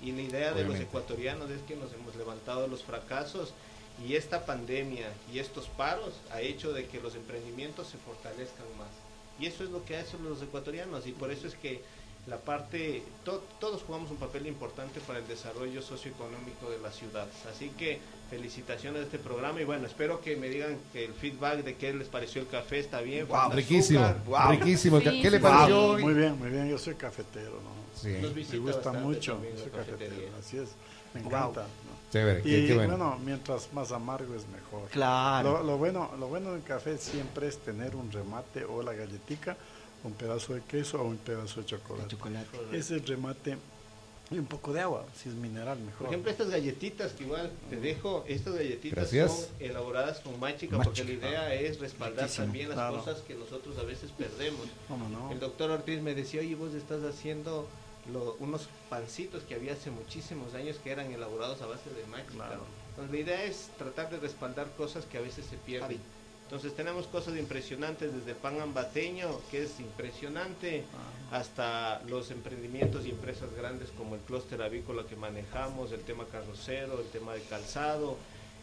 Y 0.00 0.12
la 0.12 0.22
idea 0.22 0.52
de 0.52 0.64
los 0.64 0.80
ecuatorianos 0.80 1.50
es 1.50 1.60
que 1.62 1.76
nos 1.76 1.92
hemos 1.92 2.16
levantado 2.16 2.68
los 2.68 2.82
fracasos 2.82 3.52
y 4.02 4.14
esta 4.14 4.46
pandemia 4.46 5.12
y 5.30 5.40
estos 5.40 5.68
paros 5.68 6.14
ha 6.32 6.40
hecho 6.40 6.72
de 6.72 6.86
que 6.86 7.00
los 7.00 7.14
emprendimientos 7.16 7.88
se 7.88 7.98
fortalezcan 7.98 8.66
más. 8.78 8.88
Y 9.38 9.44
eso 9.44 9.62
es 9.62 9.68
lo 9.68 9.84
que 9.84 9.98
hacen 9.98 10.24
los 10.24 10.40
ecuatorianos 10.40 11.06
y 11.06 11.12
por 11.12 11.30
eso 11.30 11.46
es 11.46 11.54
que 11.54 11.82
la 12.26 12.38
parte, 12.38 13.02
to- 13.24 13.42
todos 13.60 13.82
jugamos 13.82 14.10
un 14.10 14.16
papel 14.16 14.46
importante 14.46 15.00
para 15.00 15.18
el 15.18 15.28
desarrollo 15.28 15.82
socioeconómico 15.82 16.70
de 16.70 16.78
las 16.78 16.94
ciudades. 16.96 17.34
Así 17.54 17.68
que 17.70 17.98
felicitaciones 18.30 19.02
a 19.02 19.04
este 19.04 19.18
programa 19.18 19.60
y 19.60 19.64
bueno, 19.64 19.86
espero 19.86 20.20
que 20.20 20.34
me 20.36 20.48
digan 20.48 20.78
que 20.92 21.04
el 21.04 21.12
feedback 21.12 21.62
de 21.62 21.76
qué 21.76 21.92
les 21.92 22.08
pareció 22.08 22.40
el 22.40 22.48
café 22.48 22.78
está 22.78 23.00
bien. 23.02 23.28
Wow, 23.28 23.50
riquísimo, 23.52 24.00
azúcar. 24.04 24.50
riquísimo. 24.50 24.98
Sí, 25.00 25.04
¿Qué 25.22 25.30
le 25.30 25.36
sí, 25.36 25.42
pareció 25.42 25.76
Wow, 25.80 25.90
hoy? 25.96 26.02
muy 26.02 26.14
bien, 26.14 26.38
muy 26.38 26.48
bien. 26.48 26.68
Yo 26.70 26.78
soy 26.78 26.94
cafetero, 26.94 27.52
¿no? 27.52 27.84
Sí. 28.00 28.16
Nos 28.20 28.34
Me 28.34 28.58
gusta 28.58 28.92
mucho. 28.92 29.38
Soy 29.62 29.70
cafetero, 29.70 30.14
así 30.38 30.56
es. 30.58 30.70
Me 31.12 31.20
Wow. 31.22 31.30
encanta. 31.30 31.60
¿no? 31.62 31.94
Chévere, 32.10 32.42
qué, 32.42 32.48
Y 32.60 32.66
qué 32.68 32.74
bueno. 32.74 32.96
bueno, 32.96 33.18
mientras 33.24 33.72
más 33.72 33.92
amargo 33.92 34.34
es 34.34 34.46
mejor. 34.48 34.88
Claro. 34.88 35.58
Lo, 35.58 35.62
lo 35.64 35.78
bueno, 35.78 36.10
lo 36.18 36.28
bueno 36.28 36.52
del 36.52 36.62
café 36.62 36.96
siempre 36.96 37.48
es 37.48 37.58
tener 37.58 37.94
un 37.96 38.10
remate 38.10 38.64
o 38.64 38.82
la 38.82 38.94
galletica, 38.94 39.56
un 40.04 40.12
pedazo 40.12 40.54
de 40.54 40.60
queso 40.62 41.00
o 41.00 41.04
un 41.04 41.16
pedazo 41.18 41.60
de 41.60 41.66
chocolate. 41.66 42.08
chocolate. 42.10 42.46
Ese 42.72 42.98
remate 42.98 43.56
y 44.30 44.38
un 44.38 44.46
poco 44.46 44.72
de 44.72 44.80
agua, 44.80 45.04
si 45.14 45.28
es 45.28 45.34
mineral 45.34 45.78
mejor. 45.80 45.98
Por 46.00 46.08
ejemplo, 46.08 46.30
estas 46.30 46.48
galletitas 46.50 47.12
que 47.12 47.24
igual 47.24 47.50
te 47.68 47.76
dejo, 47.76 48.24
estas 48.26 48.54
galletitas 48.54 48.96
Gracias. 49.12 49.32
son 49.32 49.48
elaboradas 49.60 50.20
con 50.20 50.38
máchica, 50.40 50.76
Máchica. 50.78 50.94
porque 50.94 51.04
la 51.04 51.12
idea 51.28 51.54
es 51.54 51.78
respaldar 51.80 52.24
Riquísimo, 52.24 52.44
también 52.46 52.68
las 52.70 52.76
claro. 52.76 52.98
cosas 52.98 53.20
que 53.22 53.34
nosotros 53.34 53.76
a 53.78 53.82
veces 53.82 54.10
perdemos. 54.16 54.66
¿Cómo 54.88 55.08
no? 55.08 55.30
El 55.30 55.40
doctor 55.40 55.70
Ortiz 55.70 56.00
me 56.00 56.14
decía, 56.14 56.40
oye, 56.40 56.54
vos 56.54 56.72
estás 56.74 57.02
haciendo 57.04 57.66
lo- 58.12 58.36
unos 58.40 58.68
pancitos 58.88 59.42
que 59.44 59.54
había 59.54 59.72
hace 59.74 59.90
muchísimos 59.90 60.54
años 60.54 60.76
que 60.82 60.90
eran 60.90 61.10
elaborados 61.12 61.60
a 61.62 61.66
base 61.66 61.90
de 61.90 62.04
máchica. 62.06 62.32
Claro. 62.34 62.64
Entonces, 62.90 63.12
la 63.12 63.20
idea 63.20 63.44
es 63.44 63.70
tratar 63.76 64.10
de 64.10 64.18
respaldar 64.18 64.68
cosas 64.76 65.04
que 65.04 65.18
a 65.18 65.20
veces 65.20 65.44
se 65.46 65.56
pierden. 65.56 65.98
Entonces 66.44 66.74
tenemos 66.76 67.06
cosas 67.06 67.36
impresionantes 67.36 68.14
desde 68.14 68.32
el 68.32 68.36
pan 68.36 68.60
ambateño, 68.60 69.28
que 69.50 69.64
es 69.64 69.80
impresionante, 69.80 70.84
hasta 71.32 72.00
los 72.08 72.30
emprendimientos 72.30 73.06
y 73.06 73.10
empresas 73.10 73.48
grandes 73.56 73.88
como 73.96 74.14
el 74.14 74.20
clúster 74.20 74.62
avícola 74.62 75.04
que 75.08 75.16
manejamos, 75.16 75.90
el 75.92 76.00
tema 76.00 76.24
carrocero, 76.30 77.00
el 77.00 77.06
tema 77.08 77.34
de 77.34 77.40
calzado, 77.42 78.16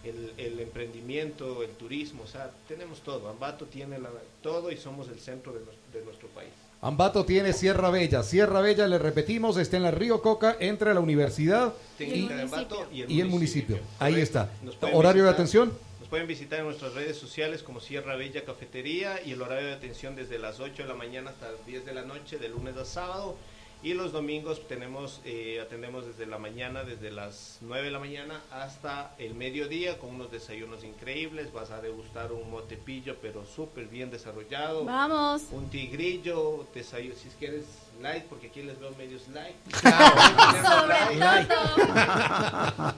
el, 0.03 0.31
el 0.37 0.59
emprendimiento, 0.59 1.63
el 1.63 1.71
turismo, 1.71 2.23
o 2.23 2.27
sea, 2.27 2.51
tenemos 2.67 3.01
todo. 3.01 3.29
Ambato 3.29 3.65
tiene 3.65 3.99
la- 3.99 4.09
todo 4.41 4.71
y 4.71 4.77
somos 4.77 5.09
el 5.09 5.19
centro 5.19 5.51
de, 5.51 5.59
nues- 5.59 5.93
de 5.93 6.03
nuestro 6.05 6.27
país. 6.29 6.49
Ambato 6.83 7.25
tiene 7.25 7.53
Sierra 7.53 7.91
Bella. 7.91 8.23
Sierra 8.23 8.61
Bella, 8.61 8.87
le 8.87 8.97
repetimos, 8.97 9.57
está 9.57 9.77
en 9.77 9.83
la 9.83 9.91
Río 9.91 10.21
Coca, 10.21 10.55
entre 10.59 10.93
la 10.93 10.99
universidad 10.99 11.73
Técnica 11.97 12.35
de 12.35 12.41
Ambato 12.43 12.87
y 12.91 13.19
el 13.21 13.27
municipio. 13.27 13.79
Ahí 13.99 14.19
está. 14.21 14.49
Horario 14.93 15.23
de 15.23 15.29
atención. 15.29 15.71
Pueden 16.11 16.27
visitar 16.27 16.59
en 16.59 16.65
nuestras 16.65 16.93
redes 16.93 17.15
sociales 17.15 17.63
como 17.63 17.79
Sierra 17.79 18.17
Bella 18.17 18.43
Cafetería 18.43 19.21
y 19.25 19.31
el 19.31 19.41
horario 19.41 19.69
de 19.69 19.75
atención 19.75 20.13
desde 20.13 20.39
las 20.39 20.59
8 20.59 20.83
de 20.83 20.89
la 20.89 20.93
mañana 20.93 21.29
hasta 21.29 21.49
las 21.49 21.65
10 21.65 21.85
de 21.85 21.93
la 21.93 22.01
noche, 22.01 22.37
de 22.37 22.49
lunes 22.49 22.75
a 22.75 22.83
sábado. 22.83 23.37
Y 23.83 23.95
los 23.95 24.11
domingos 24.11 24.67
tenemos, 24.67 25.21
eh, 25.25 25.59
atendemos 25.59 26.05
desde 26.05 26.27
la 26.27 26.37
mañana, 26.37 26.83
desde 26.83 27.09
las 27.09 27.57
9 27.61 27.85
de 27.85 27.91
la 27.91 27.97
mañana 27.97 28.39
hasta 28.51 29.15
el 29.17 29.33
mediodía 29.33 29.97
con 29.97 30.11
unos 30.13 30.31
desayunos 30.31 30.83
increíbles. 30.83 31.51
Vas 31.51 31.71
a 31.71 31.81
degustar 31.81 32.31
un 32.31 32.51
motepillo 32.51 33.15
pero 33.23 33.43
súper 33.43 33.87
bien 33.87 34.11
desarrollado. 34.11 34.85
Vamos. 34.85 35.45
Un 35.51 35.67
tigrillo, 35.71 36.67
desayuno, 36.75 37.15
si 37.15 37.29
quieres 37.39 37.65
light, 37.99 38.25
porque 38.25 38.47
aquí 38.47 38.61
les 38.61 38.79
veo 38.79 38.91
medios 38.99 39.27
light. 39.29 39.55
Sobre 39.73 41.15
Light. 41.15 41.49
todo. 41.49 42.93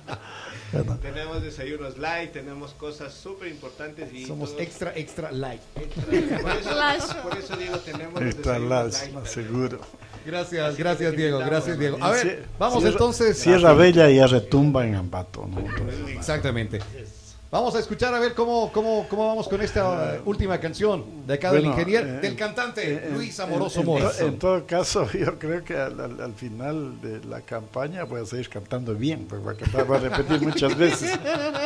tenemos 1.02 1.42
desayunos 1.44 1.98
light, 1.98 2.34
tenemos 2.34 2.74
cosas 2.74 3.14
súper 3.14 3.48
importantes 3.48 4.12
y 4.14 4.26
Somos 4.26 4.54
extra, 4.58 4.92
extra 4.98 5.32
light. 5.32 5.62
Extra- 5.76 6.42
por, 6.42 6.52
eso, 6.52 7.24
por 7.24 7.38
eso 7.38 7.56
digo, 7.56 7.78
tenemos 7.80 8.22
Extra 8.22 8.60
light 8.60 8.94
más 9.14 9.32
seguro. 9.32 9.80
Gracias, 10.26 10.78
gracias 10.78 11.16
Diego, 11.16 11.40
gracias 11.40 11.78
Diego. 11.80 11.98
A 12.02 12.12
ver, 12.12 12.46
vamos 12.58 12.80
Sierra- 12.80 12.92
entonces. 12.94 13.38
Sierra 13.38 13.74
Bella 13.74 14.10
ya 14.10 14.28
retumba 14.28 14.86
en 14.86 14.96
Ambato. 14.96 15.48
¿no? 15.48 15.60
Exactamente. 16.10 16.80
Vamos 17.52 17.76
a 17.76 17.80
escuchar 17.80 18.12
a 18.16 18.20
ver 18.20 18.34
cómo, 18.34 18.72
cómo, 18.72 19.06
cómo 19.08 19.28
vamos 19.28 19.48
con 19.48 19.62
esta 19.62 20.18
uh, 20.26 20.28
última 20.28 20.60
canción 20.60 21.04
de 21.28 21.36
acá 21.36 21.52
del 21.52 21.66
ingeniero, 21.66 22.08
eh, 22.08 22.12
del 22.14 22.36
cantante 22.36 23.06
en- 23.10 23.14
Luis 23.14 23.38
en- 23.38 23.46
Amoroso 23.46 23.82
en, 23.82 23.86
Mora. 23.86 24.12
En, 24.22 24.40
todo 24.40 24.66
caso, 24.66 25.08
yo 25.14 25.38
creo 25.38 25.64
que 25.64 25.78
al, 25.78 26.00
al- 26.00 26.20
al 26.20 26.34
final 26.34 27.00
de 27.00 27.24
la 27.26 27.42
campaña 27.42 28.06
voy 28.06 28.22
a 28.24 28.26
seguir 28.26 28.50
cantando 28.50 28.96
bien, 28.96 29.28
pues 29.30 29.40
voy 29.44 29.54
a, 29.54 29.58
cantar- 29.58 29.86
voy 29.86 29.98
a 29.98 30.00
repetir 30.00 30.42
muchas 30.48 30.76
veces, 30.76 31.12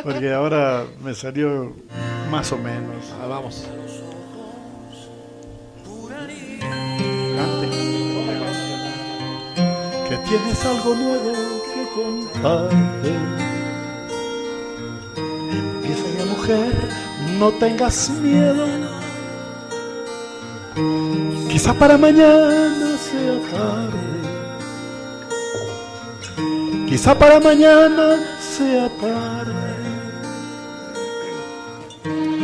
porque 0.03 0.33
ahora 0.33 0.83
me 1.01 1.13
salió 1.13 1.73
más 2.29 2.51
o 2.51 2.57
menos. 2.57 3.05
Ah, 3.23 3.27
vamos. 3.27 3.65
Que 10.09 10.17
tienes 10.17 10.63
algo 10.63 10.95
nuevo 10.95 11.33
que 11.73 11.83
contarte. 11.93 13.11
Empieza 15.51 16.07
ya 16.17 16.25
mujer, 16.25 16.89
no 17.37 17.51
tengas 17.51 18.09
miedo. 18.11 18.65
Quizá 21.49 21.73
para 21.73 21.97
mañana 21.97 22.97
sea 22.97 23.37
tarde. 23.51 24.07
Quizá 26.87 27.17
para 27.17 27.39
mañana 27.39 28.17
sea 28.39 28.89
tarde. 29.01 29.75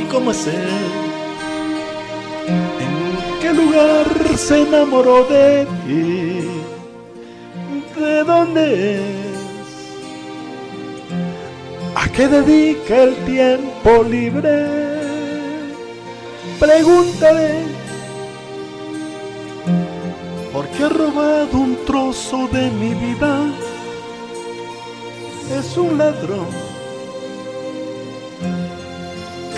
¿Y 0.02 0.04
cómo 0.12 0.32
es 0.32 0.48
él? 0.48 0.92
¿En 2.48 3.40
qué 3.40 3.54
lugar 3.54 4.38
se 4.38 4.64
enamoró 4.64 5.24
de 5.26 5.66
ti? 5.86 6.63
¿De 8.24 8.32
dónde 8.32 8.96
es? 8.96 9.02
¿A 11.94 12.08
qué 12.08 12.26
dedica 12.30 13.04
el 13.04 13.16
tiempo 13.26 14.02
libre? 14.02 14.66
Pregúntale. 16.58 17.64
¿Por 20.54 20.66
qué 20.68 20.84
ha 20.86 20.90
robado 20.90 21.58
un 21.58 21.76
trozo 21.86 22.48
de 22.48 22.72
mi 22.72 22.94
vida? 22.94 23.52
Es 25.60 25.76
un 25.76 25.98
ladrón 25.98 26.48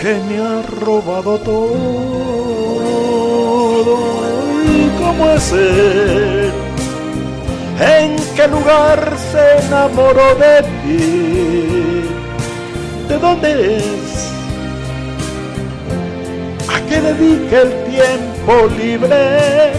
que 0.01 0.15
me 0.27 0.39
ha 0.39 0.63
robado 0.63 1.37
todo. 1.37 1.75
¿Y 4.65 4.89
cómo 4.97 5.29
es 5.29 5.51
él? 5.51 6.44
¿En 7.79 8.15
qué 8.35 8.47
lugar 8.47 9.17
se 9.31 9.65
enamoró 9.65 10.35
de 10.35 10.61
ti? 10.81 12.05
¿De 13.09 13.17
dónde 13.19 13.77
es? 13.77 14.31
¿A 16.69 16.79
qué 16.87 17.01
dedica 17.01 17.61
el 17.63 17.71
tiempo 17.83 18.67
libre? 18.77 19.73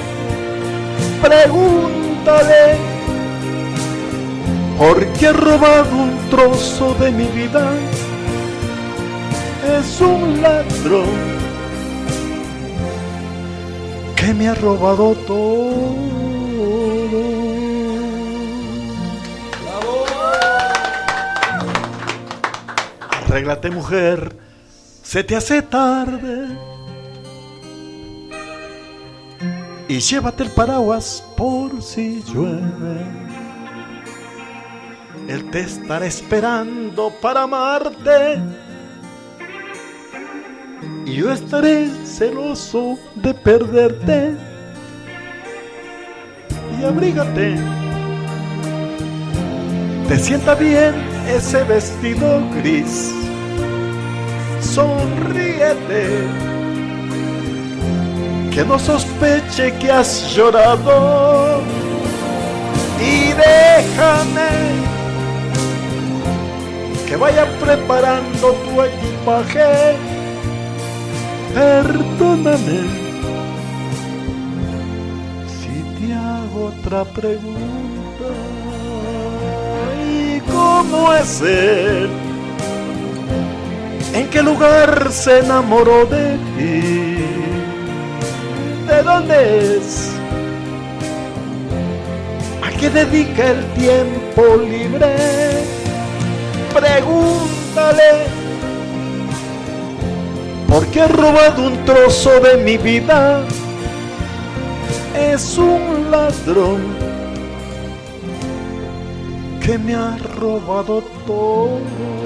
Pregúntale. 1.23 2.77
¿Por 4.79 5.07
qué 5.15 5.29
ha 5.29 5.33
robado 5.33 5.97
un 5.97 6.19
trozo 6.29 6.95
de 7.01 7.11
mi 7.11 7.25
vida? 7.25 7.71
Es 9.79 10.01
un 10.03 10.43
ladrón 10.43 11.37
que 14.15 14.35
me 14.35 14.49
ha 14.49 14.55
robado 14.55 15.15
todo. 15.27 16.06
Arréglate 23.37 23.71
mujer, 23.71 24.35
se 25.03 25.23
te 25.23 25.37
hace 25.37 25.61
tarde. 25.61 26.57
Y 29.89 29.99
llévate 29.99 30.45
el 30.45 30.51
paraguas 30.53 31.23
por 31.37 31.83
si 31.83 32.23
llueve. 32.23 33.05
Él 35.29 35.51
te 35.51 35.61
estará 35.61 36.07
esperando 36.07 37.13
para 37.21 37.43
amarte. 37.43 38.41
Y 41.05 41.17
yo 41.17 41.31
estaré 41.31 41.91
celoso 42.07 42.99
de 43.17 43.35
perderte. 43.35 44.35
Y 46.81 46.85
abrígate. 46.87 47.57
Te 50.09 50.19
sienta 50.21 50.55
bien 50.55 50.95
ese 51.29 51.65
vestido 51.65 52.41
gris. 52.63 53.26
Sonríete. 54.77 56.05
Que 58.53 58.63
no 58.63 58.79
sospeche 58.79 59.73
que 59.79 59.91
has 59.91 60.35
llorado. 60.35 61.63
Y 63.01 63.33
déjame 63.33 64.51
que 67.09 67.17
vaya 67.17 67.47
preparando 67.59 68.53
tu 68.65 68.83
equipaje. 68.83 69.97
Perdóname 71.55 72.81
si 75.57 75.75
te 75.97 76.13
hago 76.13 76.67
otra 76.67 77.03
pregunta. 77.05 78.29
¿Y 80.07 80.41
cómo 80.41 81.15
es 81.15 81.41
él? 81.41 82.26
¿En 84.17 84.31
qué 84.31 84.43
lugar 84.43 85.13
se 85.13 85.41
enamoró 85.41 86.07
de 86.07 86.39
ti? 86.57 87.19
¿De 88.89 89.03
dónde 89.03 89.77
es? 89.77 90.11
¿A 92.63 92.71
qué 92.79 92.89
dedica 92.89 93.51
el 93.51 93.63
tiempo 93.75 94.57
libre? 94.57 95.17
Pregúntale. 96.73 98.25
¿Por 100.67 100.87
qué 100.87 101.03
ha 101.03 101.09
robado 101.09 101.67
un 101.67 101.85
trozo 101.85 102.41
de 102.41 102.57
mi 102.65 102.79
vida? 102.79 103.43
Es 105.15 105.59
un 105.59 106.11
ladrón 106.11 106.81
que 109.61 109.77
me 109.77 109.95
ha 109.95 110.17
robado 110.41 111.03
todo. 111.27 112.26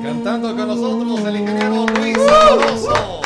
Cantando 0.00 0.54
con 0.54 0.68
nosotros 0.68 1.20
el 1.26 1.36
ingeniero 1.36 1.84
Luis 1.96 2.16
Alonso. 2.16 3.16